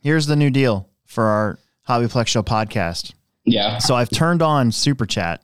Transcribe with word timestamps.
Here's 0.00 0.26
the 0.26 0.36
new 0.36 0.50
deal 0.50 0.88
for 1.06 1.24
our 1.24 1.58
Hobbyplex 1.88 2.28
Show 2.28 2.42
podcast. 2.42 3.12
Yeah. 3.44 3.78
So 3.78 3.94
I've 3.94 4.10
turned 4.10 4.42
on 4.42 4.72
Super 4.72 5.06
Chat 5.06 5.42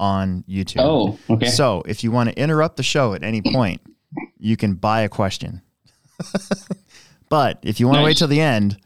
on 0.00 0.44
YouTube. 0.48 0.80
Oh, 0.80 1.18
okay. 1.34 1.46
So 1.48 1.82
if 1.86 2.02
you 2.02 2.10
want 2.10 2.30
to 2.30 2.38
interrupt 2.38 2.76
the 2.76 2.82
show 2.82 3.14
at 3.14 3.22
any 3.22 3.42
point, 3.42 3.80
you 4.38 4.56
can 4.56 4.74
buy 4.74 5.02
a 5.02 5.08
question. 5.08 5.62
but 7.28 7.58
if 7.62 7.80
you 7.80 7.86
want 7.86 7.98
to 7.98 8.04
wait 8.04 8.16
till 8.16 8.28
the 8.28 8.40
end, 8.40 8.78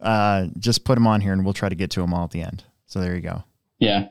uh, 0.00 0.46
just 0.58 0.84
put 0.84 0.94
them 0.94 1.06
on 1.06 1.20
here 1.20 1.32
and 1.32 1.44
we'll 1.44 1.54
try 1.54 1.68
to 1.68 1.74
get 1.74 1.90
to 1.92 2.00
them 2.00 2.12
all 2.12 2.24
at 2.24 2.30
the 2.30 2.42
end. 2.42 2.64
So 2.86 3.00
there 3.00 3.14
you 3.14 3.22
go. 3.22 3.44
Yeah. 3.78 4.08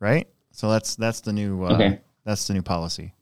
Right? 0.00 0.28
So 0.52 0.70
that's 0.70 0.96
that's 0.96 1.20
the 1.20 1.32
new 1.32 1.64
uh, 1.64 1.74
Okay. 1.74 2.00
that's 2.24 2.46
the 2.46 2.54
new 2.54 2.62
policy. 2.62 3.12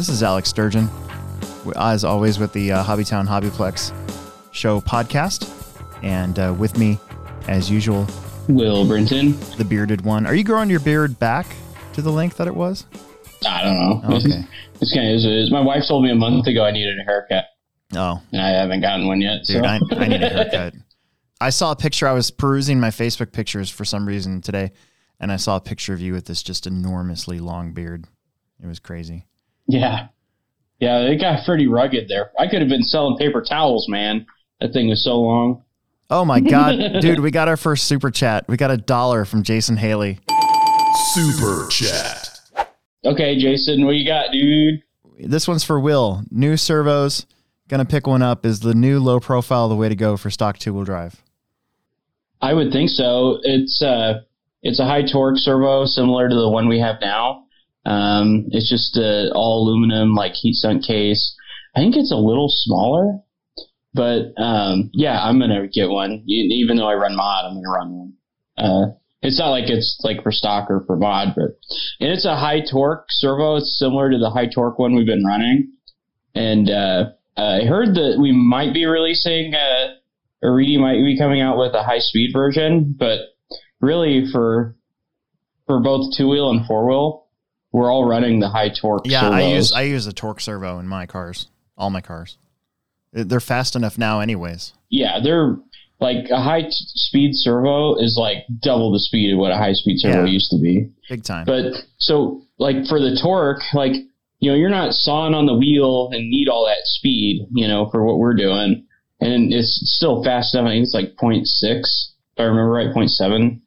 This 0.00 0.08
is 0.08 0.22
Alex 0.22 0.48
Sturgeon, 0.48 0.88
as 1.76 2.04
always 2.04 2.38
with 2.38 2.54
the 2.54 2.72
uh, 2.72 2.82
Hobbytown 2.82 3.28
Hobbyplex 3.28 3.92
Show 4.50 4.80
podcast, 4.80 5.46
and 6.02 6.38
uh, 6.38 6.54
with 6.58 6.78
me, 6.78 6.98
as 7.48 7.70
usual, 7.70 8.06
Will 8.48 8.86
Brinton. 8.88 9.38
the 9.58 9.64
bearded 9.66 10.00
one. 10.00 10.24
Are 10.24 10.34
you 10.34 10.42
growing 10.42 10.70
your 10.70 10.80
beard 10.80 11.18
back 11.18 11.46
to 11.92 12.00
the 12.00 12.10
length 12.10 12.38
that 12.38 12.46
it 12.46 12.54
was? 12.54 12.86
I 13.46 13.62
don't 13.62 13.78
know. 13.78 14.16
Okay. 14.16 14.42
It's 14.80 14.94
kind 14.94 15.06
of 15.06 15.16
is. 15.16 15.50
My 15.50 15.60
wife 15.60 15.82
told 15.86 16.02
me 16.02 16.10
a 16.10 16.14
month 16.14 16.46
ago 16.46 16.64
I 16.64 16.70
needed 16.70 16.98
a 16.98 17.02
haircut, 17.04 17.44
Oh, 17.94 18.22
and 18.32 18.40
I 18.40 18.48
haven't 18.52 18.80
gotten 18.80 19.06
one 19.06 19.20
yet. 19.20 19.44
dude, 19.46 19.62
so. 19.62 19.68
I, 19.68 19.80
I 20.02 20.08
need 20.08 20.22
a 20.22 20.28
haircut. 20.30 20.76
I 21.42 21.50
saw 21.50 21.72
a 21.72 21.76
picture. 21.76 22.08
I 22.08 22.12
was 22.14 22.30
perusing 22.30 22.80
my 22.80 22.88
Facebook 22.88 23.32
pictures 23.32 23.68
for 23.68 23.84
some 23.84 24.06
reason 24.08 24.40
today, 24.40 24.72
and 25.20 25.30
I 25.30 25.36
saw 25.36 25.56
a 25.56 25.60
picture 25.60 25.92
of 25.92 26.00
you 26.00 26.14
with 26.14 26.24
this 26.24 26.42
just 26.42 26.66
enormously 26.66 27.38
long 27.38 27.74
beard. 27.74 28.06
It 28.62 28.66
was 28.66 28.78
crazy. 28.78 29.26
Yeah. 29.70 30.08
Yeah, 30.78 31.00
it 31.00 31.20
got 31.20 31.44
pretty 31.44 31.66
rugged 31.66 32.08
there. 32.08 32.30
I 32.38 32.46
could 32.48 32.60
have 32.60 32.68
been 32.70 32.82
selling 32.82 33.18
paper 33.18 33.42
towels, 33.46 33.86
man. 33.88 34.26
That 34.60 34.72
thing 34.72 34.88
was 34.88 35.04
so 35.04 35.20
long. 35.20 35.62
Oh 36.08 36.24
my 36.24 36.40
god, 36.40 36.76
dude, 37.00 37.20
we 37.20 37.30
got 37.30 37.48
our 37.48 37.56
first 37.56 37.84
super 37.84 38.10
chat. 38.10 38.46
We 38.48 38.56
got 38.56 38.70
a 38.70 38.76
dollar 38.76 39.24
from 39.24 39.42
Jason 39.42 39.76
Haley. 39.76 40.18
Super 41.12 41.68
Chat. 41.68 42.40
Okay, 43.04 43.38
Jason, 43.38 43.84
what 43.86 43.94
you 43.94 44.06
got, 44.06 44.32
dude? 44.32 44.82
This 45.18 45.46
one's 45.46 45.64
for 45.64 45.78
Will. 45.78 46.24
New 46.30 46.56
servos. 46.56 47.26
Gonna 47.68 47.84
pick 47.84 48.06
one 48.06 48.22
up. 48.22 48.44
Is 48.44 48.60
the 48.60 48.74
new 48.74 48.98
low 48.98 49.20
profile 49.20 49.68
the 49.68 49.76
way 49.76 49.88
to 49.88 49.94
go 49.94 50.16
for 50.16 50.30
stock 50.30 50.58
two 50.58 50.74
wheel 50.74 50.84
drive? 50.84 51.22
I 52.40 52.54
would 52.54 52.72
think 52.72 52.90
so. 52.90 53.38
It's 53.42 53.80
uh, 53.82 54.22
it's 54.62 54.80
a 54.80 54.84
high 54.84 55.02
torque 55.02 55.38
servo 55.38 55.84
similar 55.84 56.28
to 56.28 56.34
the 56.34 56.48
one 56.48 56.68
we 56.68 56.80
have 56.80 57.00
now. 57.00 57.44
Um, 57.84 58.46
it's 58.50 58.68
just 58.68 58.96
uh, 58.96 59.30
all 59.34 59.62
aluminum, 59.62 60.14
like 60.14 60.32
heat 60.32 60.54
sunk 60.54 60.84
case. 60.84 61.34
I 61.74 61.80
think 61.80 61.96
it's 61.96 62.12
a 62.12 62.16
little 62.16 62.48
smaller, 62.48 63.20
but 63.94 64.32
um, 64.40 64.90
yeah, 64.92 65.20
I'm 65.22 65.38
gonna 65.38 65.66
get 65.68 65.88
one. 65.88 66.24
Even 66.26 66.76
though 66.76 66.88
I 66.88 66.94
run 66.94 67.16
mod, 67.16 67.44
I'm 67.44 67.54
gonna 67.54 67.70
run 67.70 67.92
one. 67.92 68.12
Uh, 68.56 68.86
it's 69.22 69.38
not 69.38 69.50
like 69.50 69.68
it's 69.68 69.98
like 70.02 70.22
for 70.22 70.32
stock 70.32 70.70
or 70.70 70.82
for 70.86 70.96
mod, 70.96 71.34
but 71.36 71.58
and 72.00 72.10
it's 72.10 72.24
a 72.24 72.36
high 72.36 72.60
torque 72.60 73.06
servo. 73.08 73.56
It's 73.56 73.78
similar 73.78 74.10
to 74.10 74.18
the 74.18 74.30
high 74.30 74.46
torque 74.46 74.78
one 74.78 74.94
we've 74.94 75.06
been 75.06 75.24
running. 75.24 75.72
And 76.34 76.70
uh, 76.70 77.10
I 77.36 77.64
heard 77.64 77.94
that 77.94 78.18
we 78.20 78.32
might 78.32 78.72
be 78.72 78.86
releasing. 78.86 79.54
Uh, 79.54 79.94
Aridi 80.42 80.78
might 80.78 81.02
be 81.04 81.18
coming 81.18 81.40
out 81.40 81.58
with 81.58 81.74
a 81.74 81.82
high 81.82 81.98
speed 81.98 82.30
version, 82.32 82.94
but 82.98 83.20
really 83.80 84.24
for 84.32 84.76
for 85.66 85.80
both 85.80 86.16
two 86.16 86.28
wheel 86.28 86.50
and 86.50 86.66
four 86.66 86.88
wheel, 86.88 87.26
we're 87.72 87.90
all 87.92 88.04
running 88.08 88.40
the 88.40 88.48
high 88.48 88.68
torque. 88.70 89.02
Yeah, 89.06 89.28
I 89.28 89.52
use 89.54 89.72
I 89.72 89.82
use 89.82 90.06
a 90.06 90.12
torque 90.12 90.40
servo 90.40 90.78
in 90.78 90.86
my 90.88 91.06
cars, 91.06 91.46
all 91.76 91.90
my 91.90 92.00
cars. 92.00 92.36
They're 93.12 93.40
fast 93.40 93.74
enough 93.76 93.98
now, 93.98 94.20
anyways. 94.20 94.72
yeah, 94.88 95.18
they're 95.22 95.56
like 96.00 96.30
a 96.30 96.40
high 96.40 96.62
t- 96.62 96.70
speed 96.70 97.32
servo 97.34 97.96
is 97.96 98.16
like 98.18 98.44
double 98.62 98.90
the 98.92 98.98
speed 99.00 99.32
of 99.34 99.38
what 99.38 99.52
a 99.52 99.56
high 99.56 99.74
speed 99.74 99.98
servo 99.98 100.24
Yeah. 100.24 100.30
used 100.32 100.50
to 100.50 100.58
be. 100.58 100.88
Big 101.08 101.22
time. 101.24 101.44
But 101.44 101.72
so 101.98 102.42
like 102.58 102.86
for 102.88 102.98
the 103.00 103.18
torque, 103.22 103.62
like 103.74 103.92
you 104.38 104.50
know, 104.50 104.56
you're 104.56 104.70
not 104.70 104.94
sawing 104.94 105.34
on 105.34 105.44
the 105.44 105.54
wheel 105.54 106.08
and 106.12 106.30
need 106.30 106.48
all 106.48 106.64
that 106.66 106.78
speed, 106.84 107.46
you 107.52 107.68
know, 107.68 107.90
for 107.90 108.02
what 108.06 108.16
we're 108.18 108.32
doing. 108.34 108.86
And 109.20 109.52
it's 109.52 109.78
still 109.96 110.24
fast 110.24 110.54
enough. 110.54 110.68
I 110.68 110.70
think 110.70 110.84
it's 110.84 110.94
like 110.94 111.14
0.6, 111.16 111.44
if 111.62 112.38
I 112.38 112.44
remember 112.44 112.70
right, 112.70 112.88
0.7. 112.88 113.60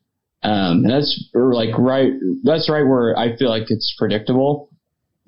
Um, 0.44 0.84
and 0.84 0.90
that's 0.90 1.30
or 1.34 1.54
like 1.54 1.78
right, 1.78 2.12
that's 2.44 2.70
right 2.70 2.84
where 2.84 3.18
I 3.18 3.36
feel 3.38 3.50
like 3.50 3.70
it's 3.70 3.96
predictable. 3.98 4.70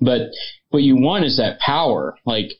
But 0.00 0.30
what 0.70 0.82
you 0.82 0.96
want 0.96 1.24
is 1.24 1.38
that 1.38 1.58
power, 1.60 2.16
like, 2.26 2.52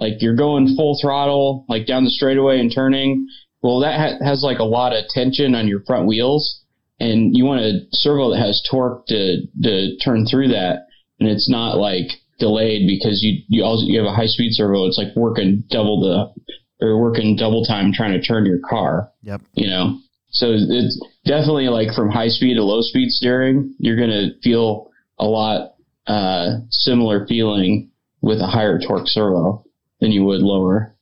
like 0.00 0.14
you're 0.20 0.36
going 0.36 0.74
full 0.74 0.98
throttle, 1.00 1.66
like 1.68 1.86
down 1.86 2.04
the 2.04 2.10
straightaway 2.10 2.60
and 2.60 2.72
turning. 2.74 3.28
Well, 3.60 3.80
that 3.80 3.98
ha- 3.98 4.24
has 4.24 4.42
like 4.42 4.58
a 4.58 4.64
lot 4.64 4.94
of 4.94 5.04
tension 5.08 5.54
on 5.54 5.68
your 5.68 5.82
front 5.84 6.06
wheels 6.06 6.62
and 7.00 7.36
you 7.36 7.44
want 7.44 7.60
a 7.60 7.80
servo 7.92 8.30
that 8.30 8.40
has 8.40 8.62
torque 8.70 9.06
to 9.06 9.46
to 9.62 9.96
turn 9.98 10.26
through 10.26 10.48
that, 10.48 10.86
and 11.20 11.28
it's 11.28 11.48
not 11.48 11.78
like 11.78 12.06
delayed 12.38 12.88
because 12.88 13.22
you 13.22 13.42
you 13.48 13.64
also 13.64 13.86
you 13.86 13.98
have 13.98 14.06
a 14.06 14.14
high 14.14 14.26
speed 14.26 14.52
servo. 14.52 14.86
It's 14.86 14.98
like 14.98 15.14
working 15.16 15.64
double 15.70 16.00
the 16.00 16.84
or 16.84 17.00
working 17.00 17.36
double 17.36 17.64
time 17.64 17.92
trying 17.92 18.12
to 18.12 18.26
turn 18.26 18.46
your 18.46 18.60
car. 18.68 19.10
Yep. 19.22 19.42
You 19.54 19.68
know, 19.68 20.00
so 20.38 20.52
it's 20.52 21.04
definitely 21.24 21.68
like 21.68 21.92
from 21.96 22.10
high 22.10 22.28
speed 22.28 22.54
to 22.54 22.62
low 22.62 22.80
speed 22.80 23.10
steering, 23.10 23.74
you're 23.80 23.96
gonna 23.96 24.28
feel 24.40 24.88
a 25.18 25.24
lot 25.24 25.74
uh, 26.06 26.58
similar 26.70 27.26
feeling 27.26 27.90
with 28.20 28.38
a 28.38 28.46
higher 28.46 28.78
torque 28.78 29.08
servo 29.08 29.64
than 30.00 30.12
you 30.12 30.24
would 30.24 30.40
lower 30.40 30.94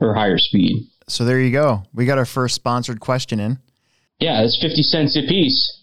or 0.00 0.14
higher 0.14 0.38
speed. 0.38 0.88
So 1.08 1.26
there 1.26 1.42
you 1.42 1.52
go. 1.52 1.82
We 1.92 2.06
got 2.06 2.16
our 2.16 2.24
first 2.24 2.54
sponsored 2.54 3.00
question 3.00 3.38
in. 3.38 3.58
Yeah, 4.18 4.42
it's 4.42 4.58
fifty 4.58 4.82
cents 4.82 5.14
a 5.14 5.28
piece. 5.28 5.82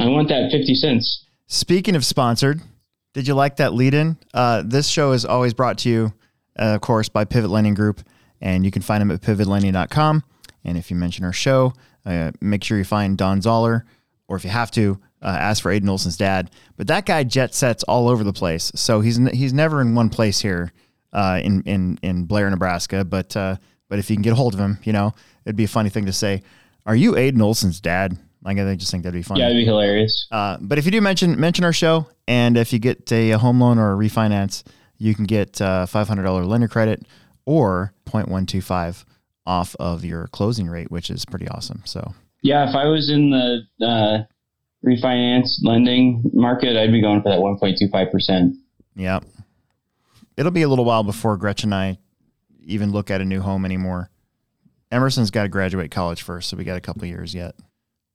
I 0.00 0.08
want 0.08 0.28
that 0.30 0.50
fifty 0.50 0.74
cents. 0.74 1.26
Speaking 1.46 1.94
of 1.94 2.04
sponsored, 2.04 2.60
did 3.12 3.28
you 3.28 3.34
like 3.34 3.56
that 3.56 3.72
lead 3.72 3.94
in? 3.94 4.16
Uh, 4.34 4.64
this 4.66 4.88
show 4.88 5.12
is 5.12 5.24
always 5.24 5.54
brought 5.54 5.78
to 5.78 5.88
you, 5.88 6.12
uh, 6.58 6.74
of 6.74 6.80
course, 6.80 7.08
by 7.08 7.24
Pivot 7.24 7.50
Lending 7.50 7.74
Group, 7.74 8.00
and 8.40 8.64
you 8.64 8.72
can 8.72 8.82
find 8.82 9.00
them 9.00 9.12
at 9.12 9.20
pivotlending.com. 9.20 10.24
And 10.68 10.76
if 10.76 10.90
you 10.90 10.96
mention 10.96 11.24
our 11.24 11.32
show, 11.32 11.72
uh, 12.04 12.32
make 12.40 12.62
sure 12.62 12.76
you 12.76 12.84
find 12.84 13.16
Don 13.16 13.40
Zoller, 13.40 13.86
or 14.28 14.36
if 14.36 14.44
you 14.44 14.50
have 14.50 14.70
to, 14.72 15.00
uh, 15.22 15.26
ask 15.26 15.62
for 15.62 15.72
Aiden 15.72 15.88
Olson's 15.88 16.16
dad. 16.16 16.50
But 16.76 16.86
that 16.88 17.06
guy 17.06 17.24
jet 17.24 17.54
sets 17.54 17.82
all 17.84 18.08
over 18.08 18.22
the 18.22 18.32
place, 18.32 18.70
so 18.74 19.00
he's 19.00 19.18
n- 19.18 19.34
he's 19.34 19.52
never 19.52 19.80
in 19.80 19.94
one 19.94 20.10
place 20.10 20.40
here 20.40 20.72
uh, 21.12 21.40
in 21.42 21.62
in 21.62 21.98
in 22.02 22.24
Blair, 22.24 22.48
Nebraska. 22.50 23.04
But 23.04 23.36
uh, 23.36 23.56
but 23.88 23.98
if 23.98 24.10
you 24.10 24.16
can 24.16 24.22
get 24.22 24.32
a 24.32 24.36
hold 24.36 24.54
of 24.54 24.60
him, 24.60 24.78
you 24.84 24.92
know, 24.92 25.14
it'd 25.44 25.56
be 25.56 25.64
a 25.64 25.68
funny 25.68 25.88
thing 25.88 26.06
to 26.06 26.12
say. 26.12 26.42
Are 26.86 26.94
you 26.94 27.12
Aiden 27.12 27.42
Olson's 27.42 27.80
dad? 27.80 28.16
Like 28.42 28.58
I 28.58 28.74
just 28.76 28.90
think 28.90 29.02
that'd 29.02 29.18
be 29.18 29.22
funny. 29.22 29.40
Yeah, 29.40 29.46
it'd 29.46 29.60
be 29.60 29.64
hilarious. 29.64 30.28
Uh, 30.30 30.58
but 30.60 30.78
if 30.78 30.84
you 30.84 30.90
do 30.90 31.00
mention 31.00 31.38
mention 31.40 31.64
our 31.64 31.72
show, 31.72 32.06
and 32.28 32.56
if 32.56 32.72
you 32.72 32.78
get 32.78 33.10
a, 33.10 33.32
home 33.32 33.60
loan 33.60 33.78
or 33.78 33.92
a 33.92 33.96
refinance, 33.96 34.62
you 34.98 35.14
can 35.14 35.24
get 35.24 35.60
uh, 35.60 35.86
five 35.86 36.06
hundred 36.06 36.22
dollar 36.24 36.44
lender 36.44 36.68
credit 36.68 37.06
or 37.44 37.94
0.125 38.06 39.06
off 39.48 39.74
of 39.80 40.04
your 40.04 40.26
closing 40.28 40.68
rate, 40.68 40.90
which 40.90 41.08
is 41.10 41.24
pretty 41.24 41.48
awesome. 41.48 41.82
So 41.86 42.14
Yeah, 42.42 42.68
if 42.68 42.76
I 42.76 42.84
was 42.86 43.10
in 43.10 43.30
the 43.30 43.62
uh, 43.84 44.24
refinance 44.86 45.56
lending 45.62 46.22
market, 46.34 46.76
I'd 46.76 46.92
be 46.92 47.00
going 47.00 47.22
for 47.22 47.30
that 47.30 47.40
one 47.40 47.58
point 47.58 47.78
two 47.78 47.88
five 47.88 48.12
percent. 48.12 48.54
yeah, 48.94 49.20
it'll 50.36 50.52
be 50.52 50.62
a 50.62 50.68
little 50.68 50.84
while 50.84 51.02
before 51.02 51.36
Gretchen 51.36 51.72
and 51.72 51.74
I 51.74 51.98
even 52.64 52.92
look 52.92 53.10
at 53.10 53.20
a 53.20 53.24
new 53.24 53.40
home 53.40 53.64
anymore. 53.64 54.10
Emerson's 54.90 55.30
got 55.30 55.42
to 55.44 55.48
graduate 55.48 55.90
college 55.90 56.22
first, 56.22 56.48
so 56.48 56.56
we 56.56 56.64
got 56.64 56.76
a 56.76 56.80
couple 56.80 57.04
years 57.06 57.34
yet. 57.34 57.54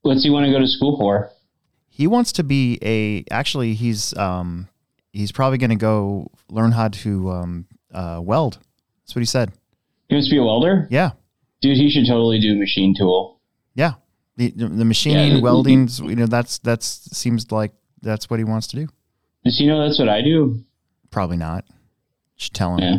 What's 0.03 0.23
he 0.23 0.29
want 0.29 0.45
to 0.45 0.51
go 0.51 0.59
to 0.59 0.67
school 0.67 0.97
for? 0.97 1.29
He 1.87 2.07
wants 2.07 2.31
to 2.33 2.43
be 2.43 2.77
a. 2.81 3.23
Actually, 3.31 3.73
he's 3.73 4.15
um, 4.17 4.67
he's 5.11 5.31
probably 5.31 5.57
going 5.57 5.69
to 5.71 5.75
go 5.75 6.31
learn 6.49 6.71
how 6.71 6.89
to 6.89 7.31
um, 7.31 7.65
uh, 7.93 8.19
weld. 8.23 8.59
That's 9.03 9.15
what 9.15 9.21
he 9.21 9.25
said. 9.25 9.51
He 10.09 10.15
wants 10.15 10.27
to 10.29 10.33
be 10.33 10.39
a 10.39 10.43
welder. 10.43 10.87
Yeah. 10.89 11.11
Dude, 11.63 11.77
he 11.77 11.89
should 11.89 12.05
totally 12.05 12.39
do 12.39 12.55
machine 12.55 12.93
tool. 12.93 13.39
Yeah, 13.73 13.93
the 14.35 14.51
the 14.51 14.83
machining, 14.85 15.37
Yeah, 15.37 15.41
welding, 15.41 15.87
you 16.03 16.15
know, 16.17 16.25
that's 16.25 16.57
that's 16.59 16.85
seems 17.17 17.51
like 17.53 17.71
that's 18.01 18.29
what 18.29 18.37
he 18.39 18.43
wants 18.43 18.67
to 18.67 18.75
do. 18.75 18.87
Does 19.45 19.57
he 19.57 19.65
know 19.65 19.81
that's 19.81 19.97
what 19.97 20.09
I 20.09 20.21
do? 20.21 20.63
Probably 21.09 21.37
not. 21.37 21.63
Should 22.35 22.53
tell 22.53 22.75
him. 22.75 22.79
Yeah. 22.81 22.97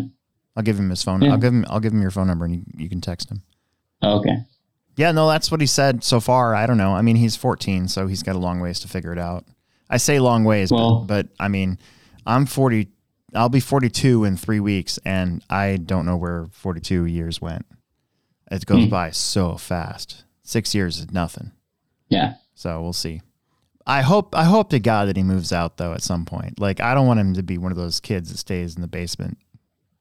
I'll 0.56 0.62
give 0.62 0.78
him 0.78 0.88
his 0.88 1.02
phone. 1.02 1.20
Yeah. 1.20 1.32
I'll 1.32 1.36
give 1.38 1.52
him. 1.52 1.66
I'll 1.68 1.78
give 1.80 1.92
him 1.92 2.00
your 2.00 2.10
phone 2.10 2.26
number, 2.26 2.46
and 2.46 2.54
you, 2.54 2.62
you 2.76 2.88
can 2.88 3.02
text 3.02 3.30
him. 3.30 3.42
Oh, 4.00 4.20
okay. 4.20 4.38
Yeah, 4.96 5.12
no, 5.12 5.28
that's 5.28 5.50
what 5.50 5.60
he 5.60 5.66
said 5.66 6.02
so 6.04 6.20
far. 6.20 6.54
I 6.54 6.66
don't 6.66 6.78
know. 6.78 6.92
I 6.94 7.02
mean, 7.02 7.16
he's 7.16 7.36
14, 7.36 7.88
so 7.88 8.06
he's 8.06 8.22
got 8.22 8.36
a 8.36 8.38
long 8.38 8.60
ways 8.60 8.80
to 8.80 8.88
figure 8.88 9.12
it 9.12 9.18
out. 9.18 9.44
I 9.90 9.96
say 9.98 10.20
long 10.20 10.44
ways, 10.44 10.70
Well- 10.70 11.00
but, 11.00 11.26
but 11.26 11.34
I 11.38 11.48
mean, 11.48 11.78
I'm 12.24 12.46
40. 12.46 12.88
I'll 13.34 13.48
be 13.48 13.60
42 13.60 14.24
in 14.24 14.36
three 14.36 14.60
weeks, 14.60 14.98
and 15.04 15.42
I 15.50 15.76
don't 15.76 16.06
know 16.06 16.16
where 16.16 16.46
42 16.52 17.04
years 17.06 17.40
went. 17.42 17.66
It 18.50 18.66
goes 18.66 18.84
Hmm. 18.84 18.90
by 18.90 19.10
so 19.10 19.56
fast. 19.56 20.24
Six 20.42 20.74
years 20.74 20.98
is 20.98 21.10
nothing. 21.10 21.52
Yeah. 22.08 22.34
So 22.54 22.80
we'll 22.82 22.92
see. 22.92 23.22
I 23.86 24.02
hope 24.02 24.34
I 24.34 24.44
hope 24.44 24.70
to 24.70 24.78
God 24.78 25.08
that 25.08 25.16
he 25.16 25.22
moves 25.22 25.52
out 25.52 25.76
though 25.76 25.92
at 25.92 26.02
some 26.02 26.24
point. 26.24 26.58
Like 26.60 26.80
I 26.80 26.94
don't 26.94 27.06
want 27.06 27.20
him 27.20 27.34
to 27.34 27.42
be 27.42 27.58
one 27.58 27.72
of 27.72 27.76
those 27.78 28.00
kids 28.00 28.30
that 28.30 28.38
stays 28.38 28.76
in 28.76 28.80
the 28.82 28.88
basement 28.88 29.38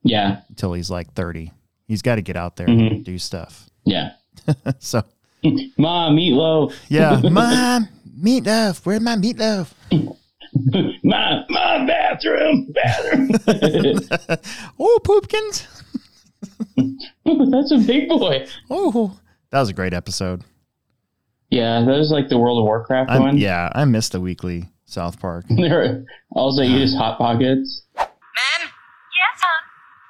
Yeah. 0.03 0.41
until 0.49 0.73
he's 0.73 0.89
like 0.89 1.13
30. 1.13 1.51
He's 1.87 2.01
got 2.01 2.15
to 2.15 2.21
get 2.21 2.35
out 2.37 2.55
there 2.55 2.67
Mhm. 2.67 2.91
and 2.91 3.05
do 3.05 3.17
stuff. 3.17 3.69
Yeah. 3.85 4.11
so 4.79 5.03
Mom, 5.77 6.15
meatloaf. 6.15 6.73
yeah, 6.87 7.19
mom, 7.29 7.87
meatloaf. 8.17 8.85
Where's 8.85 9.01
my 9.01 9.15
meatloaf? 9.17 9.73
my 11.03 11.43
my 11.49 11.85
bathroom. 11.85 12.71
Bathroom. 12.73 13.31
oh, 14.79 14.99
poopkins. 15.03 15.67
That's 17.25 17.71
a 17.71 17.77
big 17.77 18.09
boy. 18.09 18.45
Oh, 18.69 19.17
that 19.51 19.59
was 19.59 19.69
a 19.69 19.73
great 19.73 19.93
episode. 19.93 20.43
Yeah, 21.49 21.81
that 21.81 21.97
was 21.97 22.09
like 22.11 22.29
the 22.29 22.37
World 22.39 22.59
of 22.59 22.65
Warcraft 22.65 23.11
I'm- 23.11 23.21
one. 23.21 23.37
yeah, 23.37 23.69
I 23.75 23.85
missed 23.85 24.11
the 24.13 24.19
weekly 24.21 24.69
South 24.85 25.19
Park. 25.19 25.45
There, 25.49 26.03
all 26.31 26.55
they 26.55 26.65
eat 26.67 26.81
is 26.81 26.95
hot 26.95 27.17
pockets. 27.17 27.83
Ma'am? 27.95 28.07
Yes, 29.15 29.41
hon. 29.43 29.63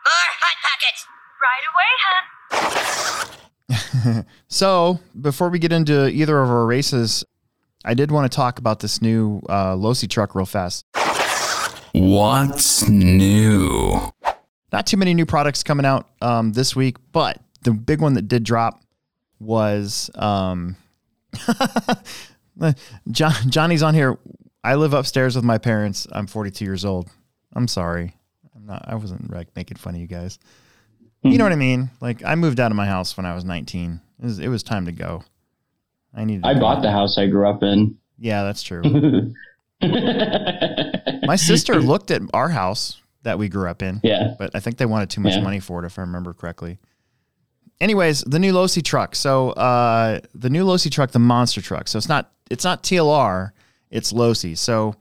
More 0.05 0.29
Hot 0.41 0.57
Pockets. 0.63 1.05
Right 1.43 1.65
away, 1.73 1.91
hon. 4.09 4.25
So 4.47 4.99
before 5.19 5.49
we 5.49 5.57
get 5.59 5.71
into 5.71 6.07
either 6.09 6.39
of 6.41 6.49
our 6.49 6.65
races, 6.65 7.23
I 7.83 7.93
did 7.95 8.11
want 8.11 8.31
to 8.31 8.35
talk 8.35 8.59
about 8.59 8.79
this 8.81 9.01
new 9.01 9.41
uh, 9.49 9.73
Losi 9.75 10.07
truck 10.09 10.35
real 10.35 10.45
fast. 10.45 10.85
What's 11.93 12.87
new? 12.87 14.11
Not 14.73 14.87
too 14.87 14.97
many 14.97 15.13
new 15.13 15.27
products 15.27 15.61
coming 15.61 15.85
out 15.85 16.09
um, 16.19 16.51
this 16.51 16.75
week, 16.75 16.97
but 17.11 17.39
the 17.61 17.71
big 17.71 18.01
one 18.01 18.15
that 18.15 18.27
did 18.27 18.43
drop 18.43 18.81
was 19.39 20.09
um, 20.15 20.75
John, 23.11 23.33
Johnny's 23.49 23.83
on 23.83 23.93
here. 23.93 24.17
I 24.63 24.73
live 24.73 24.93
upstairs 24.93 25.35
with 25.35 25.45
my 25.45 25.59
parents. 25.59 26.07
I'm 26.11 26.25
42 26.25 26.65
years 26.65 26.85
old. 26.85 27.07
I'm 27.53 27.67
sorry. 27.67 28.15
I'm 28.55 28.65
not. 28.65 28.83
I 28.87 28.95
wasn't 28.95 29.31
like 29.31 29.55
making 29.55 29.77
fun 29.77 29.93
of 29.93 30.01
you 30.01 30.07
guys. 30.07 30.39
You 31.21 31.37
know 31.37 31.43
what 31.43 31.53
I 31.53 31.57
mean? 31.57 31.91
Like 32.01 32.25
I 32.25 32.33
moved 32.33 32.59
out 32.59 32.71
of 32.71 32.75
my 32.75 32.87
house 32.87 33.15
when 33.15 33.27
I 33.27 33.35
was 33.35 33.45
19. 33.45 34.01
It 34.21 34.25
was, 34.25 34.39
it 34.39 34.47
was 34.47 34.63
time 34.63 34.87
to 34.87 34.91
go. 34.91 35.23
I 36.15 36.25
needed. 36.25 36.45
I 36.45 36.59
bought 36.59 36.81
the 36.81 36.91
house 36.91 37.19
I 37.19 37.27
grew 37.27 37.47
up 37.47 37.61
in. 37.61 37.95
Yeah, 38.17 38.41
that's 38.41 38.63
true. 38.63 38.81
My 39.83 41.35
sister 41.35 41.79
looked 41.79 42.09
at 42.09 42.23
our 42.33 42.49
house 42.49 43.02
that 43.23 43.39
we 43.39 43.49
grew 43.49 43.67
up 43.69 43.81
in, 43.81 43.99
yeah. 44.03 44.35
but 44.37 44.51
I 44.53 44.59
think 44.59 44.77
they 44.77 44.85
wanted 44.85 45.09
too 45.09 45.21
much 45.21 45.33
Yeah. 45.33 45.41
money 45.41 45.59
for 45.59 45.83
it, 45.83 45.85
if 45.87 45.97
I 45.97 46.01
remember 46.01 46.33
correctly. 46.33 46.77
Anyways, 47.81 48.21
the 48.21 48.39
new 48.39 48.53
Losi 48.53 48.83
truck. 48.83 49.15
So 49.15 49.49
uh, 49.51 50.19
the 50.33 50.49
new 50.49 50.65
Losi 50.65 50.91
truck, 50.91 51.11
the 51.11 51.19
monster 51.19 51.61
truck. 51.61 51.87
So 51.87 51.97
it's 51.97 52.07
not 52.09 52.31
it's 52.49 52.63
not 52.63 52.83
TLR, 52.83 53.51
it's 53.89 54.13
Losi. 54.13 54.57
So 54.57 54.95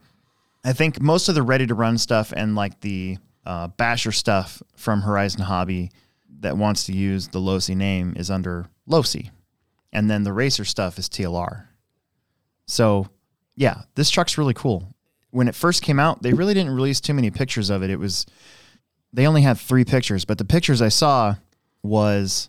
I 0.65 0.73
think 0.73 1.01
most 1.01 1.29
of 1.29 1.35
the 1.35 1.43
ready 1.43 1.67
to 1.67 1.75
run 1.75 1.97
stuff 1.97 2.33
and 2.35 2.55
like 2.55 2.79
the 2.81 3.17
uh, 3.45 3.67
basher 3.67 4.11
stuff 4.11 4.61
from 4.75 5.01
Horizon 5.01 5.41
Hobby 5.41 5.91
that 6.39 6.57
wants 6.57 6.85
to 6.85 6.93
use 6.93 7.27
the 7.27 7.39
Losi 7.39 7.75
name 7.75 8.13
is 8.17 8.31
under 8.31 8.67
Losi, 8.89 9.29
and 9.91 10.09
then 10.09 10.23
the 10.23 10.33
racer 10.33 10.65
stuff 10.65 10.97
is 10.97 11.07
TLR. 11.09 11.65
So 12.67 13.07
yeah, 13.55 13.81
this 13.95 14.09
truck's 14.09 14.37
really 14.37 14.53
cool. 14.53 14.87
When 15.33 15.47
it 15.47 15.55
first 15.55 15.81
came 15.81 15.99
out, 15.99 16.21
they 16.21 16.31
really 16.31 16.53
didn't 16.53 16.75
release 16.75 17.01
too 17.01 17.13
many 17.13 17.31
pictures 17.31 17.71
of 17.71 17.81
it. 17.81 17.89
It 17.89 17.97
was 17.97 18.27
they 19.11 19.25
only 19.25 19.41
had 19.41 19.57
three 19.57 19.83
pictures, 19.83 20.25
but 20.25 20.37
the 20.37 20.45
pictures 20.45 20.79
I 20.79 20.89
saw 20.89 21.35
was 21.81 22.47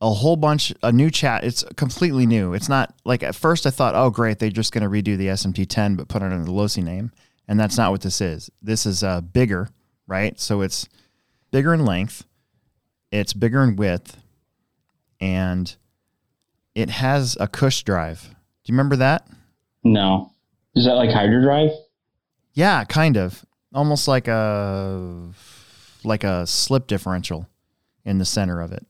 a 0.00 0.10
whole 0.10 0.36
bunch 0.36 0.72
a 0.82 0.90
new 0.90 1.10
chat. 1.10 1.44
It's 1.44 1.64
completely 1.76 2.26
new. 2.26 2.54
It's 2.54 2.68
not 2.68 2.94
like 3.04 3.22
at 3.22 3.34
first 3.34 3.66
I 3.66 3.70
thought, 3.70 3.94
oh 3.94 4.08
great, 4.08 4.38
they're 4.38 4.48
just 4.48 4.72
going 4.72 4.82
to 4.82 4.90
redo 4.90 5.18
the 5.18 5.28
SMT 5.28 5.68
10 5.68 5.96
but 5.96 6.08
put 6.08 6.22
it 6.22 6.32
under 6.32 6.44
the 6.44 6.50
Losi 6.50 6.82
name, 6.82 7.12
and 7.46 7.60
that's 7.60 7.76
not 7.76 7.90
what 7.90 8.00
this 8.00 8.20
is. 8.20 8.50
This 8.62 8.86
is 8.86 9.04
uh, 9.04 9.20
bigger, 9.20 9.68
right? 10.06 10.40
So 10.40 10.62
it's 10.62 10.88
bigger 11.50 11.74
in 11.74 11.84
length, 11.84 12.24
it's 13.10 13.34
bigger 13.34 13.62
in 13.62 13.76
width, 13.76 14.16
and 15.20 15.76
it 16.74 16.88
has 16.88 17.36
a 17.38 17.46
cush 17.46 17.82
drive. 17.82 18.22
Do 18.64 18.72
you 18.72 18.74
remember 18.74 18.96
that? 18.96 19.28
No. 19.84 20.31
Is 20.74 20.86
that 20.86 20.94
like 20.94 21.10
hydrodrive? 21.10 21.74
Yeah, 22.54 22.84
kind 22.84 23.16
of. 23.16 23.44
Almost 23.74 24.08
like 24.08 24.28
a 24.28 25.30
like 26.04 26.24
a 26.24 26.46
slip 26.46 26.86
differential 26.86 27.48
in 28.04 28.18
the 28.18 28.24
center 28.24 28.60
of 28.60 28.72
it. 28.72 28.84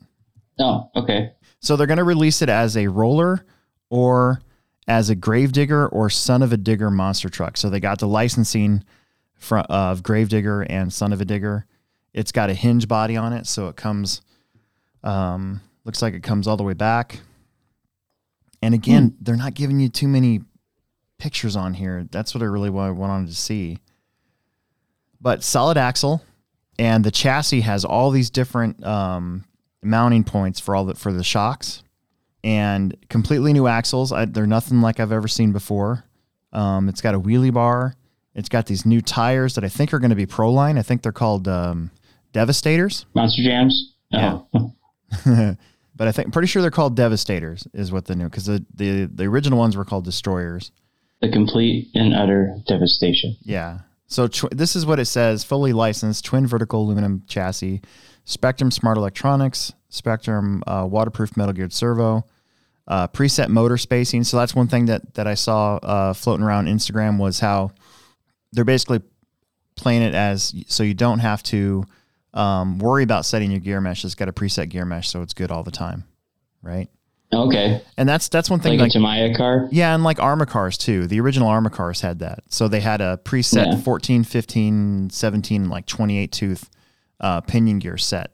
Oh, 0.59 0.91
okay. 0.97 1.33
So 1.61 1.77
they're 1.77 1.87
going 1.87 1.99
to 1.99 2.05
release 2.05 2.43
it 2.43 2.49
as 2.49 2.77
a 2.77 2.89
roller 2.89 3.45
or 3.91 4.41
as 4.89 5.11
a 5.11 5.15
gravedigger 5.15 5.87
or 5.89 6.11
son 6.11 6.43
of 6.43 6.53
a 6.53 6.57
digger 6.57 6.91
monster 6.91 7.29
truck. 7.29 7.57
So 7.57 7.71
they 7.71 7.79
got 7.81 8.01
the 8.01 8.09
licensing 8.09 8.83
fro- 9.35 9.61
of 9.69 10.03
gravedigger 10.03 10.63
and 10.63 10.93
son 10.93 11.13
of 11.13 11.21
a 11.21 11.25
digger. 11.25 11.67
It's 12.13 12.33
got 12.33 12.51
a 12.51 12.55
hinge 12.55 12.89
body 12.89 13.17
on 13.17 13.33
it, 13.33 13.47
so 13.47 13.69
it 13.69 13.77
comes 13.77 14.23
um, 15.05 15.61
looks 15.85 16.03
like 16.03 16.15
it 16.15 16.23
comes 16.23 16.47
all 16.47 16.57
the 16.57 16.63
way 16.63 16.75
back. 16.75 17.21
And 18.61 18.75
again, 18.75 19.17
they're 19.21 19.37
not 19.37 19.55
giving 19.55 19.81
you 19.81 19.89
too 19.89 20.09
many 20.09 20.41
pictures 21.23 21.55
on 21.55 21.73
here. 21.73 22.09
That's 22.11 22.35
what 22.35 22.43
I 22.43 22.47
really 22.47 22.69
wanted 22.69 23.29
to 23.29 23.35
see. 23.35 23.79
But 25.21 25.45
solid 25.45 25.79
axle, 25.79 26.21
and 26.81 27.05
the 27.05 27.13
chassis 27.13 27.61
has 27.61 27.85
all 27.85 28.11
these 28.11 28.29
different 28.29 28.85
um, 28.85 29.45
mounting 29.85 30.25
points 30.25 30.59
for 30.59 30.75
all 30.75 30.85
the 30.85 30.97
for 30.97 31.13
the 31.13 31.23
shocks, 31.23 31.85
and 32.43 32.97
completely 33.09 33.53
new 33.53 33.69
axles. 33.69 34.11
I, 34.11 34.25
they're 34.25 34.49
nothing 34.49 34.81
like 34.81 34.99
I've 34.99 35.13
ever 35.13 35.29
seen 35.29 35.53
before. 35.53 36.05
Um, 36.53 36.89
it's 36.89 37.01
got 37.01 37.15
a 37.15 37.21
wheelie 37.21 37.55
bar. 37.55 37.95
It's 38.35 38.49
got 38.49 38.67
these 38.67 38.85
new 38.85 39.01
tires 39.01 39.55
that 39.55 39.63
I 39.63 39.69
think 39.69 39.95
are 39.95 40.01
going 40.01 40.11
to 40.11 40.17
be 40.17 40.27
Proline. 40.27 40.77
I 40.77 40.83
think 40.83 41.03
they're 41.03 41.13
called 41.13 41.47
um, 41.47 41.93
Devastators. 42.33 43.07
Monster 43.15 43.43
Jams? 43.45 43.95
Oh. 44.13 44.49
but 45.95 46.09
I 46.09 46.11
think 46.11 46.27
I'm 46.27 46.33
pretty 46.33 46.49
sure 46.49 46.63
they're 46.63 46.73
called 46.73 46.97
Devastators 46.97 47.69
is 47.73 47.93
what 47.93 48.07
the 48.07 48.17
new 48.17 48.25
because 48.25 48.47
the, 48.47 48.65
the 48.75 49.05
the 49.05 49.25
original 49.25 49.61
ones 49.61 49.77
were 49.77 49.85
called 49.85 50.05
Destroyers. 50.05 50.73
The 51.23 51.31
complete 51.31 51.91
and 51.95 52.15
utter 52.15 52.57
devastation. 52.67 53.37
Yeah. 53.43 53.81
So 54.07 54.27
tw- 54.27 54.51
this 54.51 54.77
is 54.77 54.85
what 54.85 54.99
it 54.99 55.07
says: 55.07 55.45
fully 55.45 55.73
licensed, 55.73 56.25
twin 56.25 56.47
vertical 56.47 56.83
aluminum 56.83 57.23
chassis, 57.27 57.81
Spektrum 58.27 58.73
Smart 58.73 58.99
Electronics, 58.99 59.73
Spektrum 59.91 60.63
uh, 60.67 60.87
waterproof 60.87 61.37
metal 61.37 61.53
geared 61.53 61.73
servo, 61.73 62.27
uh, 62.89 63.09
preset 63.09 63.49
motor 63.49 63.79
spacing. 63.79 64.25
So 64.25 64.37
that's 64.37 64.55
one 64.55 64.69
thing 64.69 64.87
that 64.87 65.15
that 65.15 65.27
I 65.27 65.35
saw 65.35 65.77
uh, 65.77 66.13
floating 66.13 66.45
around 66.45 66.67
Instagram 66.67 67.19
was 67.19 67.41
how 67.41 67.71
they're 68.53 68.65
basically 68.65 69.01
playing 69.77 70.03
it 70.03 70.15
as 70.15 70.55
so 70.67 70.83
you 70.83 70.95
don't 70.95 71.21
have 71.21 71.43
to 71.45 71.85
um, 72.35 72.79
worry 72.79 73.03
about 73.03 73.25
setting 73.25 73.51
your 73.51 73.61
gear 73.61 73.81
mesh. 73.81 74.05
It's 74.05 74.15
got 74.15 74.29
a 74.29 74.33
preset 74.33 74.69
gear 74.69 74.85
mesh, 74.85 75.09
so 75.09 75.23
it's 75.23 75.35
good 75.35 75.51
all 75.51 75.63
the 75.63 75.71
time, 75.71 76.05
right? 76.63 76.89
Okay. 77.35 77.81
And 77.97 78.09
that's 78.09 78.29
that's 78.29 78.51
one 78.51 78.61
thing 78.61 78.73
Like, 78.73 78.81
like 78.81 78.91
a 78.91 78.93
Tamiya 78.95 79.35
car? 79.35 79.69
yeah, 79.73 79.95
and 79.95 80.05
like 80.05 80.19
Arrma 80.19 80.47
cars 80.47 80.77
too. 80.77 81.07
The 81.07 81.19
original 81.21 81.49
Arrma 81.49 81.71
cars 81.73 82.03
had 82.03 82.19
that. 82.19 82.41
So 82.49 82.69
they 82.69 82.81
had 82.81 83.01
a 83.01 83.19
preset 83.25 83.67
Yeah. 83.73 83.77
14, 83.79 84.23
15, 84.25 85.09
17, 85.11 85.69
like 85.71 85.87
28 85.87 86.31
tooth 86.33 86.69
uh, 87.21 87.41
pinion 87.41 87.79
gear 87.79 87.97
set. 87.97 88.33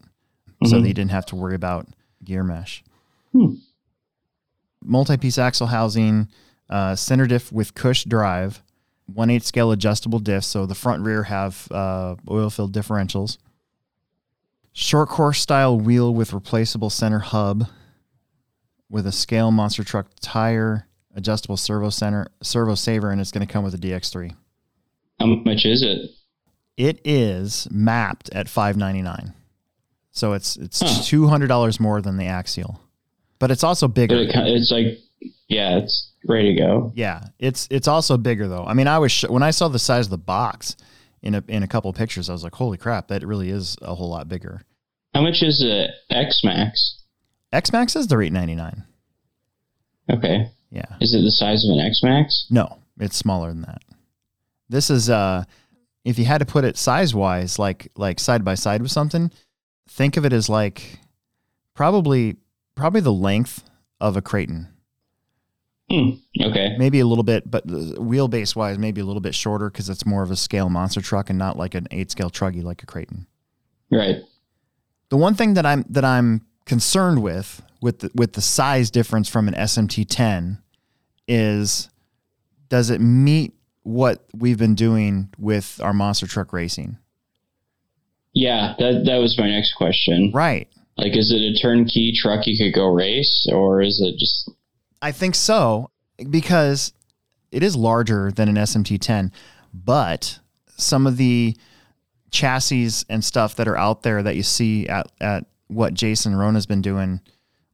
So 0.67 0.77
Mhm. 0.77 0.83
that 0.83 0.89
you 0.89 0.95
didn't 0.95 1.11
have 1.13 1.27
to 1.27 1.37
worry 1.37 1.55
about 1.55 1.87
gear 2.25 2.43
mesh. 2.43 2.83
Hmm. 3.33 3.55
Multi 4.83 5.17
piece 5.17 5.39
axle 5.39 5.69
housing, 5.69 6.29
uh, 6.71 6.97
center 6.97 7.27
diff 7.27 7.53
with 7.53 7.75
cush 7.75 8.05
drive, 8.05 8.63
1 9.07 9.31
8 9.31 9.45
scale 9.45 9.71
adjustable 9.71 10.19
diff. 10.19 10.43
So 10.45 10.67
the 10.67 10.75
front 10.75 10.99
and 10.99 11.07
rear 11.07 11.25
have 11.25 11.69
uh, 11.71 12.17
oil 12.29 12.51
filled 12.51 12.73
differentials. 12.73 13.39
Short 14.73 15.09
course 15.09 15.41
style 15.41 15.79
wheel 15.79 16.13
with 16.15 16.33
replaceable 16.33 16.91
center 16.91 17.19
hub 17.21 17.67
with 18.91 19.07
a 19.07 19.13
scale 19.13 19.51
monster 19.51 19.85
truck 19.85 20.09
tire, 20.21 20.87
adjustable 21.15 21.57
servo 21.57 21.91
center, 21.91 22.29
servo 22.43 22.75
saver, 22.75 23.11
and 23.11 23.21
it's 23.21 23.31
going 23.31 23.47
to 23.47 23.53
come 23.53 23.65
with 23.65 23.75
a 23.75 23.79
DX3. 23.79 24.35
How 25.21 25.27
much 25.27 25.65
is 25.65 25.83
it? 25.83 26.11
It 26.77 27.01
is 27.05 27.67
mapped 27.71 28.31
at 28.33 28.49
five 28.49 28.77
ninety 28.77 29.03
nine, 29.03 29.35
so 30.13 30.33
it's 30.33 30.57
it's 30.57 30.81
Huh. 30.81 31.03
two 31.05 31.27
hundred 31.27 31.49
dollars 31.49 31.81
more 31.81 32.01
than 32.01 32.17
the 32.17 32.25
Axial, 32.27 32.79
but 33.41 33.51
it's 33.51 33.65
also 33.65 33.89
bigger. 33.89 34.15
It, 34.17 34.31
it's 34.33 34.71
like, 34.71 34.99
yeah, 35.49 35.79
it's 35.79 36.13
ready 36.25 36.55
to 36.55 36.61
go. 36.61 36.93
yeah, 36.95 37.25
it's 37.41 37.67
it's 37.71 37.89
also 37.89 38.17
bigger 38.17 38.47
though. 38.47 38.65
I 38.65 38.75
mean, 38.75 38.87
I 38.87 38.99
was 39.01 39.11
sh- 39.11 39.25
when 39.29 39.43
I 39.43 39.51
saw 39.51 39.67
the 39.67 39.81
size 39.81 40.07
of 40.07 40.11
the 40.11 40.19
box 40.19 40.77
in 41.21 41.35
a 41.35 41.43
in 41.49 41.65
a 41.65 41.67
couple 41.67 41.91
of 41.91 41.97
pictures, 41.97 42.31
I 42.31 42.33
was 42.33 42.45
like, 42.45 42.55
holy 42.55 42.79
crap, 42.79 43.09
that 43.09 43.27
really 43.27 43.51
is 43.51 43.77
a 43.83 43.97
whole 43.97 44.09
lot 44.11 44.29
bigger. 44.29 44.63
How 45.15 45.23
much 45.23 45.43
is 45.43 45.59
the 45.59 45.89
X-Maxx? 46.15 46.98
X-Maxx 47.53 47.97
is 47.97 48.07
the 48.07 48.17
ninety 48.31 48.55
nine. 48.55 48.85
Okay. 50.11 50.51
Yeah. 50.71 50.97
Is 51.01 51.15
it 51.15 51.23
the 51.23 51.31
size 51.31 51.65
of 51.65 51.73
an 51.73 51.81
X-Maxx? 51.81 52.49
No, 52.51 52.79
it's 52.99 53.17
smaller 53.17 53.49
than 53.49 53.63
that. 53.63 53.83
This 54.69 54.91
is 54.91 55.09
uh 55.09 55.45
if 56.05 56.19
you 56.19 56.25
had 56.25 56.39
to 56.39 56.47
put 56.47 56.65
it 56.65 56.77
size 56.77 57.15
wise, 57.15 57.59
like 57.59 57.91
like 57.97 58.21
side 58.21 58.45
by 58.45 58.55
side 58.55 58.83
with 58.83 58.91
something, 58.91 59.31
think 59.89 60.17
of 60.17 60.25
it 60.25 60.33
as 60.33 60.49
like 60.49 60.99
probably 61.75 62.37
probably 62.75 63.01
the 63.01 63.13
length 63.13 63.65
of 64.01 64.17
a 64.17 64.23
Kraton. 64.23 64.69
Hmm. 65.91 66.11
Okay. 66.41 66.77
Maybe 66.79 67.01
a 67.01 67.07
little 67.07 67.25
bit, 67.25 67.51
but 67.51 67.67
wheelbase 67.67 68.55
wise, 68.55 68.79
maybe 68.79 69.01
a 69.01 69.05
little 69.05 69.23
bit 69.23 69.35
shorter 69.35 69.71
because 69.71 69.89
it's 69.89 70.05
more 70.05 70.23
of 70.23 70.31
a 70.31 70.37
scale 70.37 70.69
monster 70.69 71.01
truck 71.01 71.31
and 71.31 71.39
not 71.39 71.57
like 71.57 71.75
an 71.75 71.89
eight 71.91 72.11
scale 72.11 72.31
truggy 72.31 72.63
like 72.63 72.83
a 72.83 72.87
Kraton. 72.87 73.27
Right. 73.91 74.17
The 75.09 75.17
one 75.17 75.35
thing 75.35 75.55
that 75.55 75.65
I'm 75.65 75.87
that 75.89 76.05
I'm 76.05 76.45
concerned 76.69 77.23
with 77.23 77.63
with 77.81 78.01
the, 78.01 78.11
with 78.15 78.35
the 78.35 78.41
size 78.41 78.91
difference 78.91 79.29
from 79.29 79.49
an 79.49 79.55
SMT10 79.55 80.59
is 81.27 81.89
does 82.69 82.91
it 82.91 83.01
meet 83.01 83.55
what 83.83 84.25
we've 84.35 84.59
been 84.59 84.75
doing 84.75 85.33
with 85.39 85.81
our 85.83 85.93
monster 85.93 86.27
truck 86.27 86.53
racing? 86.53 86.99
Yeah, 88.35 88.75
that 88.79 89.05
that 89.07 89.17
was 89.17 89.39
my 89.39 89.49
next 89.49 89.75
question. 89.75 90.31
Right. 90.33 90.69
Like, 90.97 91.17
is 91.17 91.33
it 91.33 91.41
a 91.41 91.55
turnkey 91.61 92.13
truck 92.15 92.47
you 92.47 92.59
could 92.59 92.75
go 92.75 92.87
race, 92.87 93.49
or 93.53 93.81
is 93.81 94.01
it 94.01 94.19
just 94.19 94.51
I 95.01 95.13
think 95.13 95.35
so 95.35 95.91
because 96.31 96.93
it 97.51 97.63
is 97.63 97.77
larger 97.77 98.31
than 98.31 98.49
an 98.49 98.57
SMT10, 98.57 99.31
but 99.73 100.39
some 100.77 101.07
of 101.07 101.17
the 101.17 101.57
chassis 102.31 103.05
and 103.09 103.25
stuff 103.25 103.57
that 103.57 103.69
are 103.69 103.77
out 103.77 104.03
there 104.03 104.23
that 104.23 104.37
you 104.37 104.43
see 104.43 104.87
at, 104.89 105.11
at 105.21 105.47
what 105.69 105.95
Jason 105.95 106.35
Rona's 106.35 106.67
been 106.67 106.83
doing 106.83 107.21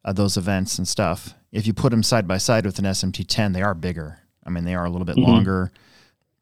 at 0.05 0.17
those 0.17 0.37
events 0.37 0.79
and 0.79 0.87
stuff, 0.87 1.35
if 1.53 1.67
you 1.67 1.73
put 1.73 1.91
them 1.91 2.03
side 2.03 2.29
by 2.29 2.39
side 2.39 2.67
with 2.67 2.79
an 2.79 2.85
SMT10, 2.85 3.53
they 3.55 3.63
are 3.63 3.75
bigger. 3.75 4.19
I 4.45 4.51
mean, 4.51 4.65
they 4.65 4.75
are 4.75 4.85
a 4.85 4.91
little 4.91 5.05
bit 5.07 5.17
Mhm. 5.17 5.27
longer, 5.27 5.73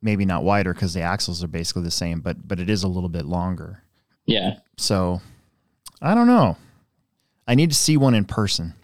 maybe 0.01 0.25
not 0.25 0.43
wider 0.43 0.75
because 0.75 0.95
the 0.95 1.03
axles 1.03 1.45
are 1.45 1.49
basically 1.49 1.83
the 1.83 1.91
same, 1.91 2.21
but 2.21 2.49
but 2.49 2.59
it 2.59 2.69
is 2.69 2.83
a 2.83 2.89
little 2.89 3.09
bit 3.09 3.25
longer. 3.25 3.83
yeah? 4.27 4.59
So 4.79 5.21
I 6.01 6.15
don't 6.15 6.27
know. 6.27 6.57
I 7.47 7.55
need 7.55 7.71
to 7.71 7.77
see 7.77 7.97
one 7.97 8.15
in 8.15 8.25
person 8.25 8.75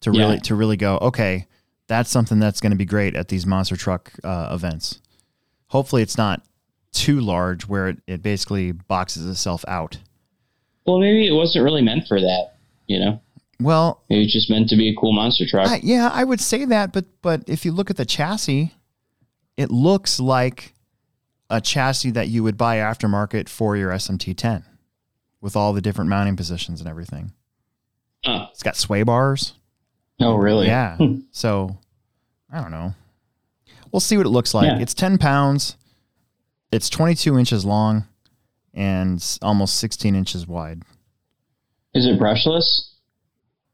to 0.00 0.10
Yeah. 0.12 0.20
really 0.22 0.38
to 0.40 0.54
really 0.54 0.76
go. 0.76 0.98
Okay, 0.98 1.46
that's 1.88 2.10
something 2.10 2.38
that's 2.38 2.60
going 2.60 2.70
to 2.72 2.76
be 2.76 2.84
great 2.84 3.14
at 3.16 3.28
these 3.28 3.46
monster 3.46 3.76
truck 3.76 4.12
uh, 4.22 4.50
events. 4.52 5.00
Hopefully, 5.68 6.02
it's 6.02 6.18
not 6.18 6.42
too 6.92 7.20
large 7.20 7.66
where 7.68 7.88
it, 7.88 7.98
it 8.06 8.22
basically 8.22 8.72
boxes 8.72 9.26
itself 9.26 9.64
out. 9.68 9.98
Well, 10.86 10.98
maybe 10.98 11.26
it 11.26 11.32
wasn't 11.32 11.64
really 11.64 11.82
meant 11.82 12.06
for 12.08 12.20
that. 12.20 12.54
You 12.86 12.98
know, 12.98 13.20
Well, 13.60 14.02
maybe 14.10 14.24
it's 14.24 14.32
just 14.32 14.50
meant 14.50 14.68
to 14.70 14.76
be 14.76 14.88
a 14.88 14.94
cool 14.96 15.12
monster 15.12 15.44
truck. 15.48 15.68
I, 15.68 15.80
yeah, 15.82 16.10
I 16.12 16.24
would 16.24 16.40
say 16.40 16.64
that, 16.64 16.92
but 16.92 17.04
but 17.22 17.48
if 17.48 17.64
you 17.64 17.72
look 17.72 17.90
at 17.90 17.96
the 17.96 18.04
chassis, 18.04 18.74
it 19.56 19.70
looks 19.70 20.18
like 20.18 20.74
a 21.48 21.60
chassis 21.60 22.10
that 22.12 22.28
you 22.28 22.42
would 22.42 22.56
buy 22.56 22.76
aftermarket 22.76 23.48
for 23.48 23.76
your 23.76 23.90
SMT10 23.90 24.64
with 25.40 25.56
all 25.56 25.72
the 25.72 25.80
different 25.80 26.10
mounting 26.10 26.36
positions 26.36 26.80
and 26.80 26.88
everything. 26.88 27.32
Huh. 28.24 28.48
It's 28.50 28.62
got 28.62 28.76
sway 28.76 29.02
bars. 29.02 29.54
Oh, 30.20 30.34
really? 30.34 30.66
Yeah. 30.66 30.96
Hmm. 30.96 31.20
so 31.30 31.78
I 32.52 32.60
don't 32.60 32.70
know. 32.70 32.94
We'll 33.92 34.00
see 34.00 34.16
what 34.16 34.26
it 34.26 34.30
looks 34.30 34.54
like. 34.54 34.66
Yeah. 34.66 34.78
It's 34.78 34.94
10 34.94 35.18
pounds. 35.18 35.76
It's 36.70 36.88
22 36.88 37.38
inches 37.38 37.64
long 37.64 38.04
and 38.80 39.38
almost 39.42 39.76
16 39.76 40.14
inches 40.14 40.46
wide. 40.46 40.82
Is 41.92 42.06
it 42.06 42.18
brushless? 42.18 42.64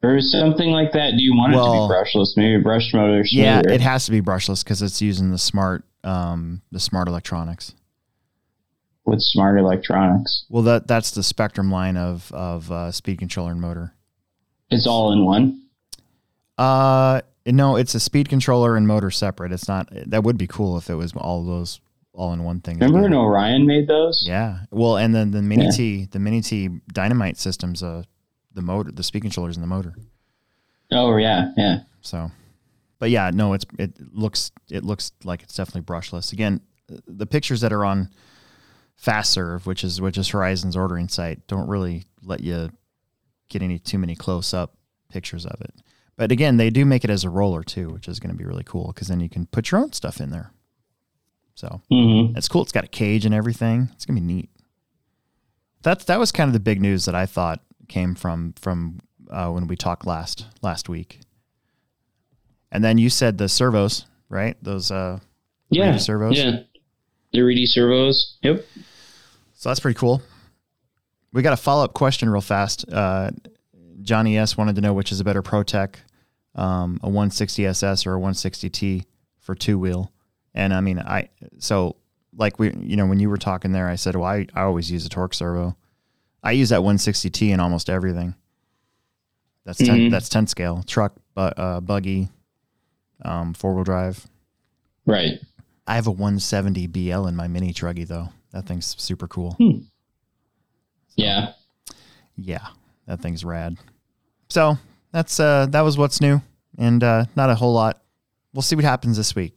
Or 0.02 0.20
something 0.20 0.70
like 0.70 0.92
that? 0.92 1.12
Do 1.12 1.22
you 1.22 1.32
want 1.32 1.52
it 1.52 1.56
to 1.56 1.62
be 1.62 2.20
brushless? 2.20 2.36
Maybe 2.36 2.60
brush 2.60 2.92
motor. 2.92 3.22
Yeah, 3.30 3.60
smoother. 3.60 3.74
it 3.74 3.80
has 3.82 4.04
to 4.06 4.10
be 4.10 4.20
brushless 4.20 4.64
because 4.64 4.82
it's 4.82 5.00
using 5.00 5.30
the 5.30 5.38
smart, 5.38 5.84
um, 6.02 6.60
the 6.72 6.80
smart 6.80 7.06
electronics. 7.06 7.74
with 9.04 9.20
smart 9.20 9.58
electronics. 9.60 10.44
Well, 10.48 10.64
that 10.64 10.88
that's 10.88 11.12
the 11.12 11.20
Spektrum 11.20 11.70
line 11.70 11.96
of 11.96 12.32
of 12.32 12.70
uh, 12.72 12.90
speed 12.90 13.18
controller 13.18 13.52
and 13.52 13.60
motor. 13.60 13.94
It's 14.70 14.88
all 14.88 15.12
in 15.12 15.24
one. 15.24 15.62
Uh, 16.58 17.20
no, 17.46 17.76
it's 17.76 17.94
a 17.94 18.00
speed 18.00 18.28
controller 18.28 18.76
and 18.76 18.88
motor 18.88 19.12
separate. 19.12 19.52
It's 19.52 19.68
not. 19.68 19.88
That 19.92 20.24
would 20.24 20.36
be 20.36 20.48
cool 20.48 20.76
if 20.76 20.90
it 20.90 20.96
was 20.96 21.12
all 21.14 21.44
those 21.44 21.80
all 22.16 22.32
in 22.32 22.42
one 22.42 22.60
thing. 22.60 22.78
Remember 22.78 23.02
when. 23.02 23.14
Orion 23.14 23.66
made 23.66 23.86
those? 23.86 24.24
Yeah. 24.26 24.60
Well, 24.70 24.96
and 24.96 25.14
then 25.14 25.30
the 25.30 25.42
Mini 25.42 25.66
Yeah. 25.66 25.70
T, 25.70 26.08
the 26.10 26.18
Mini 26.18 26.40
T 26.40 26.70
Dynamite 26.92 27.36
systems, 27.36 27.82
uh, 27.82 28.02
the 28.54 28.62
motor, 28.62 28.90
the 28.90 29.02
speaking 29.02 29.30
controllers 29.30 29.56
and 29.56 29.62
the 29.62 29.68
motor. 29.68 29.94
Oh 30.92 31.16
yeah, 31.16 31.52
yeah. 31.56 31.80
So, 32.00 32.30
but 32.98 33.10
yeah, 33.10 33.30
no, 33.34 33.52
it's 33.52 33.66
it 33.78 33.92
looks 34.12 34.50
it 34.70 34.84
looks 34.84 35.12
like 35.24 35.42
it's 35.42 35.54
definitely 35.54 35.82
brushless. 35.82 36.32
Again, 36.32 36.60
the 37.06 37.26
pictures 37.26 37.60
that 37.60 37.72
are 37.72 37.84
on 37.84 38.10
FastServe, 39.02 39.66
which 39.66 39.84
is 39.84 40.00
which 40.00 40.16
is 40.16 40.28
Horizon's 40.28 40.76
ordering 40.76 41.08
site, 41.08 41.46
don't 41.46 41.68
really 41.68 42.04
let 42.22 42.40
you 42.40 42.70
get 43.48 43.62
any 43.62 43.78
too 43.78 43.98
many 43.98 44.14
close 44.16 44.54
up 44.54 44.74
pictures 45.10 45.44
of 45.44 45.60
it. 45.60 45.74
But 46.16 46.32
again, 46.32 46.56
they 46.56 46.70
do 46.70 46.86
make 46.86 47.04
it 47.04 47.10
as 47.10 47.24
a 47.24 47.30
roller 47.30 47.62
too, 47.62 47.90
which 47.90 48.08
is 48.08 48.18
going 48.20 48.30
to 48.34 48.38
be 48.38 48.44
really 48.46 48.64
cool 48.64 48.86
because 48.88 49.08
then 49.08 49.20
you 49.20 49.28
can 49.28 49.46
put 49.46 49.70
your 49.70 49.80
own 49.82 49.92
stuff 49.92 50.20
in 50.20 50.30
there. 50.30 50.50
So 51.56 51.80
hmm 51.90 52.36
it's 52.36 52.48
cool. 52.48 52.62
It's 52.62 52.70
got 52.72 52.84
a 52.84 52.88
cage 52.88 53.24
and 53.26 53.34
everything. 53.34 53.88
It's 53.94 54.04
gonna 54.06 54.20
be 54.20 54.26
neat. 54.26 54.50
That's 55.82 56.04
that 56.04 56.18
was 56.20 56.30
kind 56.32 56.48
of 56.48 56.52
the 56.52 56.60
big 56.60 56.80
news 56.80 57.04
that 57.06 57.14
I 57.14 57.26
thought 57.26 57.60
came 57.88 58.14
from 58.14 58.52
from 58.60 59.00
uh, 59.30 59.50
when 59.50 59.66
we 59.66 59.74
talked 59.76 60.06
last 60.06 60.46
last 60.62 60.88
week. 60.88 61.20
And 62.70 62.84
then 62.84 62.98
you 62.98 63.08
said 63.10 63.38
the 63.38 63.48
servos, 63.48 64.04
right? 64.28 64.56
Those 64.62 64.90
uh, 64.90 65.18
Yeah. 65.70 65.96
Servos? 65.96 66.36
Yeah. 66.38 66.60
The 67.32 67.40
Reedy 67.42 67.66
servos. 67.66 68.36
Yep. 68.42 68.64
so 69.54 69.68
that's 69.70 69.80
pretty 69.80 69.98
cool. 69.98 70.22
We 71.32 71.42
got 71.42 71.52
a 71.52 71.56
follow 71.56 71.84
up 71.84 71.92
question 71.94 72.28
real 72.30 72.40
fast. 72.40 72.84
Uh, 72.90 73.30
Johnny 74.02 74.36
S 74.38 74.56
wanted 74.56 74.74
to 74.76 74.80
know 74.82 74.92
which 74.92 75.10
is 75.12 75.20
a 75.20 75.24
better 75.24 75.42
ProTek, 75.42 75.96
um, 76.54 76.98
a 77.02 77.06
160 77.08 77.66
SS 77.66 78.06
or 78.06 78.16
a 78.16 78.20
160T 78.20 79.04
for 79.40 79.54
two 79.54 79.78
wheel. 79.78 80.12
And 80.56 80.74
I 80.74 80.80
mean, 80.80 80.98
I 80.98 81.28
so 81.58 81.94
like 82.36 82.58
we, 82.58 82.72
you 82.80 82.96
know, 82.96 83.06
when 83.06 83.20
you 83.20 83.30
were 83.30 83.36
talking 83.36 83.72
there, 83.72 83.86
I 83.88 83.94
said, 83.96 84.16
well, 84.16 84.24
I, 84.28 84.46
I 84.54 84.62
always 84.62 84.90
use 84.90 85.06
a 85.06 85.08
torque 85.08 85.34
servo. 85.34 85.76
I 86.42 86.52
use 86.52 86.70
that 86.70 86.80
160T 86.80 87.50
in 87.50 87.60
almost 87.60 87.88
everything. 87.90 88.34
That's 89.64 89.78
10, 89.78 89.86
Mhm. 89.98 90.10
that's 90.10 90.28
10 90.28 90.46
scale 90.46 90.82
truck, 90.86 91.14
but 91.34 91.58
uh, 91.58 91.80
buggy, 91.80 92.28
um, 93.24 93.52
four 93.54 93.74
wheel 93.74 93.84
drive. 93.84 94.26
Right. 95.06 95.40
I 95.86 95.94
have 95.94 96.06
a 96.06 96.10
170 96.10 96.86
BL 96.88 97.26
in 97.26 97.36
my 97.36 97.48
mini 97.48 97.72
truggy 97.72 98.06
though. 98.06 98.28
That 98.52 98.66
thing's 98.66 98.94
super 98.98 99.28
cool. 99.28 99.56
Yeah. 101.16 101.52
Yeah, 102.36 102.66
that 103.06 103.20
thing's 103.22 103.44
rad. 103.44 103.76
So 104.50 104.78
that's 105.12 105.40
uh 105.40 105.66
that 105.70 105.80
was 105.80 105.96
what's 105.98 106.20
new, 106.20 106.42
and 106.78 107.02
uh, 107.02 107.24
not 107.34 107.48
a 107.50 107.54
whole 107.54 107.72
lot. 107.72 108.02
We'll 108.52 108.62
see 108.62 108.76
what 108.76 108.84
happens 108.84 109.16
this 109.16 109.34
week. 109.34 109.54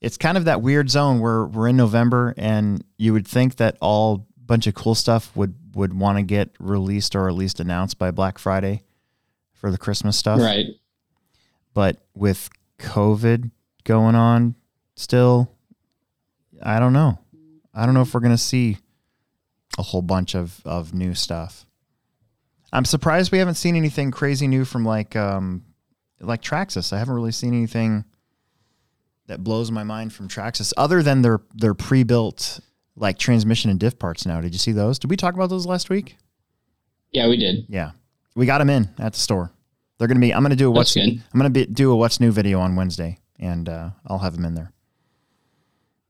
It's 0.00 0.16
kind 0.16 0.36
of 0.36 0.44
that 0.44 0.60
weird 0.60 0.90
zone 0.90 1.20
where 1.20 1.44
we're 1.46 1.68
in 1.68 1.76
November, 1.76 2.34
and 2.36 2.84
you 2.98 3.12
would 3.12 3.26
think 3.26 3.56
that 3.56 3.76
all 3.80 4.26
bunch 4.36 4.66
of 4.66 4.74
cool 4.74 4.94
stuff 4.94 5.34
would 5.34 5.54
would 5.74 5.98
want 5.98 6.18
to 6.18 6.22
get 6.22 6.50
released 6.58 7.16
or 7.16 7.28
at 7.28 7.34
least 7.34 7.60
announced 7.60 7.98
by 7.98 8.10
Black 8.10 8.38
Friday 8.38 8.82
for 9.52 9.70
the 9.70 9.78
Christmas 9.78 10.16
stuff. 10.16 10.40
Right. 10.40 10.66
But 11.72 12.04
with 12.14 12.50
COVID 12.78 13.50
going 13.84 14.14
on 14.14 14.54
still, 14.94 15.50
I 16.62 16.78
don't 16.78 16.92
know. 16.92 17.18
I 17.72 17.86
don't 17.86 17.94
know 17.94 18.02
if 18.02 18.14
we're 18.14 18.20
gonna 18.20 18.38
see 18.38 18.78
a 19.78 19.82
whole 19.82 20.02
bunch 20.02 20.36
of, 20.36 20.60
of 20.64 20.94
new 20.94 21.14
stuff. 21.14 21.66
I'm 22.72 22.84
surprised 22.84 23.32
we 23.32 23.38
haven't 23.38 23.54
seen 23.54 23.76
anything 23.76 24.10
crazy 24.10 24.46
new 24.46 24.64
from 24.64 24.84
like 24.84 25.16
um 25.16 25.64
like 26.20 26.42
Traxxas. 26.42 26.92
I 26.92 26.98
haven't 26.98 27.14
really 27.14 27.32
seen 27.32 27.54
anything 27.54 28.04
that 29.26 29.42
blows 29.42 29.70
my 29.70 29.84
mind 29.84 30.12
from 30.12 30.28
Traxxas 30.28 30.72
other 30.76 31.02
than 31.02 31.22
their 31.22 31.40
their 31.54 31.74
pre-built 31.74 32.60
like 32.96 33.18
transmission 33.18 33.70
and 33.70 33.80
diff 33.80 33.98
parts 33.98 34.24
now. 34.26 34.40
Did 34.40 34.52
you 34.52 34.58
see 34.58 34.72
those? 34.72 34.98
Did 34.98 35.10
we 35.10 35.16
talk 35.16 35.34
about 35.34 35.50
those 35.50 35.66
last 35.66 35.90
week? 35.90 36.16
Yeah, 37.10 37.28
we 37.28 37.36
did. 37.36 37.66
Yeah. 37.68 37.92
We 38.36 38.46
got 38.46 38.58
them 38.58 38.70
in 38.70 38.88
at 38.98 39.12
the 39.14 39.18
store. 39.20 39.52
They're 39.98 40.08
going 40.08 40.20
to 40.20 40.20
be 40.20 40.32
I'm 40.34 40.42
going 40.42 40.50
to 40.50 40.56
do 40.56 40.68
a 40.68 40.70
what's. 40.70 40.96
I'm 40.96 41.22
going 41.32 41.44
to 41.44 41.50
be, 41.50 41.66
do 41.66 41.90
a 41.92 41.96
what's 41.96 42.20
new 42.20 42.32
video 42.32 42.60
on 42.60 42.76
Wednesday 42.76 43.18
and 43.38 43.68
uh, 43.68 43.90
I'll 44.06 44.18
have 44.18 44.34
them 44.34 44.44
in 44.44 44.54
there. 44.54 44.72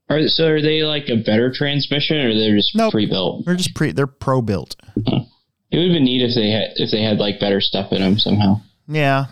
Are 0.09 0.27
so 0.27 0.47
are 0.49 0.61
they 0.61 0.83
like 0.83 1.09
a 1.09 1.15
better 1.15 1.51
transmission 1.51 2.17
or 2.17 2.33
they're 2.33 2.55
just 2.55 2.75
Nope. 2.75 2.91
pre-built? 2.91 3.45
They're 3.45 3.55
just 3.55 3.73
pre 3.73 3.91
they're 3.91 4.05
pro 4.07 4.41
built. 4.41 4.75
It 4.95 5.77
would 5.77 5.85
have 5.87 5.93
been 5.93 6.03
neat 6.05 6.21
if 6.21 6.35
they 6.35 6.49
had 6.51 6.69
if 6.75 6.91
they 6.91 7.01
had 7.01 7.17
like 7.17 7.39
better 7.39 7.59
stuff 7.59 7.91
in 7.91 8.01
them 8.01 8.19
somehow. 8.19 8.61
Yeah. 8.87 9.25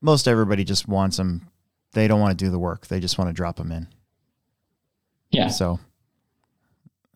Most 0.00 0.26
everybody 0.28 0.64
just 0.64 0.88
wants 0.88 1.16
them. 1.18 1.48
They 1.96 2.08
don't 2.08 2.20
want 2.20 2.38
to 2.38 2.44
do 2.44 2.50
the 2.50 2.58
work. 2.58 2.88
They 2.88 3.00
just 3.00 3.16
want 3.16 3.30
to 3.30 3.32
drop 3.32 3.56
them 3.56 3.72
in. 3.72 3.88
Yeah. 5.30 5.48
So, 5.48 5.80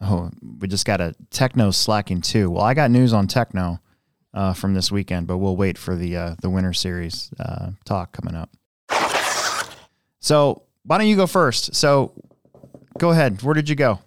oh, 0.00 0.30
we 0.58 0.68
just 0.68 0.86
got 0.86 1.02
a 1.02 1.14
Techno 1.30 1.70
slacking 1.70 2.22
too. 2.22 2.50
Well, 2.50 2.62
I 2.62 2.72
got 2.72 2.90
news 2.90 3.12
on 3.12 3.26
Techno 3.26 3.78
uh, 4.32 4.54
from 4.54 4.72
this 4.72 4.90
weekend, 4.90 5.26
but 5.26 5.36
we'll 5.36 5.54
wait 5.54 5.76
for 5.76 5.94
the 5.94 6.16
uh, 6.16 6.34
the 6.40 6.48
Winter 6.48 6.72
Series 6.72 7.30
uh, 7.38 7.72
talk 7.84 8.12
coming 8.12 8.34
up. 8.34 8.48
So, 10.18 10.62
why 10.84 10.96
don't 10.96 11.08
you 11.08 11.16
go 11.16 11.26
first? 11.26 11.74
So, 11.74 12.12
go 12.96 13.10
ahead. 13.10 13.42
Where 13.42 13.54
did 13.54 13.68
you 13.68 13.74
go? 13.74 13.98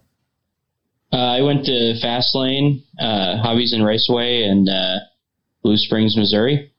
Uh, 1.11 1.17
I 1.37 1.41
went 1.41 1.65
to 1.65 1.99
Fastlane, 2.03 2.81
uh, 2.99 3.37
Hobbies 3.37 3.73
and 3.73 3.85
Raceway, 3.85 4.41
in 4.41 4.67
uh, 4.67 5.01
Blue 5.61 5.77
Springs, 5.77 6.17
Missouri. 6.17 6.71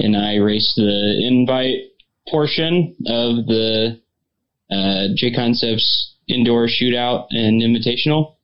and 0.00 0.16
I 0.16 0.34
raced 0.38 0.74
the 0.74 1.24
invite 1.24 1.93
portion 2.28 2.96
of 3.06 3.46
the 3.46 4.00
uh, 4.70 5.08
J 5.14 5.32
Concepts 5.34 6.14
indoor 6.28 6.66
shootout 6.66 7.26
and 7.30 7.62
invitational, 7.62 8.36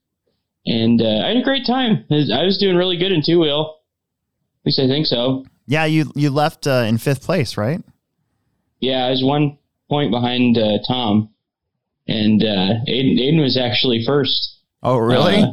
and 0.67 1.01
uh, 1.01 1.25
I 1.25 1.29
had 1.29 1.37
a 1.39 1.43
great 1.43 1.67
time. 1.67 2.05
I 2.11 2.45
was 2.45 2.59
doing 2.59 2.77
really 2.77 2.97
good 2.97 3.13
in 3.13 3.23
two 3.25 3.41
wheel. 3.41 3.79
At 4.63 4.67
least 4.67 4.79
I 4.79 4.87
think 4.87 5.07
so. 5.07 5.45
Yeah, 5.67 5.85
you 5.85 6.11
you 6.15 6.31
left 6.31 6.67
uh, 6.67 6.85
in 6.87 6.99
fifth 6.99 7.23
place, 7.23 7.57
right? 7.57 7.83
Yeah, 8.81 9.07
I 9.07 9.11
was 9.11 9.23
one 9.23 9.59
point 9.89 10.11
behind 10.11 10.59
uh, 10.59 10.79
Tom, 10.87 11.31
and 12.09 12.43
uh, 12.43 12.85
Aiden, 12.89 13.19
Aiden 13.21 13.41
was 13.41 13.57
actually 13.57 14.05
first. 14.05 14.59
Oh, 14.83 14.97
really? 14.97 15.43
Uh, 15.43 15.53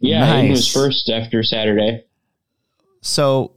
yeah, 0.00 0.34
Aiden 0.34 0.50
was 0.50 0.72
first 0.72 1.08
after 1.08 1.42
Saturday. 1.42 2.04
so, 3.00 3.52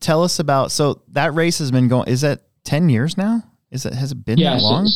tell 0.00 0.22
us 0.22 0.38
about. 0.38 0.70
So 0.72 1.02
that 1.08 1.34
race 1.34 1.58
has 1.58 1.70
been 1.70 1.88
going. 1.88 2.08
Is 2.08 2.20
that 2.20 2.42
ten 2.66 2.90
years 2.90 3.16
now? 3.16 3.42
Is 3.70 3.86
it 3.86 3.94
has 3.94 4.12
it 4.12 4.24
been 4.24 4.38
yeah, 4.38 4.54
that 4.54 4.60
so- 4.60 4.66
long? 4.66 4.88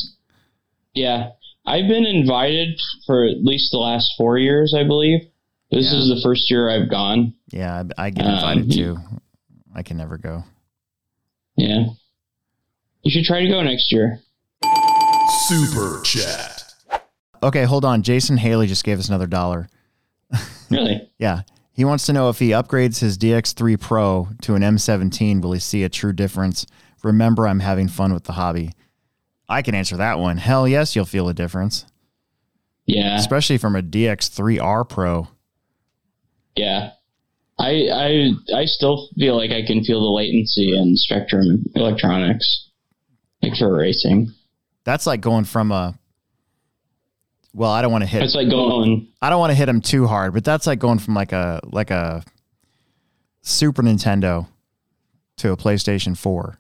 yeah. 0.95 1.31
I've 1.67 1.89
been 1.89 2.07
invited 2.07 2.81
for 3.07 3.27
at 3.27 3.45
least 3.45 3.71
the 3.71 3.79
last 3.79 4.13
four 4.17 4.39
years, 4.39 4.75
I 4.77 4.83
believe. 4.83 5.21
This 5.71 5.93
Yeah. 5.93 5.99
is 6.01 6.09
the 6.09 6.21
first 6.23 6.51
year 6.51 6.69
I've 6.71 6.91
gone. 6.91 7.35
yeah, 7.53 7.85
I, 7.99 8.07
I 8.07 8.11
get 8.11 8.25
Um, 8.27 8.35
invited 8.35 8.75
you- 8.75 8.95
too. 8.97 8.99
I 9.75 9.83
can 9.83 9.97
never 9.97 10.19
go. 10.19 10.43
Yeah. 11.57 11.87
You 13.03 13.11
should 13.11 13.25
try 13.25 13.41
to 13.43 13.49
go 13.49 13.63
next 13.63 13.93
year. 13.93 14.21
Super 15.49 16.01
chat. 16.03 16.65
Okay, 17.43 17.65
hold 17.65 17.85
on. 17.85 18.03
Jason 18.03 18.37
Haley 18.37 18.67
just 18.67 18.85
gave 18.85 18.99
us 18.99 19.09
another 19.09 19.27
dollar. 19.27 19.69
Really? 20.71 21.07
Yeah. 21.19 21.43
He 21.73 21.85
wants 21.85 22.05
to 22.07 22.13
know 22.13 22.29
if 22.31 22.39
he 22.39 22.51
upgrades 22.51 22.99
his 23.01 23.17
DX3 23.19 23.79
Pro 23.81 24.29
to 24.43 24.55
an 24.55 24.63
M17, 24.63 25.41
will 25.43 25.53
he 25.53 25.61
see 25.61 25.83
a 25.85 25.89
true 25.89 26.13
difference? 26.13 26.67
Remember, 27.03 27.47
I'm 27.49 27.61
having 27.61 27.89
fun 27.89 28.13
with 28.13 28.25
the 28.25 28.33
hobby. 28.33 28.73
I 29.49 29.63
can 29.63 29.75
answer 29.75 29.97
that 29.97 30.19
one. 30.19 30.37
Hell 30.37 30.69
yes, 30.69 30.95
you'll 30.95 31.05
feel 31.07 31.29
a 31.29 31.35
difference, 31.35 31.87
Yeah. 32.87 33.17
especially 33.19 33.59
from 33.59 33.75
a 33.75 33.83
DX3R 33.83 34.89
Pro. 34.89 35.29
Yeah. 36.57 36.91
I 37.59 37.89
I 37.93 38.31
I 38.61 38.65
still 38.65 39.09
feel 39.19 39.37
like 39.37 39.51
I 39.51 39.63
can 39.67 39.85
feel 39.85 40.01
the 40.01 40.07
latency 40.11 40.75
in 40.77 40.95
Spektrum 40.95 41.63
electronics. 41.75 42.69
Like 43.43 43.57
for 43.57 43.75
racing. 43.77 44.33
That's 44.85 45.07
like 45.07 45.21
going 45.21 45.45
from 45.45 45.73
a. 45.73 45.99
Well, 47.53 47.71
I 47.71 47.83
don't 47.83 47.91
want 47.93 48.03
to 48.05 48.09
hit. 48.09 48.23
It's 48.23 48.35
like 48.35 48.49
going 48.49 49.09
I 49.21 49.29
don't 49.31 49.41
want 49.41 49.51
to 49.51 49.55
hit 49.57 49.69
him 49.69 49.81
too 49.81 50.07
hard, 50.07 50.33
but 50.33 50.45
that's 50.45 50.67
like 50.67 50.79
going 50.79 50.99
from 51.01 51.15
like 51.15 51.33
a 51.33 51.61
like 51.65 51.91
a 51.91 52.23
Super 53.43 53.83
Nintendo 53.83 54.47
to 55.39 55.53
a 55.53 55.57
PlayStation 55.57 56.17
4. 56.17 56.59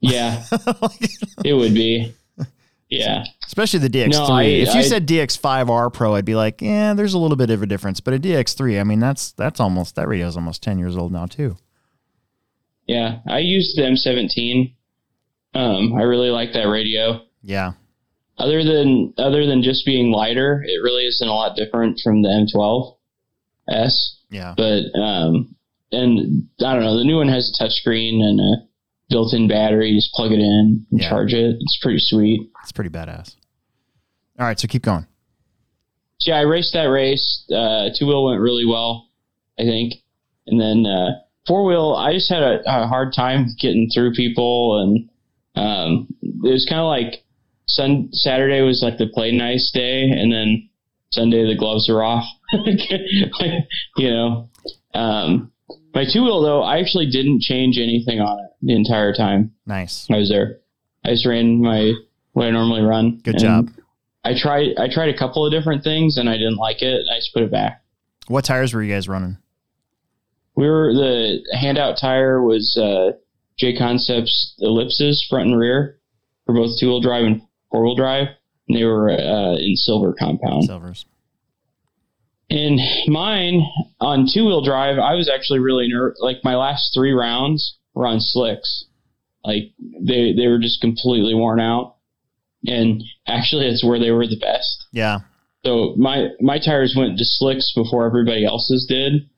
Yeah. 0.00 0.42
it 1.44 1.54
would 1.54 1.74
be. 1.74 2.14
Yeah. 2.88 3.24
Especially 3.46 3.78
the 3.80 3.88
DX3. 3.90 4.10
No, 4.10 4.24
I- 4.26 4.42
if 4.44 4.74
you 4.74 4.80
I- 4.80 4.84
said 4.84 5.06
DX5R 5.06 5.92
Pro, 5.92 6.14
I'd 6.14 6.24
be 6.24 6.34
like, 6.34 6.60
yeah, 6.62 6.94
there's 6.94 7.14
a 7.14 7.18
little 7.18 7.36
bit 7.36 7.50
of 7.50 7.62
a 7.62 7.66
difference. 7.66 8.00
But 8.00 8.14
a 8.14 8.18
DX3, 8.18 8.80
I 8.80 8.84
mean, 8.84 8.98
that's 9.00 9.32
that's 9.32 9.60
almost 9.60 9.94
that 9.96 10.08
radio's 10.08 10.36
almost 10.36 10.62
10 10.62 10.78
years 10.78 10.96
old 10.96 11.12
now 11.12 11.26
too. 11.26 11.56
Yeah. 12.86 13.18
I 13.28 13.38
used 13.38 13.76
the 13.76 13.84
M 13.86 13.96
seventeen. 13.96 14.74
Um, 15.54 15.94
I 15.94 16.02
really 16.02 16.30
like 16.30 16.52
that 16.54 16.68
radio. 16.68 17.22
Yeah, 17.42 17.72
Other 18.38 18.62
than 18.64 19.14
other 19.18 19.46
than 19.46 19.62
just 19.62 19.84
being 19.86 20.12
lighter, 20.12 20.62
it 20.66 20.82
really 20.82 21.04
isn't 21.06 21.26
a 21.26 21.32
lot 21.32 21.56
different 21.56 21.98
from 22.02 22.22
the 22.22 22.28
M12S. 22.28 23.92
Yeah, 24.30 24.54
but 24.56 24.82
um, 25.00 25.54
and 25.90 26.48
I 26.64 26.74
don't 26.74 26.82
know. 26.84 26.96
The 26.98 27.04
new 27.04 27.16
one 27.16 27.28
has 27.28 27.50
a 27.50 27.62
touchscreen 27.64 28.20
and 28.22 28.38
a 28.40 28.54
built-in 29.10 29.48
battery. 29.48 29.90
You 29.90 29.98
just 29.98 30.12
plug 30.14 30.32
it 30.32 30.38
in 30.38 30.86
and 30.90 31.00
Yeah. 31.00 31.08
charge 31.10 31.34
it. 31.34 31.56
It's 31.60 31.78
pretty 31.82 31.98
sweet. 32.00 32.48
it's 32.62 32.72
pretty 32.72 32.90
badass. 32.90 33.34
All 34.38 34.46
right, 34.46 34.58
so 34.58 34.66
keep 34.68 34.82
going. 34.82 35.06
So 36.20 36.30
yeah, 36.32 36.38
I 36.38 36.42
raced 36.42 36.72
that 36.72 36.84
race. 36.84 37.44
Uh, 37.52 37.90
two 37.98 38.06
wheel 38.06 38.24
went 38.24 38.40
really 38.40 38.64
well, 38.66 39.08
I 39.58 39.62
think, 39.64 39.94
and 40.46 40.60
then 40.60 40.86
uh, 40.86 41.10
four 41.46 41.64
wheel. 41.64 41.94
I 41.98 42.12
just 42.14 42.30
had 42.30 42.42
a, 42.42 42.60
a 42.66 42.86
hard 42.86 43.12
time 43.14 43.46
getting 43.60 43.90
through 43.92 44.12
people, 44.14 44.80
and 44.80 45.08
um, 45.56 46.08
it 46.22 46.50
was 46.52 46.66
kind 46.68 46.80
of 46.80 46.86
like 46.86 47.24
Sun 47.66 48.10
Saturday 48.12 48.60
was 48.62 48.82
like 48.82 48.98
the 48.98 49.06
play 49.08 49.32
nice 49.32 49.70
day, 49.72 50.02
and 50.04 50.32
then 50.32 50.68
Sunday 51.10 51.46
the 51.46 51.56
gloves 51.58 51.88
were 51.88 52.02
off. 52.04 52.24
like, 52.52 52.80
you 53.96 54.10
know, 54.10 54.48
um, 54.94 55.50
my 55.94 56.04
two 56.10 56.22
wheel 56.22 56.42
though, 56.42 56.62
I 56.62 56.78
actually 56.80 57.10
didn't 57.10 57.40
change 57.42 57.78
anything 57.78 58.20
on 58.20 58.38
it 58.44 58.49
the 58.62 58.74
entire 58.74 59.12
time 59.14 59.52
Nice. 59.66 60.06
I 60.10 60.16
was 60.18 60.28
there. 60.28 60.58
I 61.04 61.10
just 61.10 61.26
ran 61.26 61.62
my 61.62 61.92
what 62.32 62.46
I 62.46 62.50
normally 62.50 62.82
run. 62.82 63.20
Good 63.24 63.38
job. 63.38 63.70
I 64.24 64.38
tried 64.38 64.78
I 64.78 64.88
tried 64.92 65.14
a 65.14 65.18
couple 65.18 65.46
of 65.46 65.52
different 65.52 65.82
things 65.82 66.16
and 66.18 66.28
I 66.28 66.34
didn't 66.34 66.56
like 66.56 66.82
it. 66.82 67.06
I 67.10 67.18
just 67.18 67.32
put 67.32 67.42
it 67.42 67.50
back. 67.50 67.82
What 68.28 68.44
tires 68.44 68.74
were 68.74 68.82
you 68.82 68.92
guys 68.92 69.08
running? 69.08 69.38
We 70.56 70.68
were 70.68 70.92
the 70.92 71.38
handout 71.58 71.96
tire 71.98 72.42
was 72.42 72.76
uh, 72.76 73.12
J 73.58 73.76
Concepts 73.78 74.54
ellipses 74.58 75.26
front 75.28 75.48
and 75.48 75.58
rear 75.58 75.98
for 76.44 76.54
both 76.54 76.78
two 76.78 76.88
wheel 76.88 77.00
drive 77.00 77.24
and 77.24 77.42
four 77.70 77.82
wheel 77.82 77.96
drive. 77.96 78.28
And 78.68 78.78
they 78.78 78.84
were 78.84 79.10
uh, 79.10 79.56
in 79.56 79.74
silver 79.74 80.12
compound. 80.12 80.64
Silvers. 80.64 81.06
And 82.50 82.80
mine 83.06 83.62
on 84.00 84.26
two 84.32 84.44
wheel 84.44 84.62
drive, 84.62 84.98
I 84.98 85.14
was 85.14 85.28
actually 85.28 85.60
really 85.60 85.88
nervous. 85.88 86.18
Like 86.20 86.38
my 86.44 86.56
last 86.56 86.92
three 86.92 87.12
rounds 87.12 87.78
were 87.94 88.06
on 88.06 88.20
slicks. 88.20 88.86
Like 89.44 89.72
they 89.80 90.32
they 90.32 90.46
were 90.46 90.58
just 90.58 90.80
completely 90.80 91.34
worn 91.34 91.60
out. 91.60 91.96
And 92.66 93.02
actually, 93.26 93.66
it's 93.66 93.84
where 93.84 93.98
they 93.98 94.10
were 94.10 94.26
the 94.26 94.38
best. 94.38 94.86
Yeah. 94.92 95.20
So 95.64 95.94
my 95.96 96.28
my 96.40 96.58
tires 96.58 96.94
went 96.96 97.18
to 97.18 97.24
slicks 97.24 97.72
before 97.74 98.06
everybody 98.06 98.44
else's 98.44 98.86
did, 98.86 99.28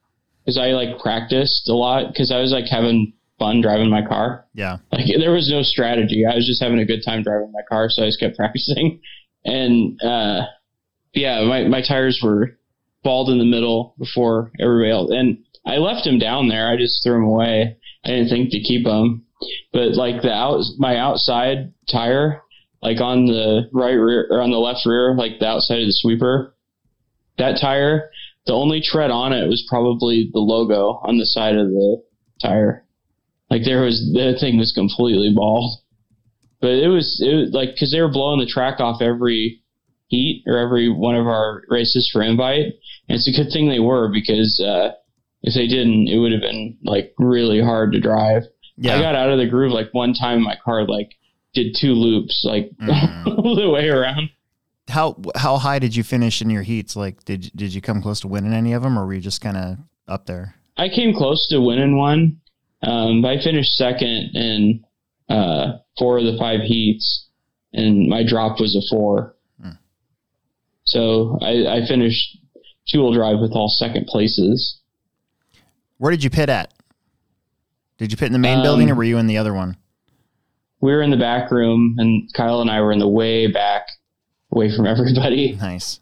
because 0.45 0.59
I 0.59 0.69
like 0.69 0.99
practiced 0.99 1.69
a 1.69 1.75
lot. 1.75 2.09
Because 2.09 2.33
I 2.33 2.41
was 2.41 2.53
like 2.53 2.67
having 2.69 3.13
fun 3.39 3.61
driving 3.61 3.91
my 3.91 4.05
car. 4.07 4.47
Yeah. 4.55 4.79
Like 4.91 5.07
there 5.19 5.33
was 5.33 5.51
no 5.51 5.63
strategy. 5.63 6.25
I 6.29 6.35
was 6.35 6.47
just 6.47 6.63
having 6.63 6.79
a 6.79 6.85
good 6.85 7.03
time 7.05 7.23
driving 7.23 7.53
my 7.53 7.63
car, 7.69 7.89
so 7.89 8.03
I 8.03 8.07
just 8.07 8.21
kept 8.21 8.37
practicing. 8.39 9.01
And 9.45 10.03
uh, 10.03 10.43
yeah, 11.13 11.45
my 11.45 11.65
my 11.65 11.83
tires 11.83 12.21
were 12.23 12.59
bald 13.05 13.31
in 13.31 13.39
the 13.39 13.45
middle 13.45 13.95
before 13.99 14.53
everybody 14.61 14.91
else, 14.91 15.11
and 15.13 15.39
I 15.67 15.77
left 15.77 16.05
them 16.05 16.19
down 16.19 16.49
there. 16.49 16.69
I 16.69 16.77
just 16.77 17.03
threw 17.03 17.15
them 17.15 17.25
away. 17.25 17.77
I 18.05 18.09
didn't 18.09 18.29
think 18.29 18.51
to 18.51 18.61
keep 18.61 18.85
them, 18.85 19.25
but 19.73 19.95
like 19.95 20.23
the 20.23 20.33
out 20.33 20.63
my 20.79 20.97
outside 20.97 21.73
tire, 21.91 22.43
like 22.83 23.01
on 23.01 23.27
the 23.27 23.69
right 23.73 23.93
rear 23.93 24.27
or 24.31 24.41
on 24.41 24.51
the 24.51 24.59
left 24.59 24.85
rear, 24.87 25.15
like 25.15 25.39
the 25.39 25.47
outside 25.47 25.81
of 25.81 25.87
the 25.87 25.93
sweeper, 25.93 26.55
that 27.39 27.61
tire, 27.61 28.11
the 28.47 28.53
only 28.53 28.81
tread 28.81 29.11
on 29.11 29.33
it 29.33 29.47
was 29.47 29.65
probably 29.69 30.31
the 30.33 30.41
logo 30.41 31.01
on 31.05 31.19
the 31.19 31.27
side 31.27 31.57
of 31.57 31.69
the 31.69 32.03
tire. 32.41 32.85
Like 33.51 33.63
there 33.65 33.83
was 33.83 34.11
the 34.13 34.37
thing 34.41 34.59
was 34.59 34.73
completely 34.73 35.33
bald, 35.35 35.79
but 36.61 36.71
it 36.71 36.89
was 36.89 37.23
it 37.25 37.35
was 37.35 37.51
like 37.53 37.75
because 37.75 37.93
they 37.93 38.01
were 38.01 38.11
blowing 38.11 38.41
the 38.41 38.47
track 38.47 38.81
off 38.81 39.03
every 39.03 39.63
heat 40.09 40.45
or 40.47 40.59
every 40.59 40.89
one 40.89 41.17
of 41.17 41.27
our 41.27 41.63
races 41.69 42.09
for 42.13 42.23
invite, 42.23 42.67
and 43.09 43.19
it's 43.19 43.29
a 43.29 43.37
good 43.37 43.53
thing 43.53 43.69
they 43.69 43.79
were 43.79 44.11
because 44.13 44.61
uh, 44.61 44.93
if 45.43 45.55
they 45.55 45.67
didn't, 45.67 46.09
it 46.09 46.19
would 46.19 46.33
have 46.33 46.41
been 46.41 46.77
like 46.85 47.15
really 47.19 47.61
hard 47.61 47.93
to 47.93 48.01
drive. 48.01 48.43
Yeah. 48.77 48.97
I 48.97 49.01
got 49.01 49.15
out 49.15 49.31
of 49.31 49.39
the 49.39 49.47
groove 49.47 49.73
like 49.73 49.89
one 49.93 50.15
time. 50.15 50.43
My 50.43 50.57
car 50.65 50.87
like 50.87 51.13
did 51.55 51.77
two 51.79 51.93
loops 51.95 52.45
like 52.45 52.71
Mhm. 52.81 53.27
all 53.39 53.55
the 53.61 53.69
way 53.71 53.89
around. 53.89 54.31
How 54.89 55.17
how 55.37 55.59
high 55.59 55.79
did 55.79 55.95
you 55.95 56.03
finish 56.03 56.43
in 56.43 56.51
your 56.51 56.63
heats? 56.63 56.97
Like, 56.97 57.25
did 57.25 57.51
did 57.55 57.73
you 57.75 57.81
come 57.81 58.03
close 58.03 58.21
to 58.21 58.29
winning 58.29 58.53
any 58.53 58.73
of 58.73 58.83
them, 58.83 58.99
or 58.99 59.07
were 59.07 59.15
you 59.15 59.21
just 59.21 59.41
kind 59.41 59.57
of 59.57 59.77
up 60.09 60.27
there? 60.27 60.57
I 60.77 60.89
came 60.89 61.15
close 61.15 61.47
to 61.49 61.61
winning 61.61 61.97
one. 61.97 62.41
Um, 62.83 63.25
I 63.25 63.37
finished 63.43 63.75
second 63.77 64.31
in 64.35 64.85
uh, 65.29 65.79
four 65.99 66.19
of 66.19 66.25
the 66.25 66.37
five 66.39 66.61
heats, 66.63 67.29
and 67.73 68.09
my 68.09 68.25
drop 68.27 68.59
was 68.59 68.75
a 68.75 68.83
four. 68.91 69.37
Hmm. 69.61 69.71
So 70.85 71.39
I, 71.41 71.77
I 71.83 71.87
finished 71.87 72.39
two 72.89 73.01
wheel 73.03 73.13
drive 73.13 73.39
with 73.41 73.53
all 73.53 73.69
second 73.69 74.07
places. 74.07 74.81
Where 76.03 76.11
did 76.11 76.25
you 76.25 76.31
pit 76.31 76.49
at? 76.49 76.75
Did 77.97 78.11
you 78.11 78.17
pit 78.17 78.27
in 78.27 78.33
the 78.33 78.39
main 78.41 78.57
Um, 78.59 78.65
building, 78.65 78.91
or 78.91 78.97
were 78.97 79.05
you 79.05 79.19
in 79.19 79.29
the 79.29 79.39
other 79.39 79.55
one? 79.55 79.77
We 80.81 80.91
were 80.91 81.01
in 81.01 81.13
the 81.13 81.17
back 81.17 81.53
room, 81.53 81.95
and 81.97 82.29
Kyle 82.35 82.61
and 82.61 82.69
I 82.69 82.81
were 82.81 82.91
in 82.91 82.99
the 82.99 83.07
way 83.07 83.47
back, 83.47 83.87
away 84.51 84.75
from 84.77 84.85
everybody. 84.93 85.53
Nice. 85.61 86.01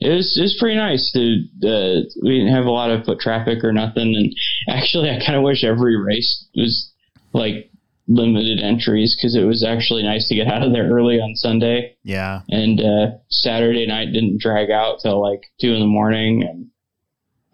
It 0.00 0.08
was 0.10 0.36
it 0.36 0.42
was 0.42 0.56
pretty 0.58 0.74
nice. 0.76 1.12
To, 1.12 1.20
uh, 1.62 2.00
we 2.24 2.40
didn't 2.40 2.54
have 2.54 2.64
a 2.64 2.72
lot 2.72 2.90
of 2.90 3.04
foot 3.04 3.20
traffic 3.20 3.62
or 3.62 3.72
nothing, 3.72 4.16
and 4.16 4.34
actually, 4.68 5.08
I 5.10 5.20
kind 5.24 5.36
of 5.36 5.44
wish 5.44 5.62
every 5.62 5.96
race 5.96 6.46
was 6.56 6.90
like 7.32 7.70
limited 8.08 8.58
entries 8.58 9.14
because 9.16 9.36
it 9.36 9.44
was 9.44 9.62
actually 9.62 10.02
nice 10.02 10.26
to 10.26 10.34
get 10.34 10.48
out 10.48 10.64
of 10.64 10.72
there 10.72 10.90
early 10.90 11.20
on 11.20 11.36
Sunday, 11.36 11.94
Yeah. 12.02 12.40
and 12.48 12.80
uh, 12.80 13.06
Saturday 13.28 13.86
night 13.86 14.06
didn't 14.12 14.40
drag 14.40 14.72
out 14.72 14.98
till 15.02 15.22
like 15.22 15.42
two 15.60 15.72
in 15.72 15.78
the 15.78 15.86
morning, 15.86 16.42
and 16.42 16.66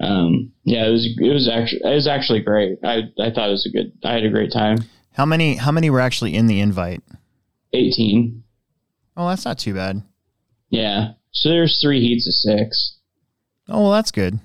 um, 0.01 0.53
yeah, 0.65 0.87
it 0.87 0.91
was 0.91 1.07
it 1.19 1.33
was 1.33 1.49
actually 1.49 1.81
it 1.85 1.95
was 1.95 2.07
actually 2.07 2.41
great. 2.41 2.79
I 2.85 3.03
I 3.19 3.31
thought 3.31 3.49
it 3.49 3.53
was 3.53 3.67
a 3.67 3.77
good. 3.77 3.93
I 4.05 4.15
had 4.15 4.25
a 4.25 4.31
great 4.31 4.53
time. 4.53 4.79
How 5.13 5.27
many 5.27 5.57
how 5.57 5.71
many 5.73 5.91
were 5.91 6.01
actually 6.01 6.35
in 6.35 6.47
the 6.47 6.61
invite? 6.61 7.03
18. 7.73 8.43
Oh, 9.17 9.29
that's 9.29 9.45
not 9.45 9.59
too 9.59 9.75
bad. 9.75 10.03
Yeah. 10.71 11.13
So 11.33 11.49
there's 11.49 11.81
three 11.81 12.01
heats 12.01 12.27
of 12.27 12.35
six. 12.35 12.97
Oh, 13.69 13.83
well, 13.83 13.93
that's 13.93 14.11
good. 14.11 14.41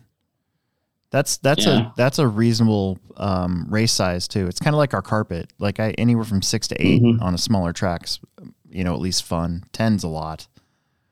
That's 1.11 1.37
that's 1.37 1.65
Yeah. 1.65 1.87
a 1.87 1.91
that's 1.95 2.19
a 2.19 2.27
reasonable 2.27 2.99
um, 3.17 3.67
race 3.69 3.93
size 3.93 4.27
too. 4.27 4.47
It's 4.47 4.59
kind 4.59 4.73
of 4.73 4.77
like 4.77 4.93
our 4.93 5.01
carpet, 5.01 5.53
like 5.59 5.79
I 5.79 5.91
anywhere 5.91 6.25
from 6.25 6.41
six 6.41 6.67
to 6.69 6.75
8 6.85 7.01
Mhm. 7.01 7.21
on 7.21 7.33
a 7.33 7.37
smaller 7.37 7.71
tracks. 7.71 8.19
You 8.69 8.83
know, 8.83 8.93
at 8.93 8.99
least 8.99 9.23
fun. 9.23 9.63
Ten's 9.71 10.03
a 10.03 10.09
lot. 10.09 10.47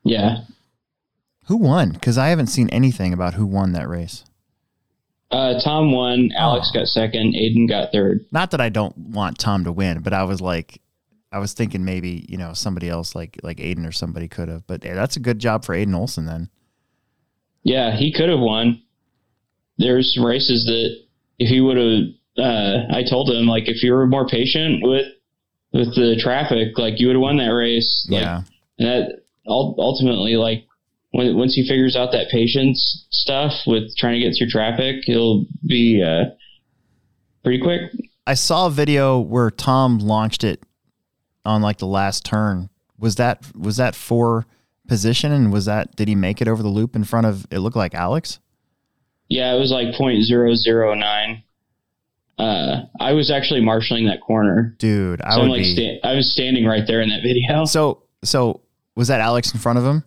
Yeah. 0.02 0.42
Who 1.46 1.56
won? 1.56 1.92
Because 1.92 2.18
I 2.18 2.28
haven't 2.28 2.48
seen 2.48 2.68
anything 2.70 3.12
about 3.14 3.34
who 3.34 3.46
won 3.46 3.72
that 3.72 3.88
race. 3.88 4.24
Uh, 5.34 5.58
Tom 5.60 5.90
won. 5.90 6.30
Alex 6.36 6.70
Oh. 6.72 6.78
got 6.78 6.86
second. 6.86 7.34
Aiden 7.34 7.68
got 7.68 7.90
third. 7.92 8.24
Not 8.30 8.52
that 8.52 8.60
I 8.60 8.68
don't 8.68 8.96
want 8.96 9.38
Tom 9.38 9.64
to 9.64 9.72
win, 9.72 10.00
but 10.00 10.12
I 10.12 10.22
was 10.24 10.40
like, 10.40 10.80
I 11.32 11.38
was 11.38 11.52
thinking 11.54 11.84
maybe 11.84 12.24
you 12.28 12.36
know 12.38 12.52
somebody 12.52 12.88
else 12.88 13.14
like 13.16 13.40
like 13.42 13.56
Aiden 13.58 13.86
or 13.86 13.90
somebody 13.92 14.28
could 14.28 14.48
have. 14.48 14.64
But 14.66 14.82
that's 14.82 15.16
a 15.16 15.20
good 15.20 15.40
job 15.40 15.64
for 15.64 15.74
Aiden 15.74 15.94
Olson 15.96 16.26
then. 16.26 16.48
Yeah, 17.64 17.96
he 17.96 18.12
could 18.12 18.28
have 18.28 18.38
won. 18.40 18.80
There's 19.78 20.14
some 20.14 20.24
races 20.24 20.64
that 20.66 20.96
if 21.40 21.48
he 21.48 21.60
would 21.60 21.76
have, 21.76 22.44
uh, 22.44 22.94
I 22.94 23.02
told 23.02 23.28
him 23.30 23.46
like 23.46 23.68
if 23.68 23.82
you 23.82 23.92
were 23.92 24.06
more 24.06 24.28
patient 24.28 24.82
with 24.86 25.06
with 25.72 25.94
the 25.96 26.16
traffic, 26.22 26.78
like 26.78 27.00
you 27.00 27.08
would 27.08 27.16
have 27.16 27.22
won 27.22 27.38
that 27.38 27.48
race. 27.52 28.06
Like, 28.08 28.22
yeah, 28.22 28.42
and 28.78 28.86
that 28.88 29.22
ultimately, 29.48 30.36
like 30.36 30.66
when, 31.14 31.36
once 31.36 31.54
he 31.54 31.66
figures 31.66 31.94
out 31.96 32.10
that 32.12 32.28
patience 32.30 33.06
stuff 33.10 33.52
with 33.66 33.96
trying 33.96 34.20
to 34.20 34.26
get 34.26 34.36
through 34.36 34.48
traffic, 34.48 34.96
he'll 35.04 35.46
be 35.66 36.02
uh, 36.02 36.30
pretty 37.44 37.62
quick. 37.62 37.82
I 38.26 38.34
saw 38.34 38.66
a 38.66 38.70
video 38.70 39.20
where 39.20 39.50
Tom 39.50 39.98
launched 39.98 40.44
it 40.44 40.62
on 41.44 41.62
like 41.62 41.78
the 41.78 41.86
last 41.86 42.24
turn. 42.24 42.68
Was 42.98 43.16
that 43.16 43.44
was 43.56 43.76
that 43.76 43.94
for 43.94 44.46
position 44.88 45.30
and 45.32 45.52
was 45.52 45.64
that 45.66 45.94
did 45.96 46.08
he 46.08 46.14
make 46.14 46.40
it 46.42 46.48
over 46.48 46.62
the 46.62 46.68
loop 46.68 46.96
in 46.96 47.04
front 47.04 47.26
of 47.26 47.46
it 47.50 47.58
looked 47.60 47.76
like 47.76 47.94
Alex? 47.94 48.38
Yeah, 49.28 49.54
it 49.54 49.58
was 49.58 49.70
like 49.70 49.94
point 49.94 50.24
zero 50.24 50.54
zero 50.54 50.94
nine. 50.94 51.42
Uh, 52.38 52.82
I 52.98 53.12
was 53.12 53.30
actually 53.30 53.60
marshaling 53.60 54.06
that 54.06 54.20
corner. 54.20 54.74
Dude, 54.78 55.22
I 55.22 55.36
So 55.36 55.42
would 55.42 55.50
like, 55.50 55.60
be 55.60 55.74
sta- 55.74 56.00
I 56.02 56.14
was 56.14 56.32
standing 56.32 56.64
right 56.66 56.84
there 56.86 57.00
in 57.00 57.10
that 57.10 57.22
video. 57.22 57.64
So 57.66 58.02
so 58.24 58.62
was 58.96 59.08
that 59.08 59.20
Alex 59.20 59.52
in 59.52 59.60
front 59.60 59.78
of 59.78 59.84
him? 59.84 60.02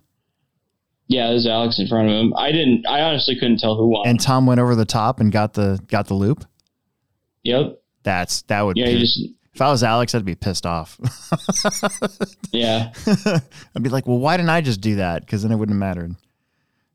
Yeah, 1.07 1.29
there's 1.29 1.47
Alex 1.47 1.79
in 1.79 1.87
front 1.87 2.09
of 2.09 2.13
him. 2.15 2.33
I 2.35 2.51
didn't. 2.51 2.85
I 2.87 3.01
honestly 3.01 3.35
couldn't 3.35 3.59
tell 3.59 3.75
who 3.75 3.87
won. 3.87 4.07
And 4.07 4.19
Tom 4.19 4.45
went 4.45 4.59
over 4.59 4.75
the 4.75 4.85
top 4.85 5.19
and 5.19 5.31
got 5.31 5.53
the 5.53 5.79
got 5.87 6.07
the 6.07 6.13
loop? 6.15 6.43
yep. 7.43 7.79
That's 8.03 8.41
that 8.43 8.61
would 8.61 8.77
Yeah, 8.77 8.85
be 8.87 8.99
just. 8.99 9.19
if 9.53 9.61
I 9.61 9.69
was 9.69 9.83
Alex, 9.83 10.13
I'd 10.15 10.25
be 10.25 10.35
pissed 10.35 10.65
off. 10.65 10.97
Yeah, 12.51 12.91
I'd 13.75 13.83
be 13.83 13.89
like, 13.89 14.07
well, 14.07 14.19
why 14.19 14.37
didn't 14.37 14.49
I 14.49 14.61
just 14.61 14.81
do 14.81 14.95
that? 14.95 15.21
Because 15.25 15.43
then 15.43 15.51
it 15.51 15.55
wouldn't 15.57 15.75
have 15.75 15.79
mattered. 15.79 16.15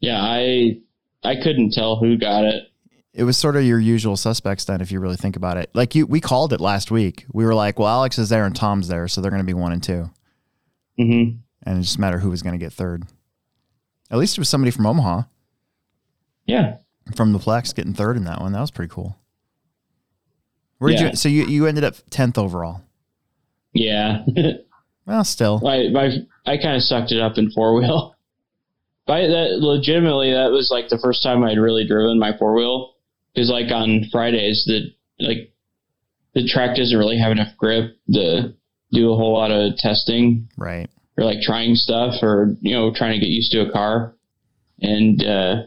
yeah. 0.00 0.20
I 0.20 0.78
I 1.22 1.36
couldn't 1.36 1.72
tell 1.72 1.96
who 1.96 2.16
got 2.16 2.44
it. 2.44 2.64
It 3.14 3.24
was 3.24 3.36
sort 3.36 3.56
of 3.56 3.64
your 3.64 3.78
usual 3.78 4.16
suspects 4.16 4.64
then, 4.64 4.80
if 4.80 4.90
you 4.90 4.98
really 4.98 5.16
think 5.16 5.36
about 5.36 5.58
it. 5.58 5.70
Like 5.74 5.94
you, 5.94 6.06
we 6.06 6.20
called 6.20 6.52
it 6.54 6.60
last 6.62 6.90
week. 6.90 7.26
We 7.32 7.44
were 7.44 7.54
like, 7.54 7.78
well, 7.78 7.88
Alex 7.88 8.18
is 8.18 8.30
there 8.30 8.46
and 8.46 8.56
Tom's 8.56 8.88
there, 8.88 9.06
so 9.06 9.20
they're 9.20 9.30
going 9.30 9.42
to 9.42 9.46
be 9.46 9.52
one 9.54 9.72
and 9.72 9.82
two, 9.82 10.10
hmm 10.96 11.22
and 11.64 11.78
it 11.78 11.82
just 11.82 11.98
mattered 11.98 12.18
who 12.20 12.30
was 12.30 12.42
going 12.42 12.58
to 12.58 12.64
get 12.64 12.72
third. 12.72 13.04
At 14.12 14.18
least 14.18 14.36
it 14.36 14.40
was 14.40 14.48
somebody 14.48 14.70
from 14.70 14.86
Omaha, 14.86 15.22
Yeah. 16.46 16.76
from 17.16 17.32
the 17.32 17.38
Plex, 17.38 17.74
getting 17.74 17.94
third 17.94 18.16
in 18.16 18.24
that 18.24 18.40
one. 18.40 18.52
That 18.52 18.60
was 18.60 18.70
pretty 18.70 18.92
cool. 18.92 19.16
Where 20.78 20.90
did 20.90 21.00
Yeah. 21.00 21.10
you? 21.10 21.16
So 21.16 21.28
you 21.28 21.46
you 21.46 21.66
ended 21.66 21.84
up 21.84 21.94
tenth 22.10 22.38
overall. 22.38 22.82
Yeah. 23.72 24.24
Well, 25.04 25.24
still, 25.24 25.60
I 25.66 25.88
my, 25.88 26.10
I 26.46 26.56
kind 26.58 26.76
of 26.76 26.82
sucked 26.84 27.10
it 27.10 27.20
up 27.20 27.36
in 27.36 27.50
four 27.50 27.74
wheel. 27.74 28.14
By 29.06 29.22
that, 29.22 29.58
legitimately, 29.58 30.30
that 30.30 30.52
was 30.52 30.70
like 30.70 30.90
the 30.90 30.98
first 31.02 31.24
time 31.24 31.42
I'd 31.42 31.58
really 31.58 31.84
driven 31.84 32.20
my 32.20 32.38
four 32.38 32.54
wheel. 32.54 32.94
Because 33.34 33.50
like 33.50 33.72
on 33.72 34.04
Fridays, 34.12 34.62
the 34.64 34.94
like 35.18 35.52
the 36.36 36.46
track 36.46 36.76
doesn't 36.76 36.96
really 36.96 37.18
have 37.18 37.32
enough 37.32 37.56
grip 37.56 37.96
to 38.12 38.54
do 38.92 39.12
a 39.12 39.16
whole 39.16 39.32
lot 39.32 39.50
of 39.50 39.76
testing 39.76 40.48
right? 40.56 40.88
Or 41.16 41.24
like 41.24 41.40
trying 41.40 41.74
stuff 41.74 42.22
or 42.22 42.56
you 42.60 42.74
know 42.74 42.92
trying 42.92 43.12
to 43.12 43.24
get 43.24 43.32
used 43.32 43.52
to 43.52 43.60
a 43.60 43.72
car. 43.72 44.14
And 44.80 45.22
uh, 45.24 45.62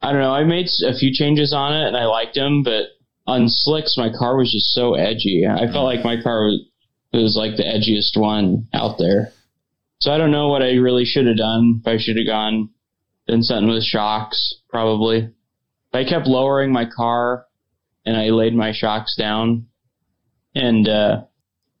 I 0.00 0.12
don't 0.12 0.20
know. 0.20 0.34
I 0.34 0.44
made 0.44 0.68
a 0.86 0.96
few 0.96 1.12
changes 1.12 1.52
on 1.52 1.74
it 1.74 1.86
and 1.86 1.96
I 1.96 2.04
liked 2.04 2.34
them, 2.34 2.62
but 2.62 2.86
on 3.26 3.48
slicks, 3.48 3.96
my 3.96 4.10
car 4.10 4.36
was 4.36 4.52
just 4.52 4.72
so 4.74 4.94
edgy. 4.94 5.46
I 5.48 5.70
felt 5.70 5.84
like 5.84 6.04
my 6.04 6.20
car 6.22 6.44
was 6.44 6.60
was 7.12 7.36
like 7.36 7.56
the 7.56 7.64
edgiest 7.64 8.18
one 8.18 8.68
out 8.72 8.96
there. 8.98 9.32
So 10.00 10.12
I 10.12 10.18
don't 10.18 10.30
know 10.30 10.48
what 10.48 10.62
I 10.62 10.72
really 10.72 11.04
should 11.04 11.26
have 11.26 11.36
done. 11.36 11.80
If 11.80 11.86
I 11.86 11.98
should 11.98 12.16
have 12.16 12.26
gone 12.26 12.70
done 13.28 13.42
something 13.42 13.68
with 13.68 13.84
shocks, 13.84 14.54
probably. 14.68 15.30
I 15.92 16.04
kept 16.04 16.26
lowering 16.26 16.72
my 16.72 16.86
car 16.86 17.46
and 18.04 18.16
I 18.16 18.30
laid 18.30 18.54
my 18.54 18.72
shocks 18.72 19.14
down 19.16 19.66
and 20.54 20.88
uh, 20.88 21.22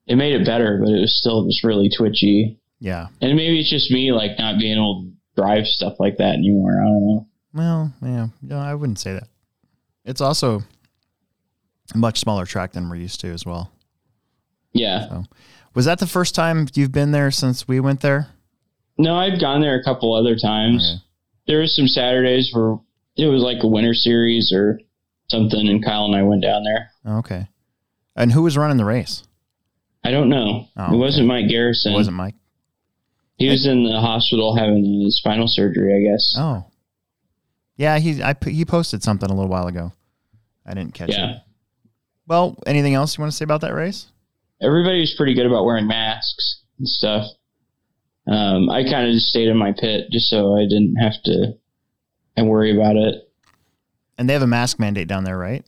it 0.06 0.16
made 0.16 0.34
it 0.34 0.46
better, 0.46 0.78
but 0.82 0.92
it 0.92 1.00
was 1.00 1.18
still 1.18 1.46
just 1.46 1.64
really 1.64 1.90
twitchy. 1.96 2.58
Yeah. 2.82 3.06
And 3.20 3.36
maybe 3.36 3.60
it's 3.60 3.70
just 3.70 3.92
me 3.92 4.10
like 4.10 4.32
not 4.40 4.58
being 4.58 4.76
able 4.76 5.04
to 5.04 5.12
drive 5.40 5.66
stuff 5.66 6.00
like 6.00 6.16
that 6.16 6.34
anymore. 6.34 6.72
I 6.80 6.84
don't 6.84 7.06
know. 7.06 7.26
Well, 7.54 7.92
yeah, 8.02 8.26
no, 8.42 8.58
I 8.58 8.74
wouldn't 8.74 8.98
say 8.98 9.12
that. 9.12 9.28
It's 10.04 10.20
also 10.20 10.62
a 11.94 11.96
much 11.96 12.18
smaller 12.18 12.44
track 12.44 12.72
than 12.72 12.90
we're 12.90 12.96
used 12.96 13.20
to 13.20 13.28
as 13.28 13.46
well. 13.46 13.70
Yeah. 14.72 15.22
Was 15.74 15.84
that 15.84 16.00
the 16.00 16.08
first 16.08 16.34
time 16.34 16.66
you've 16.74 16.90
been 16.90 17.12
there 17.12 17.30
since 17.30 17.68
we 17.68 17.78
went 17.78 18.00
there? 18.00 18.26
No, 18.98 19.14
I've 19.14 19.40
gone 19.40 19.60
there 19.60 19.78
a 19.78 19.84
couple 19.84 20.12
other 20.12 20.34
times. 20.36 20.82
Okay. 20.82 21.04
There 21.46 21.60
was 21.60 21.76
some 21.76 21.86
Saturdays 21.86 22.50
where 22.52 22.78
it 23.16 23.26
was 23.26 23.42
like 23.42 23.62
a 23.62 23.68
winter 23.68 23.94
series 23.94 24.52
or 24.52 24.80
something, 25.28 25.68
and 25.68 25.84
Kyle 25.84 26.06
and 26.06 26.16
I 26.16 26.22
went 26.24 26.42
down 26.42 26.64
there. 26.64 27.18
Okay. 27.18 27.46
And 28.16 28.32
who 28.32 28.42
was 28.42 28.56
running 28.56 28.76
the 28.76 28.84
race? 28.84 29.22
I 30.02 30.10
don't 30.10 30.28
know. 30.28 30.66
Oh, 30.76 30.94
it 30.94 30.96
wasn't 30.96 31.28
Mike 31.28 31.48
Garrison. 31.48 31.92
It 31.92 31.96
wasn't 31.96 32.16
Mike. 32.16 32.34
He 33.42 33.50
was 33.50 33.66
in 33.66 33.84
the 33.84 34.00
hospital 34.00 34.56
having 34.56 35.02
his 35.04 35.18
spinal 35.18 35.48
surgery, 35.48 35.94
I 35.94 36.10
guess. 36.12 36.34
Oh. 36.36 36.64
Yeah, 37.76 37.98
he 37.98 38.22
I 38.22 38.36
he 38.44 38.64
posted 38.64 39.02
something 39.02 39.28
a 39.28 39.34
little 39.34 39.50
while 39.50 39.66
ago. 39.66 39.92
I 40.64 40.74
didn't 40.74 40.94
catch 40.94 41.10
yeah. 41.10 41.30
it. 41.30 41.36
Well, 42.28 42.56
anything 42.66 42.94
else 42.94 43.16
you 43.16 43.22
want 43.22 43.32
to 43.32 43.36
say 43.36 43.44
about 43.44 43.62
that 43.62 43.74
race? 43.74 44.06
Everybody 44.60 45.00
was 45.00 45.14
pretty 45.16 45.34
good 45.34 45.46
about 45.46 45.64
wearing 45.64 45.88
masks 45.88 46.62
and 46.78 46.86
stuff. 46.86 47.26
Um, 48.28 48.70
I 48.70 48.84
kind 48.84 49.08
of 49.08 49.14
just 49.14 49.26
stayed 49.26 49.48
in 49.48 49.56
my 49.56 49.72
pit 49.72 50.06
just 50.12 50.30
so 50.30 50.56
I 50.56 50.62
didn't 50.62 50.94
have 51.02 51.20
to 51.24 51.54
and 52.36 52.48
worry 52.48 52.72
about 52.72 52.94
it. 52.96 53.28
And 54.16 54.28
they 54.28 54.34
have 54.34 54.42
a 54.42 54.46
mask 54.46 54.78
mandate 54.78 55.08
down 55.08 55.24
there, 55.24 55.36
right? 55.36 55.66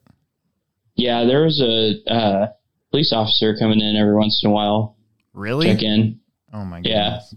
Yeah, 0.95 1.25
there 1.25 1.43
was 1.43 1.61
a 1.61 2.13
uh, 2.13 2.47
police 2.93 3.13
officer 3.13 3.57
coming 3.59 3.81
in 3.81 3.97
every 3.97 4.15
once 4.15 4.41
in 4.45 4.51
a 4.51 4.53
while, 4.53 4.97
Really? 5.33 5.67
check 5.67 5.83
in. 5.83 6.21
Oh 6.53 6.65
my 6.65 6.79
god. 6.79 6.89
Yeah. 6.89 7.11
goodness. 7.11 7.35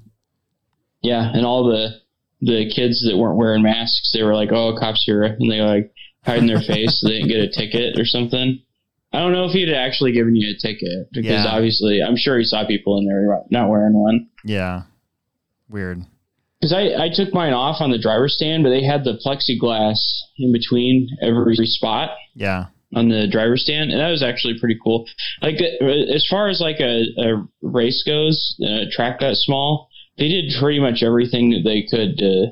Yeah, 1.01 1.31
and 1.33 1.45
all 1.45 1.65
the 1.65 1.89
the 2.41 2.69
kids 2.73 3.03
that 3.07 3.17
weren't 3.17 3.37
wearing 3.37 3.63
masks, 3.63 4.11
they 4.13 4.23
were 4.23 4.35
like, 4.35 4.51
"Oh, 4.51 4.77
cops 4.79 5.03
here," 5.05 5.23
and 5.23 5.51
they 5.51 5.61
like 5.61 5.91
hiding 6.23 6.47
their 6.47 6.59
face 6.61 6.99
so 7.01 7.07
they 7.07 7.15
didn't 7.19 7.29
get 7.29 7.39
a 7.39 7.49
ticket 7.49 7.99
or 7.99 8.05
something. 8.05 8.61
I 9.13 9.19
don't 9.19 9.31
know 9.31 9.45
if 9.45 9.51
he'd 9.53 9.73
actually 9.73 10.11
given 10.11 10.35
you 10.35 10.53
a 10.53 10.57
ticket 10.59 11.07
because 11.13 11.31
Yeah. 11.45 11.47
obviously, 11.47 12.01
I'm 12.03 12.17
sure 12.17 12.37
he 12.37 12.43
saw 12.43 12.65
people 12.67 12.97
in 12.99 13.05
there 13.05 13.41
not 13.49 13.69
wearing 13.69 13.93
one. 13.93 14.27
Yeah. 14.43 14.83
Weird. 15.69 16.03
Because 16.59 16.73
I, 16.73 17.05
I 17.05 17.09
took 17.13 17.33
mine 17.33 17.53
off 17.53 17.81
on 17.81 17.91
the 17.91 17.97
driver's 17.99 18.35
stand, 18.35 18.63
but 18.63 18.69
they 18.69 18.83
had 18.83 19.03
the 19.03 19.17
plexiglass 19.25 19.97
in 20.37 20.51
between 20.51 21.07
every 21.21 21.55
spot 21.67 22.11
Yeah. 22.35 22.65
on 22.95 23.09
the 23.09 23.27
driver's 23.27 23.61
stand, 23.61 23.91
and 23.91 23.99
that 24.01 24.09
was 24.09 24.23
actually 24.23 24.59
pretty 24.59 24.77
cool. 24.83 25.05
Like 25.41 25.55
uh, 25.61 25.85
as 25.85 26.25
far 26.29 26.49
as 26.49 26.59
like 26.59 26.79
a, 26.81 27.03
a 27.17 27.47
race 27.61 28.03
goes, 28.05 28.55
a 28.61 28.89
track 28.91 29.19
that 29.21 29.35
small, 29.37 29.86
they 30.17 30.27
did 30.27 30.53
pretty 30.59 30.79
much 30.79 31.03
everything 31.03 31.51
that 31.51 31.61
they 31.63 31.83
could 31.89 32.17
to 32.17 32.47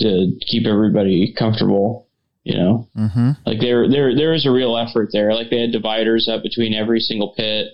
to 0.00 0.38
keep 0.46 0.66
everybody 0.66 1.34
comfortable. 1.36 2.06
You 2.44 2.56
know, 2.56 2.88
Mm-hmm. 2.96 3.30
like 3.44 3.60
there 3.60 3.88
there 3.90 4.14
there 4.16 4.30
was 4.32 4.46
a 4.46 4.50
real 4.50 4.76
effort 4.76 5.10
there. 5.12 5.34
Like 5.34 5.50
they 5.50 5.60
had 5.60 5.72
dividers 5.72 6.28
up 6.32 6.42
between 6.42 6.72
every 6.72 7.00
single 7.00 7.34
pit, 7.36 7.66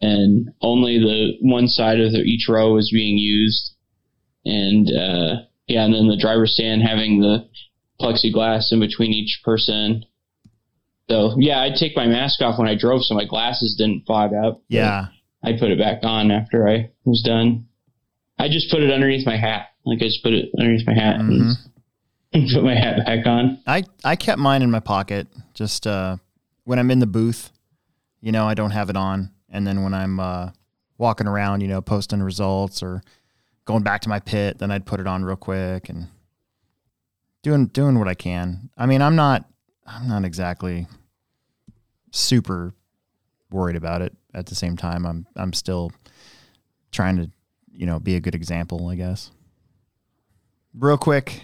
and 0.00 0.50
only 0.60 0.98
the 0.98 1.32
one 1.40 1.66
side 1.66 1.98
of 2.00 2.12
the, 2.12 2.18
each 2.18 2.46
row 2.48 2.74
was 2.74 2.90
being 2.92 3.18
used. 3.18 3.72
And 4.44 4.86
uh, 4.88 5.42
yeah, 5.66 5.84
and 5.84 5.94
then 5.94 6.06
the 6.06 6.18
driver's 6.20 6.54
stand 6.54 6.82
having 6.82 7.20
the 7.20 7.48
plexiglass 8.00 8.70
in 8.72 8.78
between 8.78 9.12
each 9.12 9.40
person. 9.44 10.04
So 11.10 11.34
yeah, 11.38 11.60
I'd 11.60 11.74
take 11.76 11.96
my 11.96 12.06
mask 12.06 12.40
off 12.40 12.58
when 12.58 12.68
I 12.68 12.76
drove, 12.76 13.02
so 13.02 13.14
my 13.14 13.24
glasses 13.24 13.74
didn't 13.76 14.04
fog 14.06 14.32
up. 14.32 14.62
Yeah. 14.68 15.06
I 15.42 15.52
put 15.58 15.70
it 15.70 15.78
back 15.78 16.00
on 16.04 16.30
after 16.30 16.68
I 16.68 16.90
was 17.04 17.20
done. 17.22 17.66
I 18.38 18.48
just 18.48 18.70
put 18.70 18.82
it 18.82 18.90
underneath 18.90 19.26
my 19.26 19.36
hat. 19.36 19.68
Like 19.84 19.98
I 20.02 20.06
just 20.06 20.22
put 20.22 20.32
it 20.32 20.50
underneath 20.58 20.86
my 20.86 20.94
hat 20.94 21.16
Mhm. 21.20 21.54
and 22.32 22.50
put 22.52 22.64
my 22.64 22.74
hat 22.74 23.04
back 23.06 23.26
on. 23.26 23.58
I, 23.66 23.84
I 24.04 24.16
kept 24.16 24.38
mine 24.38 24.62
in 24.62 24.70
my 24.70 24.80
pocket 24.80 25.28
just 25.54 25.86
uh, 25.86 26.16
when 26.64 26.78
I'm 26.78 26.90
in 26.90 26.98
the 26.98 27.06
booth. 27.06 27.50
You 28.20 28.32
know, 28.32 28.46
I 28.48 28.54
don't 28.54 28.70
have 28.70 28.88
it 28.90 28.96
on, 28.96 29.30
and 29.50 29.66
then 29.66 29.82
when 29.82 29.92
I'm 29.94 30.18
uh, 30.18 30.50
walking 30.96 31.26
around, 31.26 31.60
you 31.60 31.68
know, 31.68 31.82
posting 31.82 32.22
results 32.22 32.82
or 32.82 33.02
going 33.66 33.82
back 33.82 34.00
to 34.02 34.08
my 34.08 34.18
pit, 34.18 34.58
then 34.58 34.70
I'd 34.70 34.86
put 34.86 34.98
it 35.00 35.06
on 35.06 35.24
real 35.24 35.36
quick 35.36 35.88
and 35.90 36.08
doing 37.42 37.66
doing 37.66 37.98
what 37.98 38.08
I 38.08 38.14
can. 38.14 38.70
I 38.78 38.86
mean, 38.86 39.02
I'm 39.02 39.14
not 39.16 39.44
I'm 39.86 40.08
not 40.08 40.24
exactly 40.24 40.86
super 42.10 42.74
worried 43.50 43.76
about 43.76 44.02
it. 44.02 44.14
At 44.32 44.46
the 44.46 44.54
same 44.54 44.76
time, 44.76 45.04
I'm 45.06 45.26
I'm 45.36 45.52
still 45.52 45.92
trying 46.90 47.16
to, 47.18 47.30
you 47.74 47.86
know, 47.86 47.98
be 47.98 48.16
a 48.16 48.20
good 48.20 48.34
example, 48.34 48.88
I 48.88 48.94
guess. 48.94 49.30
Real 50.74 50.98
quick, 50.98 51.42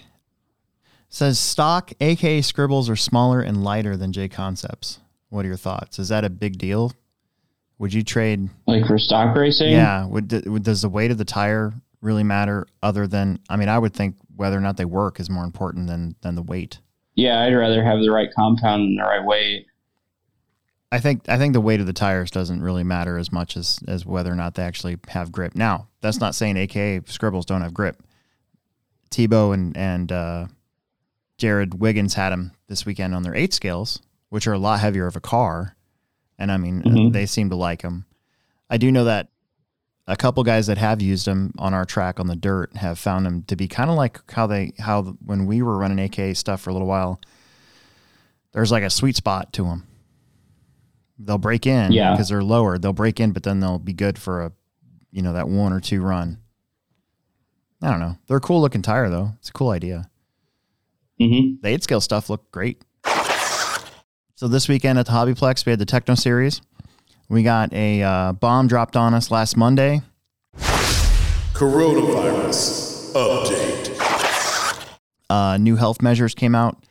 says 1.08 1.38
stock 1.38 1.92
aka 2.00 2.40
scribbles 2.40 2.88
are 2.88 2.96
smaller 2.96 3.40
and 3.40 3.62
lighter 3.64 3.96
than 3.96 4.12
J 4.12 4.28
concepts. 4.28 5.00
What 5.28 5.44
are 5.44 5.48
your 5.48 5.56
thoughts? 5.56 5.98
Is 5.98 6.08
that 6.08 6.24
a 6.24 6.30
big 6.30 6.58
deal? 6.58 6.92
Would 7.78 7.94
you 7.94 8.02
trade? 8.02 8.50
Like 8.66 8.86
for 8.86 8.98
stock 8.98 9.34
racing? 9.36 9.70
Yeah. 9.70 10.06
Would, 10.06 10.46
would 10.46 10.64
does 10.64 10.82
the 10.82 10.88
weight 10.88 11.10
of 11.10 11.18
the 11.18 11.24
tire 11.24 11.72
really 12.00 12.24
matter? 12.24 12.66
Other 12.82 13.06
than, 13.06 13.38
I 13.48 13.56
mean, 13.56 13.68
I 13.68 13.78
would 13.78 13.94
think 13.94 14.16
whether 14.36 14.56
or 14.56 14.60
not 14.60 14.76
they 14.76 14.84
work 14.84 15.20
is 15.20 15.30
more 15.30 15.44
important 15.44 15.86
than 15.86 16.14
than 16.22 16.34
the 16.34 16.42
weight. 16.42 16.80
Yeah, 17.14 17.42
I'd 17.42 17.54
rather 17.54 17.84
have 17.84 18.00
the 18.00 18.10
right 18.10 18.28
compound 18.34 18.82
and 18.82 18.98
the 18.98 19.02
right 19.02 19.24
weight. 19.24 19.66
I 20.92 20.98
think 20.98 21.28
I 21.28 21.38
think 21.38 21.52
the 21.52 21.60
weight 21.60 21.80
of 21.80 21.86
the 21.86 21.92
tires 21.92 22.30
doesn't 22.30 22.62
really 22.62 22.82
matter 22.84 23.16
as 23.16 23.30
much 23.30 23.56
as 23.56 23.78
as 23.86 24.04
whether 24.04 24.32
or 24.32 24.34
not 24.36 24.54
they 24.54 24.62
actually 24.64 24.98
have 25.08 25.30
grip. 25.30 25.54
Now, 25.54 25.88
that's 26.00 26.18
not 26.20 26.34
saying 26.34 26.56
AKA 26.56 27.02
scribbles 27.06 27.46
don't 27.46 27.62
have 27.62 27.72
grip. 27.74 28.02
Tebow 29.10 29.54
and 29.54 29.76
and 29.76 30.10
uh, 30.12 30.46
Jared 31.38 31.80
Wiggins 31.80 32.14
had 32.14 32.30
them 32.30 32.52
this 32.68 32.84
weekend 32.86 33.14
on 33.14 33.22
their 33.22 33.34
eight 33.34 33.52
scales, 33.54 34.00
which 34.30 34.46
are 34.46 34.52
a 34.52 34.58
lot 34.58 34.80
heavier 34.80 35.06
of 35.06 35.16
a 35.16 35.20
car, 35.20 35.76
and 36.38 36.50
I 36.50 36.56
mean 36.56 36.82
Mhm. 36.82 37.12
they 37.12 37.26
seem 37.26 37.50
to 37.50 37.56
like 37.56 37.82
them. 37.82 38.04
I 38.68 38.76
do 38.76 38.90
know 38.92 39.04
that 39.04 39.28
a 40.08 40.16
couple 40.16 40.42
guys 40.42 40.66
that 40.66 40.78
have 40.78 41.00
used 41.00 41.24
them 41.26 41.52
on 41.58 41.72
our 41.72 41.84
track 41.84 42.18
on 42.18 42.26
the 42.26 42.34
dirt 42.36 42.76
have 42.76 42.98
found 42.98 43.26
them 43.26 43.42
to 43.44 43.54
be 43.54 43.68
kind 43.68 43.90
of 43.90 43.96
like 43.96 44.20
how 44.32 44.46
they 44.48 44.72
how 44.80 45.02
when 45.24 45.46
we 45.46 45.62
were 45.62 45.78
running 45.78 46.00
AKA 46.00 46.34
stuff 46.34 46.60
for 46.60 46.70
a 46.70 46.72
little 46.72 46.88
while. 46.88 47.20
There's 48.52 48.72
like 48.72 48.82
a 48.82 48.90
sweet 48.90 49.14
spot 49.14 49.52
to 49.52 49.64
them. 49.64 49.86
They'll 51.22 51.36
break 51.38 51.66
in 51.66 51.92
Yeah. 51.92 52.12
because 52.12 52.28
they're 52.30 52.42
lower. 52.42 52.78
They'll 52.78 52.92
break 52.94 53.20
in, 53.20 53.32
but 53.32 53.42
then 53.42 53.60
they'll 53.60 53.78
be 53.78 53.92
good 53.92 54.18
for 54.18 54.42
a, 54.42 54.52
you 55.12 55.20
know, 55.22 55.34
that 55.34 55.48
one 55.48 55.72
or 55.72 55.80
two 55.80 56.00
run. 56.02 56.38
I 57.82 57.90
don't 57.90 58.00
know. 58.00 58.16
They're 58.26 58.38
a 58.38 58.40
cool 58.40 58.60
looking 58.60 58.82
tire 58.82 59.08
though. 59.10 59.32
It's 59.38 59.48
a 59.50 59.52
cool 59.52 59.70
idea. 59.70 60.08
hmm 61.18 61.56
The 61.62 61.68
eight 61.68 61.82
scale 61.82 62.00
stuff 62.00 62.30
looked 62.30 62.50
great. 62.52 62.82
So 64.34 64.48
this 64.48 64.68
weekend 64.68 64.98
at 64.98 65.04
the 65.06 65.12
Hobbyplex, 65.12 65.66
we 65.66 65.70
had 65.70 65.78
the 65.78 65.84
Techno 65.84 66.14
Series. 66.14 66.62
We 67.28 67.42
got 67.42 67.72
a 67.74 68.02
uh, 68.02 68.32
bomb 68.32 68.68
dropped 68.68 68.96
on 68.96 69.12
us 69.12 69.30
last 69.30 69.54
Monday. 69.56 70.00
Coronavirus 71.52 73.12
update. 73.12 74.88
Uh, 75.28 75.58
new 75.58 75.76
health 75.76 76.00
measures 76.00 76.34
came 76.34 76.54
out 76.54 76.82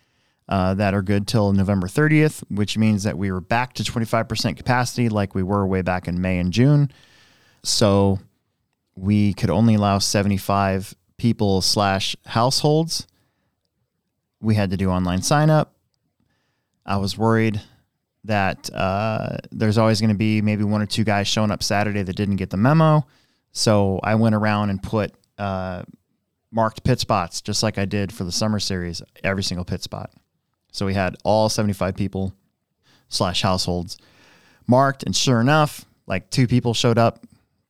uh, 0.49 0.73
that 0.73 0.95
are 0.95 1.03
good 1.03 1.27
till 1.27 1.53
November 1.53 1.87
30th, 1.87 2.43
which 2.49 2.75
means 2.75 3.03
that 3.03 3.17
we 3.17 3.31
were 3.31 3.39
back 3.39 3.73
to 3.73 3.83
25% 3.83 4.57
capacity 4.57 5.07
like 5.07 5.35
we 5.35 5.43
were 5.43 5.65
way 5.65 5.83
back 5.83 6.07
in 6.07 6.19
May 6.19 6.39
and 6.39 6.51
June. 6.51 6.91
So 7.63 8.19
we 8.95 9.33
could 9.33 9.51
only 9.51 9.75
allow 9.75 9.99
75 9.99 10.95
people 11.17 11.61
slash 11.61 12.15
households. 12.25 13.05
We 14.41 14.55
had 14.55 14.71
to 14.71 14.77
do 14.77 14.89
online 14.89 15.21
sign 15.21 15.51
up. 15.51 15.75
I 16.83 16.97
was 16.97 17.15
worried 17.15 17.61
that 18.23 18.73
uh, 18.73 19.37
there's 19.51 19.77
always 19.77 20.01
going 20.01 20.09
to 20.09 20.17
be 20.17 20.41
maybe 20.41 20.63
one 20.63 20.81
or 20.81 20.87
two 20.87 21.03
guys 21.03 21.27
showing 21.27 21.51
up 21.51 21.61
Saturday 21.61 22.01
that 22.01 22.15
didn't 22.15 22.37
get 22.37 22.49
the 22.49 22.57
memo. 22.57 23.05
So 23.51 23.99
I 24.03 24.15
went 24.15 24.33
around 24.33 24.71
and 24.71 24.81
put 24.81 25.13
uh, 25.37 25.83
marked 26.51 26.83
pit 26.83 26.99
spots 26.99 27.41
just 27.41 27.61
like 27.61 27.77
I 27.77 27.85
did 27.85 28.11
for 28.11 28.23
the 28.23 28.31
summer 28.31 28.59
series, 28.59 29.03
every 29.23 29.43
single 29.43 29.65
pit 29.65 29.83
spot. 29.83 30.11
So 30.71 30.85
we 30.85 30.93
had 30.93 31.15
all 31.23 31.49
75 31.49 31.95
people 31.95 32.33
slash 33.07 33.41
households 33.41 33.97
marked. 34.67 35.03
And 35.03 35.15
sure 35.15 35.41
enough, 35.41 35.85
like 36.07 36.29
two 36.29 36.47
people 36.47 36.73
showed 36.73 36.97
up 36.97 37.25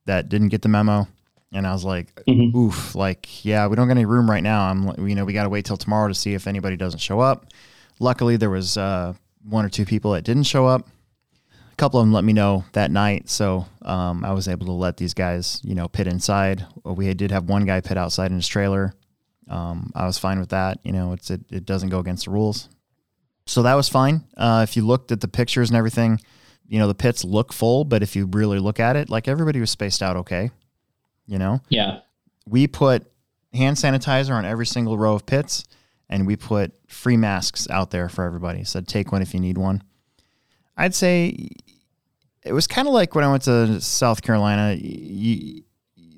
that 0.06 0.28
didn't 0.28 0.48
get 0.48 0.62
the 0.62 0.68
memo. 0.68 1.08
And 1.52 1.66
I 1.66 1.72
was 1.72 1.84
like, 1.84 2.14
Mhm. 2.28 2.54
oof, 2.54 2.94
like, 2.94 3.44
yeah, 3.44 3.66
we 3.66 3.74
don't 3.76 3.88
got 3.88 3.92
any 3.96 4.04
room 4.04 4.30
right 4.30 4.42
now. 4.42 4.70
I'm, 4.70 5.06
you 5.08 5.14
know, 5.16 5.24
we 5.24 5.32
got 5.32 5.42
to 5.44 5.48
wait 5.48 5.64
till 5.64 5.76
tomorrow 5.76 6.08
to 6.08 6.14
see 6.14 6.34
if 6.34 6.46
anybody 6.46 6.76
doesn't 6.76 7.00
show 7.00 7.20
up. 7.20 7.46
Luckily, 7.98 8.36
there 8.36 8.50
was 8.50 8.76
uh, 8.76 9.14
one 9.44 9.64
or 9.64 9.68
two 9.68 9.84
people 9.84 10.12
that 10.12 10.22
didn't 10.22 10.44
show 10.44 10.66
up. 10.66 10.86
A 11.72 11.76
couple 11.76 11.98
of 11.98 12.06
them 12.06 12.12
let 12.12 12.24
me 12.24 12.32
know 12.32 12.64
that 12.72 12.90
night, 12.90 13.28
so 13.30 13.66
um, 13.82 14.24
I 14.24 14.32
was 14.32 14.46
able 14.46 14.66
to 14.66 14.72
let 14.72 14.98
these 14.98 15.14
guys, 15.14 15.60
you 15.64 15.74
know, 15.74 15.88
pit 15.88 16.06
inside. 16.06 16.64
We 16.84 17.12
did 17.14 17.30
have 17.30 17.48
one 17.48 17.64
guy 17.64 17.80
pit 17.80 17.96
outside 17.98 18.30
in 18.30 18.36
his 18.36 18.46
trailer. 18.46 18.94
Um, 19.48 19.90
I 19.94 20.06
was 20.06 20.18
fine 20.18 20.38
with 20.38 20.50
that. 20.50 20.78
You 20.84 20.92
know, 20.92 21.12
it's 21.14 21.30
it, 21.30 21.40
it 21.50 21.64
doesn't 21.66 21.88
go 21.88 21.98
against 21.98 22.26
the 22.26 22.30
rules, 22.32 22.68
so 23.50 23.62
that 23.62 23.74
was 23.74 23.88
fine. 23.88 24.22
Uh, 24.36 24.64
if 24.68 24.76
you 24.76 24.86
looked 24.86 25.10
at 25.12 25.20
the 25.20 25.28
pictures 25.28 25.70
and 25.70 25.76
everything, 25.76 26.20
you 26.68 26.78
know, 26.78 26.86
the 26.86 26.94
pits 26.94 27.24
look 27.24 27.52
full, 27.52 27.84
but 27.84 28.02
if 28.02 28.14
you 28.14 28.26
really 28.26 28.58
look 28.60 28.78
at 28.78 28.94
it, 28.96 29.10
like 29.10 29.26
everybody 29.26 29.58
was 29.58 29.70
spaced 29.70 30.02
out 30.02 30.16
okay. 30.16 30.50
You 31.26 31.38
know, 31.38 31.60
Yeah. 31.68 32.00
we 32.46 32.66
put 32.68 33.10
hand 33.52 33.76
sanitizer 33.76 34.30
on 34.30 34.44
every 34.44 34.66
single 34.66 34.96
row 34.96 35.14
of 35.14 35.26
pits 35.26 35.64
and 36.08 36.26
we 36.26 36.36
put 36.36 36.72
free 36.88 37.16
masks 37.16 37.68
out 37.70 37.90
there 37.90 38.08
for 38.08 38.24
everybody. 38.24 38.62
Said 38.64 38.86
take 38.86 39.10
one 39.10 39.22
if 39.22 39.34
you 39.34 39.40
need 39.40 39.58
one. 39.58 39.82
I'd 40.76 40.94
say 40.94 41.48
it 42.44 42.52
was 42.52 42.66
kind 42.68 42.86
of 42.88 42.94
like 42.94 43.14
when 43.16 43.24
I 43.24 43.30
went 43.30 43.42
to 43.44 43.80
South 43.80 44.22
Carolina. 44.22 44.76
You, 44.80 45.62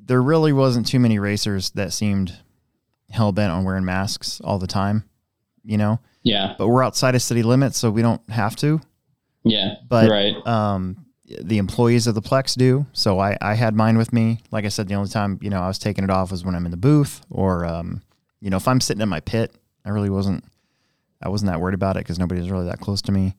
there 0.04 0.22
really 0.22 0.52
wasn't 0.52 0.86
too 0.86 1.00
many 1.00 1.18
racers 1.18 1.70
that 1.70 1.92
seemed 1.94 2.36
hell 3.10 3.32
bent 3.32 3.52
on 3.52 3.64
wearing 3.64 3.84
masks 3.84 4.40
all 4.44 4.58
the 4.58 4.66
time, 4.66 5.04
you 5.64 5.78
know. 5.78 5.98
Yeah. 6.22 6.54
But 6.58 6.68
we're 6.68 6.82
outside 6.84 7.14
of 7.14 7.22
city 7.22 7.42
limits, 7.42 7.78
so 7.78 7.90
we 7.90 8.02
don't 8.02 8.22
have 8.30 8.54
to 8.56 8.80
Yeah. 9.44 9.74
but 9.88 10.08
right. 10.10 10.34
um, 10.46 11.04
the 11.40 11.58
employees 11.58 12.06
of 12.06 12.14
the 12.14 12.22
Plex 12.22 12.56
do. 12.56 12.86
So 12.92 13.18
I, 13.18 13.36
I 13.40 13.54
had 13.54 13.74
mine 13.74 13.96
with 13.98 14.12
me. 14.12 14.40
Like 14.50 14.64
I 14.64 14.68
said, 14.68 14.86
the 14.88 14.94
only 14.94 15.08
time 15.08 15.38
you 15.42 15.50
know 15.50 15.60
I 15.60 15.68
was 15.68 15.78
taking 15.78 16.04
it 16.04 16.10
off 16.10 16.30
was 16.30 16.44
when 16.44 16.54
I'm 16.54 16.64
in 16.64 16.70
the 16.70 16.76
booth, 16.76 17.22
or 17.30 17.64
um, 17.64 18.02
you 18.40 18.50
know 18.50 18.56
if 18.56 18.68
I'm 18.68 18.80
sitting 18.80 19.00
in 19.02 19.08
my 19.08 19.20
pit. 19.20 19.52
I 19.84 19.90
really 19.90 20.10
wasn't. 20.10 20.44
I 21.20 21.28
wasn't 21.28 21.50
that 21.50 21.60
worried 21.60 21.74
about 21.74 21.96
it 21.96 22.00
because 22.00 22.18
nobody 22.18 22.40
was 22.40 22.50
really 22.50 22.66
that 22.66 22.80
close 22.80 23.02
to 23.02 23.12
me, 23.12 23.34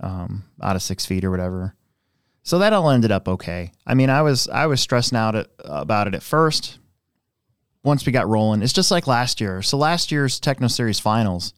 um, 0.00 0.44
out 0.62 0.76
of 0.76 0.82
six 0.82 1.04
feet 1.06 1.24
or 1.24 1.30
whatever. 1.30 1.74
So 2.42 2.58
that 2.60 2.72
all 2.72 2.90
ended 2.90 3.10
up 3.12 3.28
okay. 3.28 3.72
I 3.86 3.94
mean, 3.94 4.10
I 4.10 4.22
was 4.22 4.48
I 4.48 4.66
was 4.66 4.80
stressing 4.80 5.16
out 5.18 5.34
at, 5.36 5.48
about 5.64 6.06
it 6.08 6.14
at 6.14 6.22
first. 6.22 6.78
Once 7.84 8.04
we 8.04 8.10
got 8.12 8.28
rolling, 8.28 8.62
it's 8.62 8.72
just 8.72 8.90
like 8.90 9.06
last 9.06 9.40
year. 9.40 9.62
So 9.62 9.76
last 9.76 10.10
year's 10.10 10.40
Techno 10.40 10.66
Series 10.68 10.98
finals 10.98 11.52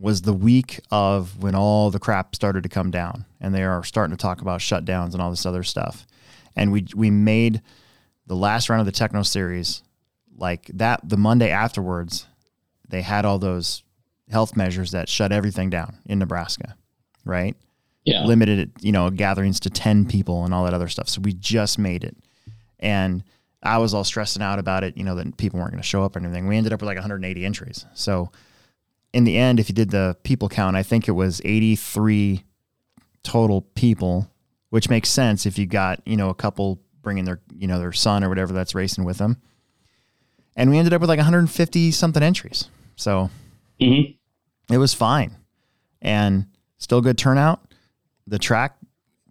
was 0.00 0.22
the 0.22 0.32
week 0.32 0.80
of 0.90 1.40
when 1.42 1.54
all 1.54 1.90
the 1.90 1.98
crap 1.98 2.34
started 2.34 2.62
to 2.62 2.68
come 2.68 2.90
down 2.90 3.26
and 3.40 3.54
they 3.54 3.62
are 3.62 3.84
starting 3.84 4.16
to 4.16 4.20
talk 4.20 4.40
about 4.40 4.60
shutdowns 4.60 5.12
and 5.12 5.20
all 5.20 5.30
this 5.30 5.46
other 5.46 5.62
stuff. 5.62 6.06
And 6.56 6.72
we 6.72 6.86
we 6.96 7.10
made 7.10 7.60
the 8.26 8.34
last 8.34 8.68
round 8.70 8.80
of 8.80 8.86
the 8.86 8.92
Techno 8.92 9.22
series 9.22 9.82
like 10.36 10.70
that 10.74 11.06
the 11.06 11.18
Monday 11.18 11.50
afterwards 11.50 12.26
they 12.88 13.02
had 13.02 13.24
all 13.24 13.38
those 13.38 13.84
health 14.30 14.56
measures 14.56 14.92
that 14.92 15.08
shut 15.08 15.32
everything 15.32 15.70
down 15.70 15.98
in 16.06 16.18
Nebraska, 16.18 16.76
right? 17.24 17.56
Yeah. 18.04 18.24
limited 18.24 18.58
it, 18.58 18.70
you 18.80 18.92
know, 18.92 19.10
gatherings 19.10 19.60
to 19.60 19.70
10 19.70 20.06
people 20.06 20.44
and 20.44 20.54
all 20.54 20.64
that 20.64 20.72
other 20.72 20.88
stuff. 20.88 21.08
So 21.08 21.20
we 21.20 21.34
just 21.34 21.78
made 21.78 22.02
it. 22.02 22.16
And 22.78 23.22
I 23.62 23.76
was 23.76 23.92
all 23.92 24.04
stressing 24.04 24.42
out 24.42 24.58
about 24.58 24.84
it, 24.84 24.96
you 24.96 25.04
know, 25.04 25.14
that 25.16 25.36
people 25.36 25.60
weren't 25.60 25.72
going 25.72 25.82
to 25.82 25.86
show 25.86 26.02
up 26.02 26.16
or 26.16 26.20
anything. 26.20 26.48
We 26.48 26.56
ended 26.56 26.72
up 26.72 26.80
with 26.80 26.86
like 26.86 26.96
180 26.96 27.44
entries. 27.44 27.84
So 27.92 28.32
in 29.12 29.24
the 29.24 29.36
end, 29.36 29.58
if 29.58 29.68
you 29.68 29.74
did 29.74 29.90
the 29.90 30.16
people 30.22 30.48
count, 30.48 30.76
I 30.76 30.82
think 30.82 31.08
it 31.08 31.12
was 31.12 31.40
83 31.44 32.44
total 33.22 33.62
people, 33.62 34.30
which 34.70 34.88
makes 34.88 35.08
sense 35.08 35.46
if 35.46 35.58
you 35.58 35.66
got, 35.66 36.00
you 36.06 36.16
know, 36.16 36.30
a 36.30 36.34
couple 36.34 36.80
bringing 37.02 37.24
their, 37.24 37.40
you 37.52 37.66
know, 37.66 37.78
their 37.78 37.92
son 37.92 38.22
or 38.22 38.28
whatever 38.28 38.52
that's 38.52 38.74
racing 38.74 39.04
with 39.04 39.18
them. 39.18 39.36
And 40.56 40.70
we 40.70 40.78
ended 40.78 40.92
up 40.92 41.00
with 41.00 41.08
like 41.08 41.18
150 41.18 41.90
something 41.90 42.22
entries. 42.22 42.68
So 42.96 43.30
hmm 43.80 44.02
it 44.70 44.78
was 44.78 44.94
fine 44.94 45.36
and 46.00 46.46
still 46.78 47.00
good 47.00 47.18
turnout. 47.18 47.60
The 48.28 48.38
track 48.38 48.76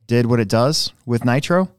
did 0.06 0.26
what 0.26 0.42
it 0.42 0.50
does 0.50 0.92
with 1.06 1.24
Nitro. 1.24 1.70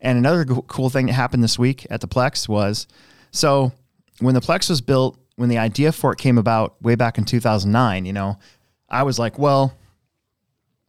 And 0.00 0.18
another 0.18 0.44
cool 0.44 0.90
thing 0.90 1.06
that 1.06 1.12
happened 1.12 1.44
this 1.44 1.58
week 1.58 1.86
at 1.90 2.00
the 2.00 2.08
Plex 2.08 2.48
was 2.48 2.88
so 3.30 3.72
when 4.20 4.34
the 4.34 4.40
Plex 4.40 4.68
was 4.68 4.80
built, 4.80 5.18
when 5.38 5.48
the 5.48 5.58
idea 5.58 5.92
for 5.92 6.12
it 6.12 6.18
came 6.18 6.36
about 6.36 6.74
way 6.82 6.96
back 6.96 7.16
in 7.16 7.24
2009, 7.24 8.04
you 8.04 8.12
know, 8.12 8.38
I 8.88 9.04
was 9.04 9.18
like, 9.20 9.38
well, 9.38 9.72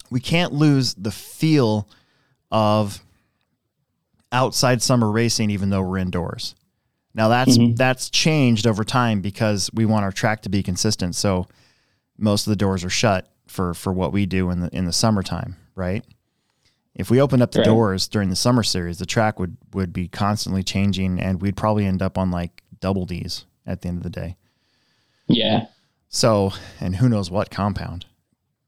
we 0.09 0.19
can't 0.19 0.53
lose 0.53 0.95
the 0.95 1.12
feel 1.12 1.88
of 2.51 3.03
outside 4.31 4.81
summer 4.81 5.09
racing 5.12 5.51
even 5.51 5.69
though 5.69 5.83
we're 5.83 5.99
indoors. 5.99 6.55
Now 7.13 7.27
that's 7.27 7.57
Mhm. 7.57 7.75
that's 7.77 8.09
changed 8.09 8.65
over 8.65 8.83
time 8.83 9.21
because 9.21 9.69
we 9.73 9.85
want 9.85 10.03
our 10.03 10.12
track 10.12 10.41
to 10.43 10.49
be 10.49 10.63
consistent. 10.63 11.15
So 11.15 11.47
most 12.17 12.47
of 12.47 12.51
the 12.51 12.55
doors 12.55 12.83
are 12.83 12.89
shut 12.89 13.31
for 13.47 13.73
for 13.75 13.91
what 13.93 14.12
we 14.12 14.25
do 14.25 14.49
in 14.49 14.62
the 14.62 14.75
in 14.75 14.85
the 14.85 14.93
summertime, 14.93 15.57
right? 15.75 16.03
If 16.95 17.09
we 17.12 17.21
opened 17.21 17.41
up 17.43 17.51
the 17.51 17.59
Right. 17.59 17.65
doors 17.65 18.07
during 18.07 18.29
the 18.29 18.35
summer 18.35 18.63
series, 18.63 18.97
the 18.97 19.05
track 19.05 19.39
would 19.39 19.57
would 19.73 19.93
be 19.93 20.07
constantly 20.07 20.63
changing, 20.63 21.19
and 21.19 21.39
we'd 21.41 21.55
probably 21.57 21.85
end 21.85 22.01
up 22.01 22.17
on 22.17 22.31
like 22.31 22.63
double 22.79 23.05
D's 23.05 23.45
at 23.65 23.81
the 23.81 23.88
end 23.89 23.97
of 23.97 24.03
the 24.03 24.09
day. 24.09 24.35
Yeah. 25.30 25.68
So, 26.10 26.52
and 26.80 26.96
who 26.96 27.08
knows 27.08 27.30
what 27.30 27.52
compound. 27.52 28.06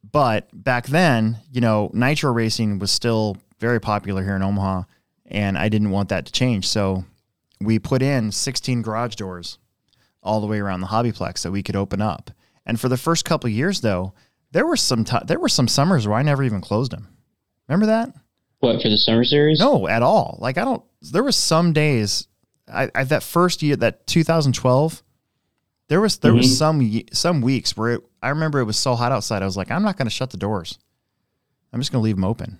But 0.09 0.47
back 0.53 0.87
then, 0.87 1.37
you 1.51 1.61
know, 1.61 1.89
nitro 1.93 2.31
racing 2.31 2.79
was 2.79 2.91
still 2.91 3.37
very 3.59 3.79
popular 3.79 4.23
here 4.23 4.35
in 4.35 4.43
Omaha, 4.43 4.83
and 5.25 5.57
I 5.57 5.69
didn't 5.69 5.91
want 5.91 6.09
that 6.09 6.25
to 6.25 6.31
change. 6.31 6.67
So, 6.67 7.05
we 7.59 7.79
put 7.79 8.01
in 8.01 8.31
16 8.31 8.81
garage 8.81 9.15
doors 9.15 9.57
all 10.23 10.41
the 10.41 10.47
way 10.47 10.59
around 10.59 10.81
the 10.81 10.87
hobbyplex 10.87 11.43
that 11.43 11.51
we 11.51 11.63
could 11.63 11.75
open 11.75 12.01
up. 12.01 12.31
And 12.65 12.79
for 12.79 12.89
the 12.89 12.97
first 12.97 13.25
couple 13.25 13.47
of 13.47 13.53
years, 13.53 13.81
though, 13.81 14.13
there 14.51 14.65
were 14.65 14.77
some 14.77 15.03
ti 15.03 15.17
there 15.25 15.39
were 15.39 15.49
some 15.49 15.67
summers 15.67 16.07
where 16.07 16.17
I 16.17 16.23
never 16.23 16.43
even 16.43 16.61
closed 16.61 16.91
them. 16.91 17.07
Remember 17.67 17.87
that? 17.87 18.13
What 18.59 18.81
for 18.81 18.89
the 18.89 18.97
summer 18.97 19.23
series? 19.23 19.59
No, 19.59 19.87
at 19.87 20.03
all. 20.03 20.37
Like 20.39 20.57
I 20.57 20.65
don't. 20.65 20.83
There 21.01 21.23
was 21.23 21.35
some 21.35 21.73
days. 21.73 22.27
I, 22.71 22.89
I 22.93 23.03
that 23.05 23.23
first 23.23 23.63
year, 23.63 23.75
that 23.77 24.05
2012. 24.07 25.01
There 25.91 25.99
was 25.99 26.19
there 26.19 26.31
Mhm. 26.31 26.37
was 26.37 26.57
some 26.57 27.01
some 27.11 27.41
weeks 27.41 27.75
where 27.75 27.95
it, 27.95 28.01
I 28.23 28.29
remember 28.29 28.59
it 28.61 28.63
was 28.63 28.77
so 28.77 28.95
hot 28.95 29.11
outside. 29.11 29.41
I 29.41 29.45
was 29.45 29.57
like, 29.57 29.69
I'm 29.69 29.83
not 29.83 29.97
going 29.97 30.05
to 30.05 30.09
shut 30.09 30.29
the 30.29 30.37
doors. 30.37 30.79
I'm 31.73 31.81
just 31.81 31.91
going 31.91 31.99
to 32.01 32.05
leave 32.05 32.15
them 32.15 32.23
open. 32.23 32.59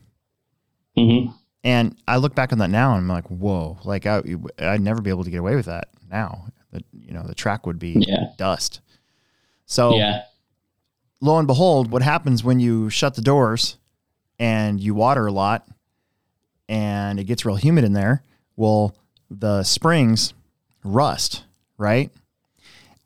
Mm-hmm. 0.98 1.32
And 1.63 1.96
I 2.10 2.17
look 2.17 2.36
back 2.36 2.52
on 2.52 2.58
that 2.60 2.70
now, 2.70 2.91
and 2.91 2.98
I'm 3.00 3.08
like, 3.08 3.28
whoa! 3.30 3.78
Like 3.86 4.06
I 4.06 4.22
I'd 4.60 4.82
never 4.82 5.02
be 5.02 5.10
able 5.10 5.24
to 5.24 5.30
get 5.32 5.39
away 5.39 5.56
with 5.56 5.67
that 5.67 5.88
now. 6.10 6.48
The, 6.72 6.84
you 6.91 7.13
know, 7.13 7.24
the 7.24 7.34
track 7.34 7.65
would 7.65 7.80
be 7.80 8.04
Yeah. 8.06 8.34
dust. 8.38 8.82
So 9.65 9.96
Yeah. 9.96 10.24
lo 11.22 11.38
and 11.38 11.48
behold, 11.48 11.89
what 11.89 12.02
happens 12.02 12.44
when 12.44 12.60
you 12.60 12.89
shut 12.89 13.13
the 13.15 13.22
doors 13.22 13.78
and 14.39 14.82
you 14.82 14.94
water 14.94 15.26
a 15.28 15.32
lot 15.32 15.70
and 16.67 17.17
it 17.17 17.24
gets 17.26 17.46
real 17.46 17.56
humid 17.56 17.86
in 17.86 17.94
there? 17.94 18.24
Well, 18.58 18.94
the 19.30 19.63
springs 19.63 20.34
rust, 20.84 21.46
right? 21.78 22.12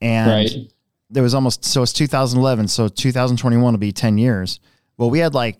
And 0.06 0.30
Right. 0.30 0.72
there 1.10 1.24
was 1.24 1.34
almost 1.34 1.66
so 1.66 1.82
it's 1.82 1.94
2011, 1.94 2.68
so 2.68 2.88
2021 2.88 3.74
will 3.74 3.80
be 3.80 3.92
10 3.92 4.18
years. 4.18 4.60
Well, 4.98 5.10
we 5.10 5.20
had 5.20 5.34
like 5.34 5.58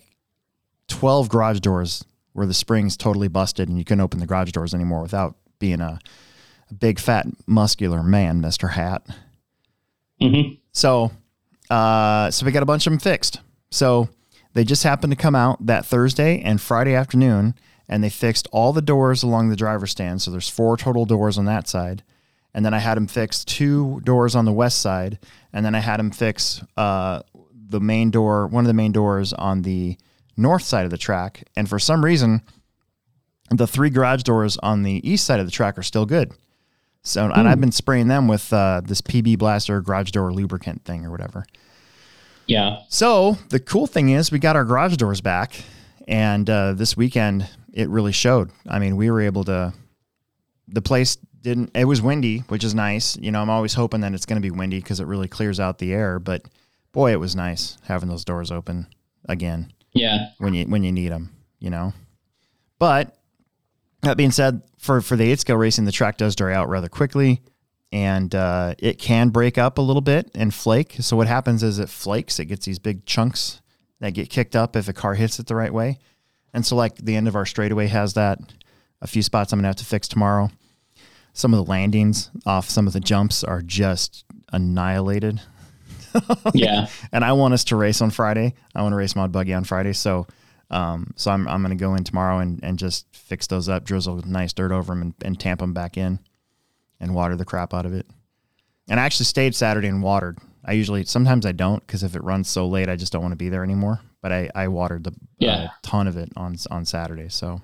12 0.88 1.28
garage 1.28 1.60
doors 1.60 2.04
where 2.32 2.46
the 2.46 2.54
springs 2.54 2.96
totally 2.96 3.28
busted 3.28 3.68
and 3.68 3.76
you 3.76 3.84
couldn't 3.84 4.02
open 4.02 4.20
the 4.20 4.26
garage 4.26 4.52
doors 4.52 4.72
anymore 4.72 5.02
without 5.02 5.34
being 5.58 5.80
a, 5.80 5.98
a 6.70 6.74
big 6.74 6.98
fat 7.00 7.26
muscular 7.46 8.02
man, 8.02 8.40
Mr. 8.40 8.70
Hat. 8.70 9.02
Mm-hmm. 10.22 10.54
So, 10.72 11.10
uh, 11.70 12.30
so 12.30 12.46
we 12.46 12.52
got 12.52 12.62
a 12.62 12.66
bunch 12.66 12.86
of 12.86 12.92
them 12.92 13.00
fixed. 13.00 13.40
So 13.70 14.08
they 14.52 14.64
just 14.64 14.84
happened 14.84 15.12
to 15.12 15.16
come 15.16 15.34
out 15.34 15.64
that 15.66 15.84
Thursday 15.86 16.40
and 16.40 16.60
Friday 16.60 16.94
afternoon, 16.94 17.54
and 17.88 18.04
they 18.04 18.10
fixed 18.10 18.46
all 18.52 18.72
the 18.72 18.82
doors 18.82 19.22
along 19.22 19.48
the 19.48 19.56
driver's 19.56 19.90
stand. 19.90 20.22
So 20.22 20.30
there's 20.30 20.48
four 20.48 20.76
total 20.76 21.04
doors 21.04 21.36
on 21.36 21.46
that 21.46 21.68
side, 21.68 22.02
and 22.56 22.64
then 22.64 22.72
I 22.72 22.78
had 22.78 22.96
him 22.96 23.06
fix 23.06 23.44
two 23.44 24.00
doors 24.02 24.34
on 24.34 24.46
the 24.46 24.52
west 24.52 24.80
side, 24.80 25.18
and 25.52 25.64
then 25.64 25.74
I 25.74 25.80
had 25.80 26.00
him 26.00 26.10
fix 26.10 26.64
uh, 26.78 27.20
the 27.68 27.80
main 27.80 28.10
door, 28.10 28.46
one 28.46 28.64
of 28.64 28.66
the 28.66 28.74
main 28.74 28.92
doors 28.92 29.34
on 29.34 29.60
the 29.60 29.98
north 30.38 30.62
side 30.62 30.86
of 30.86 30.90
the 30.90 30.96
track. 30.96 31.44
And 31.54 31.68
for 31.68 31.78
some 31.78 32.02
reason, 32.02 32.40
the 33.50 33.66
three 33.66 33.90
garage 33.90 34.22
doors 34.22 34.56
on 34.62 34.84
the 34.84 35.06
east 35.06 35.26
side 35.26 35.38
of 35.38 35.44
the 35.44 35.52
track 35.52 35.76
are 35.76 35.82
still 35.82 36.06
good. 36.06 36.32
So, 37.02 37.30
and 37.30 37.46
I've 37.46 37.60
been 37.60 37.72
spraying 37.72 38.08
them 38.08 38.26
with 38.26 38.50
uh, 38.52 38.80
this 38.82 39.02
PB 39.02 39.36
Blaster 39.36 39.82
garage 39.82 40.10
door 40.10 40.32
lubricant 40.32 40.82
thing 40.86 41.04
or 41.04 41.10
whatever. 41.10 41.44
Yeah. 42.46 42.78
So 42.88 43.36
the 43.50 43.60
cool 43.60 43.86
thing 43.86 44.08
is 44.08 44.32
we 44.32 44.38
got 44.38 44.56
our 44.56 44.64
garage 44.64 44.96
doors 44.96 45.20
back, 45.20 45.62
and 46.08 46.48
uh, 46.48 46.72
this 46.72 46.96
weekend 46.96 47.48
it 47.74 47.90
really 47.90 48.12
showed. 48.12 48.50
I 48.66 48.78
mean, 48.78 48.96
we 48.96 49.10
were 49.10 49.20
able 49.20 49.44
to. 49.44 49.74
The 50.68 50.82
place 50.82 51.16
didn't. 51.46 51.70
It 51.74 51.86
was 51.86 52.02
windy, 52.02 52.40
which 52.48 52.62
is 52.64 52.74
nice. 52.74 53.16
You 53.16 53.30
know, 53.30 53.40
I'm 53.40 53.48
always 53.50 53.72
hoping 53.74 54.00
that 54.02 54.12
it's 54.12 54.26
going 54.26 54.40
to 54.40 54.46
be 54.46 54.50
windy 54.50 54.78
because 54.80 55.00
it 55.00 55.06
really 55.06 55.28
clears 55.28 55.58
out 55.58 55.78
the 55.78 55.92
air. 55.94 56.18
But 56.18 56.42
boy, 56.92 57.12
it 57.12 57.20
was 57.20 57.34
nice 57.34 57.78
having 57.84 58.08
those 58.08 58.24
doors 58.24 58.50
open 58.50 58.86
again 59.28 59.72
Yeah. 59.92 60.28
when 60.38 60.52
you 60.54 60.64
when 60.66 60.82
you 60.84 60.92
need 60.92 61.10
them. 61.12 61.30
You 61.58 61.70
know, 61.70 61.94
but 62.78 63.16
that 64.02 64.16
being 64.16 64.30
said, 64.30 64.62
for 64.78 65.00
for 65.00 65.16
the 65.16 65.30
eight 65.30 65.40
scale 65.40 65.56
racing, 65.56 65.84
the 65.86 65.92
track 65.92 66.16
does 66.18 66.36
dry 66.36 66.54
out 66.54 66.68
rather 66.68 66.88
quickly, 66.88 67.40
and 67.92 68.34
uh, 68.34 68.74
it 68.78 68.98
can 68.98 69.30
break 69.30 69.56
up 69.56 69.78
a 69.78 69.82
little 69.82 70.02
bit 70.02 70.30
and 70.34 70.52
flake. 70.52 70.96
So 71.00 71.16
what 71.16 71.26
happens 71.28 71.62
is 71.62 71.78
it 71.78 71.88
flakes. 71.88 72.38
It 72.38 72.44
gets 72.46 72.66
these 72.66 72.78
big 72.78 73.06
chunks 73.06 73.62
that 74.00 74.10
get 74.12 74.28
kicked 74.28 74.54
up 74.54 74.76
if 74.76 74.88
a 74.88 74.92
car 74.92 75.14
hits 75.14 75.38
it 75.38 75.46
the 75.46 75.54
right 75.56 75.72
way. 75.72 75.98
And 76.52 76.64
so 76.64 76.76
like 76.76 76.96
the 76.96 77.16
end 77.16 77.26
of 77.28 77.34
our 77.36 77.46
straightaway 77.46 77.86
has 77.86 78.14
that. 78.14 78.38
A 79.00 79.06
few 79.06 79.22
spots 79.22 79.52
I'm 79.52 79.58
gonna 79.58 79.68
have 79.68 79.76
to 79.76 79.84
fix 79.84 80.08
tomorrow. 80.08 80.50
Some 81.36 81.52
of 81.52 81.64
the 81.64 81.70
landings 81.70 82.30
off 82.46 82.68
some 82.70 82.86
of 82.86 82.92
the 82.94 83.00
jumps 83.00 83.44
are 83.44 83.60
just 83.62 84.24
annihilated 84.52 85.40
Yeah. 86.54 86.86
and 87.12 87.22
I 87.24 87.32
want 87.32 87.52
us 87.52 87.64
to 87.64 87.76
race 87.76 88.00
on 88.00 88.10
Friday. 88.10 88.54
I 88.74 88.80
want 88.82 88.92
to 88.92 88.96
race 88.96 89.14
Mod 89.14 89.32
Buggy 89.32 89.52
on 89.52 89.64
Friday, 89.64 89.92
so 89.92 90.26
um, 90.70 91.12
so 91.16 91.30
I'm 91.30 91.46
I'm 91.46 91.62
going 91.62 91.76
to 91.76 91.80
go 91.80 91.94
in 91.94 92.04
tomorrow 92.04 92.38
and, 92.38 92.58
and 92.62 92.78
just 92.78 93.06
fix 93.14 93.46
those 93.46 93.68
up, 93.68 93.84
drizzle 93.84 94.16
nice 94.26 94.52
dirt 94.54 94.72
over 94.72 94.92
them, 94.92 95.02
and, 95.02 95.14
and 95.22 95.38
tamp 95.38 95.60
them 95.60 95.74
back 95.74 95.96
in, 95.98 96.18
and 97.00 97.14
water 97.14 97.36
the 97.36 97.44
crap 97.44 97.74
out 97.74 97.84
of 97.86 97.92
it. 97.92 98.06
And 98.88 98.98
I 98.98 99.04
actually 99.04 99.26
stayed 99.26 99.54
Saturday 99.54 99.88
and 99.88 100.02
watered. 100.02 100.38
I 100.64 100.72
usually 100.72 101.04
sometimes 101.04 101.44
I 101.44 101.52
don't 101.52 101.86
because 101.86 102.02
if 102.02 102.16
it 102.16 102.24
runs 102.24 102.48
so 102.48 102.66
late, 102.66 102.88
I 102.88 102.96
just 102.96 103.12
don't 103.12 103.22
want 103.22 103.32
to 103.32 103.36
be 103.36 103.50
there 103.50 103.62
anymore. 103.62 104.00
But 104.22 104.32
I 104.32 104.50
I 104.54 104.68
watered 104.68 105.04
the 105.04 105.12
Yeah. 105.38 105.64
a 105.64 105.70
ton 105.82 106.08
of 106.08 106.16
it 106.16 106.30
on 106.34 106.56
on 106.70 106.86
Saturday, 106.86 107.28
so 107.28 107.60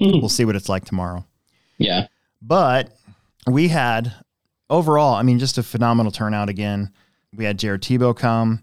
Mhm. 0.00 0.20
we'll 0.20 0.28
see 0.28 0.44
what 0.44 0.56
it's 0.56 0.68
like 0.68 0.84
tomorrow. 0.84 1.24
Yeah. 1.78 2.06
But 2.46 2.90
we 3.46 3.68
had 3.68 4.12
overall, 4.68 5.14
I 5.14 5.22
mean, 5.22 5.38
just 5.38 5.56
a 5.56 5.62
phenomenal 5.62 6.12
turnout 6.12 6.48
again. 6.48 6.92
We 7.34 7.44
had 7.44 7.58
Jared 7.58 7.82
Tebow 7.82 8.14
come. 8.14 8.62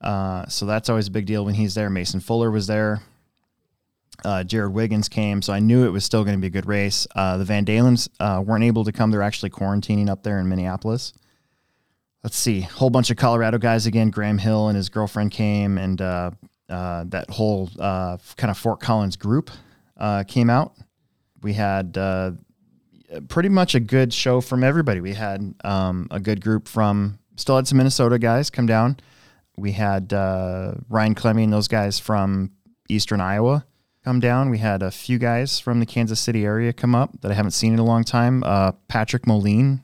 Uh, 0.00 0.46
so 0.46 0.66
that's 0.66 0.88
always 0.88 1.08
a 1.08 1.10
big 1.10 1.26
deal 1.26 1.44
when 1.44 1.54
he's 1.54 1.74
there. 1.74 1.90
Mason 1.90 2.20
Fuller 2.20 2.50
was 2.50 2.68
there. 2.68 3.02
Uh, 4.24 4.44
Jared 4.44 4.72
Wiggins 4.72 5.08
came. 5.08 5.42
So 5.42 5.52
I 5.52 5.58
knew 5.58 5.84
it 5.84 5.90
was 5.90 6.04
still 6.04 6.22
going 6.22 6.36
to 6.36 6.40
be 6.40 6.46
a 6.46 6.50
good 6.50 6.66
race. 6.66 7.06
Uh, 7.14 7.38
the 7.38 7.44
Van 7.44 7.64
Dalens 7.64 8.08
uh, 8.20 8.40
weren't 8.40 8.64
able 8.64 8.84
to 8.84 8.92
come. 8.92 9.10
They're 9.10 9.22
actually 9.22 9.50
quarantining 9.50 10.08
up 10.08 10.22
there 10.22 10.38
in 10.38 10.48
Minneapolis. 10.48 11.12
Let's 12.22 12.36
see. 12.36 12.60
whole 12.60 12.90
bunch 12.90 13.10
of 13.10 13.16
Colorado 13.16 13.58
guys 13.58 13.86
again. 13.86 14.10
Graham 14.10 14.38
Hill 14.38 14.68
and 14.68 14.76
his 14.76 14.88
girlfriend 14.88 15.30
came, 15.30 15.78
and 15.78 16.00
uh, 16.00 16.30
uh, 16.68 17.04
that 17.08 17.30
whole 17.30 17.68
kind 17.76 18.50
of 18.50 18.58
Fort 18.58 18.80
Collins 18.80 19.16
group 19.16 19.50
came 20.26 20.50
out. 20.50 20.74
We 21.42 21.52
had 21.52 21.96
pretty 23.28 23.48
much 23.48 23.74
a 23.74 23.80
good 23.80 24.12
show 24.12 24.40
from 24.40 24.62
everybody. 24.62 25.00
We 25.00 25.14
had 25.14 25.54
um, 25.64 26.08
a 26.10 26.20
good 26.20 26.40
group 26.40 26.68
from 26.68 27.18
still 27.36 27.56
had 27.56 27.66
some 27.66 27.78
Minnesota 27.78 28.18
guys 28.18 28.50
come 28.50 28.66
down. 28.66 28.98
We 29.56 29.72
had 29.72 30.12
uh, 30.12 30.74
Ryan 30.88 31.14
Clemming, 31.14 31.44
and 31.44 31.52
those 31.52 31.68
guys 31.68 31.98
from 31.98 32.52
Eastern 32.88 33.20
Iowa 33.20 33.66
come 34.04 34.20
down. 34.20 34.50
We 34.50 34.58
had 34.58 34.82
a 34.82 34.90
few 34.90 35.18
guys 35.18 35.58
from 35.58 35.80
the 35.80 35.86
Kansas 35.86 36.20
City 36.20 36.44
area 36.44 36.72
come 36.72 36.94
up 36.94 37.20
that 37.22 37.30
I 37.30 37.34
haven't 37.34 37.52
seen 37.52 37.72
in 37.72 37.78
a 37.78 37.84
long 37.84 38.04
time. 38.04 38.42
Uh, 38.44 38.72
Patrick 38.88 39.26
Moline 39.26 39.82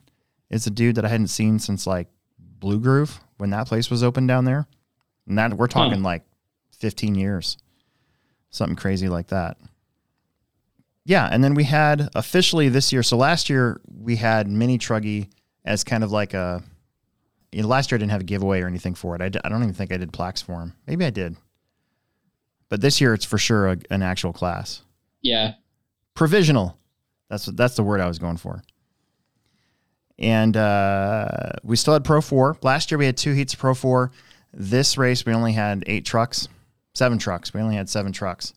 is 0.49 0.65
a 0.67 0.71
dude 0.71 0.95
that 0.95 1.05
I 1.05 1.09
hadn't 1.09 1.27
seen 1.27 1.59
since 1.59 1.85
like 1.85 2.07
Blue 2.39 2.79
Groove 2.79 3.19
when 3.37 3.49
that 3.49 3.67
place 3.67 3.89
was 3.89 4.03
open 4.03 4.27
down 4.27 4.45
there, 4.45 4.67
and 5.27 5.37
that 5.37 5.53
we're 5.53 5.67
talking 5.67 6.03
like 6.03 6.23
15 6.79 7.15
years, 7.15 7.57
something 8.49 8.75
crazy 8.75 9.09
like 9.09 9.27
that. 9.27 9.57
Yeah, 11.05 11.29
and 11.31 11.43
then 11.43 11.53
we 11.53 11.63
had 11.65 12.09
officially 12.15 12.67
this 12.67 12.91
year. 12.91 13.03
So 13.03 13.15
last 13.15 13.49
year 13.49 13.79
we 13.87 14.15
had 14.15 14.47
Mini 14.47 14.77
Truggy 14.79 15.29
as 15.63 15.83
kind 15.83 16.03
of 16.03 16.11
like 16.11 16.33
a. 16.33 16.63
You 17.51 17.61
know, 17.61 17.69
last 17.69 17.89
year 17.89 17.97
I 17.97 17.99
didn't 17.99 18.11
have 18.11 18.21
a 18.21 18.25
giveaway 18.25 18.59
or 18.61 18.67
anything 18.67 18.95
for 18.95 19.15
it. 19.15 19.21
I, 19.21 19.29
d- 19.29 19.39
I 19.45 19.47
don't 19.47 19.61
even 19.63 19.73
think 19.73 19.93
I 19.93 19.97
did 19.97 20.11
plaques 20.11 20.41
for 20.41 20.59
him. 20.59 20.73
Maybe 20.87 21.05
I 21.05 21.09
did. 21.09 21.37
But 22.67 22.81
this 22.81 22.99
year 22.99 23.13
it's 23.13 23.23
for 23.23 23.37
sure 23.37 23.71
a, 23.71 23.77
an 23.91 24.01
actual 24.01 24.33
class. 24.33 24.81
Yeah. 25.21 25.53
Provisional. 26.15 26.77
That's 27.29 27.47
what 27.47 27.55
that's 27.55 27.75
the 27.75 27.83
word 27.83 28.01
I 28.01 28.07
was 28.07 28.19
going 28.19 28.37
for. 28.37 28.61
And 30.17 30.55
uh, 30.57 31.53
we 31.63 31.75
still 31.75 31.93
had 31.93 32.03
Pro 32.03 32.21
Four. 32.21 32.57
Last 32.61 32.91
year 32.91 32.97
we 32.97 33.05
had 33.05 33.15
two 33.17 33.33
heats 33.33 33.53
of 33.53 33.59
Pro 33.59 33.73
Four. 33.73 34.11
This 34.53 34.97
race 34.97 35.25
we 35.25 35.33
only 35.33 35.53
had 35.53 35.83
eight 35.87 36.05
trucks, 36.05 36.47
seven 36.93 37.17
trucks. 37.17 37.53
We 37.53 37.61
only 37.61 37.75
had 37.75 37.89
seven 37.89 38.11
trucks. 38.11 38.53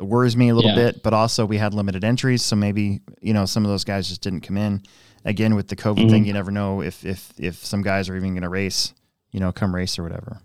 It 0.00 0.06
worries 0.06 0.36
me 0.36 0.48
a 0.48 0.54
little 0.54 0.70
Yeah. 0.70 0.76
bit, 0.76 1.02
but 1.02 1.12
also 1.12 1.44
we 1.44 1.58
had 1.58 1.74
limited 1.74 2.02
entries, 2.04 2.42
so 2.42 2.56
maybe 2.56 3.00
you 3.20 3.34
know 3.34 3.44
some 3.44 3.64
of 3.64 3.70
those 3.70 3.84
guys 3.84 4.08
just 4.08 4.22
didn't 4.22 4.40
come 4.40 4.56
in. 4.56 4.82
Again, 5.24 5.54
with 5.54 5.68
the 5.68 5.76
COVID 5.76 6.08
thing, 6.08 6.24
you 6.24 6.32
never 6.32 6.50
know 6.50 6.80
if 6.80 7.04
if 7.04 7.32
if 7.38 7.56
some 7.64 7.82
guys 7.82 8.08
are 8.08 8.16
even 8.16 8.30
going 8.32 8.42
to 8.42 8.48
race, 8.48 8.94
you 9.30 9.38
know, 9.40 9.52
come 9.52 9.74
race 9.74 9.98
or 9.98 10.02
whatever. 10.02 10.40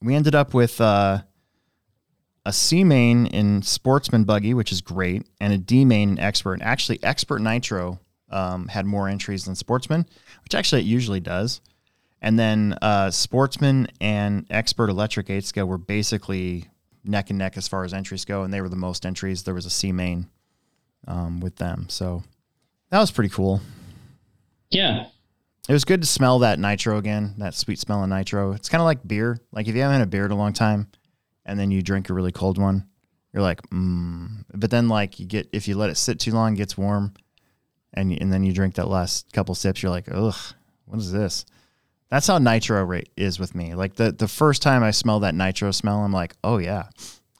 We 0.00 0.14
ended 0.14 0.36
up 0.36 0.54
with 0.54 0.80
uh, 0.80 1.22
a 2.46 2.52
C 2.52 2.84
main 2.84 3.26
in 3.26 3.62
Sportsman 3.62 4.22
Buggy, 4.22 4.54
which 4.54 4.70
is 4.70 4.80
great, 4.80 5.26
and 5.40 5.52
a 5.52 5.58
D 5.58 5.84
main 5.84 6.10
in 6.10 6.18
Expert. 6.20 6.60
Actually, 6.62 7.02
Expert 7.02 7.40
Nitro 7.40 7.98
um, 8.30 8.68
had 8.68 8.86
more 8.86 9.08
entries 9.08 9.44
than 9.46 9.56
Sportsman, 9.56 10.06
which 10.44 10.54
actually 10.54 10.82
it 10.82 10.86
usually 10.86 11.18
does. 11.20 11.60
And 12.22 12.38
then 12.38 12.76
uh, 12.82 13.10
Sportsman 13.10 13.88
and 14.00 14.46
Expert 14.50 14.90
Electric 14.90 15.30
8 15.30 15.44
scale 15.44 15.66
were 15.66 15.78
basically 15.78 16.66
neck 17.04 17.30
and 17.30 17.38
neck 17.38 17.56
as 17.56 17.68
far 17.68 17.84
as 17.84 17.94
entries 17.94 18.24
go, 18.24 18.42
and 18.42 18.52
they 18.52 18.60
were 18.60 18.68
the 18.68 18.76
most 18.76 19.06
entries. 19.06 19.42
There 19.42 19.54
was 19.54 19.66
a 19.66 19.70
C 19.70 19.92
main 19.92 20.28
um, 21.06 21.40
with 21.40 21.56
them, 21.56 21.86
so 21.88 22.22
that 22.90 22.98
was 22.98 23.10
pretty 23.10 23.30
cool. 23.30 23.60
Yeah. 24.70 25.06
It 25.68 25.72
was 25.72 25.84
good 25.84 26.00
to 26.00 26.08
smell 26.08 26.38
that 26.38 26.58
nitro 26.58 26.96
again, 26.96 27.34
that 27.38 27.54
sweet 27.54 27.78
smell 27.78 28.02
of 28.02 28.08
nitro. 28.08 28.52
It's 28.52 28.70
kind 28.70 28.80
of 28.80 28.86
like 28.86 29.06
beer. 29.06 29.38
Like 29.52 29.68
if 29.68 29.74
you 29.74 29.82
haven't 29.82 29.98
had 29.98 30.08
a 30.08 30.10
beer 30.10 30.24
in 30.24 30.30
a 30.30 30.36
long 30.36 30.54
time, 30.54 30.88
and 31.44 31.58
then 31.58 31.70
you 31.70 31.82
drink 31.82 32.08
a 32.08 32.14
really 32.14 32.32
cold 32.32 32.58
one, 32.58 32.86
you're 33.32 33.42
like, 33.42 33.60
mm. 33.70 34.44
But 34.54 34.70
then 34.70 34.88
like 34.88 35.20
you 35.20 35.26
get 35.26 35.48
if 35.52 35.68
you 35.68 35.76
let 35.76 35.90
it 35.90 35.96
sit 35.96 36.18
too 36.18 36.32
long, 36.32 36.54
it 36.54 36.56
gets 36.56 36.78
warm, 36.78 37.12
and 37.92 38.12
and 38.12 38.32
then 38.32 38.44
you 38.44 38.52
drink 38.52 38.76
that 38.76 38.88
last 38.88 39.32
couple 39.32 39.54
sips, 39.54 39.82
you're 39.82 39.90
like, 39.90 40.08
ugh, 40.10 40.36
what 40.86 40.98
is 40.98 41.12
this? 41.12 41.44
That's 42.10 42.26
how 42.26 42.38
nitro 42.38 42.82
rate 42.84 43.10
is 43.16 43.38
with 43.38 43.54
me. 43.54 43.74
Like 43.74 43.94
the 43.96 44.12
the 44.12 44.28
first 44.28 44.62
time 44.62 44.82
I 44.82 44.90
smell 44.92 45.20
that 45.20 45.34
nitro 45.34 45.70
smell, 45.72 45.98
I'm 46.04 46.12
like, 46.12 46.34
oh 46.42 46.58
yeah, 46.58 46.84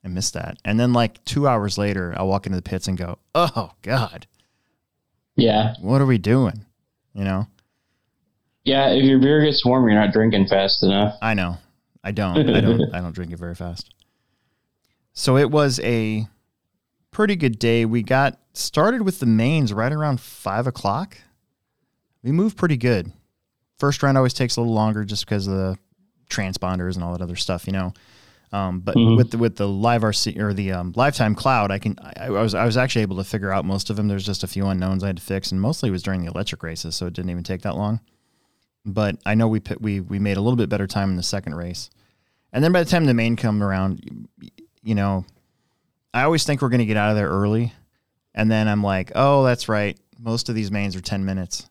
I 0.05 0.09
missed 0.09 0.35
that. 0.35 0.59
And 0.65 0.79
then 0.79 0.93
like 0.93 1.25
two 1.25 1.49
hours 1.49 1.79
later, 1.79 2.15
I 2.17 2.23
walk 2.23 2.47
into 2.47 2.57
the 2.57 2.63
pits 2.63 2.87
and 2.89 2.99
go, 2.99 3.19
oh 3.35 3.73
god, 3.83 4.27
Yeah. 5.37 5.75
what 5.81 6.01
are 6.03 6.07
we 6.07 6.19
doing? 6.19 6.65
You 7.15 7.25
know. 7.25 7.47
Yeah. 8.65 8.91
If 8.91 9.05
your 9.05 9.19
beer 9.19 9.43
gets 9.43 9.65
warm, 9.65 9.89
you're 9.89 9.99
not 9.99 10.13
drinking 10.13 10.49
fast 10.49 10.83
enough. 10.83 11.15
I 11.23 11.33
know. 11.35 11.57
I 12.05 12.11
don't. 12.13 12.49
I 12.51 12.61
don't. 12.61 12.83
I 12.95 13.01
don't 13.01 13.15
drink 13.15 13.33
it 13.33 13.39
very 13.39 13.55
fast. 13.55 13.93
So 15.15 15.37
it 15.39 15.51
was 15.51 15.81
a 15.81 16.29
pretty 17.11 17.35
good 17.37 17.59
day. 17.59 17.85
We 17.87 18.03
got 18.03 18.39
started 18.53 19.03
with 19.03 19.19
the 19.19 19.27
mains 19.27 19.73
right 19.73 19.93
around 19.93 20.21
five 20.21 20.67
o'clock. 20.67 21.17
We 22.23 22.31
moved 22.33 22.57
pretty 22.59 22.77
good. 22.77 23.13
First 23.79 24.03
round 24.03 24.17
always 24.17 24.35
takes 24.35 24.57
a 24.57 24.61
little 24.61 24.75
longer 24.75 25.05
just 25.05 25.25
because 25.25 25.47
of 25.47 25.55
the 25.55 25.79
transponders 26.31 26.95
and 26.95 27.05
all 27.05 27.13
that 27.13 27.23
other 27.23 27.37
stuff, 27.37 27.67
you 27.67 27.73
know. 27.73 27.93
Um, 28.51 28.81
but 28.81 28.97
Mhm. 28.97 29.17
with 29.17 29.31
the 29.33 29.39
with 29.39 29.57
the 29.57 29.69
live 29.69 30.03
RC 30.03 30.39
or 30.39 30.55
the 30.55 30.73
um, 30.73 30.93
LiveTime 30.95 31.37
cloud, 31.37 31.71
I 31.71 31.79
can 31.79 31.97
I, 32.01 32.27
I 32.27 32.31
was 32.31 32.55
I 32.55 32.65
was 32.65 32.77
actually 32.79 33.03
able 33.03 33.17
to 33.19 33.25
figure 33.25 33.53
out 33.53 33.65
most 33.67 33.91
of 33.91 33.97
them. 33.97 34.09
There's 34.09 34.25
just 34.25 34.43
a 34.43 34.47
few 34.47 34.67
unknowns 34.67 35.05
I 35.05 35.09
had 35.09 35.17
to 35.19 35.23
fix, 35.23 35.53
and 35.53 35.61
mostly 35.61 35.91
it 35.91 35.93
was 35.93 36.03
during 36.03 36.23
the 36.23 36.31
electric 36.31 36.63
races, 36.63 36.97
so 36.97 37.07
it 37.07 37.13
didn't 37.13 37.31
even 37.31 37.45
take 37.45 37.63
that 37.63 37.77
long. 37.77 38.01
But 38.87 39.17
I 39.27 39.35
know 39.35 39.49
we 39.49 39.61
we 39.81 40.01
we 40.01 40.19
made 40.19 40.39
a 40.39 40.41
little 40.41 40.57
bit 40.57 40.71
better 40.71 40.87
time 40.87 41.11
in 41.11 41.17
the 41.17 41.23
second 41.23 41.57
race, 41.57 41.91
and 42.53 42.65
then 42.65 42.73
by 42.73 42.83
the 42.83 42.89
time 42.91 43.05
the 43.05 43.13
main 43.13 43.37
come 43.37 43.63
around, 43.63 44.27
you 44.83 44.95
know, 44.95 45.27
I 46.15 46.23
always 46.23 46.45
think 46.45 46.63
we're 46.63 46.71
going 46.71 46.79
to 46.79 46.87
get 46.87 46.97
out 46.97 47.11
of 47.11 47.17
there 47.17 47.29
early, 47.29 47.75
and 48.35 48.51
then 48.51 48.67
I'm 48.67 48.83
like, 48.83 49.13
oh, 49.15 49.45
that's 49.45 49.69
right. 49.69 49.99
Most 50.19 50.49
of 50.49 50.55
these 50.55 50.71
mains 50.71 50.97
are 50.97 51.03
ten 51.03 51.23
minutes, 51.27 51.69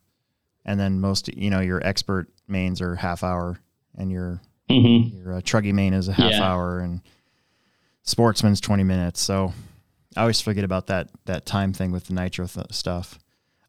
and 0.68 0.80
then 0.80 1.00
most 1.00 1.28
you 1.36 1.50
know 1.50 1.60
your 1.62 1.82
expert 1.86 2.28
mains 2.48 2.82
are 2.82 2.96
half 2.96 3.24
hour, 3.24 3.60
and 3.98 4.12
your 4.12 4.42
hmm 4.70 5.04
your 5.14 5.34
uh, 5.38 5.42
truggy 5.42 5.74
main 5.74 5.94
is 5.94 6.08
a 6.08 6.14
half 6.14 6.34
Yeah. 6.34 6.44
hour, 6.44 6.80
and 6.80 7.02
sportsman's 8.04 8.62
twenty 8.62 8.84
minutes. 8.84 9.22
So 9.22 9.54
I 10.16 10.22
always 10.22 10.42
forget 10.42 10.64
about 10.64 10.88
that 10.88 11.10
that 11.26 11.46
time 11.46 11.74
thing 11.74 11.92
with 11.92 12.06
the 12.06 12.14
nitro 12.14 12.48
th- 12.48 12.68
stuff. 12.72 13.18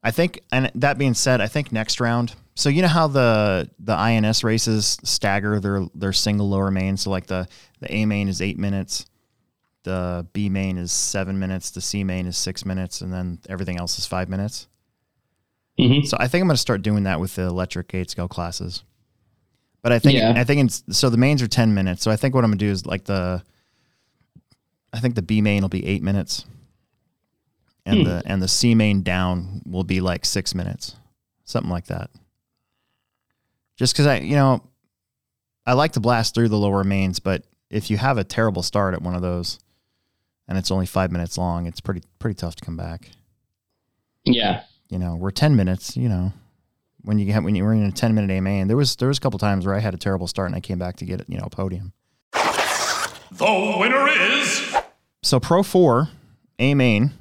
I 0.02 0.12
think, 0.12 0.40
and 0.52 0.70
that 0.76 0.96
being 0.96 1.14
said, 1.14 1.40
I 1.40 1.48
think 1.48 1.72
next 1.72 1.98
round. 2.00 2.34
So 2.54 2.68
you 2.68 2.82
know 2.82 2.88
how 2.88 3.08
the 3.08 3.68
the 3.78 3.92
INS 3.94 4.44
races 4.44 4.96
stagger 5.02 5.60
their 5.60 5.86
their 5.94 6.12
single 6.12 6.48
lower 6.48 6.70
main. 6.70 6.96
So 6.96 7.10
like 7.10 7.26
the 7.26 7.48
the 7.80 7.92
A 7.92 8.06
main 8.06 8.28
is 8.28 8.40
eight 8.40 8.58
minutes, 8.58 9.06
the 9.82 10.26
B 10.32 10.48
main 10.48 10.78
is 10.78 10.92
seven 10.92 11.38
minutes, 11.38 11.70
the 11.70 11.80
C 11.80 12.04
main 12.04 12.26
is 12.26 12.36
six 12.36 12.64
minutes, 12.64 13.00
and 13.00 13.12
then 13.12 13.38
everything 13.48 13.76
else 13.76 13.98
is 13.98 14.06
five 14.06 14.28
minutes. 14.28 14.68
Hmm 15.78 16.02
So 16.02 16.16
I 16.20 16.28
think 16.28 16.42
I'm 16.42 16.48
going 16.48 16.56
to 16.56 16.60
start 16.60 16.82
doing 16.82 17.04
that 17.04 17.20
with 17.20 17.36
the 17.36 17.42
electric 17.42 17.88
gate 17.88 18.10
scale 18.10 18.28
classes. 18.28 18.82
But 19.82 19.92
I 19.92 19.98
think 20.00 20.18
Yeah. 20.18 20.32
I 20.36 20.44
think 20.44 20.64
it's, 20.64 20.82
so 20.98 21.08
the 21.08 21.16
mains 21.16 21.40
are 21.40 21.46
10 21.48 21.72
minutes. 21.72 22.02
So 22.02 22.10
I 22.10 22.16
think 22.16 22.34
what 22.34 22.44
I'm 22.44 22.50
going 22.50 22.58
to 22.58 22.64
do 22.66 22.70
is 22.70 22.84
like 22.84 23.04
the 23.04 23.42
I 24.92 25.00
think 25.00 25.14
the 25.14 25.22
B 25.22 25.40
main 25.40 25.62
will 25.62 25.68
be 25.68 25.86
8 25.86 26.02
minutes. 26.02 26.44
And 27.86 28.00
Hmm. 28.00 28.04
the 28.04 28.22
and 28.26 28.42
the 28.42 28.48
C 28.48 28.74
main 28.74 29.02
down 29.02 29.62
will 29.66 29.84
be 29.84 30.00
like 30.00 30.24
6 30.24 30.54
minutes. 30.54 30.96
Something 31.44 31.70
like 31.70 31.86
that. 31.86 32.10
Just 33.76 33.94
cuz 33.96 34.06
I, 34.06 34.18
you 34.18 34.34
know, 34.36 34.62
I 35.64 35.74
like 35.74 35.92
to 35.92 36.00
blast 36.00 36.34
through 36.34 36.48
the 36.48 36.58
lower 36.58 36.82
mains, 36.84 37.20
but 37.20 37.44
if 37.70 37.90
you 37.90 37.98
have 37.98 38.18
a 38.18 38.24
terrible 38.24 38.62
start 38.62 38.94
at 38.94 39.02
one 39.02 39.14
of 39.14 39.22
those 39.22 39.58
and 40.48 40.58
it's 40.58 40.70
only 40.70 40.86
5 40.86 41.12
minutes 41.12 41.38
long, 41.38 41.66
it's 41.66 41.80
pretty 41.80 42.02
pretty 42.18 42.34
tough 42.34 42.56
to 42.56 42.64
come 42.64 42.76
back 42.76 43.10
Yeah. 44.24 44.64
You 44.88 44.98
know, 44.98 45.16
we're 45.16 45.30
10 45.30 45.56
minutes, 45.56 45.96
you 45.96 46.08
know, 46.08 46.32
when 47.02 47.18
you 47.18 47.32
have, 47.32 47.44
when 47.44 47.54
you 47.54 47.64
were 47.64 47.72
in 47.72 47.84
a 47.84 47.92
10 47.92 48.14
minute 48.14 48.30
AMA 48.30 48.50
and 48.50 48.68
there 48.68 48.76
was, 48.76 48.96
there 48.96 49.08
was 49.08 49.18
a 49.18 49.20
couple 49.20 49.38
times 49.38 49.66
where 49.66 49.74
I 49.74 49.78
had 49.80 49.94
a 49.94 49.98
terrible 49.98 50.26
start 50.26 50.46
and 50.46 50.56
I 50.56 50.60
came 50.60 50.78
back 50.78 50.96
to 50.96 51.04
get, 51.04 51.20
it, 51.20 51.26
you 51.28 51.38
know, 51.38 51.44
a 51.44 51.50
podium. 51.50 51.92
The 53.30 53.76
winner 53.78 54.08
is 54.08 54.74
So 55.22 55.38
Pro 55.38 55.62
4, 55.62 56.08
A 56.58 56.74
main, 56.74 57.12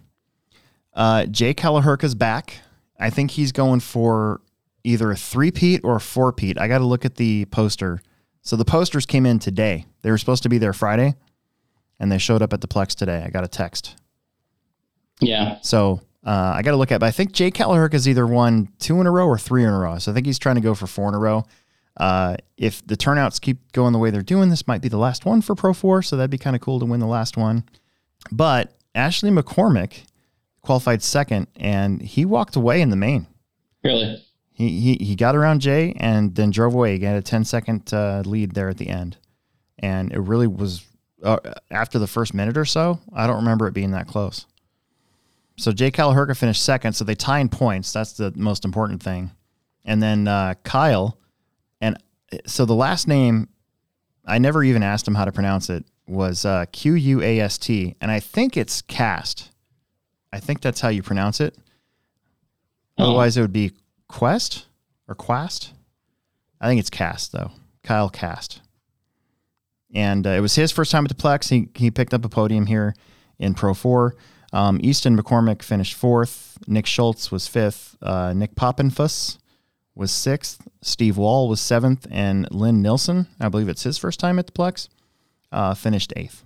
uh, 0.94 1.26
Jay 1.26 1.54
Kelleherka's 1.54 2.16
back. 2.16 2.60
I 3.00 3.10
think 3.10 3.32
he's 3.32 3.52
going 3.52 3.82
for 3.82 4.42
either 4.84 5.12
a 5.12 5.16
three-peat 5.16 5.82
or 5.84 5.98
a 5.98 6.02
four-peat. 6.02 6.58
I 6.58 6.68
got 6.68 6.80
to 6.80 6.86
look 6.86 7.06
at 7.06 7.16
the 7.16 7.46
poster. 7.46 8.02
So 8.42 8.56
the 8.56 8.66
posters 8.66 9.06
came 9.06 9.26
in 9.26 9.40
today. 9.40 9.86
They 10.02 10.10
were 10.10 10.18
supposed 10.18 10.44
to 10.44 10.50
be 10.50 10.58
there 10.58 10.74
Friday 10.74 11.16
and 12.00 12.12
they 12.12 12.18
showed 12.18 12.42
up 12.42 12.54
at 12.54 12.62
the 12.62 12.68
Plex 12.68 12.96
today. 12.96 13.24
I 13.26 13.30
got 13.30 13.44
a 13.44 13.48
text. 13.48 13.96
Yeah. 15.20 15.58
So 15.62 16.02
uh, 16.28 16.56
I 16.56 16.62
got 16.62 16.72
to 16.72 16.78
look 16.78 16.92
at, 16.92 17.00
but 17.00 17.06
I 17.06 17.12
think 17.12 17.32
Jay 17.32 17.50
Kelleherk 17.50 17.94
has 17.94 18.06
either 18.06 18.28
won 18.28 18.68
two 18.80 19.00
in 19.00 19.08
a 19.08 19.12
row 19.12 19.26
or 19.26 19.38
three 19.38 19.64
in 19.64 19.70
a 19.70 19.80
row. 19.80 19.98
So 19.98 20.12
I 20.12 20.14
think 20.14 20.26
he's 20.26 20.38
trying 20.38 20.56
to 20.56 20.62
go 20.62 20.76
for 20.76 20.86
four 20.86 21.08
in 21.08 21.16
a 21.16 21.20
row. 21.20 21.46
Uh, 21.96 22.36
if 22.58 22.86
the 22.86 22.98
turnouts 22.98 23.40
keep 23.40 23.72
going 23.72 23.94
the 23.94 24.00
way 24.00 24.12
they're 24.12 24.22
doing, 24.22 24.50
this 24.50 24.68
might 24.68 24.82
be 24.82 24.90
the 24.90 24.98
last 24.98 25.24
one 25.24 25.42
for 25.42 25.56
Pro 25.56 25.74
4. 25.74 26.02
So 26.02 26.18
that'd 26.18 26.30
be 26.30 26.38
kind 26.38 26.54
of 26.54 26.62
cool 26.62 26.82
to 26.82 26.86
win 26.86 27.00
the 27.00 27.08
last 27.08 27.38
one. 27.38 27.64
But 28.30 28.74
Ashley 28.94 29.32
McCormick 29.32 30.04
qualified 30.62 31.02
second 31.02 31.48
and 31.56 32.02
he 32.02 32.26
walked 32.26 32.58
away 32.58 32.82
in 32.82 32.90
the 32.90 32.98
main. 32.98 33.26
Really. 33.86 34.22
He, 34.52 34.82
he, 34.82 35.06
he 35.06 35.16
got 35.16 35.34
around 35.34 35.62
Jay 35.62 35.96
and 35.98 36.36
then 36.36 36.50
drove 36.50 36.74
away. 36.74 36.92
He 36.92 37.00
got 37.00 37.16
a 37.16 37.22
10 37.22 37.46
second 37.46 37.94
uh, 37.94 38.24
lead 38.26 38.52
there 38.52 38.68
at 38.68 38.78
the 38.78 38.90
end. 38.90 39.16
And 39.80 40.12
it 40.12 40.20
really 40.20 40.48
was 40.48 40.86
uh, 41.24 41.38
after 41.72 42.00
the 42.00 42.08
first 42.08 42.34
minute 42.34 42.58
or 42.58 42.66
so. 42.66 43.00
I 43.14 43.28
don't 43.28 43.38
remember 43.38 43.68
it 43.68 43.74
being 43.74 43.92
that 43.92 44.08
close. 44.08 44.46
So 45.58 45.72
Jay 45.72 45.92
Kelleherka 45.92 46.38
finished 46.38 46.64
second. 46.64 46.94
So 46.94 47.04
they 47.04 47.16
tie 47.16 47.40
in 47.40 47.50
points. 47.50 47.92
That's 47.92 48.14
the 48.14 48.32
most 48.36 48.64
important 48.64 49.02
thing. 49.02 49.32
And 49.86 50.02
then 50.04 50.28
uh, 50.28 50.54
Kyle, 50.64 51.18
and 51.82 51.98
so 52.46 52.66
the 52.66 52.76
last 52.76 53.08
name, 53.08 53.50
I 54.26 54.38
never 54.38 54.64
even 54.64 54.84
asked 54.84 55.08
him 55.08 55.16
how 55.16 55.26
to 55.26 55.32
pronounce 55.32 55.70
it, 55.70 55.86
was 56.08 56.46
uh, 56.46 56.66
Q 56.72 56.94
U 56.94 57.22
A 57.22 57.40
S 57.40 57.58
T. 57.58 57.96
And 58.02 58.12
I 58.12 58.20
think 58.20 58.58
it's 58.58 58.82
cast. 58.82 59.52
I 60.32 60.40
think 60.40 60.62
that's 60.62 60.82
how 60.82 60.90
you 60.90 61.02
pronounce 61.02 61.40
it. 61.42 61.56
Oh. 62.98 63.06
Otherwise, 63.06 63.38
it 63.38 63.42
would 63.42 63.54
be 63.54 63.72
Quest 64.08 64.68
or 65.08 65.16
Quast. 65.16 65.72
I 66.60 66.68
think 66.68 66.80
it's 66.80 66.90
Cast 66.90 67.32
though. 67.32 67.52
Kyle 67.84 68.10
Cast. 68.10 68.62
And 69.94 70.28
uh, 70.28 70.32
it 70.32 70.42
was 70.42 70.56
his 70.56 70.72
first 70.72 70.92
time 70.92 71.06
at 71.06 71.10
the 71.10 71.16
Plex. 71.16 71.50
He 71.50 71.70
he 71.76 71.90
picked 71.92 72.14
up 72.14 72.26
a 72.26 72.30
podium 72.30 72.66
here 72.66 72.94
in 73.40 73.54
Pro 73.54 73.74
Four. 73.74 74.16
Um, 74.54 74.80
Easton 74.82 75.18
McCormick 75.18 75.62
finished 75.62 75.94
fourth. 75.94 76.58
Nick 76.68 76.86
Schultz 76.86 77.32
was 77.32 77.48
fifth. 77.48 77.98
Uh, 78.02 78.34
Nick 78.34 78.56
Poppenfuss 78.56 79.38
was 79.96 80.12
sixth. 80.12 80.68
Steve 80.82 81.18
Wall 81.18 81.50
was 81.50 81.60
seventh, 81.60 82.08
and 82.10 82.48
Lynn 82.52 82.82
Nilsson, 82.82 83.28
I 83.40 83.50
believe 83.50 83.68
it's 83.68 83.84
his 83.84 83.98
first 83.98 84.20
time 84.20 84.40
at 84.40 84.46
the 84.46 84.54
Plex, 84.54 84.88
uh, 85.52 85.74
finished 85.74 86.14
eighth. 86.16 86.44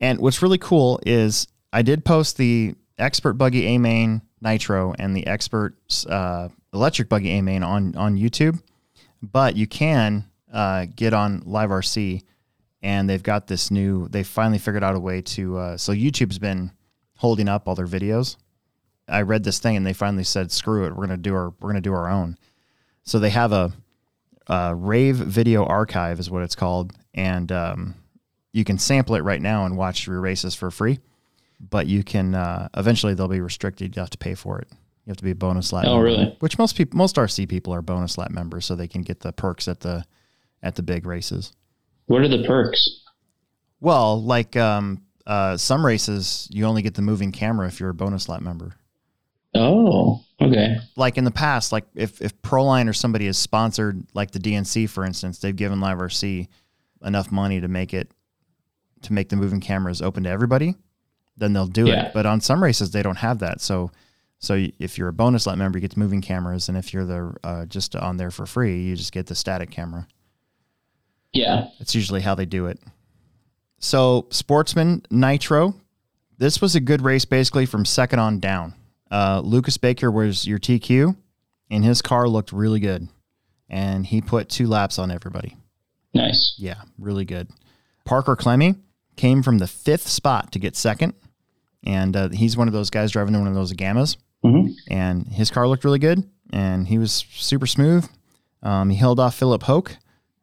And 0.00 0.20
what's 0.20 0.42
really 0.42 0.58
cool 0.58 1.00
is 1.04 1.48
I 1.72 1.82
did 1.82 2.04
post 2.04 2.36
the 2.36 2.74
expert 2.98 3.34
buggy 3.34 3.66
A 3.66 3.78
main 3.78 4.22
nitro 4.40 4.94
and 4.98 5.16
the 5.16 5.26
expert 5.26 5.74
uh, 6.08 6.48
electric 6.72 7.08
buggy 7.08 7.38
A 7.38 7.42
main 7.42 7.62
on 7.62 7.94
on 7.96 8.16
YouTube, 8.16 8.62
but 9.20 9.56
you 9.56 9.66
can 9.66 10.24
uh, 10.52 10.86
get 10.94 11.12
on 11.12 11.42
Live 11.44 11.70
RC, 11.70 12.22
and 12.82 13.10
they've 13.10 13.22
got 13.22 13.48
this 13.48 13.70
new. 13.70 14.08
They 14.08 14.22
finally 14.22 14.58
figured 14.58 14.84
out 14.84 14.94
a 14.94 15.00
way 15.00 15.20
to. 15.22 15.58
Uh, 15.58 15.76
so 15.76 15.92
YouTube's 15.92 16.38
been 16.38 16.70
holding 17.18 17.48
up 17.48 17.68
all 17.68 17.74
their 17.74 17.86
videos. 17.86 18.36
I 19.08 19.22
read 19.22 19.44
this 19.44 19.58
thing 19.58 19.76
and 19.76 19.86
they 19.86 19.92
finally 19.92 20.24
said, 20.24 20.50
"Screw 20.50 20.86
it, 20.86 20.96
we're 20.96 21.06
gonna 21.06 21.16
do 21.16 21.34
our 21.34 21.52
we're 21.60 21.70
gonna 21.70 21.80
do 21.80 21.92
our 21.92 22.08
own." 22.08 22.36
So 23.04 23.18
they 23.18 23.30
have 23.30 23.52
a, 23.52 23.72
a 24.48 24.74
rave 24.74 25.16
video 25.16 25.64
archive 25.64 26.20
is 26.20 26.30
what 26.30 26.42
it's 26.42 26.54
called, 26.54 26.92
and 27.14 27.50
um, 27.52 27.94
you 28.52 28.64
can 28.64 28.78
sample 28.78 29.14
it 29.14 29.20
right 29.20 29.40
now 29.40 29.64
and 29.64 29.76
watch 29.76 30.06
your 30.06 30.20
races 30.20 30.54
for 30.54 30.70
free. 30.70 30.98
But 31.60 31.86
you 31.86 32.04
can 32.04 32.34
uh, 32.34 32.68
eventually 32.76 33.14
they'll 33.14 33.28
be 33.28 33.40
restricted. 33.40 33.96
You 33.96 34.00
have 34.00 34.10
to 34.10 34.18
pay 34.18 34.34
for 34.34 34.58
it. 34.60 34.68
You 35.04 35.10
have 35.10 35.16
to 35.16 35.24
be 35.24 35.30
a 35.30 35.34
bonus 35.34 35.72
lap. 35.72 35.86
Oh, 35.86 35.94
member, 35.94 36.04
really? 36.04 36.36
Which 36.40 36.58
most 36.58 36.76
people, 36.76 36.98
most 36.98 37.16
RC 37.16 37.48
people 37.48 37.72
are 37.72 37.82
bonus 37.82 38.18
lap 38.18 38.30
members, 38.30 38.66
so 38.66 38.76
they 38.76 38.88
can 38.88 39.02
get 39.02 39.20
the 39.20 39.32
perks 39.32 39.66
at 39.66 39.80
the 39.80 40.04
at 40.62 40.76
the 40.76 40.82
big 40.82 41.06
races. 41.06 41.52
What 42.06 42.20
are 42.20 42.28
the 42.28 42.44
perks? 42.44 43.02
Well, 43.80 44.22
like 44.22 44.56
um, 44.56 45.02
uh, 45.28 45.56
some 45.56 45.86
races, 45.86 46.48
you 46.50 46.64
only 46.64 46.82
get 46.82 46.94
the 46.94 47.02
moving 47.02 47.30
camera 47.30 47.68
if 47.68 47.78
you're 47.78 47.90
a 47.90 47.94
bonus 47.94 48.28
lap 48.28 48.40
member. 48.40 48.74
Oh, 49.54 50.24
okay. 50.40 50.76
Like 50.96 51.16
in 51.18 51.24
the 51.24 51.30
past, 51.30 51.70
like 51.70 51.84
if 51.94 52.20
if 52.20 52.40
Proline 52.42 52.88
or 52.88 52.92
somebody 52.92 53.26
has 53.26 53.38
sponsored, 53.38 54.04
like 54.14 54.30
the 54.32 54.38
DNC, 54.40 54.88
for 54.90 55.04
instance, 55.04 55.38
they've 55.38 55.54
given 55.54 55.80
Live 55.80 55.98
RC 55.98 56.48
enough 57.04 57.30
money 57.30 57.60
to 57.60 57.68
make 57.68 57.94
it 57.94 58.10
to 59.02 59.12
make 59.12 59.28
the 59.28 59.36
moving 59.36 59.60
cameras 59.60 60.02
open 60.02 60.24
to 60.24 60.30
everybody, 60.30 60.74
then 61.36 61.52
they'll 61.52 61.66
do 61.66 61.86
Yeah. 61.86 62.06
it. 62.06 62.14
But 62.14 62.26
on 62.26 62.40
some 62.40 62.62
races, 62.62 62.90
they 62.90 63.02
don't 63.02 63.16
have 63.18 63.38
that. 63.38 63.60
So, 63.60 63.90
so 64.40 64.66
if 64.80 64.98
you're 64.98 65.08
a 65.08 65.12
bonus 65.12 65.46
lap 65.46 65.56
member, 65.56 65.78
you 65.78 65.82
get 65.82 65.92
the 65.94 66.00
moving 66.00 66.20
cameras, 66.20 66.68
and 66.68 66.76
if 66.76 66.92
you're 66.92 67.04
the 67.06 67.34
uh, 67.44 67.66
just 67.66 67.94
on 67.96 68.16
there 68.16 68.30
for 68.32 68.44
free, 68.44 68.82
you 68.82 68.96
just 68.96 69.12
get 69.12 69.26
the 69.26 69.34
static 69.34 69.70
camera. 69.70 70.06
Yeah. 71.32 71.68
That's 71.78 71.94
usually 71.94 72.20
how 72.22 72.34
they 72.34 72.46
do 72.46 72.66
it. 72.66 72.80
So, 73.78 74.26
Sportsman 74.30 75.02
Nitro, 75.10 75.74
this 76.38 76.60
was 76.60 76.74
a 76.74 76.80
good 76.80 77.02
race 77.02 77.24
basically 77.24 77.66
from 77.66 77.84
second 77.84 78.18
on 78.18 78.40
down. 78.40 78.74
Uh, 79.10 79.40
Lucas 79.44 79.76
Baker 79.76 80.10
was 80.10 80.46
your 80.46 80.58
TQ, 80.58 81.16
and 81.70 81.84
his 81.84 82.02
car 82.02 82.28
looked 82.28 82.52
really 82.52 82.80
good. 82.80 83.08
And 83.70 84.06
he 84.06 84.20
put 84.20 84.48
two 84.48 84.66
laps 84.66 84.98
on 84.98 85.10
everybody. 85.10 85.56
Nice. 86.14 86.54
Yeah, 86.58 86.80
really 86.98 87.24
good. 87.24 87.50
Parker 88.04 88.34
Clemmy 88.34 88.76
came 89.16 89.42
from 89.42 89.58
the 89.58 89.66
fifth 89.66 90.08
spot 90.08 90.52
to 90.52 90.58
get 90.58 90.74
second. 90.74 91.12
And 91.84 92.16
uh, 92.16 92.28
he's 92.30 92.56
one 92.56 92.66
of 92.66 92.72
those 92.74 92.90
guys 92.90 93.12
driving 93.12 93.38
one 93.38 93.46
of 93.46 93.54
those 93.54 93.72
Gammas. 93.74 94.16
hmm 94.42 94.68
And 94.90 95.28
his 95.28 95.50
car 95.50 95.68
looked 95.68 95.84
really 95.84 95.98
good. 95.98 96.24
And 96.50 96.88
he 96.88 96.96
was 96.98 97.12
super 97.12 97.66
smooth. 97.66 98.08
Um, 98.62 98.88
he 98.90 98.96
held 98.96 99.20
off 99.20 99.34
Philip 99.34 99.64
Hoke, 99.64 99.96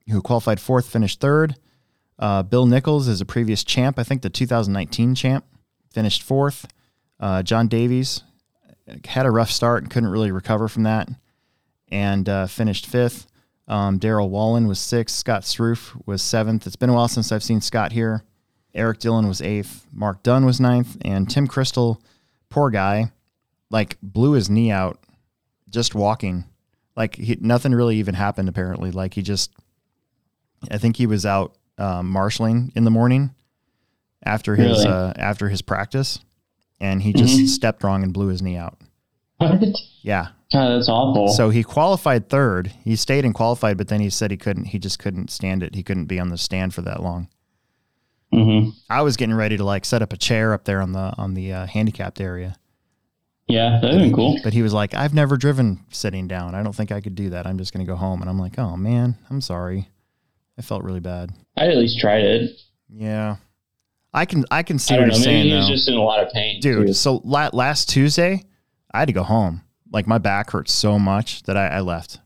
who 0.07 0.21
qualified 0.21 0.59
fourth, 0.59 0.87
finished 0.87 1.19
third. 1.19 1.55
Uh, 2.17 2.43
Bill 2.43 2.65
Nichols 2.65 3.07
is 3.07 3.21
a 3.21 3.25
previous 3.25 3.63
champ, 3.63 3.99
I 3.99 4.03
think 4.03 4.21
the 4.21 4.29
2019 4.29 5.15
champ, 5.15 5.45
finished 5.91 6.23
fourth. 6.23 6.67
Uh, 7.19 7.43
John 7.43 7.67
Davies 7.67 8.23
had 9.05 9.25
a 9.25 9.31
rough 9.31 9.51
start 9.51 9.83
and 9.83 9.91
couldn't 9.91 10.09
really 10.09 10.31
recover 10.31 10.67
from 10.67 10.83
that 10.83 11.09
and 11.89 12.27
uh, 12.27 12.47
finished 12.47 12.85
fifth. 12.85 13.27
Um, 13.67 13.99
Daryl 13.99 14.29
Wallen 14.29 14.67
was 14.67 14.79
sixth. 14.79 15.15
Scott 15.15 15.41
Sroof 15.41 15.99
was 16.05 16.21
seventh. 16.21 16.67
It's 16.67 16.75
been 16.75 16.89
a 16.89 16.93
while 16.93 17.07
since 17.07 17.31
I've 17.31 17.43
seen 17.43 17.61
Scott 17.61 17.91
here. 17.91 18.23
Eric 18.73 18.99
Dillon 18.99 19.27
was 19.27 19.41
eighth. 19.41 19.87
Mark 19.91 20.21
Dunn 20.21 20.45
was 20.45 20.59
ninth. 20.59 20.97
And 21.01 21.29
Tim 21.29 21.47
Crystal, 21.47 22.01
poor 22.49 22.69
guy, 22.69 23.11
like 23.71 23.97
blew 24.01 24.33
his 24.33 24.49
knee 24.49 24.71
out 24.71 24.99
just 25.69 25.95
walking. 25.95 26.45
Like 26.95 27.15
he, 27.15 27.37
nothing 27.41 27.73
really 27.73 27.97
even 27.97 28.13
happened 28.13 28.49
apparently. 28.49 28.91
Like 28.91 29.15
he 29.15 29.21
just, 29.21 29.51
I 30.69 30.77
think 30.77 30.97
he 30.97 31.07
was 31.07 31.25
out 31.25 31.55
um, 31.77 32.09
marshaling 32.09 32.71
in 32.75 32.83
the 32.85 32.91
morning 32.91 33.31
after 34.23 34.55
his 34.55 34.79
Really? 34.85 34.87
uh, 34.87 35.13
after 35.17 35.49
his 35.49 35.61
practice, 35.61 36.19
and 36.79 37.01
he 37.01 37.13
just 37.13 37.39
Mhm. 37.39 37.47
stepped 37.47 37.83
wrong 37.83 38.03
and 38.03 38.13
blew 38.13 38.27
his 38.27 38.41
knee 38.41 38.57
out. 38.57 38.77
What? 39.37 39.61
Yeah. 40.01 40.29
God, 40.53 40.69
that's 40.69 40.87
awful. 40.89 41.27
So 41.29 41.49
he 41.49 41.63
qualified 41.63 42.29
third. 42.29 42.71
He 42.83 42.95
stayed 42.95 43.25
and 43.25 43.33
qualified, 43.33 43.77
but 43.77 43.87
then 43.89 43.99
he 43.99 44.09
said 44.09 44.31
he 44.31 44.37
couldn't. 44.37 44.65
He 44.65 44.79
just 44.79 44.99
couldn't 44.99 45.29
stand 45.31 45.63
it. 45.63 45.75
He 45.75 45.83
couldn't 45.83 46.05
be 46.05 46.19
on 46.19 46.29
the 46.29 46.37
stand 46.37 46.73
for 46.73 46.81
that 46.83 47.01
long. 47.03 47.27
hmm 48.31 48.69
I 48.89 49.01
was 49.01 49.17
getting 49.17 49.35
ready 49.35 49.57
to 49.57 49.63
like 49.63 49.85
set 49.85 50.01
up 50.01 50.11
a 50.13 50.17
chair 50.17 50.53
up 50.53 50.65
there 50.65 50.81
on 50.81 50.91
the 50.93 51.13
on 51.17 51.33
the 51.35 51.53
uh, 51.53 51.67
handicapped 51.67 52.19
area, 52.21 52.55
Yeah, 53.47 53.79
that'd 53.79 53.99
been 53.99 54.13
cool. 54.13 54.39
but 54.43 54.53
he 54.53 54.61
was 54.61 54.73
like, 54.73 54.93
"I've 54.93 55.13
never 55.13 55.37
driven 55.37 55.79
sitting 55.91 56.27
down. 56.27 56.55
I 56.55 56.63
don't 56.63 56.73
think 56.75 56.91
I 56.91 57.01
could 57.01 57.15
do 57.15 57.29
that. 57.31 57.45
I'm 57.45 57.57
just 57.57 57.73
going 57.73 57.85
to 57.85 57.89
go 57.91 57.95
home." 57.95 58.21
And 58.21 58.29
I'm 58.29 58.39
like, 58.39 58.57
"Oh 58.57 58.75
man, 58.77 59.17
I'm 59.29 59.41
sorry. 59.41 59.89
I 60.57 60.61
felt 60.61 60.83
really 60.83 60.99
bad." 60.99 61.31
I 61.57 61.67
at 61.67 61.77
least 61.77 61.99
tried 61.99 62.23
it. 62.23 62.51
Yeah, 62.89 63.37
I 64.13 64.25
can 64.25 64.45
I 64.51 64.63
can 64.63 64.79
see 64.79 64.95
I 64.95 64.99
what 64.99 65.07
you're 65.07 65.15
saying 65.15 65.47
he 65.47 65.53
was 65.53 65.67
though, 65.67 65.73
just 65.73 65.89
in 65.89 65.95
a 65.95 66.01
lot 66.01 66.21
of 66.23 66.31
pain, 66.31 66.59
dude. 66.61 66.87
too. 66.87 66.93
So 66.93 67.21
la- 67.23 67.49
last 67.53 67.89
Tuesday, 67.89 68.43
I 68.93 68.99
had 68.99 69.07
to 69.07 69.13
go 69.13 69.23
home. 69.23 69.61
Like 69.91 70.07
my 70.07 70.17
back 70.17 70.51
hurt 70.51 70.69
so 70.69 70.97
much 70.99 71.43
that 71.43 71.57
I, 71.57 71.67
I 71.67 71.79
left. 71.81 72.19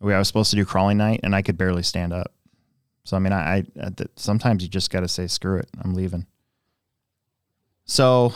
We 0.00 0.14
I 0.14 0.18
was 0.18 0.28
supposed 0.28 0.50
to 0.50 0.56
do 0.56 0.64
crawling 0.64 0.98
night, 0.98 1.20
and 1.22 1.34
I 1.34 1.42
could 1.42 1.56
barely 1.58 1.82
stand 1.82 2.12
up. 2.12 2.32
So 3.04 3.16
I 3.16 3.20
mean, 3.20 3.32
I, 3.32 3.64
I 3.80 3.90
sometimes 4.16 4.62
you 4.62 4.68
just 4.68 4.90
got 4.90 5.00
to 5.00 5.08
say 5.08 5.26
screw 5.26 5.58
it. 5.58 5.68
I'm 5.82 5.94
leaving. 5.94 6.26
So, 7.84 8.34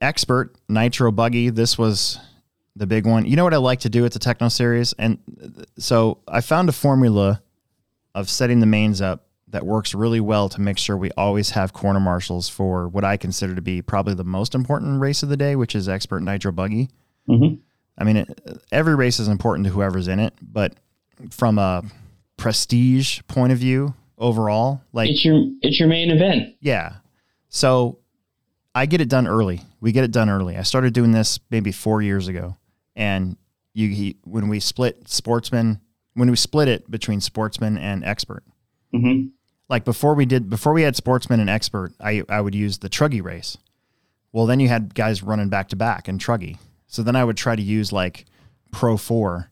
expert 0.00 0.56
nitro 0.68 1.12
buggy. 1.12 1.50
This 1.50 1.76
was 1.76 2.18
the 2.74 2.86
big 2.86 3.06
one. 3.06 3.26
You 3.26 3.36
know 3.36 3.44
what 3.44 3.52
I 3.52 3.58
like 3.58 3.80
to 3.80 3.90
do 3.90 4.04
at 4.06 4.12
the 4.12 4.18
Tekno 4.18 4.50
Series, 4.50 4.94
and 4.94 5.18
uh, 5.42 5.64
so 5.78 6.18
I 6.26 6.40
found 6.40 6.68
a 6.68 6.72
formula 6.72 7.42
of 8.16 8.28
setting 8.28 8.58
the 8.58 8.66
mains 8.66 9.00
up 9.00 9.26
that 9.48 9.64
works 9.64 9.94
really 9.94 10.18
well 10.20 10.48
to 10.48 10.60
make 10.60 10.76
sure 10.78 10.96
we 10.96 11.10
always 11.16 11.50
have 11.50 11.72
corner 11.72 12.00
marshals 12.00 12.48
for 12.48 12.88
what 12.88 13.04
I 13.04 13.16
consider 13.16 13.54
to 13.54 13.62
be 13.62 13.80
probably 13.82 14.14
the 14.14 14.24
most 14.24 14.54
important 14.56 15.00
race 15.00 15.22
of 15.22 15.28
the 15.28 15.36
day, 15.36 15.54
which 15.54 15.76
is 15.76 15.88
expert 15.88 16.20
nitro 16.20 16.50
buggy. 16.50 16.88
Mhm. 17.28 17.58
I 17.96 18.04
mean, 18.04 18.16
it, 18.16 18.40
every 18.72 18.96
race 18.96 19.20
is 19.20 19.28
important 19.28 19.66
to 19.66 19.72
whoever's 19.72 20.08
in 20.08 20.18
it, 20.18 20.34
but 20.42 20.74
from 21.30 21.58
a 21.58 21.84
prestige 22.36 23.20
point 23.28 23.52
of 23.52 23.58
view, 23.58 23.94
overall, 24.18 24.80
like 24.92 25.10
It's 25.10 25.24
your 25.24 25.44
it's 25.62 25.78
your 25.78 25.88
main 25.88 26.10
event. 26.10 26.54
yeah. 26.60 26.94
So 27.48 27.98
I 28.74 28.86
get 28.86 29.00
it 29.00 29.08
done 29.08 29.26
early. 29.26 29.60
We 29.80 29.92
get 29.92 30.04
it 30.04 30.10
done 30.10 30.28
early. 30.28 30.56
I 30.56 30.62
started 30.62 30.92
doing 30.92 31.12
this 31.12 31.38
maybe 31.50 31.72
four 31.72 32.02
years 32.02 32.28
ago, 32.28 32.56
and 32.94 33.36
you 33.74 33.88
he, 33.90 34.16
when 34.24 34.48
we 34.48 34.58
split 34.60 35.08
sportsman 35.08 35.80
when 36.16 36.30
we 36.30 36.36
split 36.36 36.66
it 36.66 36.90
between 36.90 37.20
sportsman 37.20 37.76
and 37.78 38.04
expert. 38.04 38.42
hmm 38.92 39.26
Like 39.68 39.84
before 39.84 40.14
we 40.14 40.26
did 40.26 40.50
before 40.50 40.72
we 40.72 40.82
had 40.82 40.96
sportsman 40.96 41.40
and 41.40 41.50
expert, 41.50 41.92
I 42.00 42.22
I 42.28 42.40
would 42.40 42.54
use 42.54 42.78
the 42.78 42.88
truggy 42.88 43.22
race. 43.22 43.56
Well, 44.32 44.46
then 44.46 44.60
you 44.60 44.68
had 44.68 44.94
guys 44.94 45.22
running 45.22 45.48
back 45.48 45.68
to 45.68 45.76
back 45.76 46.08
in 46.08 46.18
truggy. 46.18 46.58
So 46.88 47.02
then 47.02 47.16
I 47.16 47.24
would 47.24 47.36
try 47.36 47.56
to 47.56 47.62
use 47.62 47.92
like 47.92 48.26
pro 48.72 48.96
four 48.96 49.48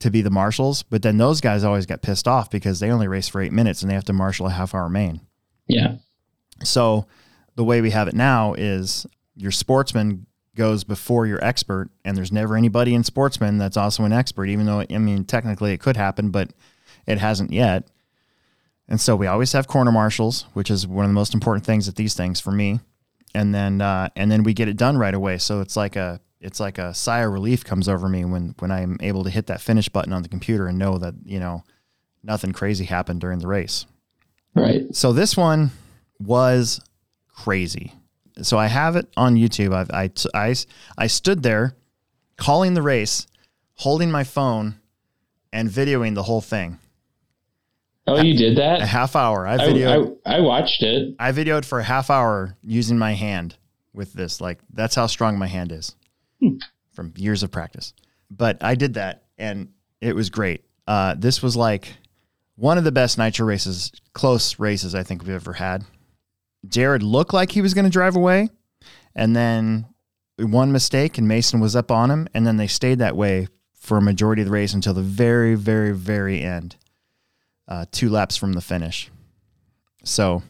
to 0.00 0.10
be 0.10 0.20
the 0.20 0.30
marshals, 0.30 0.82
but 0.82 1.02
then 1.02 1.16
those 1.16 1.40
guys 1.40 1.64
always 1.64 1.86
got 1.86 2.02
pissed 2.02 2.26
off 2.26 2.50
because 2.50 2.80
they 2.80 2.90
only 2.90 3.08
race 3.08 3.28
for 3.28 3.40
eight 3.40 3.52
minutes 3.52 3.82
and 3.82 3.90
they 3.90 3.94
have 3.94 4.04
to 4.04 4.12
marshal 4.12 4.46
a 4.46 4.50
half 4.50 4.74
hour 4.74 4.88
main. 4.88 5.20
Yeah. 5.68 5.96
So 6.64 7.06
the 7.54 7.64
way 7.64 7.80
we 7.80 7.90
have 7.90 8.08
it 8.08 8.14
now 8.14 8.54
is 8.54 9.06
your 9.36 9.52
sportsman 9.52 10.26
goes 10.56 10.84
before 10.84 11.26
your 11.26 11.42
expert, 11.44 11.90
and 12.04 12.16
there's 12.16 12.32
never 12.32 12.56
anybody 12.56 12.94
in 12.94 13.04
sportsman 13.04 13.58
that's 13.58 13.76
also 13.76 14.04
an 14.04 14.12
expert, 14.12 14.46
even 14.46 14.66
though 14.66 14.84
I 14.88 14.98
mean 14.98 15.24
technically 15.24 15.72
it 15.72 15.80
could 15.80 15.96
happen, 15.96 16.30
but 16.30 16.50
it 17.06 17.18
hasn't 17.18 17.52
yet. 17.52 17.88
And 18.88 19.00
so 19.00 19.16
we 19.16 19.26
always 19.26 19.52
have 19.52 19.66
corner 19.68 19.92
marshals, 19.92 20.46
which 20.52 20.70
is 20.70 20.86
one 20.86 21.04
of 21.04 21.08
the 21.08 21.14
most 21.14 21.34
important 21.34 21.64
things 21.64 21.88
at 21.88 21.96
these 21.96 22.14
things 22.14 22.40
for 22.40 22.50
me. 22.50 22.80
And 23.34 23.54
then 23.54 23.80
uh, 23.80 24.08
and 24.16 24.30
then 24.30 24.42
we 24.42 24.52
get 24.52 24.68
it 24.68 24.76
done 24.76 24.98
right 24.98 25.14
away. 25.14 25.38
So 25.38 25.60
it's 25.60 25.76
like 25.76 25.96
a 25.96 26.20
it's 26.40 26.60
like 26.60 26.76
a 26.78 26.92
sigh 26.92 27.20
of 27.20 27.32
relief 27.32 27.64
comes 27.64 27.88
over 27.88 28.08
me 28.08 28.24
when 28.24 28.54
when 28.58 28.70
I'm 28.70 28.98
able 29.00 29.24
to 29.24 29.30
hit 29.30 29.46
that 29.46 29.60
finish 29.60 29.88
button 29.88 30.12
on 30.12 30.22
the 30.22 30.28
computer 30.28 30.66
and 30.66 30.78
know 30.78 30.98
that 30.98 31.14
you 31.24 31.40
know 31.40 31.64
nothing 32.22 32.52
crazy 32.52 32.84
happened 32.84 33.20
during 33.20 33.38
the 33.38 33.46
race. 33.46 33.86
Right. 34.54 34.94
So 34.94 35.12
this 35.12 35.36
one 35.36 35.70
was 36.18 36.80
crazy. 37.28 37.94
So 38.40 38.58
I 38.58 38.66
have 38.66 38.96
it 38.96 39.08
on 39.16 39.34
YouTube. 39.34 39.74
I've, 39.74 39.90
I, 39.90 40.10
I, 40.34 40.54
I 40.96 41.06
stood 41.06 41.42
there 41.42 41.76
calling 42.36 42.74
the 42.74 42.82
race, 42.82 43.26
holding 43.74 44.10
my 44.10 44.24
phone 44.24 44.80
and 45.52 45.68
videoing 45.68 46.14
the 46.14 46.22
whole 46.22 46.40
thing. 46.40 46.78
Oh, 48.06 48.20
you 48.20 48.36
did 48.36 48.56
that? 48.56 48.80
A 48.80 48.86
half 48.86 49.14
hour. 49.14 49.46
I 49.46 49.54
I, 49.54 49.58
videoed, 49.58 50.18
I, 50.26 50.36
I 50.36 50.40
watched 50.40 50.82
it. 50.82 51.14
I, 51.20 51.30
videoed 51.32 51.64
for 51.64 51.78
a 51.78 51.84
half 51.84 52.10
hour 52.10 52.56
using 52.62 52.98
my 52.98 53.12
hand 53.12 53.56
with 53.92 54.12
this. 54.12 54.40
Like 54.40 54.58
that's 54.72 54.94
how 54.94 55.06
strong 55.06 55.38
my 55.38 55.46
hand 55.46 55.70
is 55.70 55.94
from 56.92 57.12
years 57.16 57.42
of 57.42 57.50
practice. 57.52 57.92
But 58.30 58.62
I 58.62 58.74
did 58.74 58.94
that 58.94 59.24
and 59.38 59.68
it 60.00 60.16
was 60.16 60.30
great. 60.30 60.64
Uh, 60.86 61.14
this 61.16 61.42
was 61.42 61.56
like 61.56 61.94
one 62.56 62.76
of 62.76 62.84
the 62.84 62.92
best 62.92 63.18
nitro 63.18 63.46
races, 63.46 63.92
close 64.14 64.58
races 64.58 64.94
I 64.94 65.04
think 65.04 65.22
we've 65.22 65.34
ever 65.34 65.52
had. 65.52 65.84
Jared 66.66 67.02
looked 67.02 67.34
like 67.34 67.52
he 67.52 67.60
was 67.60 67.74
going 67.74 67.84
to 67.84 67.90
drive 67.90 68.16
away, 68.16 68.48
and 69.14 69.34
then 69.34 69.86
one 70.38 70.72
mistake, 70.72 71.18
and 71.18 71.28
Mason 71.28 71.60
was 71.60 71.76
up 71.76 71.90
on 71.90 72.10
him, 72.10 72.28
and 72.34 72.46
then 72.46 72.56
they 72.56 72.66
stayed 72.66 72.98
that 72.98 73.16
way 73.16 73.48
for 73.74 73.98
a 73.98 74.02
majority 74.02 74.42
of 74.42 74.46
the 74.46 74.52
race 74.52 74.74
until 74.74 74.94
the 74.94 75.02
very, 75.02 75.54
very, 75.54 75.92
very 75.92 76.40
end, 76.40 76.76
uh, 77.68 77.84
two 77.90 78.08
laps 78.08 78.36
from 78.36 78.52
the 78.52 78.60
finish. 78.60 79.10
So, 80.04 80.42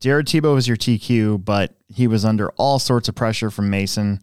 Jared 0.00 0.26
Tebow 0.26 0.54
was 0.54 0.68
your 0.68 0.76
TQ, 0.76 1.44
but 1.44 1.74
he 1.88 2.06
was 2.06 2.24
under 2.24 2.50
all 2.50 2.78
sorts 2.78 3.08
of 3.08 3.14
pressure 3.14 3.50
from 3.50 3.70
Mason. 3.70 4.20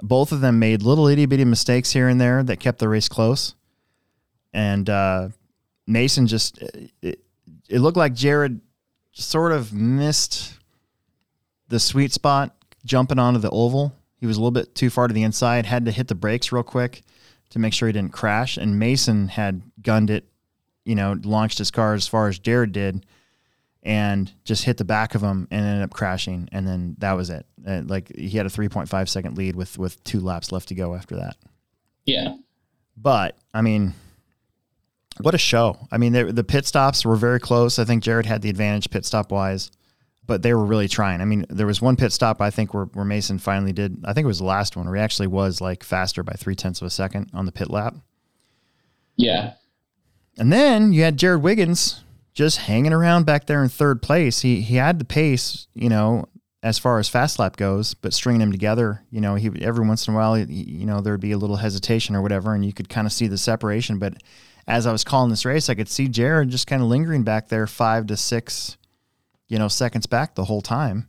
Both 0.00 0.32
of 0.32 0.40
them 0.40 0.58
made 0.58 0.82
little 0.82 1.06
itty 1.06 1.26
bitty 1.26 1.44
mistakes 1.44 1.92
here 1.92 2.08
and 2.08 2.20
there 2.20 2.42
that 2.42 2.58
kept 2.58 2.80
the 2.80 2.88
race 2.88 3.08
close, 3.08 3.54
and 4.52 4.90
uh, 4.90 5.28
Mason 5.86 6.26
just 6.26 6.60
it, 6.60 7.20
it 7.68 7.78
looked 7.78 7.96
like 7.96 8.14
Jared 8.14 8.60
sort 9.12 9.52
of 9.52 9.72
missed 9.72 10.54
the 11.68 11.80
sweet 11.80 12.12
spot 12.12 12.54
jumping 12.84 13.18
onto 13.18 13.40
the 13.40 13.50
oval. 13.50 13.94
He 14.16 14.26
was 14.26 14.36
a 14.36 14.40
little 14.40 14.52
bit 14.52 14.74
too 14.74 14.90
far 14.90 15.08
to 15.08 15.14
the 15.14 15.22
inside, 15.22 15.66
had 15.66 15.84
to 15.86 15.90
hit 15.90 16.08
the 16.08 16.14
brakes 16.14 16.52
real 16.52 16.62
quick 16.62 17.02
to 17.50 17.58
make 17.58 17.74
sure 17.74 17.88
he 17.88 17.92
didn't 17.92 18.12
crash. 18.12 18.56
And 18.56 18.78
Mason 18.78 19.28
had 19.28 19.62
gunned 19.82 20.10
it, 20.10 20.26
you 20.84 20.94
know, 20.94 21.18
launched 21.22 21.58
his 21.58 21.70
car 21.70 21.94
as 21.94 22.06
far 22.06 22.28
as 22.28 22.38
Jared 22.38 22.72
did 22.72 23.04
and 23.82 24.30
just 24.44 24.64
hit 24.64 24.76
the 24.76 24.84
back 24.84 25.14
of 25.14 25.22
him 25.22 25.48
and 25.50 25.64
ended 25.64 25.82
up 25.82 25.92
crashing. 25.92 26.48
And 26.52 26.66
then 26.66 26.94
that 26.98 27.12
was 27.12 27.30
it. 27.30 27.46
Uh, 27.66 27.82
like 27.84 28.14
he 28.14 28.30
had 28.30 28.46
a 28.46 28.50
3.5 28.50 29.08
second 29.08 29.36
lead 29.36 29.56
with, 29.56 29.76
with 29.76 30.02
two 30.04 30.20
laps 30.20 30.52
left 30.52 30.68
to 30.68 30.74
go 30.74 30.94
after 30.94 31.16
that. 31.16 31.36
Yeah. 32.06 32.36
But 32.96 33.36
I 33.52 33.62
mean, 33.62 33.94
what 35.20 35.34
a 35.34 35.38
show! 35.38 35.86
I 35.90 35.98
mean, 35.98 36.12
the 36.12 36.44
pit 36.44 36.66
stops 36.66 37.04
were 37.04 37.16
very 37.16 37.38
close. 37.40 37.78
I 37.78 37.84
think 37.84 38.02
Jared 38.02 38.26
had 38.26 38.42
the 38.42 38.50
advantage 38.50 38.90
pit 38.90 39.04
stop 39.04 39.30
wise. 39.30 39.70
but 40.26 40.42
they 40.42 40.54
were 40.54 40.64
really 40.64 40.88
trying. 40.88 41.20
I 41.20 41.24
mean, 41.24 41.44
there 41.50 41.66
was 41.66 41.82
one 41.82 41.96
pit 41.96 42.12
stop 42.12 42.40
I 42.40 42.50
think 42.50 42.72
where, 42.72 42.84
where 42.86 43.04
Mason 43.04 43.38
finally 43.38 43.72
did. 43.72 43.98
I 44.04 44.12
think 44.12 44.24
it 44.24 44.28
was 44.28 44.38
the 44.38 44.44
last 44.44 44.76
one 44.76 44.86
where 44.86 44.96
he 44.96 45.02
actually 45.02 45.26
was 45.26 45.60
like 45.60 45.82
faster 45.82 46.22
by 46.22 46.32
three 46.34 46.54
tenths 46.54 46.80
of 46.80 46.86
a 46.86 46.90
second 46.90 47.30
on 47.34 47.46
the 47.46 47.52
pit 47.52 47.70
lap. 47.70 47.96
Yeah. 49.16 49.54
And 50.38 50.52
then 50.52 50.92
you 50.92 51.02
had 51.02 51.18
Jared 51.18 51.42
Wiggins 51.42 52.02
just 52.34 52.58
hanging 52.58 52.92
around 52.92 53.26
back 53.26 53.46
there 53.46 53.62
in 53.62 53.68
third 53.68 54.00
place. 54.00 54.40
He 54.40 54.62
he 54.62 54.76
had 54.76 54.98
the 54.98 55.04
pace, 55.04 55.66
you 55.74 55.88
know, 55.88 56.26
as 56.62 56.78
far 56.78 56.98
as 56.98 57.08
fast 57.08 57.38
lap 57.38 57.56
goes, 57.56 57.92
but 57.92 58.14
stringing 58.14 58.40
them 58.40 58.52
together, 58.52 59.02
you 59.10 59.20
know, 59.20 59.34
he 59.34 59.50
every 59.60 59.86
once 59.86 60.06
in 60.06 60.14
a 60.14 60.16
while, 60.16 60.38
you 60.38 60.86
know, 60.86 61.00
there'd 61.00 61.20
be 61.20 61.32
a 61.32 61.38
little 61.38 61.56
hesitation 61.56 62.14
or 62.14 62.22
whatever, 62.22 62.54
and 62.54 62.64
you 62.64 62.72
could 62.72 62.88
kind 62.88 63.06
of 63.06 63.12
see 63.12 63.26
the 63.26 63.36
separation. 63.36 63.98
But 63.98 64.22
as 64.66 64.86
I 64.86 64.92
was 64.92 65.04
calling 65.04 65.30
this 65.30 65.44
race, 65.44 65.68
I 65.68 65.74
could 65.74 65.88
see 65.88 66.08
Jared 66.08 66.50
just 66.50 66.66
kind 66.66 66.82
of 66.82 66.88
lingering 66.88 67.22
back 67.22 67.48
there, 67.48 67.66
five 67.66 68.06
to 68.08 68.16
six, 68.16 68.76
you 69.48 69.58
know, 69.58 69.68
seconds 69.68 70.06
back 70.06 70.34
the 70.34 70.44
whole 70.44 70.62
time. 70.62 71.08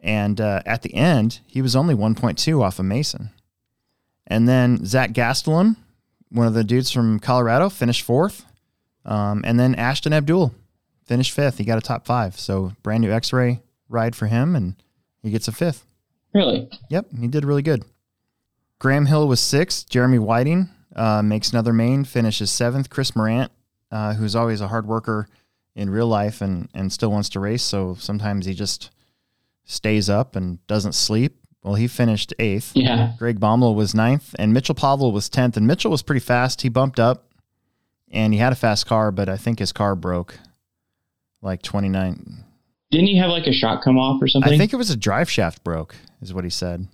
And 0.00 0.40
uh, 0.40 0.62
at 0.66 0.82
the 0.82 0.94
end, 0.94 1.40
he 1.46 1.62
was 1.62 1.76
only 1.76 1.94
1.2 1.94 2.60
off 2.60 2.78
of 2.78 2.84
Mason. 2.84 3.30
And 4.26 4.48
then 4.48 4.84
Zach 4.84 5.12
Gastelum, 5.12 5.76
one 6.30 6.46
of 6.46 6.54
the 6.54 6.64
dudes 6.64 6.90
from 6.90 7.20
Colorado, 7.20 7.68
finished 7.68 8.02
fourth. 8.02 8.44
Um, 9.04 9.42
and 9.44 9.58
then 9.58 9.74
Ashton 9.74 10.12
Abdul 10.12 10.54
finished 11.04 11.32
fifth. 11.32 11.58
He 11.58 11.64
got 11.64 11.78
a 11.78 11.82
top 11.82 12.06
five. 12.06 12.38
So 12.38 12.72
brand 12.82 13.02
new 13.02 13.10
XRAY 13.10 13.60
ride 13.88 14.16
for 14.16 14.26
him, 14.26 14.56
and 14.56 14.76
he 15.22 15.30
gets 15.30 15.48
a 15.48 15.52
fifth. 15.52 15.84
Really? 16.34 16.68
Yep, 16.88 17.06
he 17.20 17.28
did 17.28 17.44
really 17.44 17.62
good. 17.62 17.84
Graham 18.78 19.06
Hill 19.06 19.28
was 19.28 19.40
sixth. 19.40 19.88
Jeremy 19.88 20.18
Whiting 20.18 20.68
uh, 20.94 21.22
makes 21.22 21.50
another 21.50 21.72
main, 21.72 22.04
finishes 22.04 22.50
seventh. 22.50 22.90
Chris 22.90 23.14
Morant, 23.16 23.50
uh, 23.90 24.14
who's 24.14 24.36
always 24.36 24.60
a 24.60 24.68
hard 24.68 24.86
worker 24.86 25.28
in 25.74 25.88
real 25.90 26.06
life 26.06 26.40
and, 26.40 26.68
and 26.74 26.92
still 26.92 27.10
wants 27.10 27.28
to 27.30 27.40
race, 27.40 27.62
so 27.62 27.94
sometimes 27.98 28.46
he 28.46 28.54
just 28.54 28.90
stays 29.64 30.10
up 30.10 30.36
and 30.36 30.64
doesn't 30.66 30.92
sleep. 30.92 31.36
Well, 31.62 31.74
he 31.74 31.86
finished 31.86 32.34
eighth. 32.38 32.72
Yeah. 32.74 33.12
Greg 33.18 33.38
Baumel 33.38 33.74
was 33.74 33.94
ninth, 33.94 34.34
and 34.38 34.52
Mitchell 34.52 34.74
Pavel 34.74 35.12
was 35.12 35.28
tenth. 35.28 35.56
And 35.56 35.66
Mitchell 35.66 35.92
was 35.92 36.02
pretty 36.02 36.20
fast. 36.20 36.62
He 36.62 36.68
bumped 36.68 36.98
up, 36.98 37.30
and 38.10 38.32
he 38.32 38.40
had 38.40 38.52
a 38.52 38.56
fast 38.56 38.86
car, 38.86 39.12
but 39.12 39.28
I 39.28 39.36
think 39.36 39.60
his 39.60 39.72
car 39.72 39.94
broke, 39.94 40.38
like 41.40 41.62
twenty 41.62 41.88
nine. 41.88 42.44
Didn't 42.90 43.06
he 43.06 43.16
have 43.16 43.30
like 43.30 43.46
a 43.46 43.52
shot 43.52 43.82
come 43.82 43.96
off 43.96 44.20
or 44.20 44.26
something? 44.26 44.52
I 44.52 44.58
think 44.58 44.72
it 44.72 44.76
was 44.76 44.90
a 44.90 44.96
drive 44.96 45.30
shaft 45.30 45.62
broke, 45.62 45.94
is 46.20 46.34
what 46.34 46.44
he 46.44 46.50
said. 46.50 46.88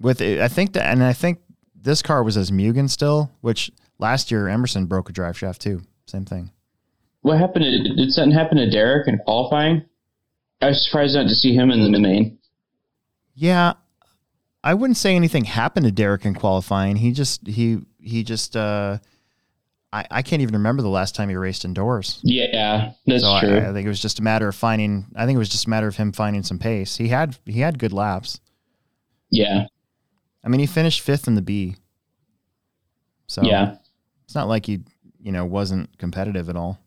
With 0.00 0.20
I 0.20 0.48
think 0.48 0.72
that, 0.72 0.90
and 0.90 1.02
I 1.02 1.12
think 1.12 1.38
this 1.86 2.02
car 2.02 2.22
was 2.22 2.36
as 2.36 2.50
Mugen 2.50 2.90
still, 2.90 3.30
which 3.40 3.70
last 3.98 4.30
year 4.30 4.48
Emerson 4.48 4.86
broke 4.86 5.08
a 5.08 5.12
drive 5.12 5.38
shaft 5.38 5.62
too. 5.62 5.80
Same 6.06 6.24
thing. 6.24 6.50
What 7.22 7.38
happened? 7.38 7.64
To, 7.64 7.94
did 7.94 8.10
something 8.10 8.36
happen 8.36 8.58
to 8.58 8.68
Derek 8.68 9.08
in 9.08 9.18
qualifying? 9.18 9.84
I 10.60 10.66
was 10.68 10.84
surprised 10.84 11.14
not 11.14 11.28
to 11.28 11.34
see 11.34 11.54
him 11.54 11.70
in 11.70 11.92
the 11.92 11.98
main. 11.98 12.38
Yeah, 13.34 13.74
I 14.64 14.74
wouldn't 14.74 14.96
say 14.96 15.14
anything 15.14 15.44
happened 15.44 15.86
to 15.86 15.92
Derek 15.92 16.24
in 16.24 16.34
qualifying. 16.34 16.96
He 16.96 17.12
just 17.12 17.46
he 17.46 17.78
he 18.00 18.24
just 18.24 18.56
uh, 18.56 18.98
I 19.92 20.06
I 20.10 20.22
can't 20.22 20.42
even 20.42 20.54
remember 20.54 20.82
the 20.82 20.88
last 20.88 21.14
time 21.14 21.28
he 21.28 21.36
raced 21.36 21.64
indoors. 21.64 22.18
Yeah, 22.24 22.92
that's 23.06 23.22
so 23.22 23.38
true. 23.40 23.58
I, 23.58 23.70
I 23.70 23.72
think 23.72 23.86
it 23.86 23.88
was 23.88 24.00
just 24.02 24.18
a 24.18 24.22
matter 24.22 24.48
of 24.48 24.56
finding. 24.56 25.06
I 25.14 25.24
think 25.24 25.36
it 25.36 25.38
was 25.38 25.48
just 25.48 25.66
a 25.66 25.70
matter 25.70 25.86
of 25.86 25.96
him 25.96 26.12
finding 26.12 26.42
some 26.42 26.58
pace. 26.58 26.96
He 26.96 27.08
had 27.08 27.36
he 27.44 27.60
had 27.60 27.78
good 27.78 27.92
laps. 27.92 28.40
yeah, 29.30 29.66
I 30.46 30.48
mean, 30.48 30.60
he 30.60 30.66
finished 30.66 31.00
fifth 31.00 31.26
in 31.26 31.34
the 31.34 31.42
B. 31.42 31.74
So 33.26 33.42
yeah, 33.42 33.74
it's 34.24 34.36
not 34.36 34.46
like 34.46 34.66
he 34.66 34.80
you 35.20 35.32
know 35.32 35.44
wasn't 35.44 35.98
competitive 35.98 36.48
at 36.48 36.56
all. 36.56 36.78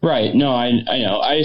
right. 0.00 0.32
No, 0.32 0.52
I 0.52 0.70
I 0.88 0.98
know. 1.00 1.20
I 1.20 1.42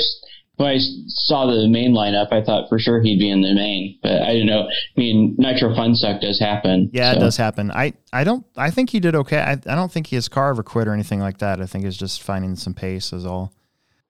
when 0.58 0.70
I 0.70 0.78
saw 1.08 1.48
the 1.48 1.68
main 1.68 1.94
lineup, 1.94 2.32
I 2.32 2.44
thought 2.44 2.70
for 2.70 2.78
sure 2.78 3.02
he'd 3.02 3.18
be 3.18 3.32
in 3.32 3.42
the 3.42 3.56
main, 3.56 3.98
but 4.04 4.22
I 4.22 4.34
didn't 4.34 4.46
know. 4.46 4.68
I 4.70 4.72
mean, 4.96 5.36
Nitro 5.40 5.76
Fun 5.76 5.96
Suck 5.96 6.22
does 6.22 6.40
happen. 6.40 6.92
Yeah, 6.94 7.14
it 7.14 7.20
does 7.20 7.38
happen. 7.38 7.72
I, 7.72 7.94
I 8.14 8.24
don't 8.24 8.46
I 8.56 8.70
think 8.70 8.92
he 8.92 9.00
did 9.00 9.16
okay. 9.16 9.40
I, 9.40 9.54
I 9.54 9.76
don't 9.76 9.92
think 9.92 10.08
his 10.08 10.30
car 10.30 10.52
ever 10.52 10.62
quit 10.62 10.88
or 10.88 10.94
anything 10.94 11.20
like 11.20 11.40
that. 11.40 11.60
I 11.60 11.66
think 11.66 11.86
it's 11.86 11.98
just 11.98 12.22
finding 12.22 12.56
some 12.56 12.76
pace 12.76 13.12
is 13.12 13.26
all. 13.26 13.52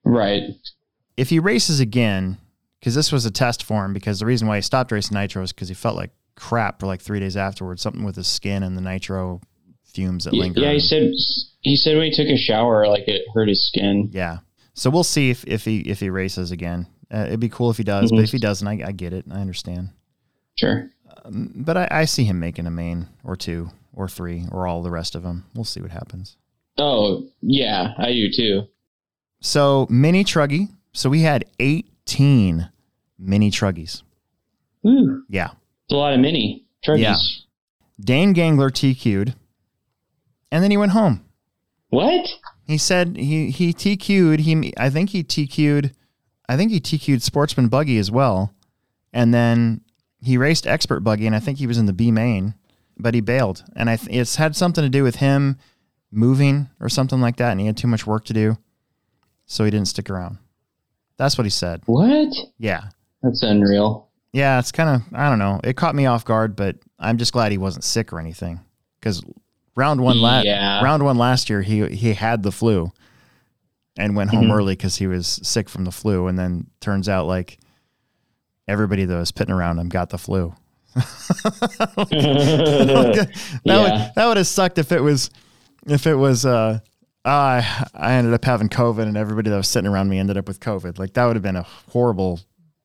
Right. 0.03 0.43
If 1.16 1.30
he 1.30 1.39
races 1.39 1.80
again, 1.80 2.39
because 2.82 2.93
this 2.93 3.14
was 3.14 3.26
a 3.26 3.32
test 3.32 3.64
for 3.64 3.86
him, 3.86 3.93
because 3.93 4.20
the 4.20 4.26
reason 4.26 4.49
why 4.49 4.57
he 4.57 4.61
stopped 4.61 4.91
racing 4.91 5.16
nitro 5.16 5.43
is 5.43 5.53
because 5.53 5.70
he 5.70 5.74
felt 5.74 5.95
like 5.95 6.11
crap 6.36 6.79
for 6.79 6.88
like 6.88 7.01
three 7.01 7.19
days 7.19 7.38
afterwards. 7.38 7.81
Something 7.81 8.03
with 8.03 8.15
his 8.15 8.27
skin 8.27 8.63
and 8.63 8.75
the 8.77 8.81
nitro 8.81 9.41
fumes 9.84 10.23
that 10.25 10.34
linger. 10.34 10.59
yeah, 10.59 10.71
he 10.73 10.79
said 10.79 11.11
he 11.61 11.75
said 11.75 11.95
when 11.97 12.11
he 12.11 12.15
took 12.15 12.27
a 12.27 12.38
shower, 12.38 12.88
like 12.88 13.07
it 13.07 13.23
hurt 13.34 13.47
his 13.49 13.67
skin. 13.67 14.09
Yeah. 14.11 14.39
So 14.73 14.89
we'll 14.89 15.03
see 15.03 15.29
if, 15.29 15.43
if 15.45 15.65
he 15.65 15.79
if 15.81 15.99
he 15.99 16.09
races 16.09 16.51
again. 16.51 16.88
Uh, 17.13 17.25
it'd 17.27 17.39
be 17.39 17.49
cool 17.49 17.69
if 17.69 17.77
he 17.77 17.84
does, 17.84 18.09
but 18.11 18.21
Mhm. 18.21 18.23
if 18.23 18.31
he 18.31 18.39
doesn't, 18.39 18.67
I, 18.67 18.81
I 18.88 18.91
get 18.91 19.13
it. 19.13 19.25
I 19.29 19.39
understand. 19.39 19.89
Sure. 20.55 20.89
But 21.29 21.77
I, 21.77 21.88
I 21.91 22.05
see 22.05 22.23
him 22.23 22.39
making 22.39 22.65
a 22.65 22.71
main 22.71 23.07
or 23.23 23.36
two 23.36 23.69
or 23.93 24.07
three 24.07 24.45
or 24.51 24.65
all 24.65 24.81
the 24.81 24.89
rest 24.89 25.13
of 25.13 25.21
them. 25.21 25.45
We'll 25.53 25.63
see 25.63 25.79
what 25.81 25.91
happens. 25.91 26.38
Oh 26.79 27.27
yeah, 27.41 27.93
I 27.99 28.13
do 28.13 28.31
too. 28.36 28.63
So 29.41 29.86
mini 29.91 30.23
truggy. 30.23 30.69
So 30.91 31.09
we 31.09 31.21
had 31.21 31.45
18 31.59 32.69
mini 33.19 33.51
truggies. 33.51 34.01
Woo, 34.84 35.23
Yeah. 35.29 35.51
A 35.93 35.97
lot 35.97 36.13
of 36.13 36.19
mini 36.19 36.65
truckies. 36.85 36.99
Yeah. 36.99 37.15
Dane 37.99 38.33
Gangler 38.33 38.69
TQ'd, 38.69 39.35
and 40.51 40.63
then 40.63 40.71
he 40.71 40.77
went 40.77 40.91
home. 40.91 41.25
What? 41.89 42.27
He 42.65 42.77
said 42.77 43.17
he 43.17 43.51
he 43.51 43.73
TQ'd. 43.73 44.41
He 44.41 44.73
I 44.77 44.89
think 44.89 45.11
he 45.11 45.23
TQ'd. 45.23 45.93
I 46.49 46.57
think 46.57 46.71
he 46.71 46.79
TQ'd 46.79 47.21
Sportsman 47.21 47.67
Buggy 47.67 47.97
as 47.97 48.11
well, 48.11 48.53
and 49.13 49.33
then 49.33 49.81
he 50.21 50.37
raced 50.37 50.65
Expert 50.67 51.01
Buggy, 51.01 51.27
and 51.27 51.35
I 51.35 51.39
think 51.39 51.57
he 51.57 51.67
was 51.67 51.77
in 51.77 51.85
the 51.85 51.93
B 51.93 52.11
main, 52.11 52.55
but 52.97 53.13
he 53.13 53.21
bailed. 53.21 53.63
And 53.75 53.89
I 53.89 53.97
th- 53.97 54.09
it's 54.15 54.37
had 54.37 54.55
something 54.55 54.83
to 54.83 54.89
do 54.89 55.03
with 55.03 55.17
him 55.17 55.57
moving 56.11 56.69
or 56.79 56.89
something 56.89 57.21
like 57.21 57.37
that, 57.37 57.51
and 57.51 57.59
he 57.59 57.67
had 57.67 57.77
too 57.77 57.87
much 57.87 58.07
work 58.07 58.25
to 58.25 58.33
do, 58.33 58.57
so 59.45 59.63
he 59.65 59.71
didn't 59.71 59.87
stick 59.87 60.09
around. 60.09 60.37
That's 61.17 61.37
what 61.37 61.45
he 61.45 61.49
said. 61.49 61.81
What? 61.85 62.33
Yeah. 62.57 62.89
That's 63.21 63.43
unreal. 63.43 64.09
Yeah, 64.34 64.59
it's 64.59 64.71
kind 64.71 64.89
of 64.89 65.01
I 65.13 65.29
don't 65.29 65.39
know. 65.39 65.59
It 65.63 65.77
caught 65.77 65.95
me 65.95 66.05
off 66.07 66.25
guard, 66.25 66.55
but 66.55 66.77
I'm 66.99 67.17
just 67.17 67.34
glad 67.34 67.51
he 67.51 67.57
wasn't 67.57 67.84
sick 67.84 68.11
or 68.11 68.19
anything. 68.19 68.59
Because 68.99 69.23
round 69.75 70.01
one 70.01 70.19
la- 70.19 70.41
Yeah. 70.41 70.84
round 70.84 71.03
one 71.03 71.17
last 71.17 71.49
year, 71.49 71.61
he 71.61 71.88
he 71.89 72.13
had 72.13 72.41
the 72.43 72.51
flu, 72.51 72.91
and 73.97 74.15
went 74.15 74.31
home 74.31 74.45
Mhm. 74.47 74.53
early 74.53 74.73
because 74.73 74.97
he 74.97 75.07
was 75.07 75.39
sick 75.43 75.69
from 75.69 75.86
the 75.86 75.91
flu. 75.91 76.27
And 76.27 76.38
then 76.39 76.67
turns 76.81 77.07
out 77.07 77.27
like 77.27 77.59
everybody 78.67 79.05
that 79.05 79.15
was 79.15 79.31
pitting 79.31 79.53
around 79.53 79.77
him 79.77 79.89
got 79.89 80.09
the 80.09 80.17
flu. 80.17 80.55
that 80.95 82.07
Yeah. 83.63 83.81
would 83.81 84.11
that 84.15 84.25
would 84.27 84.38
have 84.38 84.47
sucked 84.47 84.77
if 84.77 84.91
it 84.91 85.01
was 85.01 85.29
if 85.88 86.07
it 86.07 86.15
was 86.15 86.45
uh 86.45 86.79
I 87.25 87.86
I 87.93 88.13
ended 88.13 88.34
up 88.34 88.45
having 88.45 88.69
COVID 88.69 89.03
and 89.03 89.17
everybody 89.17 89.49
that 89.49 89.57
was 89.57 89.67
sitting 89.67 89.89
around 89.89 90.09
me 90.09 90.19
ended 90.19 90.38
up 90.38 90.47
with 90.47 90.59
COVID. 90.59 90.99
Like 90.99 91.13
that 91.13 91.25
would 91.25 91.36
have 91.36 91.43
been 91.43 91.55
a 91.55 91.65
horrible 91.91 92.39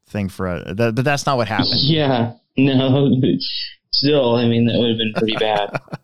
thing 0.09 0.29
for 0.29 0.47
a 0.49 0.75
that, 0.75 0.95
but 0.95 1.05
that's 1.05 1.27
not 1.27 1.37
what 1.37 1.49
happened. 1.49 1.71
Yeah. 1.75 2.33
No. 2.57 3.11
Still, 3.91 4.37
I 4.37 4.47
mean, 4.47 4.67
that 4.67 4.79
would 4.79 4.91
have 4.91 4.99
been 4.99 5.13
pretty 5.15 5.37
bad. 5.37 5.71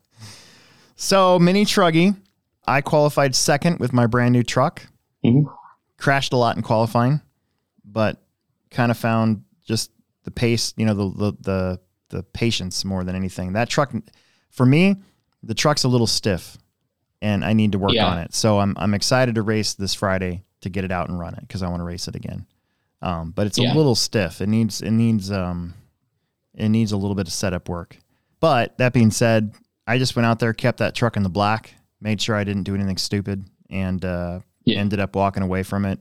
So 0.97 1.39
mini 1.39 1.65
truggy, 1.65 2.17
I 2.67 2.81
qualified 2.81 3.35
second 3.35 3.79
with 3.81 3.93
my 3.93 4.07
brand 4.07 4.33
new 4.33 4.43
truck. 4.43 4.87
Mhm. 5.25 5.45
Crashed 5.99 6.33
a 6.33 6.37
lot 6.37 6.57
in 6.57 6.63
qualifying, 6.63 7.21
but 7.85 8.23
kind 8.71 8.91
of 8.91 8.97
found 8.97 9.43
just 9.67 9.91
the 10.23 10.31
pace, 10.31 10.73
you 10.77 10.87
know, 10.87 10.95
the, 10.95 11.11
the 11.11 11.37
the 11.43 11.81
the 12.11 12.23
patience 12.23 12.85
more 12.85 13.03
than 13.05 13.17
anything. 13.17 13.53
That 13.55 13.69
truck, 13.69 13.93
for 14.51 14.65
me, 14.65 14.97
the 15.43 15.55
truck's 15.55 15.85
a 15.85 15.89
little 15.89 16.07
stiff, 16.07 16.57
and 17.21 17.45
I 17.45 17.53
need 17.55 17.73
to 17.73 17.79
work 17.79 17.93
Yeah. 17.93 18.07
on 18.07 18.19
it. 18.19 18.33
So 18.35 18.59
I'm 18.61 18.75
I'm 18.79 18.95
excited 18.95 19.35
to 19.35 19.43
race 19.43 19.75
this 19.75 19.95
Friday 19.95 20.45
to 20.61 20.71
get 20.71 20.85
it 20.85 20.93
out 20.93 21.09
and 21.09 21.19
run 21.19 21.35
it 21.35 21.41
because 21.41 21.63
I 21.63 21.69
want 21.69 21.81
to 21.81 21.85
race 21.85 22.07
it 22.09 22.15
again. 22.15 22.47
Um, 23.05 23.31
but 23.33 23.47
it's 23.47 23.59
Yeah. 23.59 23.73
a 23.73 23.77
little 23.77 23.95
stiff. 23.95 24.41
It 24.41 24.49
needs 24.49 24.81
it 24.81 24.91
needs 24.91 25.31
um 25.31 25.75
it 26.55 26.69
needs 26.71 26.91
a 26.93 26.97
little 26.97 27.15
bit 27.15 27.27
of 27.29 27.33
setup 27.33 27.69
work. 27.69 27.99
But 28.41 28.77
that 28.79 28.93
being 28.93 29.11
said, 29.11 29.53
I 29.87 29.99
just 29.99 30.17
went 30.17 30.25
out 30.27 30.39
there, 30.39 30.53
kept 30.55 30.79
that 30.79 30.95
truck 30.95 31.17
in 31.17 31.23
the 31.23 31.29
black, 31.29 31.75
made 32.01 32.21
sure 32.23 32.35
I 32.35 32.45
didn't 32.45 32.63
do 32.63 32.75
anything 32.75 32.97
stupid, 32.97 33.45
and 33.71 34.03
uh, 34.05 34.41
Yeah. 34.65 34.79
ended 34.79 35.01
up 35.01 35.15
walking 35.15 35.43
away 35.43 35.63
from 35.63 35.85
it. 35.85 35.99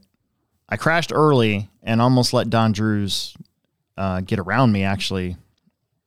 I 0.69 0.77
crashed 0.77 1.11
early 1.13 1.69
and 1.83 2.01
almost 2.01 2.33
let 2.33 2.49
Don 2.49 2.71
Drews 2.71 3.35
uh, 3.97 4.21
get 4.21 4.39
around 4.39 4.71
me 4.71 4.83
actually, 4.83 5.35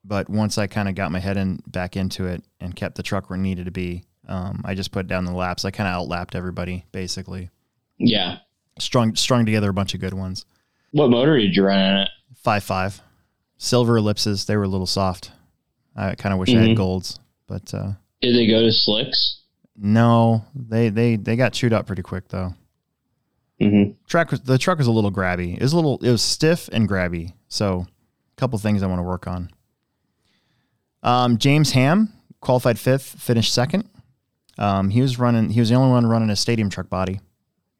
but 0.04 0.28
once 0.30 0.56
I 0.58 0.66
kind 0.66 0.88
of 0.88 0.94
got 0.94 1.12
my 1.12 1.18
head 1.20 1.36
in 1.36 1.60
back 1.66 1.96
into 1.96 2.26
it 2.26 2.42
and 2.60 2.74
kept 2.74 2.94
the 2.96 3.02
truck 3.02 3.28
where 3.28 3.38
it 3.38 3.42
needed 3.42 3.66
to 3.66 3.70
be, 3.70 4.04
um, 4.28 4.62
I 4.64 4.74
just 4.74 4.92
put 4.92 5.06
down 5.06 5.24
the 5.26 5.32
laps. 5.32 5.64
I 5.64 5.70
kind 5.70 5.88
of 5.88 5.94
outlapped 5.94 6.34
everybody 6.34 6.84
basically, 6.92 7.50
Yeah. 7.98 8.38
strung 8.78 9.14
strung 9.14 9.44
together 9.44 9.68
a 9.70 9.74
bunch 9.74 9.92
of 9.94 10.00
good 10.00 10.14
ones. 10.14 10.46
What 10.96 11.10
motor 11.10 11.36
did 11.38 11.54
you 11.54 11.64
run 11.64 11.78
on 11.78 12.00
it? 12.02 12.08
Five 12.36 12.64
five, 12.64 13.02
silver 13.58 13.98
ellipses. 13.98 14.46
They 14.46 14.56
were 14.56 14.62
a 14.64 14.68
little 14.68 14.86
soft. 14.86 15.30
I 15.94 16.14
kind 16.14 16.32
of 16.32 16.38
wish 16.38 16.48
I 16.54 16.58
had 16.58 16.70
Mhm. 16.70 16.76
golds, 16.76 17.18
but 17.46 17.72
uh, 17.74 17.92
Did 18.22 18.34
they 18.34 18.46
go 18.46 18.62
to 18.62 18.72
slicks? 18.72 19.42
no, 19.76 20.44
they 20.54 20.88
they 20.88 21.16
they 21.16 21.36
got 21.36 21.52
chewed 21.52 21.72
up 21.74 21.86
pretty 21.86 22.02
quick 22.02 22.28
though. 22.28 22.54
hmm 23.60 23.90
Track 24.06 24.30
was, 24.30 24.40
the 24.40 24.56
truck 24.58 24.78
was 24.78 24.86
a 24.86 24.92
little 24.92 25.12
grabby. 25.12 25.54
It 25.56 25.62
was 25.62 25.72
a 25.74 25.76
little 25.76 25.98
it 26.02 26.10
was 26.10 26.22
stiff 26.22 26.68
and 26.72 26.88
grabby. 26.88 27.32
So 27.48 27.80
a 27.80 28.36
couple 28.40 28.58
things 28.58 28.82
I 28.82 28.86
want 28.86 28.98
to 29.00 29.02
work 29.04 29.26
on. 29.26 29.50
Um, 31.02 31.36
James 31.38 31.72
Ham 31.72 32.12
qualified 32.40 32.78
fifth, 32.78 33.20
finished 33.20 33.52
second. 33.52 33.88
Um, 34.58 34.88
he 34.90 35.02
was 35.02 35.18
running. 35.18 35.50
He 35.50 35.60
was 35.60 35.68
the 35.68 35.74
only 35.74 35.90
one 35.92 36.06
running 36.06 36.30
a 36.30 36.36
stadium 36.36 36.70
truck 36.70 36.88
body. 36.88 37.20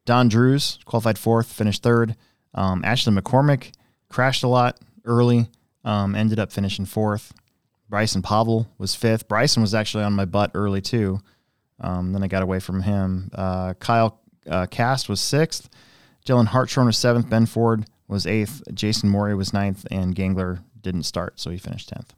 Don 0.04 0.28
Drews 0.28 0.78
qualified 0.84 1.18
fourth, 1.18 1.50
finished 1.52 1.82
third. 1.82 2.14
Um, 2.56 2.82
Ashley 2.84 3.14
McCormick 3.14 3.72
crashed 4.08 4.42
a 4.42 4.48
lot 4.48 4.80
early, 5.04 5.48
um, 5.84 6.14
ended 6.14 6.38
up 6.38 6.50
finishing 6.50 6.86
fourth. 6.86 7.32
Bryson 7.88 8.22
Pavel 8.22 8.68
was 8.78 8.94
fifth. 8.94 9.28
Bryson 9.28 9.62
was 9.62 9.74
actually 9.74 10.02
on 10.02 10.14
my 10.14 10.24
butt 10.24 10.50
early 10.54 10.80
too. 10.80 11.20
Um, 11.80 12.12
then 12.12 12.22
I 12.22 12.26
got 12.26 12.42
away 12.42 12.58
from 12.58 12.82
him. 12.82 13.30
Uh, 13.34 13.74
Kyle 13.74 14.20
uh, 14.50 14.66
Cast 14.66 15.08
was 15.08 15.20
sixth. 15.20 15.68
Dylan 16.26 16.46
Hartshorn 16.46 16.86
was 16.86 16.98
seventh. 16.98 17.30
Ben 17.30 17.46
Ford 17.46 17.86
was 18.08 18.26
eighth. 18.26 18.62
Jason 18.74 19.08
Morey 19.08 19.34
was 19.34 19.52
ninth, 19.52 19.86
and 19.90 20.14
Gangler 20.14 20.60
didn't 20.80 21.04
start, 21.04 21.38
so 21.38 21.50
he 21.50 21.58
finished 21.58 21.88
tenth. 21.88 22.14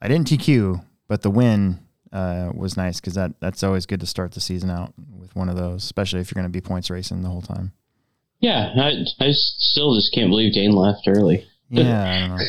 I 0.00 0.08
didn't 0.08 0.28
TQ, 0.28 0.84
but 1.06 1.22
the 1.22 1.30
win 1.30 1.78
uh, 2.12 2.50
was 2.54 2.76
nice 2.76 3.00
because 3.00 3.14
that 3.14 3.38
that's 3.40 3.62
always 3.62 3.86
good 3.86 4.00
to 4.00 4.06
start 4.06 4.32
the 4.32 4.40
season 4.40 4.70
out 4.70 4.92
with 5.16 5.34
one 5.36 5.48
of 5.48 5.56
those, 5.56 5.84
especially 5.84 6.20
if 6.20 6.30
you're 6.30 6.40
going 6.40 6.50
to 6.50 6.56
be 6.56 6.60
points 6.60 6.90
racing 6.90 7.22
the 7.22 7.28
whole 7.28 7.42
time. 7.42 7.72
Yeah, 8.42 8.72
I, 8.76 9.04
I 9.20 9.30
still 9.30 9.94
just 9.94 10.12
can't 10.12 10.28
believe 10.28 10.52
Dane 10.52 10.72
left 10.72 11.06
early. 11.06 11.46
Yeah, 11.70 12.36
I. 12.38 12.44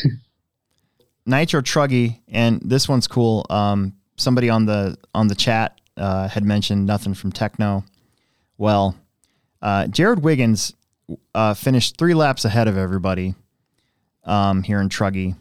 Nitro 1.26 1.62
Truggy, 1.62 2.20
and 2.28 2.62
this 2.66 2.90
one's 2.90 3.08
cool. 3.08 3.46
Um, 3.50 3.94
somebody 4.18 4.50
on 4.50 4.66
the 4.66 4.98
on 5.14 5.28
the 5.28 5.36
chat 5.36 5.80
uh, 5.96 6.28
had 6.28 6.44
mentioned 6.44 6.86
nothing 6.86 7.14
from 7.14 7.32
Tekno. 7.32 7.86
Well, 8.58 8.96
uh, 9.62 9.88
Jared 9.88 10.24
Wiggins 10.24 10.74
uh, 11.34 11.54
finished 11.54 11.98
three 11.98 12.16
laps 12.16 12.44
ahead 12.44 12.68
of 12.68 12.76
everybody 12.76 13.36
um, 14.24 14.64
here 14.64 14.82
in 14.82 14.90
Truggy 14.90 15.36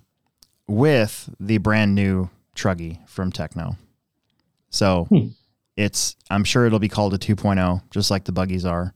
with 0.68 1.30
the 1.40 1.58
brand 1.58 1.94
new 1.94 2.28
Truggy 2.54 3.08
from 3.08 3.32
Tekno. 3.32 3.76
So 4.68 5.08
it's 5.76 6.14
I'm 6.30 6.44
sure 6.44 6.66
it'll 6.66 6.78
be 6.78 6.88
called 6.88 7.14
a 7.14 7.18
2.0, 7.18 7.82
just 7.90 8.10
like 8.10 8.24
the 8.24 8.32
buggies 8.32 8.66
are. 8.66 8.94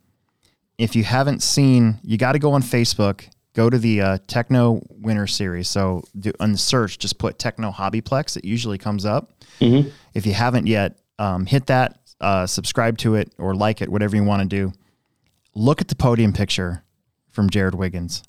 If 0.79 0.95
you 0.95 1.05
haven't 1.05 1.43
seen, 1.43 1.99
you 2.03 2.19
got 2.19 2.33
to 2.33 2.39
go 2.39 2.53
on 2.53 2.63
Facebook, 2.63 3.29
go 3.55 3.71
to 3.71 3.79
the 3.79 4.01
uh, 4.01 4.19
Tekno 4.29 4.83
Winter 4.91 5.27
Series. 5.27 5.69
So 5.69 6.03
do, 6.19 6.33
on 6.41 6.53
the 6.53 6.59
search, 6.59 6.99
just 6.99 7.19
put 7.19 7.39
Tekno 7.39 7.75
Hobbyplex. 7.75 8.37
It 8.37 8.45
usually 8.45 8.79
comes 8.79 9.07
up. 9.07 9.31
Mhm. 9.61 9.91
If 10.15 10.27
you 10.27 10.35
haven't 10.35 10.67
yet, 10.67 10.99
um, 11.19 11.47
hit 11.47 11.67
that, 11.67 11.99
uh, 12.21 12.47
subscribe 12.47 12.99
to 12.99 13.15
it, 13.15 13.33
or 13.39 13.55
like 13.55 13.81
it, 13.81 13.89
whatever 13.89 14.17
you 14.17 14.25
want 14.25 14.43
to 14.43 14.49
do. 14.49 14.73
Look 15.55 15.81
at 15.81 15.89
the 15.89 15.97
podium 15.97 16.33
picture 16.35 16.83
from 17.31 17.49
Jared 17.49 17.75
Wiggins 17.75 18.23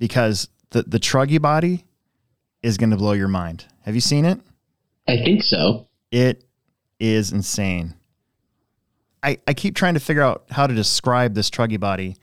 because 0.00 0.48
the 0.70 0.82
the 0.82 0.98
truggy 0.98 1.40
body 1.40 1.84
is 2.62 2.76
going 2.76 2.90
to 2.90 2.96
blow 2.96 3.12
your 3.12 3.28
mind. 3.28 3.66
Have 3.82 3.94
you 3.94 4.00
seen 4.00 4.24
it? 4.24 4.40
I 5.06 5.18
think 5.18 5.42
so. 5.42 5.86
It 6.10 6.44
is 6.98 7.30
insane. 7.30 7.94
I, 9.24 9.38
I 9.48 9.54
keep 9.54 9.74
trying 9.74 9.94
to 9.94 10.00
figure 10.00 10.22
out 10.22 10.44
how 10.50 10.66
to 10.66 10.74
describe 10.74 11.34
this 11.34 11.48
truggy 11.50 11.80
body. 11.80 12.16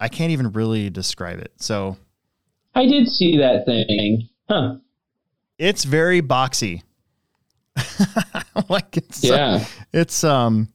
I 0.00 0.08
can't 0.08 0.32
even 0.32 0.50
really 0.52 0.90
describe 0.90 1.38
it. 1.38 1.52
So 1.56 1.96
I 2.74 2.84
did 2.86 3.08
see 3.08 3.38
that 3.38 3.64
thing. 3.64 4.28
Huh. 4.48 4.76
it's 5.58 5.84
very 5.84 6.20
boxy. 6.22 6.82
like 8.68 8.96
it's 8.96 9.22
Yeah. 9.24 9.64
it's 9.92 10.24
um 10.24 10.68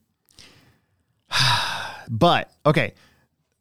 but 2.08 2.50
okay. 2.66 2.94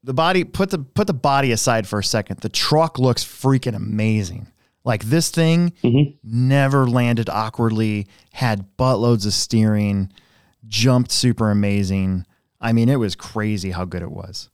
The 0.03 0.13
body 0.13 0.43
put 0.43 0.71
the 0.71 0.79
put 0.79 1.05
the 1.07 1.13
body 1.13 1.51
aside 1.51 1.87
for 1.87 1.99
a 1.99 2.03
second. 2.03 2.39
The 2.39 2.49
truck 2.49 2.97
looks 2.97 3.23
freaking 3.23 3.75
amazing. 3.75 4.47
Like 4.83 5.03
this 5.05 5.29
thing 5.29 5.73
Mhm. 5.83 6.15
never 6.23 6.87
landed 6.87 7.29
awkwardly, 7.29 8.07
had 8.33 8.65
buttloads 8.77 9.27
of 9.27 9.33
steering, 9.33 10.11
jumped 10.67 11.11
super 11.11 11.51
amazing. 11.51 12.25
I 12.59 12.73
mean, 12.73 12.89
it 12.89 12.99
was 12.99 13.15
crazy 13.15 13.71
how 13.71 13.85
good 13.85 14.01
it 14.01 14.11
was. 14.11 14.49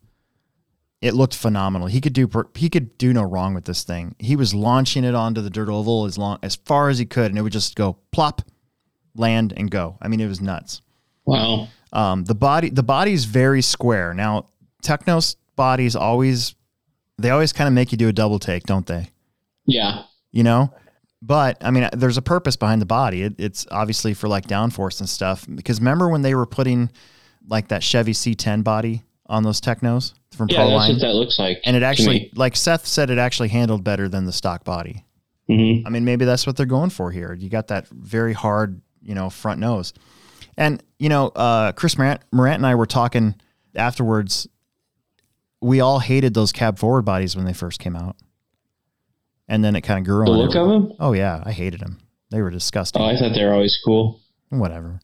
It 1.01 1.13
looked 1.13 1.35
phenomenal. 1.35 1.87
He 1.87 2.01
could 2.01 2.13
do 2.13 2.29
he 2.55 2.69
could 2.69 2.97
do 2.97 3.13
no 3.13 3.23
wrong 3.23 3.53
with 3.53 3.65
this 3.65 3.83
thing. 3.83 4.15
He 4.17 4.35
was 4.35 4.55
launching 4.55 5.03
it 5.03 5.13
onto 5.13 5.41
the 5.41 5.49
dirt 5.49 5.69
oval 5.69 6.05
as 6.05 6.17
long 6.17 6.39
as 6.41 6.55
far 6.55 6.89
as 6.89 6.97
he 6.97 7.05
could, 7.05 7.31
and 7.31 7.37
it 7.37 7.43
would 7.43 7.53
just 7.53 7.75
go 7.75 7.97
plop, 8.11 8.41
land, 9.15 9.53
and 9.55 9.69
go. 9.69 9.97
I 10.01 10.07
mean, 10.07 10.19
it 10.19 10.27
was 10.27 10.41
nuts. 10.41 10.81
Wow. 11.25 11.67
Um, 11.93 12.23
the 12.23 12.33
body 12.33 12.69
the 12.69 12.83
body's 12.83 13.25
very 13.25 13.61
square. 13.61 14.13
Now, 14.15 14.47
Teknos 14.83 15.35
bodies 15.55 15.95
always 15.95 16.55
they 17.19 17.29
always 17.29 17.53
kind 17.53 17.67
of 17.67 17.73
make 17.73 17.91
you 17.91 17.97
do 17.97 18.07
a 18.07 18.13
double 18.13 18.39
take, 18.39 18.63
don't 18.63 18.85
they? 18.85 19.09
Yeah. 19.65 20.03
You 20.31 20.43
know? 20.43 20.73
But 21.21 21.57
I 21.61 21.71
mean, 21.71 21.89
there's 21.93 22.17
a 22.17 22.21
purpose 22.21 22.55
behind 22.55 22.81
the 22.81 22.85
body. 22.85 23.23
It, 23.23 23.35
it's 23.39 23.65
obviously 23.71 24.13
for 24.13 24.27
like 24.27 24.47
downforce 24.47 24.99
and 24.99 25.09
stuff. 25.09 25.45
Because 25.53 25.79
remember 25.79 26.09
when 26.09 26.21
they 26.21 26.35
were 26.35 26.45
putting 26.45 26.91
like 27.47 27.69
that 27.69 27.81
Chevy 27.83 28.13
C10 28.13 28.63
body 28.63 29.03
on 29.25 29.43
those 29.43 29.59
Teknos 29.59 30.13
from 30.35 30.47
Yeah, 30.49 30.57
that's 30.65 30.69
Proline, 30.69 30.93
what 30.93 31.01
that 31.01 31.13
looks 31.15 31.39
like. 31.39 31.59
and 31.65 31.75
it 31.75 31.83
actually, 31.83 32.31
like 32.35 32.55
Seth 32.55 32.85
said, 32.85 33.09
it 33.09 33.17
actually 33.17 33.49
handled 33.49 33.83
better 33.83 34.07
than 34.07 34.25
the 34.25 34.31
stock 34.31 34.63
body. 34.63 35.05
Mhm. 35.49 35.83
I 35.85 35.89
mean, 35.89 36.05
maybe 36.05 36.25
that's 36.25 36.45
what 36.45 36.55
they're 36.55 36.65
going 36.65 36.89
for 36.91 37.11
here. 37.11 37.33
You 37.33 37.49
got 37.49 37.67
that 37.69 37.87
very 37.87 38.33
hard, 38.33 38.81
you 39.01 39.15
know, 39.15 39.29
front 39.29 39.59
nose. 39.59 39.93
And, 40.57 40.83
you 40.99 41.09
know, 41.09 41.27
uh, 41.29 41.71
Chris 41.71 41.97
Morant, 41.97 42.21
Morant 42.31 42.57
and 42.57 42.65
I 42.67 42.75
were 42.75 42.85
talking 42.85 43.35
afterwards. 43.75 44.47
We 45.61 45.79
all 45.79 45.99
hated 45.99 46.33
those 46.33 46.51
cab 46.51 46.77
forward 46.77 47.03
bodies 47.03 47.35
when 47.35 47.45
they 47.45 47.53
first 47.53 47.79
came 47.79 47.95
out. 47.95 48.15
And 49.47 49.63
then 49.63 49.75
it 49.75 49.81
kind 49.81 49.99
of 49.99 50.05
grew 50.05 50.25
The 50.25 50.31
on 50.31 50.37
look 50.37 50.55
of 50.55 50.67
them? 50.67 50.93
Oh, 50.99 51.13
yeah. 51.13 51.41
I 51.45 51.51
hated 51.51 51.79
them. 51.79 51.99
They 52.31 52.41
were 52.41 52.49
disgusting. 52.49 53.01
Oh, 53.01 53.05
I 53.05 53.15
thought 53.17 53.33
they 53.33 53.45
were 53.45 53.53
always 53.53 53.79
cool. 53.83 54.19
Whatever. 54.49 54.99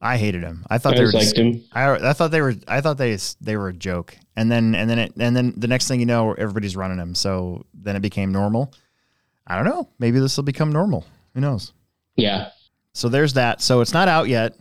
I 0.00 0.16
hated 0.16 0.42
them. 0.42 0.64
I 0.70 0.76
I 0.76 0.78
thought 0.78 0.96
they 0.96 1.04
were 1.04 1.12
just. 1.12 1.38
I, 1.72 2.08
I 2.08 2.12
thought 2.14 2.30
they 2.30 2.40
were 2.40 2.54
I 2.66 2.80
thought 2.80 2.96
they 2.96 3.18
they 3.40 3.56
were 3.56 3.68
a 3.68 3.72
joke. 3.72 4.16
And 4.34 4.50
then 4.50 4.74
and 4.74 4.88
then 4.88 4.98
it 4.98 5.12
and 5.18 5.36
then 5.36 5.52
the 5.56 5.68
next 5.68 5.88
thing 5.88 6.00
you 6.00 6.06
know 6.06 6.32
everybody's 6.32 6.74
running 6.76 6.96
them. 6.96 7.14
So 7.14 7.66
then 7.74 7.96
it 7.96 8.00
became 8.00 8.32
normal. 8.32 8.72
I 9.46 9.56
don't 9.56 9.66
know. 9.66 9.88
Maybe 9.98 10.18
this 10.18 10.36
will 10.36 10.44
become 10.44 10.72
normal. 10.72 11.04
Who 11.34 11.40
knows? 11.40 11.72
Yeah. 12.16 12.50
So 12.94 13.08
there's 13.08 13.34
that. 13.34 13.60
So 13.60 13.80
it's 13.82 13.92
not 13.92 14.08
out 14.08 14.28
yet. 14.28 14.54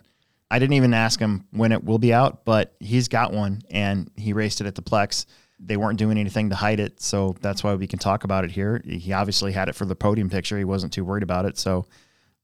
I 0.51 0.59
didn't 0.59 0.73
even 0.73 0.93
ask 0.93 1.19
him 1.19 1.45
when 1.51 1.71
it 1.71 1.83
will 1.83 1.99
be 1.99 2.11
out, 2.13 2.43
but 2.43 2.73
he's 2.79 3.07
got 3.07 3.31
one 3.31 3.61
and 3.69 4.09
he 4.17 4.33
raced 4.33 4.61
it 4.61 4.67
at 4.67 4.75
the 4.75 4.81
Plex. 4.81 5.25
They 5.59 5.77
weren't 5.77 5.99
doing 5.99 6.17
anything 6.17 6.49
to 6.49 6.55
hide 6.55 6.79
it, 6.79 7.01
so 7.01 7.35
that's 7.41 7.63
why 7.63 7.75
we 7.75 7.87
can 7.87 7.99
talk 7.99 8.23
about 8.23 8.45
it 8.45 8.51
here. 8.51 8.81
He 8.85 9.11
obviously 9.11 9.51
had 9.51 9.69
it 9.69 9.75
for 9.75 9.85
the 9.85 9.95
podium 9.95 10.29
picture. 10.29 10.57
He 10.57 10.63
wasn't 10.63 10.93
too 10.93 11.03
worried 11.03 11.23
about 11.23 11.45
it. 11.45 11.57
So, 11.57 11.85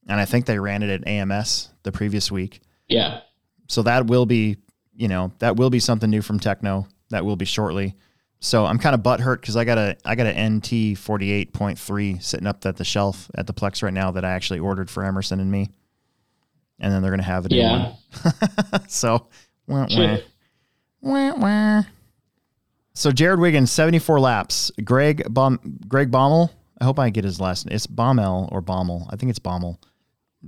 and 0.07 0.19
I 0.19 0.25
think 0.25 0.45
they 0.45 0.59
ran 0.59 0.83
it 0.83 0.89
at 0.89 1.07
AMS 1.07 1.69
the 1.83 1.91
previous 1.91 2.31
week. 2.31 2.61
Yeah. 2.87 3.21
So 3.67 3.83
that 3.83 4.07
will 4.07 4.25
be, 4.25 4.57
you 4.93 5.07
know, 5.07 5.31
that 5.39 5.55
will 5.55 5.69
be 5.69 5.79
something 5.79 6.09
new 6.09 6.21
from 6.21 6.39
Tekno. 6.39 6.87
That 7.09 7.25
will 7.25 7.35
be 7.35 7.45
shortly. 7.45 7.95
So 8.39 8.65
I'm 8.65 8.77
kind 8.77 8.93
of 8.93 9.01
butthurt 9.01 9.41
because 9.41 9.55
I 9.55 9.63
got 9.63 9.77
a 9.77 9.97
I 10.05 10.15
got 10.15 10.27
an 10.27 10.57
NT 10.57 10.97
48.3 10.97 12.21
sitting 12.21 12.45
up 12.47 12.65
at 12.65 12.77
the 12.77 12.83
shelf 12.83 13.31
at 13.35 13.47
the 13.47 13.53
Plex 13.53 13.81
right 13.81 13.93
now 13.93 14.11
that 14.11 14.25
I 14.25 14.31
actually 14.33 14.59
ordered 14.59 14.89
for 14.89 15.03
Emerson 15.03 15.39
and 15.39 15.49
me, 15.49 15.69
and 16.79 16.93
then 16.93 17.01
they're 17.01 17.11
gonna 17.11 17.23
have 17.23 17.45
it. 17.45 17.53
Yeah. 17.53 17.93
so, 18.87 19.27
wah, 19.67 19.87
wah. 19.89 20.17
Wah, 21.01 21.35
wah. 21.35 21.83
So 22.95 23.11
Jared 23.11 23.39
Wiggins 23.39 23.71
74 23.71 24.19
laps. 24.19 24.71
Greg 24.83 25.31
Baum, 25.31 25.59
Greg 25.87 26.09
Baumel. 26.09 26.49
I 26.81 26.85
hope 26.85 26.97
I 26.99 27.09
get 27.11 27.23
his 27.23 27.39
last. 27.39 27.67
name. 27.67 27.75
It's 27.75 27.85
Baumel 27.87 28.51
or 28.51 28.61
Baumel. 28.61 29.05
I 29.11 29.15
think 29.15 29.29
it's 29.29 29.39
Baumel. 29.39 29.77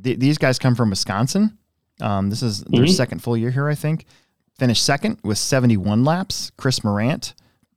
Th- 0.01 0.17
these 0.17 0.37
guys 0.39 0.57
come 0.57 0.73
from 0.73 0.89
Wisconsin. 0.89 1.57
Um, 2.01 2.29
this 2.29 2.41
is 2.43 2.63
their 2.63 2.83
Mhm. 2.85 2.89
second 2.95 3.19
full 3.19 3.37
year 3.37 3.51
here, 3.51 3.67
I 3.67 3.75
think. 3.75 4.05
Finished 4.59 4.83
second 4.83 5.17
with 5.23 5.37
71 5.37 6.03
laps. 6.03 6.51
Chris 6.57 6.83
Morant 6.83 7.33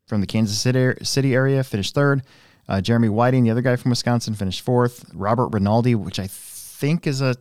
from 0.06 0.20
the 0.20 0.26
Kansas 0.26 0.58
City, 0.58 0.92
City 1.04 1.34
area 1.34 1.62
finished 1.62 1.94
third. 1.94 2.22
Uh, 2.68 2.80
Jeremy 2.80 3.08
Whiting, 3.08 3.44
the 3.44 3.50
other 3.50 3.62
guy 3.62 3.76
from 3.76 3.90
Wisconsin, 3.90 4.34
finished 4.34 4.60
fourth. 4.62 5.04
Robert 5.14 5.48
Rinaldi, 5.48 5.94
which 5.94 6.18
I 6.18 6.26
think 6.28 7.06
is 7.06 7.20
a 7.20 7.36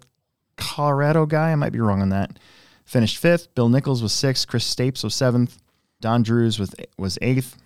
Colorado 0.58 1.26
guy, 1.26 1.52
I 1.52 1.56
might 1.56 1.72
be 1.72 1.80
wrong 1.80 2.02
on 2.02 2.10
that, 2.10 2.38
finished 2.86 3.18
fifth. 3.18 3.54
Bill 3.56 3.70
Nichols 3.70 4.02
was 4.02 4.12
sixth. 4.14 4.48
Chris 4.48 4.64
Stapes 4.74 5.04
was 5.04 5.16
seventh. 5.16 5.58
Don 6.02 6.24
Drews 6.24 6.60
was 6.60 6.74
was 6.98 7.18
eighth. 7.22 7.58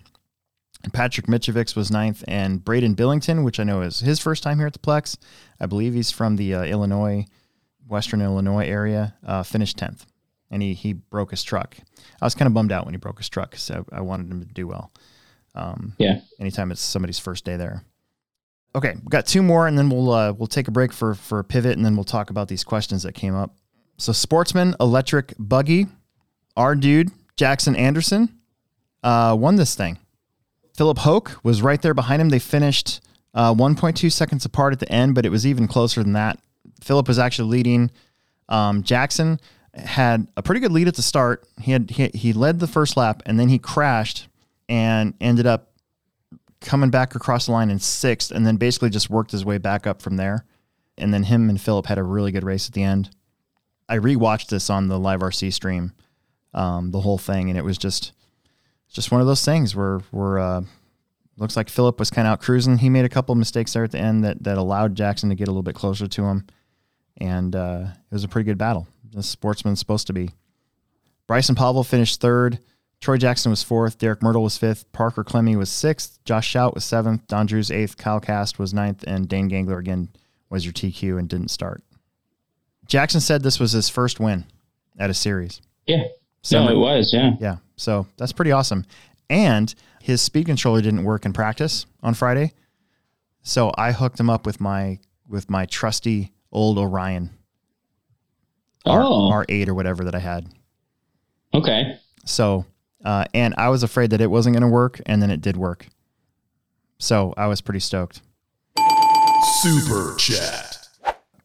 Patrick 0.91 1.27
Mitrovic 1.27 1.75
was 1.77 1.89
ninth, 1.91 2.25
and 2.27 2.63
Braden 2.63 2.93
Billington, 2.95 3.43
which 3.45 3.57
I 3.59 3.63
know 3.63 3.81
is 3.81 4.01
his 4.01 4.19
first 4.19 4.43
time 4.43 4.57
here 4.57 4.67
at 4.67 4.73
the 4.73 4.79
Plex, 4.79 5.15
I 5.59 5.65
believe 5.65 5.93
he's 5.93 6.11
from 6.11 6.35
the 6.35 6.53
uh, 6.55 6.63
Illinois, 6.63 7.25
Western 7.87 8.21
Illinois 8.21 8.65
area, 8.67 9.15
uh, 9.25 9.43
finished 9.43 9.77
tenth, 9.77 10.05
and 10.51 10.61
he 10.61 10.73
he 10.73 10.91
broke 10.93 11.31
his 11.31 11.41
truck. 11.43 11.77
I 12.21 12.25
was 12.25 12.35
kind 12.35 12.47
of 12.47 12.53
bummed 12.53 12.71
out 12.73 12.83
when 12.85 12.93
he 12.93 12.97
broke 12.97 13.17
his 13.19 13.29
truck, 13.29 13.55
so 13.55 13.85
I 13.93 14.01
wanted 14.01 14.29
him 14.29 14.41
to 14.45 14.53
do 14.53 14.67
well. 14.67 14.91
Um, 15.55 15.93
Yeah. 15.99 16.19
anytime 16.39 16.71
it's 16.71 16.81
somebody's 16.81 17.19
first 17.19 17.45
day 17.45 17.55
there. 17.55 17.83
Okay, 18.75 18.95
we 18.95 19.07
got 19.09 19.25
two 19.27 19.43
more, 19.43 19.67
and 19.67 19.77
then 19.77 19.89
we'll 19.89 20.11
uh, 20.11 20.33
we'll 20.33 20.47
take 20.47 20.67
a 20.67 20.71
break 20.71 20.91
for 20.91 21.13
for 21.13 21.39
a 21.39 21.43
pivot, 21.45 21.77
and 21.77 21.85
then 21.85 21.95
we'll 21.95 22.03
talk 22.03 22.29
about 22.29 22.47
these 22.49 22.63
questions 22.65 23.03
that 23.03 23.13
came 23.13 23.35
up. 23.35 23.55
So, 23.99 24.11
Sportsman 24.11 24.75
Electric 24.81 25.33
Buggy, 25.37 25.85
our 26.57 26.75
dude 26.75 27.11
Jackson 27.35 27.75
Anderson, 27.75 28.29
uh, 29.03 29.35
won 29.39 29.55
this 29.55 29.75
thing. 29.75 29.97
Philip 30.75 30.99
Hoke 30.99 31.39
was 31.43 31.61
right 31.61 31.81
there 31.81 31.93
behind 31.93 32.21
him. 32.21 32.29
They 32.29 32.39
finished 32.39 33.01
uh, 33.33 33.53
1.2 33.53 34.11
seconds 34.11 34.45
apart 34.45 34.73
at 34.73 34.79
the 34.79 34.91
end, 34.91 35.15
but 35.15 35.25
it 35.25 35.29
was 35.29 35.45
even 35.45 35.67
closer 35.67 36.03
than 36.03 36.13
that. 36.13 36.39
Philip 36.81 37.07
was 37.07 37.19
actually 37.19 37.49
leading. 37.49 37.91
Um, 38.49 38.83
Jackson 38.83 39.39
had 39.73 40.27
a 40.37 40.43
pretty 40.43 40.61
good 40.61 40.71
lead 40.71 40.87
at 40.87 40.95
the 40.95 41.01
start. 41.01 41.47
He 41.61 41.71
had 41.71 41.89
he, 41.89 42.09
he 42.13 42.33
led 42.33 42.59
the 42.59 42.67
first 42.67 42.97
lap, 42.97 43.23
and 43.25 43.39
then 43.39 43.49
he 43.49 43.59
crashed 43.59 44.27
and 44.69 45.13
ended 45.19 45.47
up 45.47 45.71
coming 46.61 46.89
back 46.89 47.15
across 47.15 47.47
the 47.47 47.51
line 47.51 47.69
in 47.69 47.79
sixth, 47.79 48.31
and 48.31 48.45
then 48.45 48.57
basically 48.57 48.89
just 48.89 49.09
worked 49.09 49.31
his 49.31 49.45
way 49.45 49.57
back 49.57 49.87
up 49.87 50.01
from 50.01 50.17
there. 50.17 50.45
And 50.97 51.13
then 51.13 51.23
him 51.23 51.49
and 51.49 51.59
Philip 51.59 51.87
had 51.87 51.97
a 51.97 52.03
really 52.03 52.31
good 52.31 52.43
race 52.43 52.67
at 52.67 52.73
the 52.73 52.83
end. 52.83 53.09
I 53.89 53.97
rewatched 53.97 54.47
this 54.47 54.69
on 54.69 54.87
the 54.87 54.99
live 54.99 55.21
RC 55.21 55.51
stream, 55.53 55.93
um, 56.53 56.91
the 56.91 57.01
whole 57.01 57.17
thing, 57.17 57.49
and 57.49 57.57
it 57.57 57.63
was 57.63 57.77
just 57.77 58.11
just 58.91 59.11
one 59.11 59.21
of 59.21 59.27
those 59.27 59.43
things 59.43 59.75
where 59.75 59.99
where 60.11 60.39
uh, 60.39 60.61
looks 61.37 61.57
like 61.57 61.69
Philip 61.69 61.99
was 61.99 62.09
kind 62.09 62.27
of 62.27 62.33
out 62.33 62.41
cruising. 62.41 62.77
He 62.77 62.89
made 62.89 63.05
a 63.05 63.09
couple 63.09 63.33
of 63.33 63.39
mistakes 63.39 63.73
there 63.73 63.83
at 63.83 63.91
the 63.91 63.99
end 63.99 64.23
that 64.23 64.43
that 64.43 64.57
allowed 64.57 64.95
Jackson 64.95 65.29
to 65.29 65.35
get 65.35 65.47
a 65.47 65.51
little 65.51 65.63
bit 65.63 65.75
closer 65.75 66.07
to 66.07 66.23
him, 66.23 66.45
and 67.17 67.55
uh, 67.55 67.85
it 68.11 68.13
was 68.13 68.23
a 68.23 68.27
pretty 68.27 68.45
good 68.45 68.57
battle. 68.57 68.87
The 69.11 69.23
sportsman's 69.23 69.79
supposed 69.79 70.07
to 70.07 70.13
be. 70.13 70.31
Bryson 71.27 71.55
Pavel 71.55 71.83
finished 71.83 72.19
third. 72.19 72.59
Troy 73.03 73.17
Jackson 73.17 73.49
was 73.49 73.61
fourth. 73.61 73.97
Derek 73.97 74.21
Myrtle 74.23 74.43
was 74.43 74.57
fifth. 74.57 74.89
Parker 74.93 75.25
Clemmy 75.25 75.57
was 75.57 75.69
sixth. 75.69 76.23
Josh 76.23 76.47
Shout 76.47 76.73
was 76.73 76.85
seventh. 76.85 77.27
Don 77.27 77.45
Drews 77.45 77.69
eighth. 77.69 77.97
Kyle 77.97 78.21
Cast 78.21 78.59
was 78.59 78.73
ninth. 78.73 79.03
And 79.05 79.27
Dane 79.27 79.49
Gangler 79.49 79.77
again 79.77 80.07
was 80.49 80.63
your 80.65 80.71
TQ 80.71 81.19
and 81.19 81.27
didn't 81.27 81.49
start. 81.49 81.83
Jackson 82.87 83.19
said 83.19 83.43
this 83.43 83.59
was 83.59 83.73
his 83.73 83.89
first 83.89 84.21
win 84.21 84.45
at 84.97 85.09
a 85.09 85.13
series. 85.13 85.61
Yeah. 85.85 86.03
So- 86.43 86.63
no, 86.65 86.71
it 86.71 86.77
was. 86.77 87.11
Yeah. 87.13 87.31
Yeah. 87.39 87.57
So 87.75 88.05
that's 88.17 88.31
pretty 88.31 88.51
awesome. 88.51 88.85
And 89.29 89.73
his 90.01 90.21
speed 90.21 90.45
controller 90.45 90.81
didn't 90.81 91.03
work 91.05 91.25
in 91.25 91.33
practice 91.33 91.85
on 92.03 92.13
Friday. 92.13 92.53
So 93.41 93.71
I 93.77 93.91
hooked 93.91 94.19
him 94.19 94.29
up 94.29 94.45
with 94.45 94.59
my 94.61 94.99
with 95.27 95.49
my 95.49 95.65
trusty 95.65 96.31
old 96.51 96.77
Orion 96.77 97.31
R, 98.85 99.01
Oh. 99.03 99.31
R8 99.31 99.67
or 99.69 99.73
whatever 99.73 100.03
that 100.03 100.13
I 100.15 100.19
had. 100.19 100.47
Okay. 101.53 101.97
So 102.25 102.65
uh, 103.03 103.25
and 103.33 103.53
I 103.57 103.69
was 103.69 103.83
afraid 103.83 104.11
that 104.11 104.21
it 104.21 104.29
wasn't 104.31 104.53
going 104.53 104.61
to 104.61 104.67
work, 104.69 105.01
and 105.05 105.21
then 105.21 105.29
it 105.29 105.41
did 105.41 105.57
work. 105.57 105.87
So 106.99 107.33
I 107.35 107.47
was 107.47 107.59
pretty 107.59 107.81
stoked. 107.81 108.21
Super 109.61 110.15
Chat. 110.17 110.87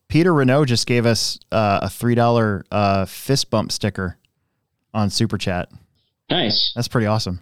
Peter 0.09 0.33
Renault 0.33 0.67
just 0.67 0.87
gave 0.87 1.05
us 1.05 1.39
uh, 1.53 1.81
a 1.83 1.91
three 1.91 2.15
dollar 2.15 2.65
uh, 2.71 3.05
fist 3.07 3.51
bump 3.51 3.73
sticker 3.73 4.19
on 4.95 5.11
Super 5.11 5.39
Chat. 5.39 5.71
Nice. 6.31 6.73
That's 6.75 6.89
pretty 6.89 7.07
awesome. 7.07 7.41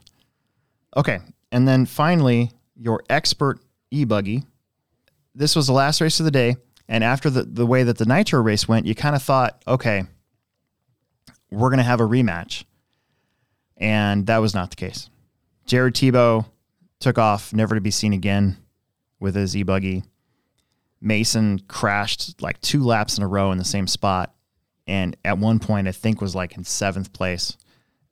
Okay. 0.97 1.19
And 1.53 1.67
then 1.67 1.87
finally, 1.87 2.51
your 2.77 3.03
expert 3.09 3.61
e 3.91 4.05
buggy. 4.05 4.45
This 5.35 5.57
was 5.57 5.67
the 5.67 5.73
last 5.73 6.01
race 6.01 6.21
of 6.21 6.25
the 6.25 6.31
day. 6.31 6.57
And 6.89 7.03
after 7.03 7.31
the, 7.31 7.43
the 7.43 7.67
way 7.67 7.83
that 7.83 7.99
the 7.99 8.07
Nitro 8.07 8.41
race 8.41 8.69
went, 8.69 8.87
you 8.87 8.95
kind 8.95 9.17
of 9.17 9.23
thought, 9.23 9.63
okay, 9.67 10.05
we're 11.51 11.69
going 11.69 11.79
to 11.79 11.85
have 11.85 12.01
a 12.01 12.07
rematch. 12.07 12.65
And 13.77 14.27
that 14.27 14.39
was 14.39 14.55
not 14.55 14.71
the 14.71 14.77
case. 14.77 15.11
Jared 15.67 15.95
Tebow 15.95 16.47
took 17.01 17.19
off, 17.19 17.53
never 17.53 17.75
to 17.75 17.81
be 17.81 17.91
seen 17.91 18.13
again 18.13 18.57
with 19.21 19.35
his 19.35 19.57
e 19.57 19.63
buggy. 19.63 20.05
Mason 21.01 21.61
crashed 21.69 22.41
like 22.41 22.61
two 22.61 22.83
laps 22.85 23.19
in 23.19 23.25
a 23.25 23.29
row 23.29 23.53
in 23.53 23.59
the 23.59 23.65
same 23.65 23.87
spot. 23.87 24.33
And 24.87 25.17
at 25.25 25.39
one 25.39 25.59
point, 25.59 25.89
I 25.89 25.93
think 25.93 26.21
was 26.21 26.35
like 26.35 26.57
in 26.57 26.65
seventh 26.65 27.13
place. 27.13 27.57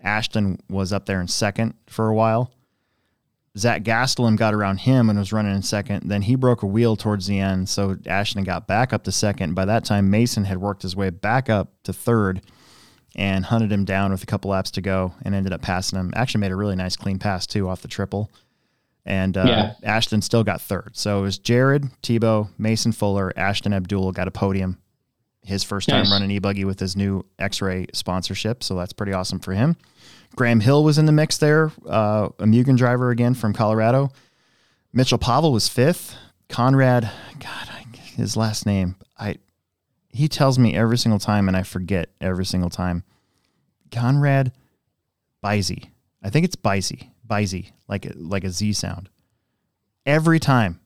Ashton 0.00 0.58
was 0.68 0.92
up 0.92 1.06
there 1.06 1.20
in 1.20 1.28
second 1.28 1.74
for 1.86 2.08
a 2.08 2.14
while. 2.14 2.50
Zach 3.56 3.84
Gastelum 3.84 4.36
got 4.36 4.52
around 4.52 4.78
him 4.78 5.08
and 5.08 5.16
was 5.18 5.32
running 5.32 5.54
in 5.54 5.62
second. 5.62 6.08
Then 6.08 6.22
he 6.22 6.34
broke 6.34 6.62
a 6.64 6.66
wheel 6.66 6.96
towards 6.96 7.28
the 7.28 7.38
end, 7.38 7.68
so 7.68 7.96
Ashton 8.04 8.42
got 8.42 8.66
back 8.66 8.92
up 8.92 9.04
to 9.04 9.12
second. 9.12 9.54
By 9.54 9.64
that 9.66 9.84
time, 9.84 10.10
Mason 10.10 10.44
had 10.44 10.58
worked 10.58 10.82
his 10.82 10.96
way 10.96 11.10
back 11.10 11.48
up 11.48 11.72
to 11.84 11.92
third 11.92 12.40
and 13.14 13.44
hunted 13.44 13.70
him 13.70 13.84
down 13.84 14.10
with 14.10 14.24
a 14.24 14.26
couple 14.26 14.50
laps 14.50 14.72
to 14.72 14.80
go 14.80 15.14
and 15.24 15.36
ended 15.36 15.52
up 15.52 15.62
passing 15.62 15.96
him. 15.98 16.12
Actually, 16.16 16.40
made 16.40 16.50
a 16.50 16.56
really 16.56 16.74
nice 16.74 16.96
clean 16.96 17.20
pass 17.20 17.46
too 17.46 17.68
off 17.68 17.80
the 17.82 17.86
triple. 17.88 18.28
And 19.06 19.36
uh, 19.36 19.44
Yeah. 19.46 19.74
Ashton 19.84 20.20
still 20.20 20.42
got 20.42 20.60
third. 20.60 20.90
So 20.94 21.20
it 21.20 21.22
was 21.22 21.38
Jared, 21.38 21.84
Tebow, 22.02 22.48
Mason 22.58 22.90
Fuller, 22.90 23.32
Ashton 23.36 23.72
Abdul 23.72 24.10
got 24.10 24.26
a 24.26 24.32
podium. 24.32 24.78
His 25.44 25.62
first 25.62 25.88
time 25.88 26.04
Nice. 26.04 26.10
running 26.10 26.30
e 26.30 26.38
buggy 26.38 26.64
with 26.64 26.80
his 26.80 26.96
new 26.96 27.24
XRAY 27.38 27.94
sponsorship. 27.94 28.62
So 28.64 28.74
that's 28.74 28.92
pretty 28.94 29.12
awesome 29.12 29.38
for 29.40 29.52
him. 29.52 29.76
Graham 30.36 30.60
Hill 30.60 30.82
was 30.82 30.98
in 30.98 31.06
the 31.06 31.12
mix 31.12 31.36
there, 31.38 31.70
uh, 31.86 32.28
a 32.38 32.44
Mugen 32.44 32.76
driver 32.76 33.10
again 33.10 33.34
from 33.34 33.52
Colorado. 33.52 34.10
Mitchell 34.92 35.18
Pavel 35.18 35.52
was 35.52 35.68
fifth. 35.68 36.16
Conrad, 36.48 37.10
God, 37.38 37.68
I, 37.70 37.84
his 38.16 38.36
last 38.36 38.64
name, 38.66 38.96
I 39.18 39.36
he 40.08 40.28
tells 40.28 40.58
me 40.58 40.74
every 40.76 40.96
single 40.96 41.18
time, 41.18 41.48
and 41.48 41.56
I 41.56 41.62
forget 41.64 42.08
every 42.20 42.44
single 42.46 42.70
time. 42.70 43.02
Conrad 43.90 44.52
Bisey, 45.42 45.88
I 46.22 46.30
think 46.30 46.44
it's 46.44 46.56
Bisey, 46.56 47.10
Bisey, 47.28 47.72
like 47.88 48.06
a, 48.06 48.12
like 48.16 48.44
a 48.44 48.50
Z 48.50 48.72
sound. 48.74 49.08
Every 50.06 50.38
time, 50.38 50.80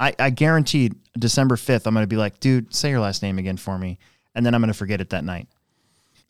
I 0.00 0.14
I 0.18 0.30
guaranteed 0.30 0.94
December 1.18 1.56
fifth, 1.56 1.86
I'm 1.86 1.94
gonna 1.94 2.06
be 2.06 2.16
like, 2.16 2.40
dude, 2.40 2.74
say 2.74 2.90
your 2.90 3.00
last 3.00 3.22
name 3.22 3.38
again 3.38 3.56
for 3.56 3.78
me, 3.78 3.98
and 4.34 4.44
then 4.44 4.54
I'm 4.54 4.60
gonna 4.60 4.74
forget 4.74 5.00
it 5.00 5.10
that 5.10 5.24
night. 5.24 5.48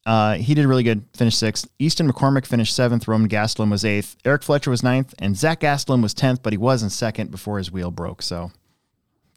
Uh, 0.07 0.35
he 0.35 0.53
did 0.53 0.67
really 0.67 0.83
good, 0.83 1.03
finished 1.17 1.39
sixth. 1.39 1.67
Easton 1.79 2.11
McCormick 2.13 2.45
finished 2.45 2.77
seventh. 2.77 3.09
Roman 3.09 3.29
Gastelum 3.29 3.71
was 3.71 3.87
eighth. 3.87 4.17
Eric 4.25 4.43
Fletcher 4.43 4.71
was 4.71 4.83
ninth, 4.83 5.15
and 5.19 5.35
Zach 5.35 5.61
Gastelum 5.61 6.03
was 6.03 6.13
tenth, 6.13 6.43
but 6.43 6.53
he 6.53 6.59
was 6.59 6.83
in 6.83 6.91
second 6.91 7.31
before 7.31 7.57
his 7.57 7.73
wheel 7.73 7.91
broke. 7.91 8.21
So, 8.21 8.53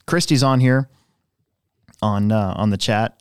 Christie's 0.05 0.43
on 0.43 0.59
here 0.59 0.89
on 2.01 2.31
uh, 2.33 2.53
on 2.57 2.69
the 2.69 2.77
chat. 2.77 3.17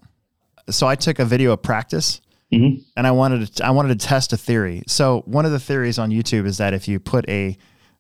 So 0.69 0.89
I 0.89 0.97
took 0.97 1.21
a 1.21 1.25
video 1.25 1.53
of 1.53 1.63
practice, 1.63 2.21
Mhm. 2.53 2.83
and 2.97 3.07
I 3.07 3.13
wanted 3.13 3.55
to 3.55 3.65
I 3.65 3.71
wanted 3.71 3.99
to 4.01 4.07
test 4.07 4.33
a 4.33 4.37
theory. 4.37 4.83
So 4.89 5.23
one 5.27 5.47
of 5.47 5.53
the 5.53 5.61
theories 5.61 5.99
on 6.01 6.11
YouTube 6.11 6.47
is 6.47 6.59
that 6.59 6.75
if 6.75 6.89
you 6.89 6.99
put 6.99 7.29
a 7.29 7.57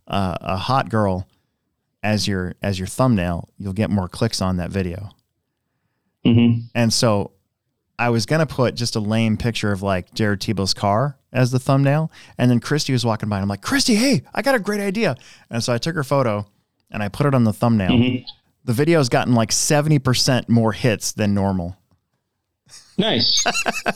uh, 0.08 0.36
a 0.40 0.56
hot 0.56 0.88
girl 0.88 1.28
as 2.06 2.28
your 2.28 2.54
as 2.62 2.78
your 2.78 2.86
thumbnail, 2.86 3.48
you'll 3.58 3.72
get 3.72 3.90
more 3.90 4.08
clicks 4.08 4.40
on 4.40 4.58
that 4.58 4.70
video. 4.70 5.10
hmm 6.24 6.60
And 6.74 6.92
so 6.92 7.32
I 7.98 8.10
was 8.10 8.26
gonna 8.26 8.46
put 8.46 8.76
just 8.76 8.94
a 8.94 9.00
lame 9.00 9.36
picture 9.36 9.72
of 9.72 9.82
like 9.82 10.14
Jared 10.14 10.40
Tebow's 10.40 10.72
car 10.72 11.18
as 11.32 11.50
the 11.50 11.58
thumbnail, 11.58 12.12
and 12.38 12.48
then 12.50 12.60
Christy 12.60 12.92
was 12.92 13.04
walking 13.04 13.28
by, 13.28 13.36
and 13.36 13.42
I'm 13.42 13.48
like, 13.48 13.60
Christy, 13.60 13.96
hey, 13.96 14.22
I 14.32 14.42
got 14.42 14.54
a 14.54 14.60
great 14.60 14.80
idea. 14.80 15.16
And 15.50 15.62
so 15.64 15.72
I 15.72 15.78
took 15.78 15.96
her 15.96 16.04
photo 16.04 16.46
and 16.92 17.02
I 17.02 17.08
put 17.08 17.26
it 17.26 17.34
on 17.34 17.42
the 17.44 17.52
thumbnail. 17.52 17.90
Mhm. 17.90 18.24
The 18.64 18.72
video's 18.72 19.08
gotten 19.08 19.34
like 19.34 19.50
70% 19.50 20.48
more 20.48 20.72
hits 20.72 21.12
than 21.12 21.34
normal. 21.34 21.76
Nice. 22.98 23.44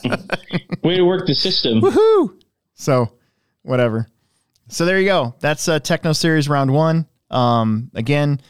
Way 0.82 0.96
to 0.96 1.04
work 1.04 1.26
the 1.26 1.34
system. 1.34 1.80
Woohoo! 1.80 2.38
So, 2.74 3.12
whatever. 3.62 4.08
So 4.68 4.84
there 4.84 4.98
you 5.00 5.06
go. 5.06 5.34
That's 5.40 5.68
uh, 5.68 5.78
Tekno 5.80 6.14
Series 6.14 6.48
round 6.48 6.72
one. 6.72 7.06
Um, 7.30 7.90
again, 7.94 8.40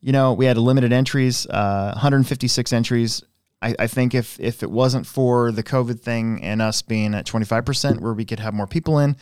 you 0.00 0.12
know, 0.12 0.32
we 0.32 0.44
had 0.46 0.58
limited 0.58 0.92
entries, 0.92 1.46
uh, 1.46 1.90
156 1.94 2.72
entries. 2.72 3.22
I, 3.62 3.74
I 3.78 3.86
think 3.86 4.14
if 4.14 4.38
if 4.38 4.62
it 4.62 4.70
wasn't 4.70 5.06
for 5.06 5.50
the 5.50 5.62
COVID 5.62 6.00
thing 6.00 6.42
and 6.42 6.60
us 6.60 6.82
being 6.82 7.14
at 7.14 7.26
25%, 7.26 8.00
where 8.00 8.12
we 8.12 8.24
could 8.24 8.38
have 8.38 8.54
more 8.54 8.66
people 8.66 8.98
in, 8.98 9.16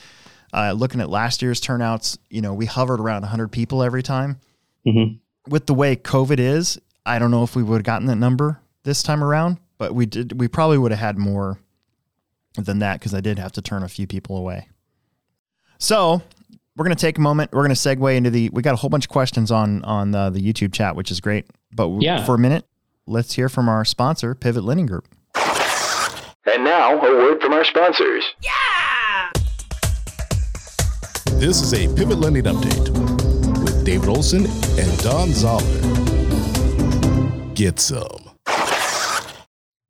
uh, 0.53 0.73
looking 0.73 1.01
at 1.01 1.09
last 1.09 1.41
year's 1.41 1.61
turnouts, 1.61 2.19
you 2.31 2.41
know, 2.41 2.53
we 2.53 2.67
hovered 2.67 3.01
around 3.01 3.23
100 3.23 3.49
people 3.49 3.83
every 3.83 4.03
time. 4.03 4.41
Mhm. 4.87 5.21
With 5.49 5.67
the 5.67 5.75
way 5.75 5.95
COVID 5.97 6.39
is, 6.41 6.79
I 7.07 7.19
don't 7.19 7.31
know 7.31 7.45
if 7.45 7.55
we 7.55 7.63
would 7.63 7.77
have 7.79 7.85
gotten 7.85 8.07
that 8.09 8.17
number 8.17 8.61
this 8.83 9.03
time 9.03 9.23
around, 9.23 9.59
but 9.79 9.95
we 9.95 10.07
did. 10.07 10.39
We 10.41 10.49
probably 10.49 10.79
would 10.79 10.91
have 10.91 11.01
had 11.01 11.19
more 11.19 11.59
than 12.57 12.81
that 12.81 13.01
because 13.01 13.15
I 13.15 13.21
did 13.21 13.39
have 13.39 13.53
to 13.53 13.63
turn 13.63 13.83
a 13.83 13.89
few 13.89 14.07
people 14.07 14.37
away. 14.37 14.69
So 15.79 16.23
we're 16.77 16.85
going 16.85 16.97
to 16.97 17.01
take 17.01 17.19
a 17.19 17.21
moment. 17.21 17.53
We're 17.53 17.63
going 17.65 17.75
to 17.75 17.81
segue 17.81 18.17
into 18.17 18.31
the. 18.31 18.49
We 18.51 18.63
got 18.63 18.75
a 18.75 18.77
whole 18.77 18.91
bunch 18.91 19.05
of 19.07 19.11
questions 19.11 19.51
on 19.51 19.85
on 19.85 20.15
uh, 20.15 20.31
the 20.31 20.41
YouTube 20.41 20.73
chat, 20.73 20.97
which 20.97 21.11
is 21.11 21.21
great. 21.21 21.47
But 21.73 21.91
Yeah. 22.01 22.25
for 22.25 22.35
a 22.35 22.39
minute, 22.39 22.67
let's 23.07 23.33
hear 23.35 23.49
from 23.49 23.69
our 23.69 23.85
sponsor, 23.85 24.35
Pivot 24.35 24.65
Lending 24.65 24.87
Group. 24.87 25.07
And 26.47 26.63
now, 26.65 26.97
a 26.99 27.01
word 27.01 27.41
from 27.41 27.53
our 27.53 27.65
sponsors. 27.65 28.25
Yeah. 28.43 29.31
This 31.39 31.63
is 31.63 31.73
a 31.75 31.93
Pivot 31.95 32.19
Lending 32.19 32.45
Update 32.45 32.91
with 33.65 33.85
David 33.85 34.09
Olson 34.09 34.47
and 34.47 34.99
Don 35.03 35.31
Zoller. 35.33 35.65
Get 37.55 37.79
some. 37.81 38.31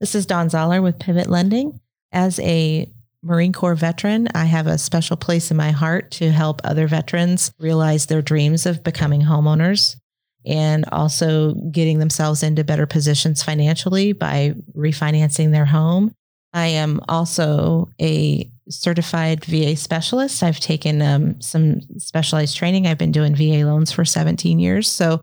This 0.00 0.14
is 0.14 0.26
Don 0.26 0.48
Zoller 0.50 0.80
with 0.82 0.98
Pivot 0.98 1.28
Lending. 1.28 1.80
As 2.12 2.38
a 2.40 2.88
Marine 3.24 3.52
Corps 3.52 3.74
veteran, 3.74 4.28
I 4.34 4.44
have 4.44 4.66
a 4.66 4.78
special 4.78 5.16
place 5.16 5.50
in 5.50 5.56
my 5.56 5.70
heart 5.70 6.10
to 6.12 6.30
help 6.30 6.60
other 6.62 6.86
veterans 6.86 7.52
realize 7.58 8.06
their 8.06 8.22
dreams 8.22 8.66
of 8.66 8.84
becoming 8.84 9.22
homeowners 9.22 9.96
and 10.44 10.84
also 10.92 11.54
getting 11.72 11.98
themselves 11.98 12.42
into 12.42 12.64
better 12.64 12.86
positions 12.86 13.42
financially 13.42 14.12
by 14.12 14.54
refinancing 14.76 15.52
their 15.52 15.64
home. 15.64 16.12
I 16.52 16.66
am 16.66 17.00
also 17.08 17.88
a 18.00 18.50
certified 18.68 19.44
VA 19.44 19.74
specialist. 19.74 20.42
I've 20.42 20.60
taken 20.60 21.00
um, 21.00 21.40
some 21.40 21.80
specialized 21.98 22.56
training. 22.56 22.86
I've 22.86 22.98
been 22.98 23.10
doing 23.12 23.34
VA 23.34 23.66
loans 23.66 23.90
for 23.90 24.04
17 24.04 24.58
years. 24.58 24.88
So 24.88 25.22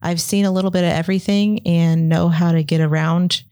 I've 0.00 0.20
seen 0.20 0.44
a 0.44 0.50
little 0.50 0.70
bit 0.70 0.84
of 0.84 0.90
everything 0.90 1.66
and 1.66 2.08
know 2.08 2.28
how 2.28 2.52
to 2.52 2.62
get 2.62 2.80
around 2.80 3.42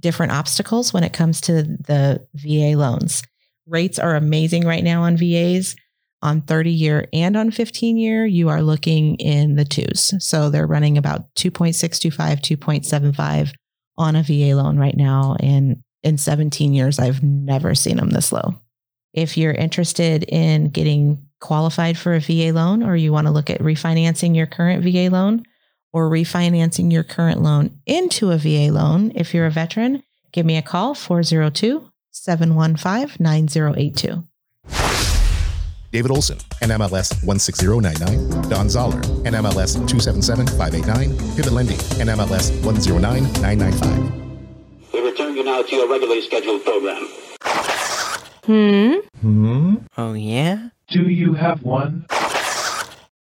different 0.00 0.32
obstacles 0.32 0.92
when 0.92 1.04
it 1.04 1.12
comes 1.12 1.42
to 1.42 1.62
the 1.62 2.26
VA 2.34 2.76
loans. 2.76 3.22
Rates 3.70 3.98
are 3.98 4.16
amazing 4.16 4.66
right 4.66 4.84
now 4.84 5.04
on 5.04 5.16
VAs. 5.16 5.76
On 6.22 6.42
30 6.42 6.70
year 6.70 7.08
and 7.14 7.34
on 7.34 7.50
15 7.50 7.96
year, 7.96 8.26
you 8.26 8.50
are 8.50 8.60
looking 8.60 9.14
in 9.16 9.54
the 9.54 9.64
twos. 9.64 10.12
So 10.18 10.50
they're 10.50 10.66
running 10.66 10.98
about 10.98 11.34
2.625, 11.36 12.42
2.75 12.42 13.52
on 13.96 14.16
a 14.16 14.22
VA 14.22 14.54
loan 14.54 14.78
right 14.78 14.96
now. 14.96 15.36
And 15.40 15.82
in 16.02 16.18
17 16.18 16.74
years, 16.74 16.98
I've 16.98 17.22
never 17.22 17.74
seen 17.74 17.96
them 17.96 18.10
this 18.10 18.32
low. 18.32 18.54
If 19.14 19.38
you're 19.38 19.52
interested 19.52 20.24
in 20.24 20.68
getting 20.68 21.26
qualified 21.40 21.96
for 21.96 22.14
a 22.14 22.20
VA 22.20 22.52
loan 22.52 22.82
or 22.82 22.96
you 22.96 23.12
want 23.12 23.26
to 23.26 23.32
look 23.32 23.48
at 23.48 23.60
refinancing 23.60 24.36
your 24.36 24.46
current 24.46 24.84
VA 24.84 25.08
loan 25.10 25.44
or 25.92 26.10
refinancing 26.10 26.92
your 26.92 27.02
current 27.02 27.42
loan 27.42 27.80
into 27.86 28.30
a 28.30 28.36
VA 28.36 28.70
loan, 28.70 29.10
if 29.14 29.32
you're 29.32 29.46
a 29.46 29.50
veteran, 29.50 30.02
give 30.32 30.44
me 30.44 30.58
a 30.58 30.62
call 30.62 30.94
402 30.94 31.89
715 32.20 33.16
9082. 33.18 34.24
David 35.90 36.10
Olson, 36.10 36.36
NMLS 36.62 37.24
16099. 37.24 38.42
Don 38.50 38.68
Zoller, 38.68 39.00
NMLS 39.24 39.76
277589. 39.88 41.16
Pivot 41.34 41.52
Lending, 41.52 41.78
NMLS 41.98 42.62
109995. 42.62 44.92
We 44.92 45.00
return 45.00 45.34
you 45.34 45.44
now 45.44 45.62
to 45.62 45.74
your 45.74 45.88
regularly 45.88 46.20
scheduled 46.20 46.62
program. 46.62 47.08
Hmm? 48.44 48.96
Hmm? 49.20 49.76
Oh, 49.96 50.12
yeah? 50.12 50.68
Do 50.88 51.08
you 51.08 51.32
have 51.32 51.62
one? 51.62 52.04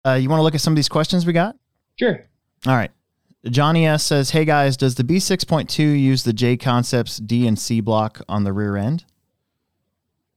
Uh, 0.06 0.16
you 0.16 0.28
want 0.30 0.40
to 0.40 0.44
look 0.44 0.56
at 0.56 0.62
some 0.62 0.74
of 0.74 0.76
these 0.76 0.90
questions 0.90 1.26
we 1.26 1.32
got? 1.32 1.56
Sure. 1.98 2.26
All 2.68 2.76
right. 2.76 2.92
Johnny 3.50 3.88
S 3.88 4.04
says, 4.04 4.32
"Hey 4.32 4.46
guys, 4.46 4.78
does 4.78 4.96
the 4.96 5.04
B6.2 5.04 5.80
use 5.80 6.24
the 6.24 6.34
J 6.34 6.58
Concepts 6.58 7.18
D 7.18 7.48
and 7.48 7.58
C 7.58 7.82
block 7.82 8.22
on 8.30 8.44
the 8.44 8.54
rear 8.54 8.78
end?" 8.78 9.06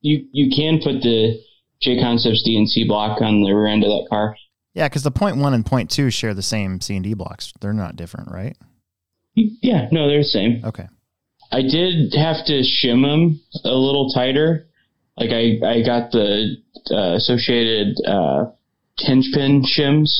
You 0.00 0.26
you 0.32 0.54
can 0.54 0.80
put 0.82 1.02
the 1.02 1.40
J 1.82 2.00
Concepts 2.00 2.42
D 2.42 2.56
and 2.56 2.68
C 2.68 2.84
block 2.84 3.20
on 3.20 3.42
the 3.42 3.52
rear 3.52 3.66
end 3.66 3.84
of 3.84 3.90
that 3.90 4.06
car. 4.08 4.36
Yeah, 4.72 4.88
because 4.88 5.02
the 5.02 5.10
point 5.10 5.36
one 5.36 5.54
and 5.54 5.64
point 5.64 5.90
two 5.90 6.10
share 6.10 6.34
the 6.34 6.42
same 6.42 6.80
C 6.80 6.96
and 6.96 7.04
D 7.04 7.14
blocks. 7.14 7.52
They're 7.60 7.72
not 7.72 7.96
different, 7.96 8.30
right? 8.30 8.56
Yeah, 9.34 9.88
no, 9.92 10.08
they're 10.08 10.18
the 10.18 10.24
same. 10.24 10.62
Okay. 10.64 10.88
I 11.52 11.62
did 11.62 12.14
have 12.14 12.44
to 12.46 12.62
shim 12.62 13.02
them 13.02 13.40
a 13.64 13.74
little 13.74 14.10
tighter. 14.10 14.66
Like 15.16 15.30
I, 15.30 15.60
I 15.64 15.82
got 15.82 16.10
the 16.10 16.56
uh, 16.90 17.14
associated 17.14 17.96
uh, 18.06 18.46
hinge 18.98 19.30
pin 19.32 19.62
shims 19.62 20.10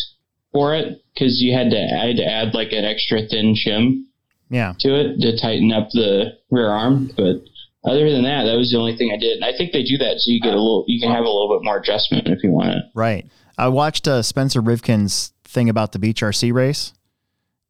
for 0.55 0.75
it 0.75 1.03
because 1.13 1.43
you 1.43 1.53
had 1.53 1.71
to 1.71 1.77
I 1.77 2.07
had 2.07 2.17
to 2.17 2.25
add 2.25 2.55
like 2.55 2.73
an 2.73 2.85
extra 2.87 3.27
thin 3.29 3.55
shim 3.55 4.05
Yeah. 4.49 4.73
to 4.81 4.89
it 4.95 5.21
to 5.21 5.37
tighten 5.39 5.71
up 5.73 5.91
the 5.93 6.39
rear 6.51 6.69
arm. 6.69 7.11
But 7.17 7.45
other 7.85 8.11
than 8.11 8.23
that, 8.23 8.45
that 8.45 8.57
was 8.57 8.71
the 8.71 8.79
only 8.79 8.97
thing 8.97 9.11
I 9.13 9.19
did. 9.19 9.37
And 9.37 9.45
I 9.45 9.53
think 9.57 9.73
they 9.73 9.83
do 9.83 9.99
that 9.99 10.15
so 10.21 10.31
you 10.31 10.41
get 10.41 10.55
a 10.55 10.57
little, 10.57 10.85
you 10.87 10.99
can 11.01 11.11
have 11.11 11.25
a 11.25 11.29
little 11.29 11.55
bit 11.59 11.65
more 11.65 11.77
adjustment 11.79 12.27
if 12.29 12.43
you 12.43 12.51
want 12.51 12.71
it. 12.71 12.85
Right. 12.95 13.27
I 13.59 13.69
watched 13.69 14.09
uh, 14.09 14.23
Spencer 14.23 14.63
Rivkin's 14.63 15.33
thing 15.45 15.69
about 15.69 15.93
the 15.93 15.99
Beach 15.99 16.23
RC 16.23 16.53
race, 16.53 16.93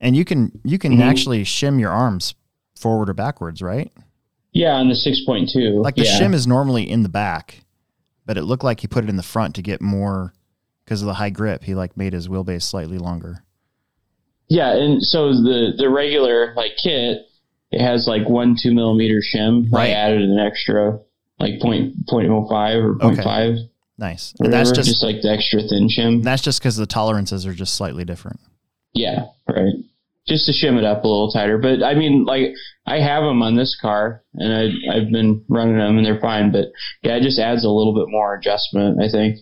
and 0.00 0.14
you 0.16 0.24
can 0.24 0.52
you 0.64 0.78
can 0.78 0.96
Mhm. 0.98 1.00
actually 1.02 1.42
shim 1.44 1.80
your 1.80 1.90
arms 1.90 2.34
forward 2.76 3.08
or 3.10 3.14
backwards, 3.14 3.60
right? 3.62 3.90
Yeah, 4.52 4.74
on 4.74 4.88
the 4.88 4.94
six 4.94 5.24
point 5.24 5.50
two. 5.52 5.80
Like 5.82 5.96
the 5.96 6.04
yeah. 6.04 6.20
shim 6.20 6.32
is 6.34 6.46
normally 6.46 6.88
in 6.88 7.02
the 7.02 7.08
back, 7.08 7.64
but 8.24 8.36
it 8.38 8.44
looked 8.44 8.62
like 8.64 8.80
he 8.80 8.86
put 8.86 9.04
it 9.04 9.10
in 9.10 9.16
the 9.16 9.22
front 9.22 9.54
to 9.56 9.62
get 9.62 9.80
more 9.82 10.32
because 10.84 11.02
of 11.02 11.06
the 11.06 11.14
high 11.14 11.30
grip. 11.30 11.64
He 11.64 11.74
like 11.74 11.96
made 11.96 12.12
his 12.12 12.28
wheelbase 12.28 12.62
slightly 12.62 12.98
longer. 12.98 13.42
Yeah, 14.48 14.74
and 14.76 15.02
so 15.02 15.28
the 15.30 15.72
the 15.76 15.88
regular 15.88 16.52
like 16.54 16.72
kit, 16.82 17.22
it 17.70 17.80
has 17.80 18.06
like 18.06 18.28
one 18.28 18.56
two 18.60 18.74
millimeter 18.74 19.20
shim. 19.20 19.72
Right. 19.72 19.90
I 19.90 19.92
added 19.92 20.22
an 20.22 20.38
extra 20.38 20.98
like 21.38 21.60
point 21.60 22.06
point 22.08 22.28
oh 22.30 22.46
five 22.48 22.82
or 22.84 22.98
point 22.98 23.14
Okay. 23.18 23.22
five. 23.24 23.54
Nice. 23.96 24.34
And 24.40 24.52
that's 24.52 24.70
whatever, 24.70 24.86
just, 24.86 25.02
like 25.04 25.22
the 25.22 25.30
extra 25.30 25.60
thin 25.62 25.88
shim. 25.88 26.22
that's 26.24 26.42
just 26.42 26.60
because 26.60 26.76
the 26.76 26.86
tolerances 26.86 27.46
are 27.46 27.54
just 27.54 27.74
slightly 27.74 28.04
different. 28.04 28.40
Yeah, 28.92 29.26
right. 29.48 29.72
Just 30.26 30.46
to 30.46 30.52
shim 30.52 30.78
it 30.78 30.84
up 30.84 31.04
a 31.04 31.08
little 31.08 31.30
tighter. 31.30 31.58
But 31.58 31.82
I 31.82 31.94
mean, 31.94 32.24
like 32.24 32.54
I 32.86 32.98
have 33.00 33.22
them 33.22 33.42
on 33.42 33.54
this 33.56 33.78
car, 33.80 34.22
and 34.34 34.52
I 34.52 34.96
I've 34.96 35.10
been 35.10 35.44
running 35.48 35.78
them, 35.78 35.96
and 35.96 36.04
they're 36.04 36.20
fine. 36.20 36.50
But 36.52 36.66
yeah, 37.02 37.16
it 37.16 37.22
just 37.22 37.38
adds 37.38 37.64
a 37.64 37.68
little 37.70 37.94
bit 37.94 38.10
more 38.10 38.34
adjustment. 38.34 39.02
I 39.02 39.08
think. 39.08 39.38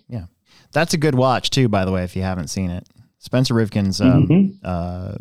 That's 0.72 0.94
a 0.94 0.98
good 0.98 1.14
watch 1.14 1.50
too, 1.50 1.68
by 1.68 1.84
the 1.84 1.92
way, 1.92 2.04
if 2.04 2.16
you 2.16 2.22
haven't 2.22 2.48
seen 2.48 2.70
it. 2.70 2.88
Spencer 3.18 3.54
Rivkin's 3.54 4.00
um, 4.00 4.26
Mhm. 4.28 4.58
uh, 4.64 5.14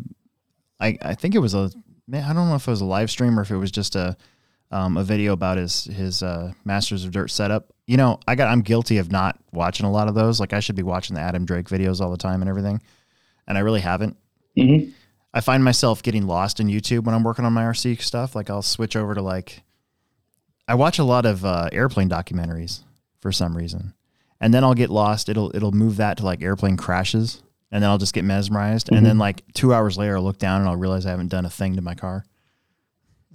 I, 0.80 0.98
I 1.02 1.14
think 1.14 1.34
it 1.34 1.38
was 1.38 1.54
a 1.54 1.70
man, 2.08 2.24
I 2.24 2.32
don't 2.32 2.48
know 2.48 2.56
if 2.56 2.66
it 2.66 2.70
was 2.70 2.80
a 2.80 2.84
live 2.86 3.10
stream 3.10 3.38
or 3.38 3.42
if 3.42 3.50
it 3.50 3.56
was 3.56 3.70
just 3.70 3.94
a 3.94 4.16
um, 4.70 4.96
a 4.96 5.04
video 5.04 5.34
about 5.34 5.58
his 5.58 5.84
his 5.84 6.22
uh, 6.22 6.52
Masters 6.64 7.04
of 7.04 7.10
Dirt 7.12 7.30
setup. 7.30 7.72
You 7.86 7.98
know, 7.98 8.18
I 8.26 8.34
got 8.34 8.48
I'm 8.48 8.62
guilty 8.62 8.96
of 8.98 9.12
not 9.12 9.38
watching 9.52 9.84
a 9.84 9.90
lot 9.92 10.08
of 10.08 10.14
those. 10.14 10.40
Like 10.40 10.52
I 10.54 10.60
should 10.60 10.76
be 10.76 10.82
watching 10.82 11.14
the 11.14 11.20
Adam 11.20 11.44
Drake 11.44 11.68
videos 11.68 12.00
all 12.00 12.10
the 12.10 12.16
time 12.16 12.40
and 12.40 12.48
everything, 12.48 12.80
and 13.46 13.58
I 13.58 13.60
really 13.60 13.80
haven't. 13.82 14.16
Mhm. 14.56 14.92
I 15.34 15.40
find 15.40 15.62
myself 15.62 16.02
getting 16.02 16.26
lost 16.26 16.58
in 16.60 16.66
YouTube 16.68 17.04
when 17.04 17.14
I'm 17.14 17.22
working 17.22 17.44
on 17.44 17.52
my 17.52 17.64
RC 17.64 17.96
stuff. 18.02 18.34
Like 18.34 18.48
I'll 18.50 18.62
switch 18.62 18.96
over 18.96 19.14
to 19.14 19.20
like 19.22 19.62
I 20.66 20.74
watch 20.74 20.98
a 20.98 21.04
lot 21.04 21.26
of 21.26 21.44
uh, 21.44 21.68
airplane 21.72 22.08
documentaries 22.08 22.80
for 23.20 23.30
some 23.30 23.54
reason, 23.56 23.92
and 24.42 24.52
then 24.52 24.64
I'll 24.64 24.74
get 24.74 24.90
lost. 24.90 25.30
It'll 25.30 25.54
it'll 25.56 25.72
move 25.72 25.96
that 25.96 26.18
to 26.18 26.24
like 26.24 26.42
airplane 26.42 26.76
crashes, 26.76 27.42
and 27.70 27.82
then 27.82 27.88
I'll 27.88 27.96
just 27.96 28.12
get 28.12 28.24
mesmerized. 28.24 28.90
And 28.92 29.06
then 29.06 29.16
like 29.16 29.44
two 29.54 29.72
hours 29.72 29.96
later, 29.96 30.16
I'll 30.18 30.22
look 30.24 30.38
down 30.38 30.60
and 30.60 30.68
I'll 30.68 30.76
realize 30.76 31.06
I 31.06 31.10
haven't 31.10 31.28
done 31.28 31.46
a 31.46 31.50
thing 31.50 31.76
to 31.76 31.80
my 31.82 31.94
car. 31.94 32.26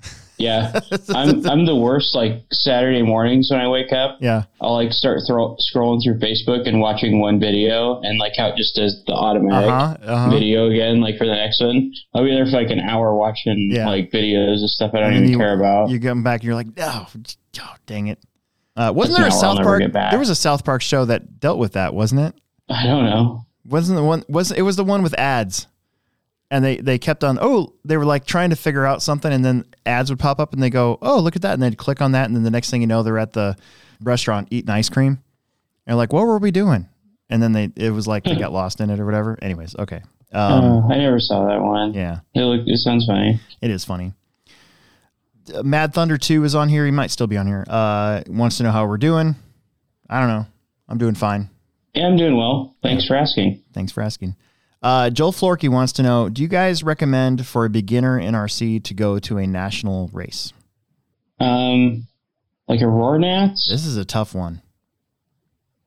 Yeah, 0.40 0.80
I'm 1.10 1.48
I'm 1.48 1.66
the 1.66 1.76
worst. 1.76 2.14
Like 2.14 2.44
Saturday 2.52 3.02
mornings 3.02 3.50
when 3.50 3.60
I 3.60 3.68
wake 3.70 3.92
up, 3.92 4.20
Yeah, 4.22 4.44
I'll 4.62 4.76
like 4.76 4.92
start 4.92 5.22
throw, 5.28 5.58
scrolling 5.58 6.04
through 6.04 6.20
Facebook 6.20 6.68
and 6.68 6.80
watching 6.80 7.20
one 7.20 7.40
video, 7.40 8.00
and 8.02 8.20
like 8.20 8.34
how 8.38 8.50
it 8.50 8.56
just 8.56 8.76
does 8.76 9.02
the 9.08 9.14
automatic 9.14 9.68
uh-huh, 9.68 9.98
uh-huh. 10.00 10.30
video 10.30 10.70
again, 10.70 11.02
like 11.02 11.18
for 11.18 11.26
the 11.26 11.34
next 11.34 11.60
one. 11.60 11.92
I'll 12.14 12.24
be 12.24 12.30
there 12.36 12.46
for 12.46 12.52
like 12.52 12.70
an 12.70 12.80
hour 12.82 13.16
watching 13.16 13.72
Yeah. 13.74 13.88
like 13.88 14.12
videos 14.12 14.60
and 14.60 14.70
stuff 14.70 14.92
I 14.94 15.00
don't 15.00 15.14
And 15.14 15.18
even 15.24 15.32
you- 15.32 15.38
care 15.40 15.56
about. 15.56 15.90
You 15.90 16.00
come 16.00 16.22
back 16.22 16.42
and 16.42 16.44
you're 16.46 16.54
like, 16.54 16.68
oh, 16.78 17.08
oh 17.62 17.76
dang 17.88 18.06
it. 18.06 18.20
Uh, 18.78 18.92
wasn't 18.94 19.18
there 19.18 19.26
a 19.26 19.28
an 19.28 19.34
hour 19.34 19.38
I'll 19.50 19.56
South 19.56 19.64
Park? 19.64 19.82
There 20.12 20.20
was 20.20 20.30
a 20.30 20.36
South 20.36 20.64
Park 20.64 20.82
show 20.82 21.04
that 21.06 21.40
dealt 21.40 21.58
with 21.58 21.74
that, 21.74 21.94
wasn't 21.94 22.22
it? 22.22 22.36
I 22.70 22.86
don't 22.86 23.06
know. 23.06 23.46
wasn't 23.66 23.98
the 23.98 24.04
one 24.04 24.24
was 24.30 24.52
it 24.52 24.62
was 24.62 24.76
the 24.76 24.84
one 24.84 25.02
with 25.04 25.18
ads 25.18 25.68
and 26.52 26.64
they 26.64 26.78
they 26.78 26.98
kept 27.00 27.24
on 27.24 27.38
oh 27.42 27.74
they 27.84 27.98
were 27.98 28.06
like 28.06 28.26
trying 28.26 28.50
to 28.52 28.56
figure 28.56 28.86
out 28.86 29.02
something 29.02 29.32
and 29.34 29.44
then 29.44 29.66
ads 29.86 30.10
would 30.10 30.20
pop 30.20 30.40
up 30.40 30.54
and 30.54 30.62
they 30.64 30.70
go 30.70 30.98
oh 31.02 31.20
look 31.20 31.36
at 31.36 31.42
that 31.42 31.54
and 31.54 31.62
they'd 31.64 31.78
click 31.78 32.02
on 32.02 32.12
that 32.14 32.26
and 32.28 32.36
then 32.36 32.44
the 32.44 32.52
next 32.52 32.70
thing 32.70 32.80
you 32.82 32.88
know 32.88 33.04
they're 33.04 33.18
at 33.18 33.34
the 33.34 33.56
restaurant 34.02 34.48
eating 34.52 34.70
ice 34.70 34.90
cream 34.90 35.14
and 35.14 35.20
they're 35.86 35.96
like 35.96 36.14
what 36.14 36.26
were 36.26 36.38
we 36.38 36.52
doing 36.52 36.88
and 37.30 37.42
then 37.42 37.52
they 37.54 37.70
it 37.76 37.92
was 37.92 38.06
like 38.08 38.24
they 38.26 38.36
got 38.40 38.52
lost 38.54 38.80
in 38.80 38.90
it 38.90 39.00
or 39.00 39.06
whatever 39.06 39.38
anyways 39.42 39.76
okay 39.80 40.02
um 40.34 40.64
oh, 40.64 40.88
I 40.92 40.98
never 40.98 41.20
saw 41.20 41.48
that 41.48 41.62
one. 41.62 41.94
yeah 41.94 42.20
It 42.34 42.42
look, 42.42 42.62
it 42.68 42.78
sounds 42.78 43.06
funny. 43.06 43.40
it 43.62 43.72
is 43.72 43.84
funny 43.86 44.08
Uh, 44.08 44.12
mad 45.64 45.94
thunder 45.94 46.18
2 46.18 46.44
is 46.44 46.56
on 46.56 46.70
here 46.70 46.86
he 46.86 46.92
might 46.92 47.12
still 47.12 47.28
be 47.28 47.38
on 47.38 47.48
here 47.48 47.64
uh 47.68 48.22
wants 48.28 48.58
to 48.58 48.64
know 48.64 48.72
how 48.72 48.86
we're 48.88 48.98
doing 48.98 49.36
i 50.10 50.20
don't 50.20 50.30
know 50.30 50.46
i'm 50.90 50.98
doing 50.98 51.16
fine 51.16 51.50
Yeah, 51.94 52.08
I'm 52.08 52.18
doing 52.18 52.38
well. 52.38 52.76
Thanks 52.84 53.08
for 53.08 53.16
asking. 53.16 53.64
Thanks 53.74 53.92
for 53.92 54.04
asking. 54.04 54.36
Uh, 54.84 55.10
Joel 55.10 55.32
Florkey 55.32 55.68
wants 55.70 55.94
to 55.94 56.04
know 56.04 56.30
Do 56.30 56.44
you 56.44 56.48
guys 56.48 56.84
recommend 56.84 57.48
for 57.48 57.66
a 57.66 57.70
beginner 57.70 58.20
in 58.20 58.36
RC 58.36 58.84
to 58.84 58.94
go 58.94 59.18
to 59.20 59.40
a 59.40 59.48
national 59.48 60.10
race? 60.14 60.54
Um, 61.40 62.08
like 62.68 62.82
a 62.82 62.86
Roarnats. 62.86 63.68
This 63.68 63.86
is 63.86 63.98
a 63.98 64.06
tough 64.06 64.36
one. 64.36 64.62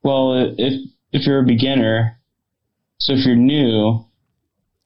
Well, 0.03 0.53
if 0.57 0.73
if 1.13 1.25
you're 1.25 1.39
a 1.39 1.45
beginner, 1.45 2.19
so 2.97 3.13
if 3.13 3.25
you're 3.25 3.35
new, 3.37 4.03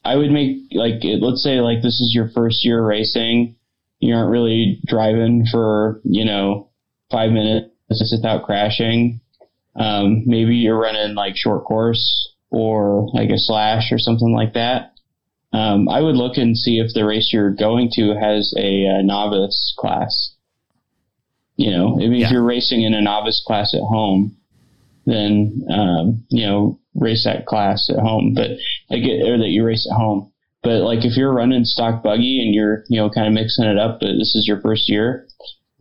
I 0.03 0.15
would 0.15 0.29
make 0.31 0.57
like 0.73 1.01
let's 1.03 1.41
say 1.41 1.59
like 1.61 1.81
this 1.81 1.99
is 1.99 2.11
your 2.13 2.29
first 2.29 2.63
year 2.63 2.85
racing, 2.85 3.54
you 3.99 4.15
aren't 4.15 4.31
really 4.31 4.79
driving 4.85 5.45
for 5.51 6.01
you 6.03 6.25
know 6.25 6.69
five 7.11 7.31
minutes 7.31 7.69
without 8.11 8.43
crashing. 8.43 9.21
Um, 9.75 10.23
maybe 10.25 10.55
you're 10.55 10.79
running 10.79 11.15
like 11.15 11.35
short 11.35 11.65
course 11.65 12.29
or 12.49 13.07
like 13.13 13.29
a 13.29 13.37
slash 13.37 13.91
or 13.91 13.99
something 13.99 14.33
like 14.33 14.53
that. 14.53 14.93
Um, 15.53 15.87
I 15.89 16.01
would 16.01 16.15
look 16.15 16.37
and 16.37 16.57
see 16.57 16.79
if 16.79 16.93
the 16.93 17.05
race 17.05 17.29
you're 17.31 17.51
going 17.53 17.89
to 17.93 18.13
has 18.15 18.53
a, 18.57 18.87
uh 18.87 19.01
novice 19.01 19.73
class. 19.77 20.35
You 21.57 21.71
know, 21.71 21.93
I 21.95 22.07
mean, 22.07 22.13
Yeah. 22.13 22.25
if 22.27 22.31
you're 22.33 22.43
racing 22.43 22.81
in 22.81 22.93
a 22.93 23.01
novice 23.01 23.41
class 23.45 23.73
at 23.73 23.81
home, 23.81 24.35
then 25.05 25.65
um, 25.69 26.25
you 26.29 26.45
know 26.45 26.79
race 26.95 27.23
that 27.25 27.45
class 27.45 27.89
at 27.89 27.99
home, 27.99 28.33
but 28.33 28.51
like 28.89 29.03
it, 29.03 29.27
or 29.29 29.37
that 29.37 29.49
you 29.49 29.63
race 29.63 29.87
at 29.89 29.95
home. 29.97 30.31
But 30.65 30.81
like 30.81 31.05
if 31.05 31.15
you're 31.15 31.33
running 31.33 31.63
stock 31.63 32.03
buggy 32.03 32.41
and 32.43 32.53
you're 32.53 32.83
you 32.89 32.99
know 32.99 33.09
kind 33.09 33.27
of 33.27 33.33
mixing 33.33 33.65
it 33.65 33.77
up, 33.77 33.99
but 33.99 34.17
this 34.17 34.35
is 34.35 34.45
your 34.47 34.59
first 34.61 34.89
year, 34.89 35.27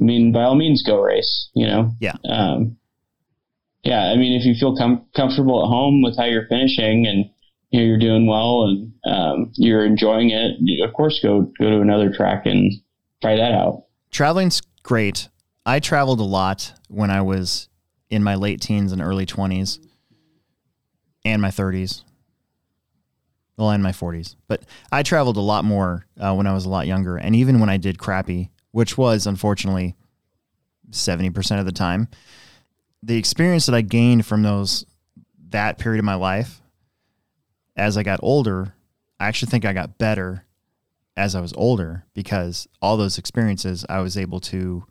I 0.01 0.05
mean, 0.05 0.33
by 0.33 0.43
all 0.43 0.55
means, 0.55 0.83
go 0.83 1.01
race. 1.01 1.51
You 1.55 1.67
know. 1.67 1.93
Yeah. 2.01 2.17
Um, 2.29 2.77
yeah. 3.83 4.13
I 4.13 4.17
mean, 4.17 4.39
if 4.39 4.47
you 4.47 4.55
feel 4.55 4.77
com- 4.77 5.07
comfortable 5.17 5.65
at 5.65 5.69
home 5.69 6.03
with 6.03 6.17
how 6.17 6.25
you're 6.25 6.47
finishing 6.49 7.07
and 7.07 7.31
you 7.71 7.81
know, 7.81 7.87
you're 7.87 7.99
doing 7.99 8.27
well 8.27 8.63
and 8.63 8.93
um, 9.05 9.53
you're 9.55 9.85
enjoying 9.85 10.31
it, 10.31 10.57
of 10.87 10.95
course, 10.95 11.19
go 11.23 11.51
go 11.59 11.71
to 11.71 11.81
another 11.81 12.13
track 12.13 12.47
and 12.47 12.73
try 13.23 13.37
that 13.37 13.53
out. 13.53 13.85
Traveling's 14.11 14.61
great. 14.83 15.29
I 15.67 15.81
traveled 15.81 16.21
a 16.21 16.25
lot 16.25 16.75
when 16.89 17.11
I 17.11 17.23
was 17.23 17.69
in 18.11 18.23
my 18.23 18.35
late 18.35 18.61
teens 18.61 18.93
and 18.93 19.01
early 19.01 19.27
20s 19.27 19.79
and 21.25 21.41
my 21.41 21.49
30s. 21.49 22.03
Well, 23.57 23.71
in 23.71 23.83
my 23.83 23.93
40s. 23.93 24.35
But 24.49 24.65
I 24.91 25.03
traveled 25.03 25.37
a 25.37 25.41
lot 25.41 25.65
more 25.65 26.07
uh, 26.19 26.35
when 26.35 26.47
I 26.47 26.53
was 26.53 26.65
a 26.65 26.71
lot 26.71 26.87
younger. 26.87 27.17
And 27.17 27.37
even 27.37 27.61
when 27.61 27.69
I 27.69 27.77
did 27.77 27.99
crappy, 27.99 28.51
which 28.73 28.99
was 28.99 29.27
unfortunately 29.27 29.95
70% 30.91 31.61
of 31.61 31.67
the 31.67 31.73
time, 31.73 32.09
the 33.03 33.17
experience 33.17 33.67
that 33.67 33.75
I 33.75 33.83
gained 33.83 34.27
from 34.27 34.43
those 34.43 34.85
that 35.51 35.79
period 35.79 36.01
of 36.01 36.05
my 36.05 36.17
life 36.17 36.61
as 37.77 37.97
I 37.97 38.03
got 38.03 38.21
older, 38.23 38.75
I 39.21 39.29
actually 39.29 39.51
think 39.51 39.65
I 39.65 39.73
got 39.73 39.99
better 39.99 40.45
as 41.17 41.35
I 41.35 41.41
was 41.41 41.53
older 41.57 42.05
because 42.15 42.67
all 42.83 42.97
those 42.97 43.19
experiences 43.19 43.85
I 43.89 44.01
was 44.01 44.17
able 44.17 44.41
to 44.41 44.85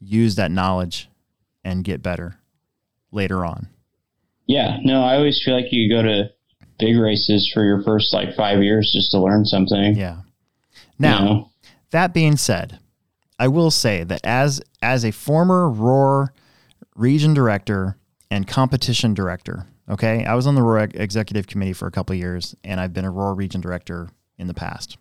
use 0.00 0.36
that 0.36 0.50
knowledge 0.50 1.08
and 1.64 1.84
get 1.84 2.02
better 2.02 2.38
later 3.10 3.44
on. 3.44 3.68
Yeah. 4.46 4.78
No, 4.82 5.02
I 5.02 5.16
always 5.16 5.42
feel 5.44 5.54
like 5.54 5.72
you 5.72 5.88
go 5.88 6.02
to 6.02 6.30
big 6.82 6.98
races 6.98 7.50
for 7.52 7.64
your 7.64 7.82
first 7.82 8.12
like 8.12 8.34
five 8.34 8.62
years 8.62 8.92
just 8.92 9.10
to 9.12 9.18
learn 9.18 9.44
something. 9.44 9.94
Yeah. 9.96 10.18
Now, 10.98 11.18
You 11.18 11.24
know? 11.24 11.50
that 11.90 12.12
being 12.12 12.36
said, 12.36 12.78
I 13.38 13.48
will 13.48 13.70
say 13.70 14.04
that 14.04 14.20
as 14.24 14.60
as 14.82 15.04
a 15.04 15.10
former 15.12 15.68
Roar 15.68 16.32
region 16.96 17.34
director 17.34 17.96
and 18.30 18.46
competition 18.46 19.14
director, 19.14 19.66
okay, 19.88 20.24
I 20.24 20.34
was 20.34 20.46
on 20.46 20.54
the 20.54 20.62
Roar 20.62 20.88
executive 20.94 21.46
committee 21.46 21.72
for 21.72 21.86
a 21.86 21.90
couple 21.90 22.14
of 22.14 22.18
years, 22.18 22.54
and 22.64 22.80
I've 22.80 22.92
been 22.92 23.04
a 23.04 23.10
Roar 23.10 23.34
region 23.34 23.60
director 23.60 24.08
in 24.38 24.46
the 24.48 24.54
past. 24.54 24.96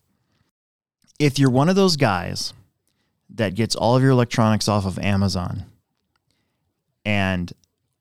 If 1.19 1.38
you're 1.39 1.51
one 1.51 1.69
of 1.69 1.75
those 1.75 1.97
guys 1.97 2.53
that 3.36 3.55
gets 3.55 3.75
all 3.75 3.95
of 3.95 4.01
your 4.01 4.11
electronics 4.11 4.67
off 4.67 4.86
of 4.86 4.97
Amazon 4.99 5.65
and 7.05 7.51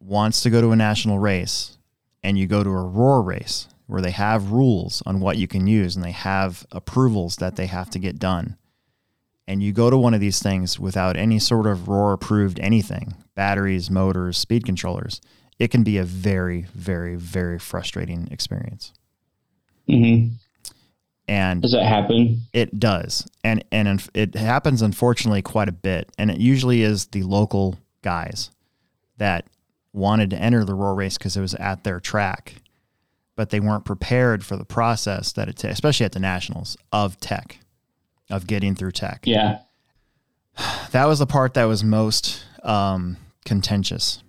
wants 0.01 0.43
to 0.43 0.51
go 0.51 0.61
to 0.61 0.71
a 0.71 0.77
national 0.77 1.19
race, 1.19 1.77
and 2.23 2.39
you 2.39 2.47
go 2.47 2.63
to 2.63 2.71
a 2.71 2.83
Roar 2.83 3.23
race 3.23 3.69
where 3.87 4.03
they 4.03 4.11
have 4.13 4.53
rules 4.53 5.03
on 5.07 5.19
what 5.21 5.37
you 5.37 5.49
can 5.49 5.67
use 5.67 5.97
and 5.97 6.05
they 6.05 6.13
have 6.13 6.67
approvals 6.71 7.37
that 7.37 7.57
they 7.57 7.67
have 7.67 7.91
to 7.91 7.99
get 7.99 8.19
done 8.19 8.57
and 9.49 9.65
you 9.65 9.73
go 9.73 9.91
to 9.91 9.97
one 9.99 10.15
of 10.15 10.21
these 10.21 10.41
things 10.41 10.79
without 10.79 11.17
any 11.17 11.37
sort 11.41 11.67
of 11.67 11.89
roar 11.89 12.13
approved 12.13 12.61
anything 12.61 13.15
batteries 13.35 13.91
motors 13.91 14.39
speed 14.39 14.65
controllers 14.65 15.21
it 15.59 15.69
can 15.73 15.83
be 15.83 15.99
a 15.99 16.05
very 16.05 16.67
very 16.73 17.17
very 17.17 17.59
frustrating 17.59 18.29
experience 18.31 18.93
Mm-hmm. 19.89 20.35
and 21.27 21.63
Does 21.63 21.73
that 21.73 21.85
happen? 21.85 22.43
it 22.53 22.79
does 22.79 23.27
and 23.43 23.65
and 23.73 24.09
it 24.15 24.37
happens 24.37 24.83
unfortunately 24.83 25.43
quite 25.43 25.69
a 25.69 25.73
bit 25.73 26.13
and 26.17 26.31
it 26.31 26.39
usually 26.39 26.83
is 26.83 27.07
the 27.07 27.25
local 27.25 27.77
guys 28.03 28.51
that 29.17 29.47
wanted 29.93 30.31
to 30.31 30.37
enter 30.39 30.65
the 30.65 30.75
roar 30.75 30.95
race 30.95 31.19
because 31.19 31.37
it 31.37 31.41
was 31.41 31.55
at 31.55 31.85
their 31.85 32.01
track 32.01 32.55
but 33.37 33.51
they 33.51 33.61
weren't 33.61 33.85
prepared 33.87 34.45
for 34.45 34.57
the 34.57 34.65
process 34.65 35.33
that 35.33 35.49
it 35.49 35.57
takes 35.57 35.73
especially 35.75 36.05
at 36.07 36.13
the 36.13 36.21
nationals 36.21 36.77
of 36.93 37.19
tech 37.21 37.59
of 38.31 38.47
getting 38.47 38.75
through 38.75 38.93
tech 38.93 39.23
Yeah. 39.25 39.59
that 40.93 41.07
was 41.07 41.19
the 41.19 41.27
part 41.27 41.55
that 41.55 41.65
was 41.65 41.83
most 41.85 42.45
um, 42.63 43.17
contentious 43.45 44.23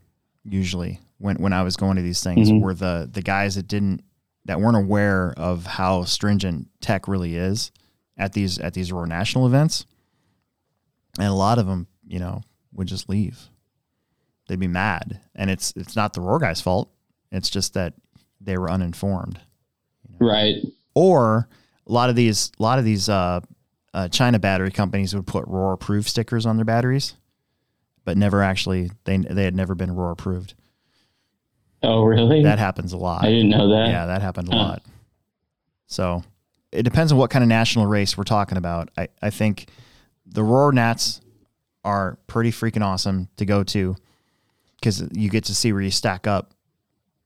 usually 0.43 0.99
when, 1.19 1.35
when 1.37 1.53
I 1.53 1.61
was 1.63 1.75
going 1.77 1.97
to 1.97 2.01
these 2.01 2.23
things 2.23 2.49
Mhm. 2.49 2.61
were 2.61 2.73
the 2.73 3.07
the 3.11 3.21
guys 3.21 3.55
that 3.55 3.67
didn't 3.67 4.03
that 4.45 4.59
weren't 4.59 4.77
aware 4.77 5.33
of 5.37 5.65
how 5.67 6.03
stringent 6.05 6.67
tech 6.81 7.07
really 7.07 7.35
is 7.35 7.71
at 8.17 8.33
these 8.33 8.57
at 8.57 8.73
these 8.73 8.91
Roar 8.91 9.05
national 9.05 9.45
events 9.45 9.85
and 11.19 11.27
a 11.27 11.33
lot 11.33 11.59
of 11.59 11.67
them 11.67 11.85
you 12.07 12.17
know 12.17 12.41
would 12.73 12.87
just 12.87 13.07
leave 13.09 13.49
they'd 14.47 14.59
be 14.59 14.67
mad 14.67 15.19
and 15.35 15.49
it's 15.49 15.73
it's 15.75 15.95
not 15.95 16.13
the 16.13 16.21
Roar 16.21 16.39
guys 16.39 16.59
fault 16.61 16.89
it's 17.31 17.49
just 17.49 17.73
that 17.73 17.93
they 18.41 18.57
were 18.57 18.69
uninformed 18.69 19.39
Right. 20.19 20.55
or 20.93 21.47
a 21.87 21.91
lot 21.91 22.09
of 22.09 22.15
these 22.15 22.51
a 22.59 22.63
lot 22.63 22.79
of 22.79 22.85
these 22.85 23.07
uh, 23.09 23.39
uh, 23.93 24.07
China 24.07 24.39
battery 24.39 24.71
companies 24.71 25.13
would 25.15 25.25
put 25.27 25.47
Roar 25.47 25.73
approved 25.73 26.07
stickers 26.07 26.45
on 26.45 26.55
their 26.57 26.63
batteries, 26.65 27.15
but 28.05 28.17
never 28.17 28.41
actually 28.43 28.91
they 29.05 29.17
they 29.17 29.43
had 29.43 29.55
never 29.55 29.73
been 29.75 29.91
Roar 29.95 30.11
approved. 30.11 30.53
Oh, 31.83 32.03
really? 32.03 32.43
That 32.43 32.59
happens 32.59 32.93
a 32.93 32.97
lot. 32.97 33.23
I 33.25 33.29
didn't 33.31 33.49
know 33.49 33.69
that. 33.69 33.87
Yeah, 33.89 34.05
that 34.05 34.21
happened 34.21 34.49
a 34.49 34.55
Huh. 34.55 34.57
lot. 34.63 34.83
So 35.87 36.23
it 36.71 36.83
depends 36.83 37.11
on 37.11 37.17
what 37.17 37.31
kind 37.31 37.43
of 37.43 37.49
national 37.49 37.87
race 37.87 38.17
we're 38.17 38.23
talking 38.23 38.57
about. 38.57 38.89
I, 38.97 39.07
I 39.21 39.29
think 39.31 39.67
the 40.25 40.43
Roar 40.43 40.71
Nats 40.71 41.19
are 41.83 42.17
pretty 42.27 42.51
freaking 42.51 42.83
awesome 42.85 43.27
to 43.37 43.45
go 43.45 43.63
to 43.63 43.95
because 44.81 45.07
you 45.13 45.29
get 45.29 45.45
to 45.45 45.55
see 45.55 45.71
where 45.71 45.81
you 45.81 45.91
stack 45.91 46.25
up 46.27 46.53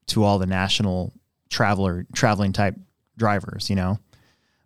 to 0.07 0.23
all 0.23 0.37
the 0.37 0.45
national 0.45 1.13
traveler 1.49 2.05
traveling 2.13 2.51
type 2.51 2.75
drivers, 3.17 3.69
you 3.69 3.75
know. 3.75 3.97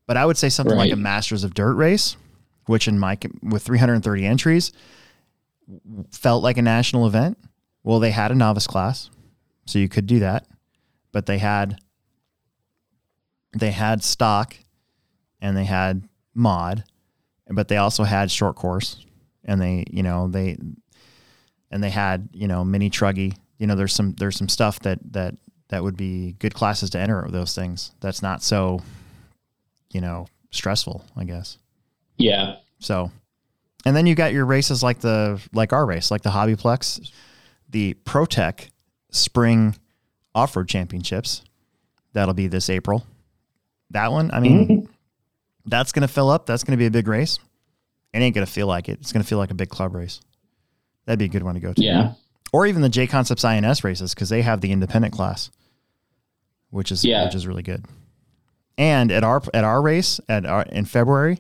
But 0.07 0.17
I 0.17 0.25
would 0.25 0.37
say 0.37 0.49
something 0.49 0.75
like 0.75 0.91
a 0.91 0.95
Masters 0.95 1.43
of 1.43 1.53
Dirt 1.53 1.75
race, 1.75 2.17
which 2.65 2.87
in 2.87 2.97
my 2.97 3.17
with 3.43 3.63
330 3.63 4.25
entries 4.25 4.71
felt 6.11 6.43
like 6.43 6.57
a 6.57 6.63
national 6.63 7.05
event. 7.05 7.37
Well, 7.83 7.99
they 7.99 8.11
had 8.11 8.31
a 8.31 8.35
novice 8.35 8.67
class, 8.67 9.11
so 9.65 9.77
you 9.77 9.87
could 9.87 10.07
do 10.07 10.19
that, 10.19 10.47
but 11.11 11.27
they 11.27 11.37
had 11.37 11.77
they 13.57 13.71
had 13.71 14.03
stock 14.03 14.55
and 15.39 15.55
they 15.55 15.65
had 15.65 16.07
mod, 16.33 16.83
but 17.47 17.67
they 17.67 17.77
also 17.77 18.03
had 18.03 18.31
short 18.31 18.55
course 18.55 19.05
and 19.45 19.61
they, 19.61 19.85
you 19.89 20.03
know, 20.03 20.27
they 20.27 20.57
and 21.71 21.83
they 21.83 21.89
had, 21.89 22.29
you 22.33 22.47
know, 22.47 22.63
mini 22.63 22.89
truggy. 22.89 23.35
You 23.57 23.67
know, 23.67 23.75
there's 23.75 23.93
some 23.93 24.13
there's 24.13 24.37
some 24.37 24.49
stuff 24.49 24.79
that 24.81 24.99
that 25.13 25.35
that 25.69 25.83
would 25.83 25.97
be 25.97 26.35
good 26.39 26.53
classes 26.53 26.89
to 26.91 26.99
enter 26.99 27.27
those 27.29 27.55
things. 27.55 27.91
That's 27.99 28.21
not 28.21 28.41
so, 28.41 28.81
you 29.91 30.01
know, 30.01 30.27
stressful, 30.51 31.05
I 31.15 31.23
guess. 31.23 31.57
Yeah. 32.17 32.55
So, 32.79 33.11
and 33.85 33.95
then 33.95 34.05
you 34.05 34.15
got 34.15 34.33
your 34.33 34.45
races 34.45 34.83
like 34.83 34.99
the 34.99 35.41
like 35.53 35.73
our 35.73 35.85
race, 35.85 36.11
like 36.11 36.21
the 36.21 36.31
Hobbyplex, 36.31 37.11
the 37.69 37.95
ProTek 38.05 38.69
Spring 39.11 39.75
Off 40.35 40.55
Road 40.55 40.67
Championships. 40.67 41.43
That'll 42.13 42.33
be 42.33 42.47
this 42.47 42.69
April. 42.69 43.05
That 43.91 44.11
one, 44.11 44.31
I 44.31 44.39
mean, 44.39 44.67
mm-hmm. 44.67 44.91
that's 45.65 45.91
going 45.91 46.01
to 46.01 46.07
fill 46.07 46.29
up. 46.29 46.45
That's 46.45 46.63
going 46.63 46.73
to 46.73 46.77
be 46.77 46.85
a 46.85 46.91
big 46.91 47.07
race. 47.07 47.39
It 48.13 48.19
ain't 48.19 48.33
going 48.33 48.45
to 48.45 48.51
feel 48.51 48.67
like 48.67 48.89
it. 48.89 48.99
It's 49.01 49.11
going 49.11 49.23
to 49.23 49.27
feel 49.27 49.37
like 49.37 49.51
a 49.51 49.55
big 49.55 49.69
club 49.69 49.93
race. 49.93 50.19
That'd 51.09 51.17
be 51.17 51.25
a 51.25 51.27
good 51.27 51.41
one 51.41 51.55
to 51.55 51.59
go 51.59 51.73
to. 51.73 51.81
Yeah. 51.83 52.13
Or 52.53 52.67
even 52.67 52.83
the 52.83 52.89
J 52.89 53.07
Concepts 53.07 53.43
INS 53.43 53.83
races 53.83 54.13
because 54.13 54.29
they 54.29 54.43
have 54.43 54.61
the 54.61 54.71
independent 54.71 55.11
class, 55.11 55.49
which 56.69 56.91
is 56.91 57.03
Yeah. 57.03 57.25
which 57.25 57.33
is 57.33 57.47
really 57.47 57.63
good. 57.63 57.83
And 58.77 59.11
at 59.11 59.23
our 59.23 59.41
at 59.51 59.63
our 59.63 59.81
race 59.81 60.19
at 60.29 60.45
our, 60.45 60.61
in 60.61 60.85
February, 60.85 61.39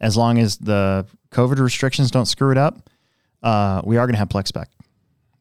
as 0.00 0.16
long 0.16 0.38
as 0.38 0.56
the 0.56 1.04
COVID 1.32 1.58
restrictions 1.58 2.10
don't 2.10 2.24
screw 2.24 2.50
it 2.50 2.56
up, 2.56 2.88
uh, 3.42 3.82
we 3.84 3.98
are 3.98 4.06
going 4.06 4.14
to 4.14 4.18
have 4.18 4.30
Plex 4.30 4.46
spec, 4.48 4.70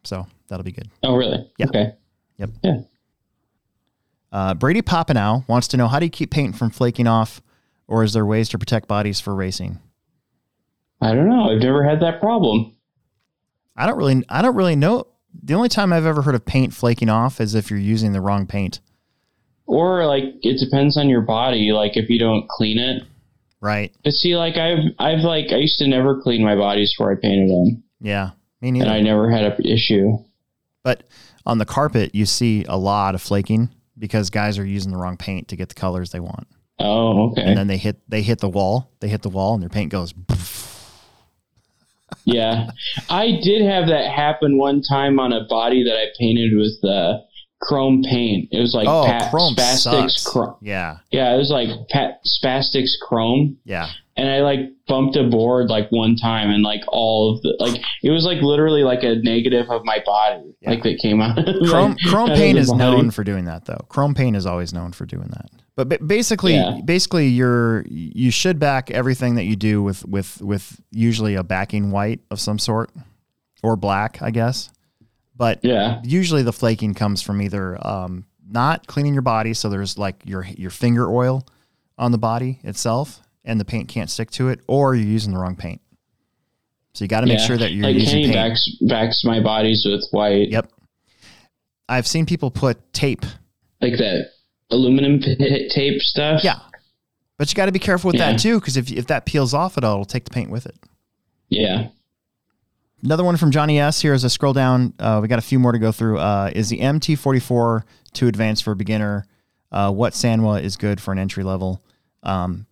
so 0.03 0.27
that'll 0.49 0.65
be 0.65 0.73
good. 0.73 0.89
Oh, 1.01 1.15
really? 1.15 1.49
Yeah. 1.57 1.68
Okay. 1.68 1.93
Yep. 2.38 2.49
Yeah. 2.61 2.77
Uh, 4.34 4.53
Brady 4.56 4.81
Popenow 4.81 5.47
wants 5.47 5.69
to 5.69 5.77
know 5.77 5.88
how 5.88 5.99
do 5.99 6.06
you 6.06 6.11
keep 6.11 6.31
paint 6.31 6.57
from 6.57 6.69
flaking 6.69 7.07
off, 7.07 7.41
or 7.88 8.03
is 8.03 8.11
there 8.11 8.26
ways 8.26 8.49
to 8.49 8.60
protect 8.60 8.89
bodies 8.89 9.22
for 9.22 9.34
racing? 9.34 9.80
I 10.99 11.15
don't 11.15 11.30
know. 11.30 11.49
I've 11.49 11.61
never 11.61 11.84
had 11.85 12.01
that 12.01 12.19
problem. 12.19 12.73
I 13.80 13.88
don't 13.88 13.97
really 13.97 14.23
I 14.30 14.41
don't 14.41 14.56
really 14.56 14.76
know. 14.76 15.07
The 15.43 15.53
only 15.53 15.69
time 15.69 15.93
I've 15.93 16.06
ever 16.06 16.22
heard 16.22 16.35
of 16.35 16.45
paint 16.45 16.73
flaking 16.73 17.10
off 17.10 17.39
is 17.39 17.56
if 17.56 17.69
you're 17.69 17.80
using 17.80 18.11
the 18.14 18.22
wrong 18.22 18.45
paint. 18.45 18.80
Or 19.65 20.06
like 20.06 20.23
it 20.41 20.60
depends 20.60 20.97
on 20.97 21.07
your 21.10 21.22
body. 21.22 21.72
Like 21.72 21.95
if 21.95 22.10
you 22.10 22.19
don't 22.19 22.47
clean 22.49 22.77
it. 22.80 23.03
Right. 23.61 23.93
But 24.03 24.14
see, 24.14 24.35
like 24.35 24.57
I've 24.57 24.80
I've 24.99 25.19
like 25.23 25.51
I 25.51 25.57
used 25.57 25.80
to 25.80 25.88
never 25.88 26.22
clean 26.22 26.43
my 26.43 26.56
bodies 26.56 26.93
before 26.93 27.11
I 27.11 27.15
painted 27.15 27.49
them, 27.49 27.84
Yeah. 28.01 28.31
Me 28.61 28.72
neither. 28.72 28.85
and. 28.88 28.93
I 28.95 29.01
never 29.01 29.30
had 29.31 29.43
a 29.45 29.56
issue. 29.68 30.18
But 30.84 31.03
on 31.45 31.57
the 31.57 31.65
carpet, 31.65 32.14
you 32.15 32.26
see 32.26 32.65
a 32.68 32.77
lot 32.77 33.15
of 33.15 33.22
flaking 33.22 33.69
because 33.97 34.30
guys 34.30 34.57
are 34.57 34.65
using 34.65 34.91
the 34.91 34.97
wrong 34.97 35.18
paint 35.18 35.47
to 35.49 35.56
get 35.56 35.69
the 35.69 35.76
colors 35.76 36.11
they 36.11 36.19
want, 36.22 36.47
Oh, 36.80 37.31
okay. 37.31 37.43
and 37.43 37.57
then 37.57 37.68
they 37.68 37.77
hit 37.77 37.99
they 38.10 38.22
hit 38.22 38.39
the 38.39 38.49
wall. 38.49 38.91
They 39.01 39.10
hit 39.10 39.22
the 39.22 39.30
wall, 39.30 39.53
and 39.53 39.61
their 39.61 39.69
paint 39.69 39.91
goes. 39.91 40.14
yeah, 42.34 42.69
I 43.10 43.39
did 43.43 43.61
have 43.65 43.88
that 43.88 44.11
happen 44.11 44.57
one 44.57 44.81
time 44.81 45.19
on 45.19 45.34
a 45.34 45.45
body 45.47 45.84
that 45.84 45.95
I 45.95 46.06
painted 46.19 46.51
with 46.56 46.84
uh, 46.84 47.19
chrome 47.61 48.03
paint. 48.03 48.49
It 48.51 48.60
was 48.60 48.73
like 48.73 48.88
oh, 48.88 49.06
Pat 49.06 49.31
chrome 49.31 49.56
Spaz 49.56 49.85
Stix. 49.88 50.26
Chrome. 50.26 50.56
Yeah, 50.61 50.97
Yeah, 51.11 51.34
it 51.34 51.38
was 51.38 51.49
like 51.51 51.69
Pat 51.89 52.19
Spaz 52.26 52.73
Stix 52.73 52.91
Chrome, 53.01 53.57
yeah, 53.65 53.89
and 54.15 54.30
I 54.30 54.39
like 54.41 54.60
bumped 54.88 55.15
a 55.15 55.23
board 55.23 55.69
like 55.69 55.89
one 55.91 56.15
time, 56.15 56.49
and 56.49 56.64
like 56.64 56.81
all 56.88 57.35
of 57.35 57.41
the 57.41 57.56
like 57.60 57.81
it 58.03 58.11
was 58.11 58.26
like 58.26 58.41
literally 58.41 58.84
like 58.84 59.03
a 59.03 59.15
negative 59.15 59.69
of 59.69 59.84
my 59.85 59.99
body, 60.06 60.56
Yeah. 60.61 60.72
like 60.72 60.84
that 60.84 60.99
came 61.01 61.22
out. 61.22 61.35
Chrome 61.69 61.91
like, 61.91 61.99
Chrome 62.07 62.30
Paint 62.30 62.57
is 62.57 62.69
body. 62.69 62.80
known 62.80 63.11
for 63.11 63.23
doing 63.23 63.45
that 63.45 63.65
though. 63.65 63.85
Chrome 63.89 64.14
Paint 64.14 64.35
is 64.35 64.45
always 64.45 64.73
known 64.73 64.91
for 64.93 65.06
doing 65.06 65.27
that. 65.30 65.49
But 65.88 66.06
basically, 66.07 66.56
Yeah. 66.56 66.80
basically, 66.84 67.27
you're 67.27 67.85
you 67.88 68.31
should 68.31 68.60
back 68.60 68.91
everything 68.91 69.35
that 69.35 69.45
you 69.45 69.56
do 69.56 69.81
with 69.81 70.06
with 70.06 70.41
with 70.41 70.81
usually 70.91 71.35
a 71.35 71.43
backing 71.43 71.91
white 71.91 72.19
of 72.31 72.39
some 72.39 72.60
sort 72.60 72.91
or 73.64 73.76
black, 73.76 74.22
I 74.22 74.31
guess. 74.31 74.69
But 75.35 75.60
Yeah, 75.64 76.01
usually 76.03 76.43
the 76.43 76.51
flaking 76.53 76.93
comes 76.93 77.22
from 77.22 77.41
either 77.41 77.77
um, 77.88 78.26
not 78.51 78.88
cleaning 78.88 79.14
your 79.14 79.22
body, 79.22 79.53
so 79.53 79.69
there's 79.69 79.97
like 79.97 80.15
your 80.26 80.45
your 80.57 80.72
finger 80.72 81.10
oil 81.10 81.45
on 81.97 82.11
the 82.11 82.18
body 82.18 82.60
itself, 82.64 83.22
and 83.45 83.60
the 83.60 83.65
paint 83.65 83.88
can't 83.88 84.10
stick 84.10 84.31
to 84.31 84.49
it, 84.49 84.60
or 84.68 84.95
you're 84.95 85.06
using 85.07 85.34
the 85.34 85.39
wrong 85.39 85.56
paint. 85.56 85.81
So 86.93 87.03
you 87.06 87.07
got 87.10 87.22
to 87.22 87.27
make 87.27 87.39
Yeah. 87.39 87.45
sure 87.45 87.57
that 87.57 87.72
you're 87.72 87.84
like 87.85 87.95
using 87.95 88.23
paint. 88.23 88.34
backs 88.34 88.69
backs 88.88 89.22
my 89.23 89.39
bodies 89.41 89.85
with 89.89 90.03
white. 90.11 90.49
Yep. 90.49 90.72
I've 91.88 92.07
seen 92.07 92.26
people 92.26 92.51
put 92.51 92.91
tape. 92.93 93.26
like 93.81 93.93
that 93.97 94.31
aluminum 94.71 95.19
tape 95.19 96.01
stuff. 96.01 96.43
Yeah. 96.43 96.59
But 97.37 97.49
you 97.51 97.55
got 97.55 97.67
to 97.67 97.71
be 97.71 97.79
careful 97.79 98.09
with 98.09 98.17
Yeah. 98.17 98.31
that 98.33 98.39
too, 98.39 98.59
because 98.59 98.75
if, 98.77 98.91
if 98.91 99.07
that 99.07 99.25
peels 99.25 99.53
off 99.53 99.77
at 99.77 99.83
all, 99.83 99.93
it'll 99.93 100.05
take 100.05 100.25
the 100.25 100.31
paint 100.31 100.49
with 100.49 100.65
it. 100.65 100.75
yeah. 101.49 101.87
Another 103.01 103.23
one 103.23 103.37
from 103.37 103.49
Johnny 103.51 103.79
S. 103.79 104.01
Here 104.01 104.13
as 104.13 104.25
I 104.25 104.27
scroll 104.27 104.51
down, 104.51 104.93
uh, 104.99 105.19
we 105.21 105.29
got 105.29 105.39
a 105.39 105.41
few 105.41 105.57
more 105.57 105.71
to 105.71 105.79
go 105.79 105.89
through. 105.93 106.17
Uh, 106.19 106.51
is 106.53 106.67
the 106.67 106.79
MT44 106.81 107.83
too 108.11 108.27
advanced 108.27 108.61
for 108.65 108.71
a 108.73 108.75
beginner? 108.75 109.25
Uh, 109.71 109.89
what 109.89 110.11
Sanwa 110.11 110.61
is 110.61 110.75
good 110.75 110.99
for 110.99 111.13
an 111.13 111.17
entry 111.17 111.45
level? 111.45 111.81
Um, 112.23 112.65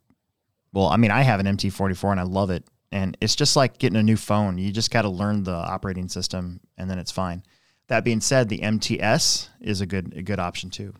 well, 0.73 0.87
I 0.87 0.97
mean, 0.97 1.11
I 1.11 1.21
have 1.21 1.39
an 1.39 1.45
MT44 1.45 2.11
and 2.11 2.19
I 2.19 2.23
love 2.23 2.49
it. 2.49 2.65
And 2.91 3.15
it's 3.21 3.37
just 3.37 3.55
like 3.55 3.77
getting 3.77 3.95
a 3.97 4.03
new 4.03 4.17
phone. 4.17 4.57
You 4.57 4.69
just 4.73 4.91
got 4.91 5.03
to 5.03 5.09
learn 5.09 5.43
the 5.43 5.53
operating 5.55 6.09
system 6.09 6.59
and 6.77 6.89
then 6.89 6.99
it's 6.99 7.11
fine. 7.11 7.41
That 7.87 8.03
being 8.03 8.19
said, 8.19 8.49
the 8.49 8.61
MTS 8.63 9.47
is 9.61 9.79
a 9.79 9.85
good 9.85 10.13
a 10.17 10.21
good 10.23 10.39
option 10.39 10.69
too. 10.69 10.93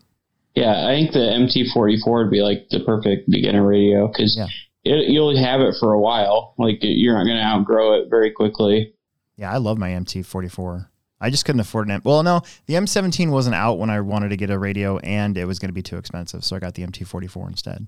Yeah, 0.58 0.86
I 0.86 0.90
think 0.94 1.12
the 1.12 1.18
MT44 1.20 2.24
would 2.24 2.30
be 2.30 2.42
like 2.42 2.68
the 2.70 2.80
perfect 2.80 3.30
beginner 3.30 3.66
radio 3.66 4.08
because 4.08 4.36
Yeah. 4.36 4.46
you'll 4.84 5.36
have 5.36 5.60
it 5.60 5.74
for 5.78 5.92
a 5.92 6.00
while. 6.00 6.54
Like 6.58 6.78
you're 6.80 7.14
not 7.14 7.24
going 7.24 7.36
to 7.36 7.42
outgrow 7.44 7.94
it 8.00 8.08
very 8.10 8.30
quickly. 8.30 8.92
Yeah, 9.36 9.52
I 9.52 9.58
love 9.58 9.78
my 9.78 9.90
MT44. 9.90 10.88
I 11.20 11.30
just 11.30 11.44
couldn't 11.44 11.60
afford 11.60 11.86
an 11.88 11.92
M. 11.94 12.02
Well, 12.04 12.22
no, 12.22 12.42
the 12.66 12.74
M17 12.74 13.30
wasn't 13.30 13.54
out 13.56 13.78
when 13.78 13.90
I 13.90 14.00
wanted 14.00 14.28
to 14.30 14.36
get 14.36 14.50
a 14.50 14.58
radio, 14.58 14.98
and 14.98 15.36
it 15.36 15.46
was 15.46 15.58
going 15.58 15.68
to 15.68 15.72
be 15.74 15.82
too 15.82 15.96
expensive, 15.96 16.44
so 16.44 16.54
I 16.54 16.60
got 16.60 16.74
the 16.74 16.84
MT44 16.86 17.48
instead. 17.48 17.86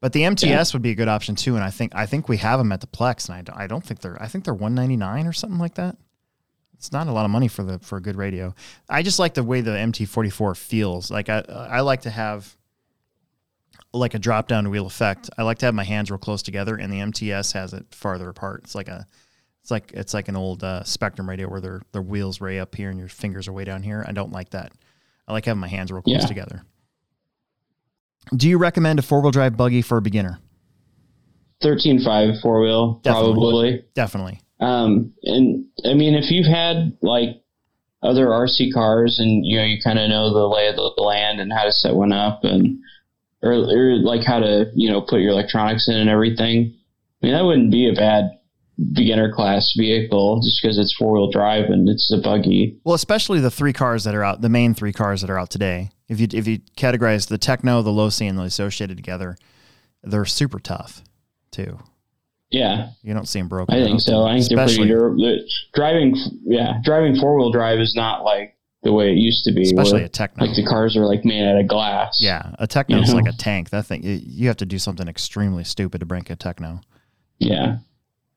But 0.00 0.12
the 0.12 0.24
MTS 0.24 0.48
Yeah. 0.72 0.74
would 0.76 0.82
be 0.82 0.90
a 0.90 0.94
good 0.94 1.08
option 1.08 1.34
too, 1.34 1.54
and 1.54 1.64
I 1.64 1.70
think 1.70 1.94
I 1.94 2.06
think 2.06 2.28
we 2.28 2.36
have 2.38 2.58
them 2.58 2.72
at 2.72 2.80
the 2.80 2.86
Plex, 2.86 3.28
and 3.28 3.36
I, 3.36 3.42
don't- 3.42 3.58
I 3.58 3.66
don't 3.66 3.84
think 3.84 4.00
they're 4.00 4.20
I 4.22 4.28
think 4.28 4.44
they're 4.44 4.52
199 4.54 5.26
or 5.26 5.32
something 5.32 5.58
like 5.58 5.74
that. 5.76 5.96
It's 6.82 6.90
not 6.90 7.06
a 7.06 7.12
lot 7.12 7.24
of 7.24 7.30
money 7.30 7.46
for 7.46 7.62
the 7.62 7.78
for 7.78 7.96
a 7.98 8.00
good 8.02 8.16
radio. 8.16 8.56
I 8.88 9.04
just 9.04 9.20
like 9.20 9.34
the 9.34 9.44
way 9.44 9.60
the 9.60 9.70
MT44 9.70 10.56
feels. 10.56 11.12
Like 11.12 11.28
I 11.28 11.38
I 11.48 11.78
like 11.82 12.00
to 12.02 12.10
have 12.10 12.56
like 13.92 14.14
a 14.14 14.18
drop 14.18 14.48
down 14.48 14.68
wheel 14.68 14.86
effect. 14.86 15.30
I 15.38 15.44
like 15.44 15.58
to 15.58 15.66
have 15.66 15.76
my 15.76 15.84
hands 15.84 16.10
real 16.10 16.18
close 16.18 16.42
together, 16.42 16.74
and 16.74 16.92
the 16.92 16.98
MTS 16.98 17.52
has 17.52 17.72
it 17.72 17.86
farther 17.94 18.28
apart. 18.28 18.62
It's 18.64 18.74
like 18.74 18.88
a 18.88 19.06
it's 19.60 19.70
like 19.70 19.92
it's 19.94 20.12
like 20.12 20.26
an 20.26 20.34
old 20.34 20.64
uh, 20.64 20.82
Spektrum 20.82 21.28
radio 21.28 21.48
where 21.48 21.60
their 21.60 21.82
their 21.92 22.02
wheels 22.02 22.40
way 22.40 22.58
up 22.58 22.74
here 22.74 22.90
and 22.90 22.98
your 22.98 23.06
fingers 23.06 23.46
are 23.46 23.52
way 23.52 23.62
down 23.62 23.84
here. 23.84 24.04
I 24.08 24.10
don't 24.10 24.32
like 24.32 24.50
that. 24.50 24.72
I 25.28 25.32
like 25.32 25.44
having 25.44 25.60
my 25.60 25.68
hands 25.68 25.92
real 25.92 26.02
close 26.02 26.22
Yeah. 26.22 26.26
together. 26.26 26.62
Do 28.34 28.48
you 28.48 28.58
recommend 28.58 28.98
a 28.98 29.02
four 29.02 29.22
wheel 29.22 29.30
drive 29.30 29.56
buggy 29.56 29.82
for 29.82 29.98
a 29.98 30.02
beginner? 30.02 30.40
13.5 31.62 32.42
four 32.42 32.60
wheel, 32.60 33.00
probably. 33.04 33.84
Definitely. 33.94 34.40
Um, 34.62 35.12
and 35.24 35.66
I 35.84 35.94
mean, 35.94 36.14
if 36.14 36.30
you've 36.30 36.46
had 36.46 36.96
like 37.02 37.42
other 38.02 38.26
RC 38.26 38.72
cars 38.72 39.18
and 39.18 39.44
you 39.44 39.58
know 39.58 39.64
you 39.64 39.78
kind 39.82 39.98
of 39.98 40.08
know 40.08 40.32
the 40.32 40.48
lay 40.48 40.68
of 40.68 40.76
the 40.76 41.02
land 41.02 41.40
and 41.40 41.52
how 41.52 41.64
to 41.64 41.72
set 41.72 41.94
one 41.94 42.12
up 42.12 42.40
and 42.44 42.78
or, 43.42 43.52
or 43.52 43.96
like 43.96 44.24
how 44.24 44.38
to 44.38 44.70
you 44.74 44.90
know 44.90 45.00
put 45.00 45.20
your 45.20 45.32
electronics 45.32 45.88
in 45.88 45.96
and 45.96 46.08
everything, 46.08 46.74
I 47.22 47.26
mean 47.26 47.34
that 47.34 47.44
wouldn't 47.44 47.72
be 47.72 47.88
a 47.88 47.94
bad 47.94 48.30
beginner 48.94 49.32
class 49.32 49.74
vehicle 49.76 50.40
just 50.42 50.60
because 50.62 50.78
it's 50.78 50.94
four 50.94 51.12
wheel 51.12 51.30
drive 51.30 51.66
and 51.66 51.88
it's 51.88 52.12
a 52.12 52.20
buggy. 52.22 52.78
Well, 52.84 52.94
especially 52.94 53.40
the 53.40 53.50
three 53.50 53.72
cars 53.72 54.04
that 54.04 54.14
are 54.14 54.24
out, 54.24 54.40
the 54.40 54.48
main 54.48 54.74
three 54.74 54.92
cars 54.92 55.20
that 55.20 55.30
are 55.30 55.38
out 55.38 55.50
today. 55.50 55.90
If 56.08 56.20
you 56.20 56.28
if 56.32 56.46
you 56.46 56.60
categorize 56.76 57.28
the 57.28 57.38
Tekno, 57.38 57.82
the 57.82 57.90
Losi, 57.90 58.28
and 58.28 58.38
the 58.38 58.42
associated 58.42 58.96
together, 58.96 59.36
they're 60.04 60.24
super 60.24 60.60
tough 60.60 61.02
too. 61.50 61.78
Yeah, 62.52 62.90
You 63.02 63.14
don't 63.14 63.26
see 63.26 63.38
them 63.40 63.48
broken. 63.48 63.74
I 63.74 63.82
think 63.82 64.00
so. 64.00 64.24
I 64.24 64.34
think 64.38 64.48
they're 64.50 64.66
pretty 64.66 64.86
durable. 64.86 65.38
Driving, 65.74 66.14
yeah, 66.44 66.74
driving 66.84 67.16
four 67.16 67.36
wheel 67.38 67.50
drive 67.50 67.78
is 67.80 67.94
not 67.96 68.24
like 68.24 68.56
the 68.82 68.92
way 68.92 69.10
it 69.10 69.16
used 69.16 69.44
to 69.44 69.52
be. 69.52 69.62
especially 69.62 70.00
where, 70.00 70.04
a 70.06 70.08
Tekno. 70.10 70.40
like 70.42 70.54
the 70.56 70.64
cars 70.66 70.96
are 70.96 71.06
like 71.06 71.24
made 71.24 71.48
out 71.48 71.58
of 71.58 71.66
glass. 71.68 72.18
yeah, 72.20 72.54
a 72.58 72.66
Tekno 72.68 73.00
is 73.02 73.08
You 73.08 73.14
know? 73.14 73.20
like 73.22 73.32
a 73.32 73.36
tank. 73.36 73.70
That 73.70 73.86
thing, 73.86 74.02
you- 74.04 74.48
have 74.48 74.56
to 74.58 74.66
do 74.66 74.78
something 74.78 75.08
extremely 75.08 75.64
stupid 75.64 76.00
to 76.00 76.06
break 76.06 76.28
a 76.30 76.36
Tekno. 76.36 76.82
yeah, 77.38 77.78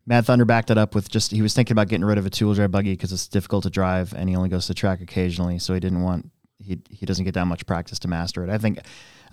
Mad 0.05 0.25
Thunder 0.25 0.45
backed 0.45 0.69
it 0.71 0.77
up 0.77 0.93
with 0.95 1.09
just 1.09 1.31
he 1.31 1.41
was 1.41 1.53
thinking 1.53 1.73
about 1.73 1.87
getting 1.89 2.05
rid 2.05 2.17
of 2.17 2.25
a 2.25 2.29
wheel 2.45 2.53
drive 2.53 2.71
buggy 2.71 2.93
because 2.93 3.11
it's 3.11 3.27
difficult 3.27 3.63
to 3.63 3.69
drive 3.69 4.13
and 4.13 4.29
he 4.29 4.35
only 4.35 4.49
goes 4.49 4.67
to 4.67 4.73
track 4.73 5.01
occasionally, 5.01 5.59
so 5.59 5.73
he 5.73 5.79
didn't 5.79 6.03
want 6.03 6.29
he 6.59 6.77
he 6.89 7.05
doesn't 7.05 7.25
get 7.25 7.33
that 7.33 7.45
much 7.47 7.65
practice 7.65 7.99
to 7.99 8.07
master 8.07 8.43
it. 8.43 8.49
I 8.49 8.57
think 8.59 8.79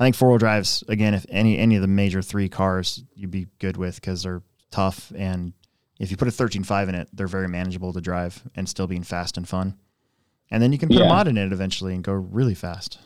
I 0.00 0.04
think 0.04 0.16
four 0.16 0.30
wheel 0.30 0.38
drives 0.38 0.82
again 0.88 1.12
if 1.14 1.24
any 1.28 1.58
any 1.58 1.76
of 1.76 1.82
the 1.82 1.88
major 1.88 2.20
three 2.22 2.48
cars 2.48 3.04
you'd 3.14 3.30
be 3.30 3.46
good 3.60 3.76
with 3.76 3.96
because 3.96 4.22
they're 4.22 4.42
tough 4.72 5.12
and 5.16 5.52
if 5.98 6.10
you 6.10 6.16
put 6.16 6.26
a 6.26 6.32
13.5 6.32 6.88
in 6.88 6.94
it, 6.96 7.08
they're 7.12 7.28
very 7.28 7.46
manageable 7.46 7.92
to 7.92 8.00
drive 8.00 8.42
and 8.56 8.68
still 8.68 8.88
being 8.88 9.04
fast 9.04 9.36
and 9.36 9.48
fun. 9.48 9.78
And 10.50 10.62
then 10.62 10.72
you 10.72 10.78
can 10.78 10.88
put 10.88 11.00
a 11.00 11.04
mod 11.04 11.28
in 11.28 11.38
it 11.38 11.52
eventually 11.52 11.94
and 11.94 12.02
go 12.02 12.12
really 12.12 12.54
fast. 12.54 12.98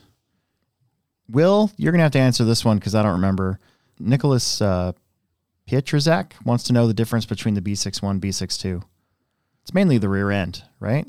Will, 1.29 1.71
you're 1.77 1.91
gonna 1.91 2.03
have 2.03 2.11
to 2.13 2.19
answer 2.19 2.43
this 2.43 2.65
one 2.65 2.77
because 2.77 2.95
I 2.95 3.03
don't 3.03 3.11
remember. 3.11 3.59
Nicholas 3.99 4.61
uh, 4.61 4.93
Pietrzak 5.69 6.31
wants 6.43 6.63
to 6.65 6.73
know 6.73 6.87
the 6.87 6.93
difference 6.93 7.25
between 7.25 7.53
the 7.53 7.61
B61 7.61 8.19
B62. 8.19 8.83
It's 9.61 9.73
mainly 9.73 9.97
the 9.97 10.09
rear 10.09 10.31
end, 10.31 10.63
right? 10.79 11.05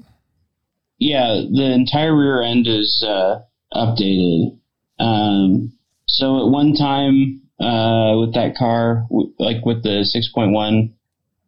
yeah. 0.99 1.43
The 1.51 1.73
entire 1.73 2.15
rear 2.15 2.43
end 2.43 2.67
is 2.67 3.05
uh, 3.07 3.41
updated. 3.75 4.59
Um, 4.99 5.73
so 6.07 6.45
at 6.45 6.51
one 6.51 6.75
time 6.75 7.48
uh, 7.61 8.17
with 8.21 8.35
that 8.35 8.55
car, 8.57 9.07
like 9.39 9.65
with 9.65 9.83
the 9.83 10.05
six 10.05 10.31
point 10.35 10.53
one, 10.53 10.95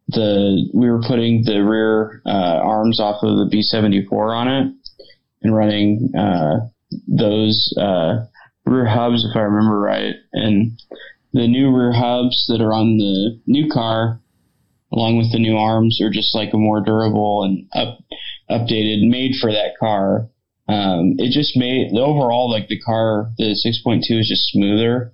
the 0.07 0.69
we 0.73 0.89
were 0.89 1.01
putting 1.01 1.43
the 1.43 1.63
rear 1.63 2.21
uh, 2.25 2.59
arms 2.63 2.99
off 2.99 3.23
of 3.23 3.37
the 3.37 3.47
B 3.49 3.61
seventy 3.61 4.05
four 4.05 4.33
on 4.33 4.47
it 4.47 4.73
and 5.41 5.55
running 5.55 6.11
uh, 6.17 6.67
those 7.07 7.73
uh, 7.79 8.25
rear 8.65 8.85
hubs, 8.85 9.25
if 9.25 9.35
I 9.35 9.41
remember 9.41 9.79
right, 9.79 10.15
and 10.33 10.79
the 11.33 11.47
new 11.47 11.75
rear 11.75 11.93
hubs 11.93 12.45
that 12.49 12.61
are 12.61 12.73
on 12.73 12.97
the 12.97 13.39
new 13.47 13.69
car, 13.69 14.19
along 14.91 15.17
with 15.17 15.31
the 15.31 15.39
new 15.39 15.57
arms, 15.57 15.99
are 16.01 16.09
just 16.09 16.35
like 16.35 16.53
a 16.53 16.57
more 16.57 16.81
durable 16.81 17.43
and 17.43 17.67
up, 17.73 17.99
updated, 18.49 19.07
made 19.07 19.35
for 19.39 19.51
that 19.51 19.77
car. 19.79 20.27
Um, 20.67 21.15
it 21.17 21.31
just 21.31 21.57
made 21.57 21.91
the 21.91 22.01
overall 22.01 22.49
like 22.49 22.67
the 22.67 22.79
car, 22.79 23.31
the 23.37 23.55
6.2 23.55 24.19
is 24.19 24.27
just 24.27 24.51
smoother, 24.51 25.13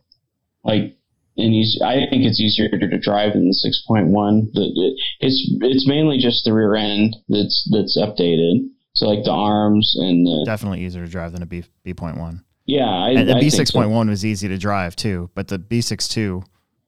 like, 0.68 0.94
and 1.38 1.53
he's, 1.53 1.80
I 1.84 2.06
think 2.10 2.26
it's 2.26 2.39
easier 2.39 2.69
to 2.69 2.98
drive 2.99 3.34
than 3.34 3.48
the 3.48 3.56
6.1. 3.89 4.53
The, 4.53 4.98
it's 5.19 5.39
it's 5.61 5.88
mainly 5.88 6.18
just 6.19 6.44
the 6.45 6.53
rear 6.53 6.76
end 6.76 7.15
that's 7.30 7.68
that's 7.72 7.98
updated. 7.98 8.68
So 8.94 9.07
like 9.07 9.23
the 9.23 9.31
arms 9.31 9.95
and 9.99 10.26
the 10.26 10.44
Definitely 10.45 10.84
easier 10.84 11.06
to 11.06 11.11
drive 11.11 11.31
than 11.31 11.44
a 11.44 11.45
B 11.45 11.64
B.1. 11.84 12.41
yeah, 12.65 12.85
I, 12.89 13.10
And 13.11 13.30
the 13.30 13.35
I 13.38 13.39
think 13.39 13.52
so. 13.52 13.80
B6.1 13.80 14.10
was 14.10 14.26
easy 14.26 14.48
to 14.48 14.57
drive 14.57 14.95
too, 14.95 15.30
but 15.35 15.48
the 15.48 15.60
B62 15.60 16.44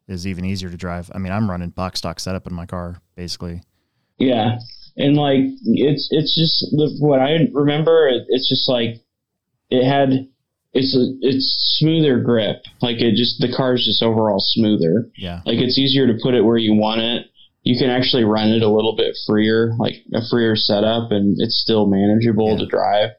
is 0.07 0.25
even 0.25 0.43
easier 0.43 0.71
to 0.71 0.77
drive. 0.77 1.11
I 1.13 1.19
mean, 1.19 1.31
I'm 1.31 1.47
running 1.49 1.69
box 1.69 1.99
stock 1.99 2.19
setup 2.19 2.47
in 2.47 2.53
my 2.53 2.65
car 2.65 2.99
basically. 3.15 3.61
Yeah, 4.17 4.57
and 4.97 5.15
like 5.15 5.41
it's 5.63 6.09
it's 6.11 6.35
just 6.35 6.71
the, 6.71 6.97
what 6.99 7.19
I 7.21 7.47
remember. 7.53 8.09
It's 8.29 8.49
just 8.49 8.67
like 8.67 9.01
it 9.69 9.87
had 9.87 10.27
it's 10.73 10.95
a 10.95 11.17
it's 11.25 11.77
smoother 11.79 12.19
grip. 12.21 12.61
Like 12.81 12.97
it 13.01 13.15
just 13.15 13.39
the 13.39 13.51
car's 13.55 13.83
just 13.85 14.03
overall 14.03 14.39
smoother. 14.39 15.09
Yeah. 15.17 15.41
Like 15.45 15.57
it's 15.59 15.77
easier 15.77 16.07
to 16.07 16.17
put 16.21 16.33
it 16.35 16.41
where 16.45 16.57
you 16.57 16.73
want 16.75 17.01
it. 17.01 17.25
You 17.63 17.77
can 17.77 17.89
actually 17.89 18.23
run 18.23 18.49
it 18.49 18.61
a 18.61 18.69
little 18.69 18.95
bit 18.95 19.15
freer, 19.27 19.73
like 19.77 19.95
a 20.13 20.21
freer 20.29 20.55
setup, 20.55 21.11
and 21.11 21.35
it's 21.39 21.59
still 21.61 21.87
manageable 21.87 22.51
Yeah. 22.51 22.57
to 22.59 22.65
drive. 22.67 23.09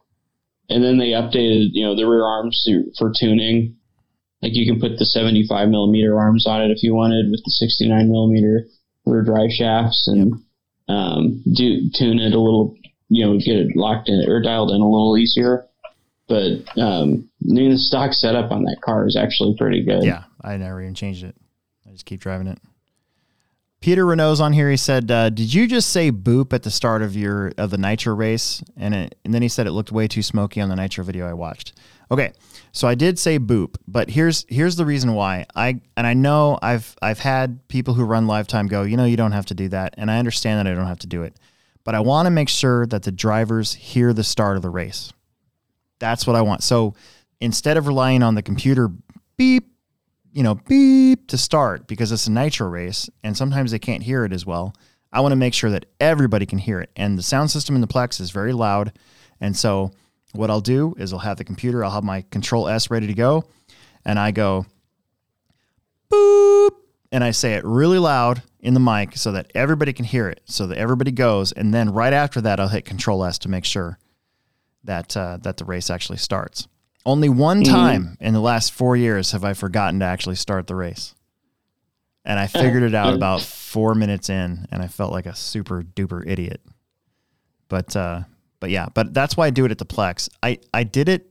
And 0.69 0.83
then 0.85 0.99
they 0.99 1.11
updated, 1.11 1.71
you 1.73 1.85
know, 1.85 1.95
the 1.97 2.07
rear 2.07 2.25
arms 2.25 2.65
for 2.99 3.13
tuning. 3.19 3.77
Like 4.41 4.55
you 4.55 4.65
can 4.71 4.81
put 4.81 4.99
the 4.99 5.05
75 5.05 5.69
millimeter 5.69 6.19
arms 6.19 6.47
on 6.47 6.63
it 6.63 6.71
if 6.71 6.83
you 6.83 6.95
wanted, 6.95 7.31
with 7.31 7.43
the 7.45 7.51
69 7.51 8.09
millimeter 8.11 8.67
rear 9.05 9.23
drive 9.25 9.51
shafts, 9.51 10.07
and 10.09 10.33
um, 10.89 11.43
do 11.55 11.91
tune 11.95 12.19
it 12.21 12.33
a 12.33 12.41
little, 12.41 12.75
you 13.09 13.27
know, 13.27 13.37
get 13.37 13.57
it 13.57 13.77
locked 13.77 14.09
in 14.09 14.25
or 14.29 14.41
dialed 14.41 14.71
in 14.71 14.81
a 14.81 14.89
little 14.89 15.19
easier. 15.19 15.67
But 16.31 16.81
um, 16.81 17.29
stock 17.77 18.15
setup 18.15 18.53
on 18.53 18.63
that 18.63 18.81
car 18.81 19.07
is 19.07 19.17
actually 19.17 19.57
pretty 19.59 19.85
good. 19.85 20.05
Yeah. 20.05 20.23
I 20.43 20.57
never 20.57 20.81
even 20.81 20.95
changed 20.95 21.25
it. 21.25 21.35
I 21.87 21.91
just 21.91 22.07
keep 22.07 22.21
driving 22.21 22.47
it. 22.47 22.59
Peter 23.81 24.05
Renault's 24.05 24.41
on 24.41 24.53
here. 24.53 24.71
He 24.71 24.77
said, 24.77 25.11
uh, 25.11 25.31
"Did 25.31 25.53
you 25.53 25.67
just 25.67 25.91
say 25.91 26.13
boop 26.13 26.53
at 26.53 26.63
the 26.63 26.71
start 26.71 27.01
of 27.03 27.17
your 27.17 27.53
of 27.57 27.71
the 27.71 27.79
nitro 27.79 28.15
race?" 28.15 28.63
And 28.77 28.95
it, 28.95 29.19
and 29.25 29.33
then 29.33 29.41
he 29.43 29.49
said 29.49 29.67
it 29.67 29.73
looked 29.73 29.91
way 29.91 30.07
too 30.07 30.23
smoky 30.23 30.61
on 30.61 30.69
the 30.69 30.77
nitro 30.77 31.03
video 31.03 31.27
I 31.27 31.33
watched. 31.33 31.73
Okay, 32.11 32.33
so 32.73 32.87
I 32.87 32.95
did 32.95 33.19
say 33.19 33.39
boop, 33.39 33.77
but 33.89 34.11
here's 34.11 34.45
here's 34.49 34.77
the 34.77 34.85
reason 34.85 35.15
why. 35.15 35.47
I 35.57 35.81
and 35.97 36.07
I 36.07 36.13
know 36.13 36.59
I've 36.61 36.95
I've 37.01 37.21
had 37.21 37.67
people 37.69 37.95
who 37.95 38.05
run 38.05 38.27
LiveTime 38.27 38.69
go, 38.69 38.83
you 38.83 38.99
know, 38.99 39.07
you 39.07 39.17
don't 39.17 39.33
have 39.33 39.47
to 39.47 39.55
do 39.55 39.69
that, 39.71 39.95
and 39.97 40.11
I 40.11 40.19
understand 40.19 40.59
that 40.59 40.71
I 40.71 40.75
don't 40.75 40.87
have 40.87 40.99
to 41.01 41.07
do 41.07 41.23
it, 41.23 41.35
but 41.83 41.95
I 41.95 42.01
want 42.01 42.27
to 42.27 42.31
make 42.31 42.51
sure 42.51 42.87
that 42.87 43.05
the 43.05 43.13
drivers 43.13 43.75
hear 43.75 44.13
the 44.13 44.25
start 44.25 44.57
of 44.57 44.63
the 44.63 44.71
race. 44.71 45.13
That's 46.01 46.27
what 46.27 46.35
I 46.35 46.43
want. 46.43 46.65
So 46.65 46.95
instead 47.41 47.77
of 47.77 47.87
relying 47.87 48.25
on 48.25 48.35
the 48.35 48.43
computer 48.43 48.91
beep 49.37 49.71
you 50.33 50.43
know, 50.43 50.55
beep 50.55 51.27
to 51.29 51.39
start 51.39 51.87
because 51.87 52.13
it's 52.13 52.27
a 52.27 52.31
nitro 52.31 52.69
race 52.69 53.11
and 53.25 53.37
sometimes 53.37 53.71
they 53.71 53.79
can't 53.79 54.03
hear 54.03 54.25
it 54.25 54.33
as 54.33 54.47
well. 54.47 54.75
I 55.13 55.21
want 55.21 55.33
to 55.33 55.37
make 55.37 55.55
sure 55.55 55.71
that 55.71 55.87
everybody 55.99 56.47
can 56.47 56.59
hear 56.59 56.81
it. 56.81 56.91
And 56.95 57.19
the 57.19 57.23
sound 57.23 57.51
system 57.51 57.75
in 57.75 57.81
the 57.81 57.89
Plex 57.89 58.21
is 58.21 58.31
very 58.31 58.53
loud. 58.53 58.93
And 59.41 59.57
so 59.57 59.91
what 60.33 60.51
I'll 60.51 60.61
do 60.61 60.95
is 60.99 61.13
I'll 61.13 61.19
have 61.19 61.37
the 61.37 61.45
computer, 61.45 61.85
I'll 61.85 61.91
have 61.91 62.05
my 62.05 62.23
control 62.31 62.69
S 62.69 62.91
ready 62.91 63.09
to 63.09 63.15
go. 63.15 63.45
And 64.05 64.19
I 64.19 64.31
go 64.31 64.67
boop 66.11 66.71
and 67.11 67.25
I 67.25 67.33
say 67.33 67.55
it 67.55 67.65
really 67.65 67.99
loud 67.99 68.43
in 68.61 68.75
the 68.75 68.81
mic 68.81 69.17
so 69.17 69.33
that 69.33 69.51
everybody 69.55 69.93
can 69.93 70.05
hear 70.05 70.29
it, 70.29 70.43
so 70.45 70.69
that 70.69 70.79
everybody 70.79 71.11
goes. 71.11 71.51
And 71.51 71.75
then 71.75 71.91
right 71.91 72.13
after 72.13 72.41
that, 72.43 72.61
I'll 72.61 72.69
hit 72.69 72.85
control 72.85 73.25
S 73.25 73.39
to 73.39 73.49
make 73.49 73.65
sure 73.65 73.99
that 74.85 75.17
uh, 75.17 75.39
that 75.43 75.57
the 75.57 75.65
race 75.65 75.91
actually 75.91 76.19
starts. 76.19 76.67
Only 77.07 77.29
one 77.29 77.63
time 77.63 78.17
in 78.21 78.35
the 78.35 78.41
last 78.41 78.73
four 78.73 78.97
years 78.97 79.33
have 79.33 79.45
I 79.45 79.55
forgotten 79.55 80.01
to 80.01 80.07
actually 80.07 80.37
start 80.37 80.67
the 80.67 80.75
race. 80.75 81.15
And 82.25 82.39
I 82.39 82.47
figured 82.47 82.83
it 82.83 82.95
out 82.95 83.15
about 83.15 83.41
four 83.41 83.95
minutes 83.95 84.29
in, 84.29 84.67
and 84.71 84.83
I 84.83 84.89
felt 84.89 85.11
like 85.11 85.25
a 85.25 85.35
super 85.35 85.83
duper 85.83 86.23
idiot. 86.27 86.61
But 87.69 87.97
uh, 87.97 88.23
but 88.61 88.69
yeah, 88.69 88.89
but 88.93 89.15
that's 89.15 89.37
why 89.37 89.47
I 89.47 89.51
do 89.51 89.65
it 89.65 89.71
at 89.71 89.79
the 89.79 89.87
Plex. 89.87 90.29
I, 90.43 90.59
I 90.75 90.85
did 90.85 91.09
it. 91.09 91.31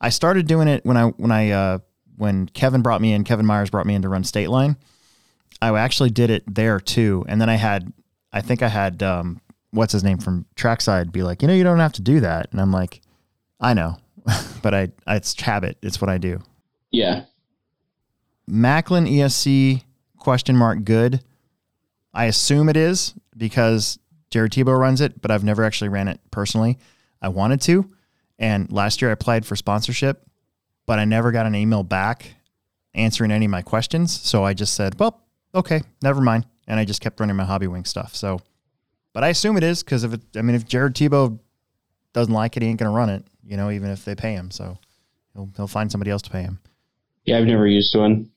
I 0.00 0.10
started 0.10 0.46
doing 0.46 0.68
it 0.68 0.84
when 0.84 0.98
I 0.98 1.06
when 1.06 1.32
I 1.32 1.50
uh, 1.50 1.78
when 2.16 2.46
Kevin 2.46 2.82
brought 2.82 3.00
me 3.00 3.14
in. 3.14 3.24
Kevin 3.24 3.46
Myers 3.46 3.70
brought 3.70 3.86
me 3.86 3.94
in 3.94 4.02
to 4.02 4.08
run 4.10 4.24
State 4.24 4.50
Line. 4.50 4.76
I 5.62 5.76
actually 5.78 6.10
did 6.10 6.28
it 6.28 6.42
there 6.52 6.78
too, 6.78 7.24
and 7.26 7.40
then 7.40 7.48
I 7.48 7.54
had 7.54 7.92
I 8.32 8.42
think 8.42 8.62
I 8.62 8.68
had 8.68 9.02
um, 9.02 9.40
what's 9.72 9.92
his 9.92 10.04
name 10.04 10.18
from 10.18 10.46
Trackside 10.54 11.10
be 11.10 11.22
like, 11.22 11.42
you 11.42 11.48
know, 11.48 11.54
you 11.54 11.64
don't 11.64 11.80
have 11.80 11.94
to 11.94 12.02
do 12.02 12.20
that, 12.20 12.48
and 12.52 12.60
I'm 12.60 12.70
like, 12.72 13.00
I 13.60 13.74
know, 13.74 13.98
but 14.62 14.74
I 14.74 14.88
it's 15.06 15.38
habit. 15.40 15.78
It's 15.82 16.00
what 16.00 16.10
I 16.10 16.18
do. 16.18 16.40
Yeah. 16.90 17.24
Maclan 18.46 19.06
ESC 19.06 19.82
question 20.18 20.56
mark 20.56 20.84
good. 20.84 21.22
I 22.14 22.26
assume 22.26 22.68
it 22.68 22.76
is 22.76 23.14
because 23.36 23.98
Jared 24.30 24.52
Tebo 24.52 24.78
runs 24.78 25.00
it, 25.00 25.20
but 25.22 25.30
I've 25.30 25.44
never 25.44 25.64
actually 25.64 25.88
ran 25.88 26.08
it 26.08 26.20
personally. 26.30 26.78
I 27.20 27.28
wanted 27.28 27.60
to, 27.62 27.88
and 28.38 28.70
last 28.70 29.00
year 29.00 29.10
I 29.10 29.14
applied 29.14 29.46
for 29.46 29.56
sponsorship, 29.56 30.26
but 30.86 30.98
I 30.98 31.04
never 31.04 31.32
got 31.32 31.46
an 31.46 31.54
email 31.54 31.82
back 31.82 32.34
answering 32.94 33.30
any 33.30 33.46
of 33.46 33.50
my 33.50 33.62
questions. 33.62 34.12
So 34.12 34.44
I 34.44 34.52
just 34.52 34.74
said, 34.74 34.98
"Well, 34.98 35.22
okay, 35.54 35.82
never 36.02 36.20
mind," 36.20 36.46
and 36.66 36.78
I 36.78 36.84
just 36.84 37.00
kept 37.00 37.20
running 37.20 37.36
my 37.36 37.44
hobby 37.44 37.68
wing 37.68 37.84
stuff. 37.84 38.14
So, 38.14 38.40
but 39.12 39.24
I 39.24 39.28
assume 39.28 39.56
it 39.56 39.62
is 39.62 39.82
because 39.82 40.04
if 40.04 40.12
it, 40.14 40.20
I 40.36 40.42
mean, 40.42 40.56
if 40.56 40.66
Jared 40.66 40.94
Tebo 40.94 41.38
doesn't 42.12 42.32
like 42.32 42.56
it, 42.56 42.62
he 42.62 42.68
ain't 42.68 42.78
gonna 42.78 42.90
run 42.92 43.10
it. 43.10 43.24
You 43.44 43.56
know, 43.56 43.70
even 43.70 43.90
if 43.90 44.04
they 44.04 44.14
pay 44.14 44.34
him, 44.34 44.50
so 44.50 44.78
he'll 45.34 45.50
he'll 45.56 45.66
find 45.66 45.90
somebody 45.90 46.10
else 46.10 46.22
to 46.22 46.30
pay 46.30 46.42
him. 46.42 46.58
Yeah, 47.24 47.38
I've 47.38 47.46
never 47.46 47.66
used 47.66 47.94
one. 47.94 48.30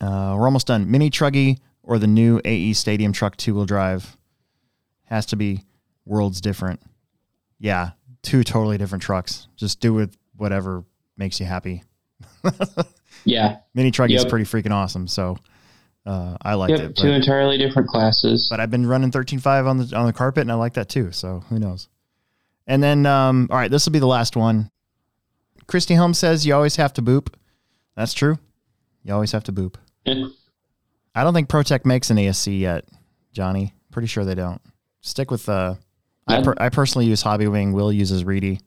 Uh, 0.00 0.34
we're 0.38 0.44
almost 0.44 0.66
done. 0.66 0.90
Mini 0.90 1.10
Truggy 1.10 1.58
or 1.82 1.98
the 1.98 2.06
new 2.06 2.40
AE 2.44 2.72
Stadium 2.72 3.12
Truck 3.12 3.36
two 3.36 3.54
wheel 3.54 3.66
drive 3.66 4.16
has 5.04 5.26
to 5.26 5.36
be 5.36 5.62
worlds 6.04 6.40
different. 6.40 6.80
Yeah, 7.58 7.90
two 8.22 8.44
totally 8.44 8.78
different 8.78 9.02
trucks. 9.02 9.48
Just 9.56 9.80
do 9.80 9.92
with 9.92 10.16
whatever 10.36 10.84
makes 11.16 11.40
you 11.40 11.46
happy. 11.46 11.82
Yeah. 13.24 13.58
Mini 13.74 13.90
Truggy 13.90 14.16
is 14.16 14.24
pretty 14.24 14.44
freaking 14.44 14.72
awesome. 14.72 15.06
So 15.06 15.36
uh, 16.06 16.36
I 16.42 16.54
liked 16.54 16.70
Yep. 16.78 16.80
it. 16.90 16.96
Two 16.96 17.08
entirely 17.08 17.58
different 17.58 17.88
classes. 17.88 18.48
but 18.50 18.60
I've 18.60 18.70
been 18.70 18.86
running 18.86 19.10
13.5 19.10 19.66
on 19.66 19.76
the 19.78 19.96
on 19.96 20.06
the 20.06 20.12
carpet 20.12 20.42
and 20.42 20.52
I 20.52 20.54
like 20.54 20.74
that 20.74 20.88
too. 20.88 21.12
So 21.12 21.40
who 21.48 21.58
knows? 21.58 21.88
And 22.66 22.82
then 22.82 23.04
um, 23.06 23.48
all 23.50 23.56
right, 23.58 23.70
this 23.70 23.84
will 23.86 23.92
be 23.92 23.98
the 23.98 24.06
last 24.06 24.36
one. 24.36 24.70
Christy 25.66 25.94
Holmes 25.94 26.18
says 26.18 26.46
you 26.46 26.54
always 26.54 26.76
have 26.76 26.92
to 26.94 27.02
boop. 27.02 27.34
That's 27.96 28.14
true. 28.14 28.38
You 29.04 29.12
always 29.14 29.32
have 29.32 29.44
to 29.44 29.52
boop. 29.52 29.74
I 31.14 31.24
don't 31.24 31.34
think 31.34 31.48
ProTek 31.48 31.84
makes 31.84 32.10
an 32.10 32.16
ASC 32.16 32.58
yet, 32.58 32.84
Johnny. 33.32 33.74
Pretty 33.90 34.08
sure 34.08 34.24
they 34.24 34.34
don't. 34.34 34.60
Stick 35.00 35.30
with 35.30 35.48
uh 35.48 35.74
I, 36.26 36.42
per- 36.42 36.54
I 36.58 36.68
personally 36.68 37.06
use 37.06 37.22
Hobby 37.22 37.48
Wing. 37.48 37.72
Will 37.72 37.90
uses 37.92 38.24
Reedy. 38.24 38.60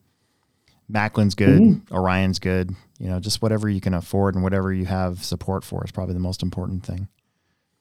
Maclan's 0.91 1.35
good. 1.35 1.81
Orion's 1.91 2.39
good. 2.39 2.71
You 2.99 3.07
know, 3.09 3.19
just 3.19 3.41
whatever 3.41 3.69
you 3.69 3.79
can 3.81 3.93
afford 3.93 4.35
and 4.35 4.43
whatever 4.43 4.73
you 4.73 4.85
have 4.85 5.23
support 5.23 5.63
for 5.63 5.83
is 5.85 5.91
probably 5.91 6.13
the 6.15 6.19
most 6.19 6.41
important 6.43 6.83
thing. 6.85 7.07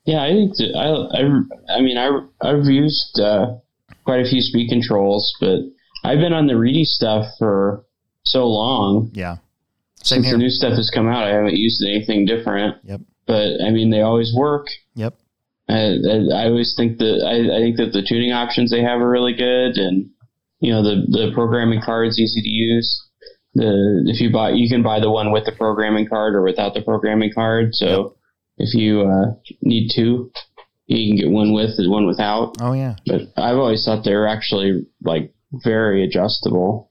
Yeah, 0.05 0.23
I 0.23 0.31
think 0.31 0.57
that 0.57 0.75
I, 0.77 1.19
I, 1.21 1.79
I 1.79 1.81
mean, 1.83 1.99
I, 1.99 2.09
I've 2.41 2.65
used 2.65 3.21
uh, 3.21 3.57
quite 4.05 4.21
a 4.21 4.29
few 4.29 4.41
speed 4.41 4.69
controls, 4.69 5.33
but 5.41 5.61
I've 6.05 6.19
been 6.19 6.33
on 6.33 6.47
the 6.47 6.57
Reedy 6.57 6.85
stuff 6.85 7.27
for 7.39 7.85
so 8.25 8.47
long. 8.47 9.11
Yeah. 9.13 9.37
Same 10.03 10.17
Since 10.17 10.27
here. 10.27 10.35
the 10.35 10.39
new 10.39 10.49
stuff 10.49 10.73
has 10.73 10.91
come 10.93 11.09
out, 11.09 11.25
I 11.25 11.35
haven't 11.35 11.57
used 11.57 11.85
anything 11.85 12.25
different. 12.25 12.77
Yep. 12.85 13.01
But 13.27 13.61
I 13.63 13.71
mean, 13.71 13.91
they 13.91 14.01
always 14.01 14.33
work. 14.35 14.69
Yep. 14.95 15.15
I, 15.69 15.75
I, 15.75 16.43
I 16.43 16.45
always 16.47 16.75
think 16.77 16.99
that 16.99 17.23
I, 17.25 17.57
I 17.57 17.61
think 17.61 17.77
that 17.77 17.93
the 17.93 18.03
tuning 18.07 18.33
options 18.33 18.71
they 18.71 18.83
have 18.83 19.01
are 19.01 19.11
really 19.11 19.35
good, 19.35 19.77
and 19.77 20.11
you 20.59 20.73
know 20.73 20.83
the 20.83 21.07
the 21.09 21.31
programming 21.35 21.81
card's 21.81 22.19
easy 22.19 22.43
to 22.43 22.49
use. 22.49 23.01
The 23.55 24.05
if 24.07 24.21
you 24.21 24.33
buy, 24.33 24.51
you 24.51 24.69
can 24.69 24.83
buy 24.83 25.01
the 25.01 25.11
one 25.11 25.31
with 25.31 25.45
the 25.45 25.53
programming 25.53 26.09
card 26.09 26.35
or 26.35 26.43
without 26.43 26.75
the 26.75 26.83
programming 26.83 27.33
card. 27.33 27.75
So 27.75 28.17
if 28.61 28.75
you 28.75 29.03
uh, 29.03 29.35
need 29.63 29.91
two, 29.95 30.31
you 30.87 31.09
can 31.09 31.17
get 31.17 31.31
one 31.31 31.53
with 31.53 31.79
and 31.79 31.91
one 31.91 32.07
without. 32.07 32.57
Oh 32.61 32.73
yeah. 32.73 32.97
But 33.07 33.23
I've 33.37 33.57
always 33.57 33.85
thought 33.85 34.05
they're 34.05 34.29
actually 34.29 34.87
like 35.03 35.33
very 35.53 36.05
adjustable 36.05 36.91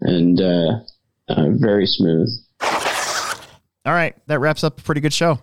and 0.00 0.40
uh, 0.40 0.80
uh, 1.28 1.46
very 1.52 1.86
smooth. 1.86 2.28
All 3.86 3.94
right, 3.94 4.14
that 4.26 4.40
wraps 4.40 4.62
up 4.64 4.78
a 4.78 4.82
pretty 4.82 5.00
good 5.00 5.14
show. 5.14 5.40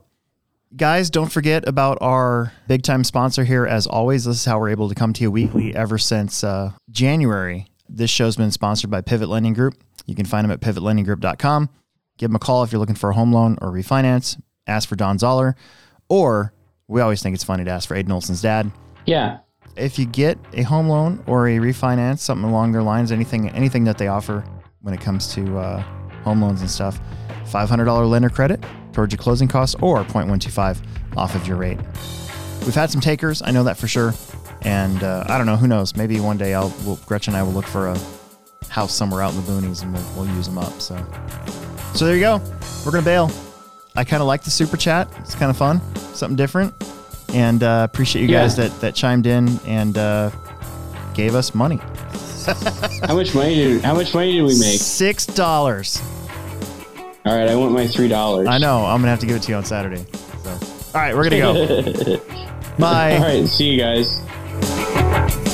Guys, 0.76 1.10
don't 1.10 1.32
forget 1.32 1.68
about 1.68 1.98
our 2.02 2.52
big 2.68 2.84
time 2.84 3.04
sponsor 3.04 3.46
here. 3.46 3.66
As 3.66 3.88
always, 3.88 4.26
this 4.26 4.38
is 4.38 4.46
how 4.46 4.60
we're 4.60 4.70
able 4.70 4.90
to 4.90 4.96
come 4.96 5.14
to 5.14 5.22
you 5.22 5.32
weekly 5.32 5.76
ever 5.76 5.98
since 5.98 6.44
uh, 6.44 6.74
January. 6.92 7.68
This 7.88 8.10
show's 8.10 8.36
been 8.36 8.52
sponsored 8.52 8.92
by 8.92 9.02
Pivot 9.02 9.30
Lending 9.30 9.54
Group. 9.54 9.76
You 10.06 10.14
can 10.14 10.26
find 10.26 10.44
them 10.44 10.52
at 10.52 10.60
pivotlendinggroup.com. 10.60 11.70
Give 12.18 12.30
them 12.30 12.36
a 12.36 12.40
call 12.40 12.64
if 12.64 12.72
you're 12.72 12.80
looking 12.80 12.96
for 12.96 13.12
a 13.12 13.14
home 13.14 13.32
loan 13.32 13.58
or 13.62 13.72
refinance. 13.72 14.40
Ask 14.68 14.88
for 14.90 14.96
Don 14.96 15.18
Zoller, 15.18 15.56
or 16.10 16.54
we 16.88 17.02
always 17.02 17.22
think 17.22 17.34
it's 17.36 17.44
funny 17.44 17.64
to 17.64 17.72
ask 17.72 17.88
for 17.88 17.96
Aiden 17.96 18.12
Olson's 18.12 18.42
dad. 18.42 18.72
Yeah, 19.06 19.40
If 19.76 19.98
you 19.98 20.06
get 20.06 20.38
a 20.54 20.64
home 20.64 20.90
loan 20.90 21.24
or 21.28 21.48
a 21.48 21.58
refinance, 21.58 22.20
something 22.20 22.48
along 22.50 22.72
their 22.74 22.84
lines, 22.84 23.12
anything 23.12 23.50
anything 23.52 23.84
that 23.86 23.98
they 23.98 24.08
offer 24.08 24.44
when 24.82 24.94
it 24.94 25.02
comes 25.02 25.34
to 25.34 25.58
uh, 25.58 25.82
home 26.24 26.42
loans 26.42 26.62
and 26.62 26.70
stuff, 26.70 27.00
$500 27.46 28.10
lender 28.10 28.30
credit 28.30 28.64
towards 28.92 29.14
your 29.14 29.18
closing 29.20 29.48
costs 29.48 29.76
or 29.82 30.04
0.125 30.04 30.82
off 31.16 31.36
of 31.36 31.48
your 31.48 31.58
rate. 31.58 31.78
We've 32.62 32.76
had 32.76 32.90
some 32.90 33.02
takers, 33.02 33.42
I 33.42 33.52
know 33.52 33.64
that 33.64 33.78
for 33.78 33.88
sure. 33.88 34.14
And 34.64 35.02
uh, 35.04 35.24
I 35.28 35.38
don't 35.38 35.46
know, 35.46 35.56
who 35.56 35.68
knows? 35.68 35.96
Maybe 35.96 36.20
one 36.20 36.38
day 36.38 36.54
I'll 36.54 36.74
we'll, 36.86 36.98
Gretchen 37.06 37.34
and 37.34 37.40
I 37.40 37.44
will 37.44 37.54
look 37.54 37.66
for 37.66 37.88
a 37.88 37.98
house 38.70 38.94
somewhere 38.94 39.22
out 39.22 39.34
in 39.34 39.38
the 39.38 39.52
boonies 39.52 39.84
and 39.84 39.94
we'll, 39.94 40.04
we'll 40.16 40.36
use 40.36 40.48
them 40.48 40.58
up. 40.58 40.82
So, 40.82 40.96
so 41.94 42.06
there 42.06 42.16
you 42.16 42.22
go. 42.22 42.42
We're 42.86 42.92
gonna 42.92 43.06
bail. 43.06 43.32
I 43.98 44.04
kind 44.04 44.22
of 44.22 44.28
like 44.28 44.44
the 44.44 44.52
super 44.52 44.78
chat. 44.78 45.10
It's 45.20 45.34
kind 45.36 45.50
of 45.50 45.58
fun, 45.58 45.82
something 46.14 46.36
different, 46.38 46.74
and 47.34 47.64
uh, 47.64 47.82
appreciate 47.90 48.22
you 48.22 48.28
Yeah. 48.30 48.44
guys 48.44 48.56
that 48.58 48.80
that 48.82 48.94
chimed 48.96 49.26
in 49.26 49.60
and 49.66 49.98
uh, 49.98 50.30
gave 51.14 51.34
us 51.36 51.54
money. 51.56 51.80
how 53.08 53.16
much 53.16 53.34
money 53.36 53.56
did 53.56 53.84
how 53.84 53.94
much 53.96 54.14
money 54.14 54.34
did 54.34 54.44
we 54.44 54.58
make? 54.60 54.80
Six 54.80 55.26
dollars. 55.26 56.00
All 57.26 57.36
right, 57.38 57.50
I 57.50 57.56
want 57.56 57.74
my 57.74 57.88
three 57.88 58.08
dollars. 58.08 58.48
I 58.48 58.58
know. 58.60 58.86
I'm 58.86 59.02
gonna 59.02 59.10
have 59.10 59.20
to 59.20 59.26
give 59.26 59.36
it 59.36 59.42
to 59.44 59.50
you 59.52 59.58
on 59.58 59.66
Saturday. 59.66 60.06
So, 60.44 60.52
all 60.96 61.02
right, 61.02 61.14
we're 61.16 61.28
gonna 61.30 61.40
go. 61.40 62.18
Bye. 62.80 63.16
All 63.18 63.24
right, 63.24 63.48
see 63.48 63.72
you 63.72 63.80
guys. 63.82 65.47